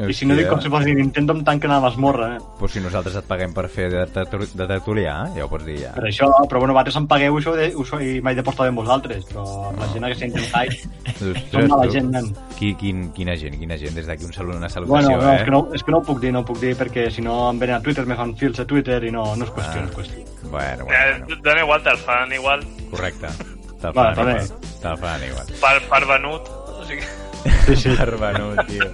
i 0.06 0.14
si 0.14 0.28
no 0.30 0.36
dic 0.38 0.46
com 0.52 0.60
si 0.62 0.70
fos 0.70 0.84
Nintendo 0.86 1.34
em 1.34 1.40
tanquen 1.48 1.72
a 1.74 1.80
l'esmorra, 1.82 2.28
eh? 2.36 2.42
Pues 2.60 2.76
si 2.76 2.84
nosaltres 2.84 3.16
et 3.18 3.26
paguem 3.26 3.56
per 3.58 3.66
fer 3.74 3.88
de, 3.90 4.04
de, 4.14 4.26
de 4.30 4.68
tertulià, 4.70 5.16
ja 5.34 5.48
ho 5.48 5.50
pots 5.50 5.66
dir 5.66 5.80
ja. 5.82 5.96
Per 5.98 6.06
això, 6.12 6.30
però 6.46 6.62
bueno, 6.62 6.76
vosaltres 6.78 7.00
em 7.02 7.08
pagueu 7.10 7.40
això 7.40 7.56
de, 7.58 7.72
això, 7.74 7.98
i 8.06 8.20
m'he 8.22 8.36
de 8.38 8.46
postar 8.46 8.70
amb 8.70 8.84
vosaltres, 8.84 9.26
però 9.32 9.48
amb 9.72 9.82
la 9.82 9.90
gent 9.96 10.06
que 10.06 10.20
s'ha 10.20 10.30
intentat 10.30 10.86
som 11.50 11.68
mala 11.74 11.90
gent, 11.96 12.14
nen. 12.14 12.30
Qui, 12.60 12.72
quin, 12.78 13.08
quina 13.18 13.34
gent, 13.40 13.58
quina 13.58 13.80
gent, 13.82 13.98
des 13.98 14.06
d'aquí 14.14 14.30
un 14.30 14.38
salut, 14.38 14.62
una 14.62 14.70
salutació, 14.70 15.18
bueno, 15.18 15.26
no, 15.26 15.34
eh? 15.34 15.40
És 15.40 15.48
que 15.48 15.56
no, 15.58 15.64
és 15.74 15.88
que 15.88 15.96
no 15.96 16.04
ho 16.04 16.06
puc 16.12 16.22
dir, 16.22 16.36
no 16.36 16.46
ho 16.46 16.48
puc 16.52 16.62
dir 16.62 16.76
perquè 16.78 17.10
si 17.14 17.26
no 17.26 17.40
em 17.50 17.66
venen 17.66 17.80
a 17.80 17.82
Twitter, 17.82 18.06
me 18.06 18.20
fan 18.20 18.38
fils 18.38 18.62
a 18.62 18.68
Twitter 18.70 19.02
i 19.10 19.14
no, 19.18 19.26
no 19.34 19.50
és 19.50 19.56
qüestió, 19.58 19.82
ah. 19.82 19.88
no 19.88 19.90
és 19.90 19.98
qüestió. 19.98 20.28
Bueno, 20.54 20.86
bueno, 20.86 21.26
bueno. 21.26 21.42
Dona 21.50 21.66
igual, 21.66 21.84
te'l 21.90 22.00
fan 22.06 22.38
igual. 22.38 22.64
Correcte. 22.94 23.34
Te'l 23.82 23.94
fan, 23.94 24.14
bueno, 24.14 24.38
igual. 24.38 24.72
Te'l 24.86 25.04
fan 25.04 25.28
igual. 25.32 25.54
Per, 25.66 25.76
per 25.90 26.06
venut. 26.14 26.56
O 26.88 26.90
sigui... 26.90 27.04
Sí, 27.68 27.76
sí. 27.76 27.90
Tio. 28.68 28.86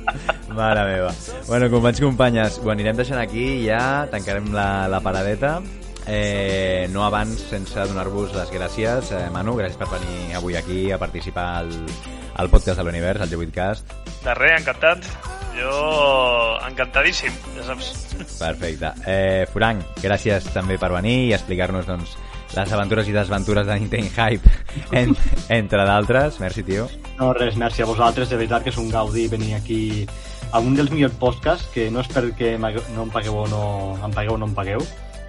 Mare 0.53 0.83
meva. 0.85 1.11
Bueno, 1.47 1.69
companys, 1.69 2.01
companyes, 2.01 2.59
ho 2.61 2.69
anirem 2.73 2.97
deixant 2.97 3.21
aquí 3.21 3.43
i 3.61 3.67
ja 3.67 4.05
tancarem 4.11 4.51
la, 4.53 4.87
la 4.89 4.99
paradeta. 5.01 5.59
Eh, 6.05 6.89
no 6.91 7.05
abans 7.05 7.45
sense 7.49 7.85
donar-vos 7.89 8.33
les 8.35 8.51
gràcies. 8.51 9.13
Eh, 9.13 9.29
Manu, 9.33 9.55
gràcies 9.57 9.77
per 9.79 9.87
venir 9.93 10.35
avui 10.37 10.57
aquí 10.59 10.91
a 10.91 10.99
participar 11.01 11.45
al, 11.61 11.71
al 12.35 12.49
podcast 12.49 12.81
de 12.81 12.85
l'univers, 12.85 13.21
al 13.21 13.31
G8cast. 13.31 13.95
De 14.25 14.35
res, 14.37 14.59
encantat. 14.59 15.07
Jo 15.53 15.73
encantadíssim, 16.67 17.33
ja 17.55 17.69
saps. 17.69 17.93
Perfecte. 18.39 18.93
Eh, 19.05 19.45
Frank, 19.53 19.97
gràcies 20.01 20.49
també 20.53 20.77
per 20.81 20.91
venir 20.97 21.17
i 21.29 21.33
explicar-nos 21.37 21.89
doncs, 21.89 22.17
les 22.55 22.73
aventures 22.73 23.07
i 23.09 23.15
desventures 23.15 23.67
de 23.67 23.79
Nintendo 23.79 24.11
Hype, 24.15 24.51
en, 24.99 25.15
entre 25.49 25.85
d'altres. 25.89 26.39
Merci, 26.43 26.63
tio. 26.67 26.87
No, 27.19 27.33
res, 27.37 27.57
merci 27.57 27.83
a 27.83 27.89
vosaltres. 27.89 28.29
De 28.29 28.39
veritat 28.39 28.65
que 28.65 28.73
és 28.73 28.81
un 28.81 28.91
gaudi 28.93 29.27
venir 29.31 29.55
aquí 29.59 29.81
a 30.53 30.61
un 30.61 30.75
dels 30.77 30.91
millors 30.93 31.15
podcasts, 31.17 31.69
que 31.73 31.89
no 31.89 32.03
és 32.03 32.09
perquè 32.13 32.55
no 32.61 33.07
em 33.07 33.13
pagueu 33.13 33.43
o 33.43 33.47
no 33.49 33.63
em 33.97 34.13
pagueu 34.13 34.35
o 34.35 34.41
no 34.41 34.51
em 34.51 34.53
pagueu, 34.53 34.83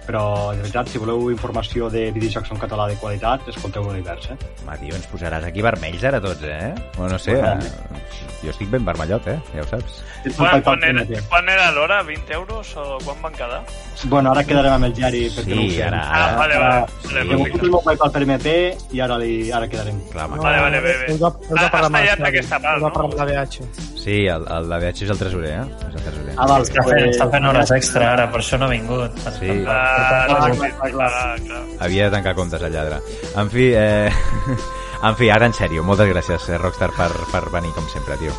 però 0.07 0.25
de 0.53 0.63
veritat, 0.63 0.91
si 0.91 1.01
voleu 1.01 1.29
informació 1.33 1.89
de 1.93 2.07
videojocs 2.15 2.53
en 2.55 2.61
català 2.61 2.87
de 2.91 2.99
qualitat, 3.01 3.47
escolteu 3.51 3.87
l'univers, 3.87 4.31
eh? 4.33 4.37
Home, 4.63 4.79
tio, 4.83 4.95
ens 4.97 5.09
posaràs 5.11 5.49
aquí 5.49 5.65
vermells 5.65 6.05
ara 6.11 6.21
tots, 6.23 6.43
eh? 6.47 6.73
O 6.99 7.09
no 7.11 7.19
sé, 7.21 7.39
eh? 7.39 7.95
jo 8.45 8.53
estic 8.53 8.69
ben 8.69 8.85
vermellot, 8.85 9.27
eh? 9.27 9.39
Ja 9.55 9.63
ho 9.63 9.67
saps. 9.69 10.01
Quan, 10.37 10.61
quan, 10.65 10.83
era, 10.85 11.03
quan 11.29 11.49
era 11.49 11.71
l'hora? 11.73 12.01
20 12.05 12.33
euros 12.37 12.71
o 12.77 12.97
quan 13.05 13.21
van 13.21 13.33
quedar? 13.37 13.61
Bueno, 14.11 14.31
ara 14.31 14.43
quedarem 14.45 14.75
amb 14.75 14.89
el 14.89 14.95
Jari 14.97 15.23
perquè 15.33 15.51
sí, 15.51 15.57
no 15.57 15.65
ho 15.65 15.71
sé. 15.71 15.81
Ara, 15.87 16.01
ara, 16.05 16.25
ah, 16.25 16.37
vale, 16.39 16.59
vale. 16.61 16.85
vale 17.05 17.25
He 17.25 17.39
mogut 17.41 17.65
el 17.65 17.73
meu 17.75 17.83
PayPal 17.85 18.13
per 18.15 18.23
MP 18.25 18.55
i 18.97 19.03
ara, 19.05 19.19
li, 19.21 19.33
ara 19.55 19.69
quedarem. 19.71 19.99
Clar, 20.13 20.29
no, 20.31 20.41
vale, 20.43 20.61
vale, 20.67 20.81
bé, 20.85 20.95
bé. 21.01 21.11
Heu 21.13 21.21
de, 21.21 21.33
heu 21.49 21.59
de 21.59 21.65
Has 21.65 21.75
tallat 21.75 22.25
aquesta 22.31 22.61
part, 22.61 22.79
Heu 22.79 22.87
de 22.87 22.95
pagar 22.97 23.11
no? 23.11 23.19
la 23.21 23.29
BH. 23.31 23.93
Sí, 24.05 24.19
el, 24.29 24.43
el 24.53 24.67
de 24.69 24.77
VH 24.83 25.05
és 25.07 25.11
el 25.15 25.17
tresorer, 25.17 25.53
eh? 25.57 25.85
És 25.87 25.95
el 25.95 26.03
tresorer. 26.05 26.33
Ah, 26.35 26.45
val, 26.51 26.65
Està 26.67 26.83
fent, 26.85 27.07
està 27.09 27.25
fent 27.33 27.47
hores 27.49 27.71
extra 27.73 28.11
ara, 28.13 28.27
per 28.29 28.43
això 28.43 28.59
no 28.61 28.67
ha 28.67 28.73
vingut. 28.73 29.15
Sí. 29.39 29.55
Ah, 29.65 29.94
clar, 29.95 30.27
clar, 30.27 30.57
clar. 30.59 30.91
clar, 30.91 31.39
clar. 31.45 31.63
Havia 31.85 32.07
de 32.07 32.15
tancar 32.15 32.35
comptes, 32.35 32.61
el 32.61 32.73
lladre. 32.73 33.01
En 33.35 33.49
fi, 33.49 33.71
eh... 33.73 34.11
en 35.09 35.17
fi, 35.19 35.31
ara 35.33 35.49
en 35.49 35.57
sèrio, 35.57 35.83
moltes 35.83 36.09
gràcies, 36.11 36.49
eh, 36.49 36.61
Rockstar, 36.61 36.91
per, 36.97 37.11
per 37.31 37.43
venir, 37.53 37.73
com 37.77 37.87
sempre, 37.93 38.19
tio. 38.21 38.35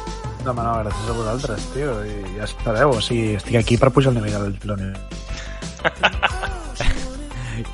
No, 0.46 0.54
no, 0.54 0.72
gràcies 0.84 1.10
a 1.10 1.18
vosaltres, 1.18 1.68
tio. 1.74 1.98
I 2.06 2.38
ja 2.38 2.46
espereu, 2.46 2.94
o 2.94 3.02
sigui, 3.02 3.34
estic 3.40 3.58
aquí 3.60 3.80
per 3.80 3.90
pujar 3.94 4.14
el 4.14 4.20
nivell 4.20 4.38
del 4.38 4.58
l'univers. 4.70 5.22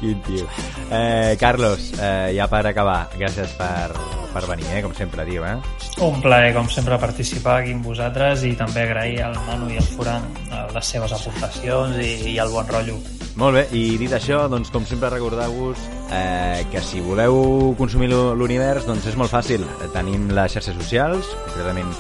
Quin 0.01 0.21
tio. 0.27 0.47
Eh, 0.91 1.37
Carlos, 1.41 1.93
eh, 1.99 2.33
ja 2.37 2.49
per 2.51 2.67
acabar, 2.71 3.07
gràcies 3.19 3.55
per, 3.59 3.93
per 4.33 4.45
venir, 4.49 4.69
eh? 4.73 4.83
com 4.85 4.95
sempre, 4.97 5.27
tio. 5.29 5.45
Eh? 5.47 5.57
Un 6.05 6.21
plaer, 6.25 6.53
com 6.57 6.69
sempre, 6.73 6.99
participar 7.01 7.61
aquí 7.61 7.75
amb 7.77 7.87
vosaltres 7.87 8.47
i 8.49 8.55
també 8.59 8.87
agrair 8.87 9.23
al 9.27 9.37
Manu 9.47 9.71
i 9.73 9.81
al 9.81 9.89
Furan 9.95 10.29
eh, 10.51 10.63
les 10.75 10.95
seves 10.95 11.15
aportacions 11.19 11.99
i, 12.03 12.13
i 12.35 12.39
el 12.43 12.55
bon 12.55 12.69
rotllo. 12.71 13.01
Molt 13.41 13.57
bé, 13.57 13.63
i 13.73 13.97
dit 13.97 14.13
això, 14.13 14.43
doncs 14.53 14.69
com 14.73 14.85
sempre 14.85 15.09
recordeu-vos 15.15 15.81
eh, 16.13 16.67
que 16.73 16.83
si 16.85 17.01
voleu 17.01 17.73
consumir 17.79 18.11
l'univers, 18.13 18.85
doncs 18.89 19.09
és 19.09 19.17
molt 19.17 19.33
fàcil. 19.33 19.65
Tenim 19.95 20.29
les 20.37 20.53
xarxes 20.53 20.77
socials, 20.77 21.33
concretament 21.47 21.95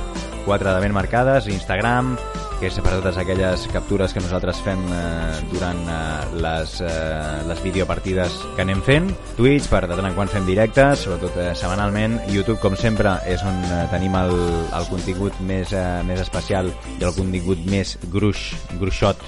quatre 0.44 0.74
de 0.74 0.80
ben 0.82 0.92
marcades, 0.92 1.48
Instagram, 1.48 2.16
que 2.62 2.68
és 2.70 2.76
per 2.78 2.92
totes 2.94 3.16
aquelles 3.18 3.64
captures 3.74 4.12
que 4.14 4.20
nosaltres 4.22 4.60
fem 4.62 4.78
eh, 4.94 5.38
durant 5.50 5.80
eh, 5.90 5.96
les, 6.44 6.76
eh, 6.86 7.40
les 7.48 7.62
videopartides 7.64 8.36
que 8.54 8.62
anem 8.62 8.78
fent, 8.86 9.08
Twitch, 9.34 9.66
per 9.72 9.80
de 9.90 9.96
tant 9.98 10.06
en 10.06 10.14
quan 10.14 10.30
fem 10.30 10.46
directes, 10.46 11.02
sobretot 11.08 11.40
eh, 11.42 11.48
setmanalment, 11.58 12.20
YouTube, 12.30 12.60
com 12.62 12.78
sempre, 12.78 13.16
és 13.26 13.42
on 13.42 13.58
eh, 13.66 13.82
tenim 13.90 14.14
el, 14.20 14.36
el 14.78 14.86
contingut 14.92 15.42
més, 15.42 15.74
eh, 15.74 15.82
més 16.06 16.22
especial 16.22 16.70
i 17.00 17.02
el 17.02 17.16
contingut 17.18 17.66
més 17.66 17.96
gruix, 18.14 18.52
gruixot 18.78 19.26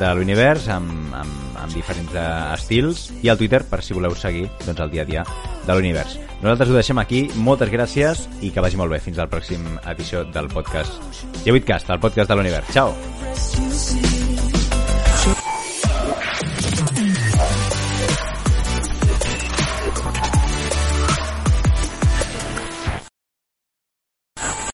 de 0.00 0.14
l'univers, 0.16 0.70
amb, 0.72 1.12
amb, 1.20 1.49
amb 1.60 1.76
diferents 1.76 2.16
eh, 2.16 2.26
estils, 2.56 3.08
i 3.22 3.32
el 3.32 3.38
Twitter, 3.40 3.62
per 3.68 3.82
si 3.84 3.96
voleu 3.96 4.16
seguir 4.18 4.48
doncs, 4.66 4.80
el 4.80 4.92
dia 4.92 5.06
a 5.06 5.08
dia 5.08 5.24
de 5.66 5.76
l'univers. 5.76 6.18
Nosaltres 6.40 6.70
ho 6.72 6.78
deixem 6.78 7.00
aquí, 7.02 7.26
moltes 7.36 7.72
gràcies 7.72 8.24
i 8.40 8.52
que 8.54 8.64
vagi 8.64 8.80
molt 8.80 8.92
bé. 8.92 9.00
Fins 9.04 9.20
al 9.20 9.28
pròxim 9.32 9.66
edició 9.92 10.24
del 10.32 10.48
podcast 10.52 10.96
G8cast, 11.44 11.92
el 11.92 12.00
podcast 12.00 12.32
de 12.32 12.40
l'univers. 12.40 12.72
Ciao! 12.72 14.19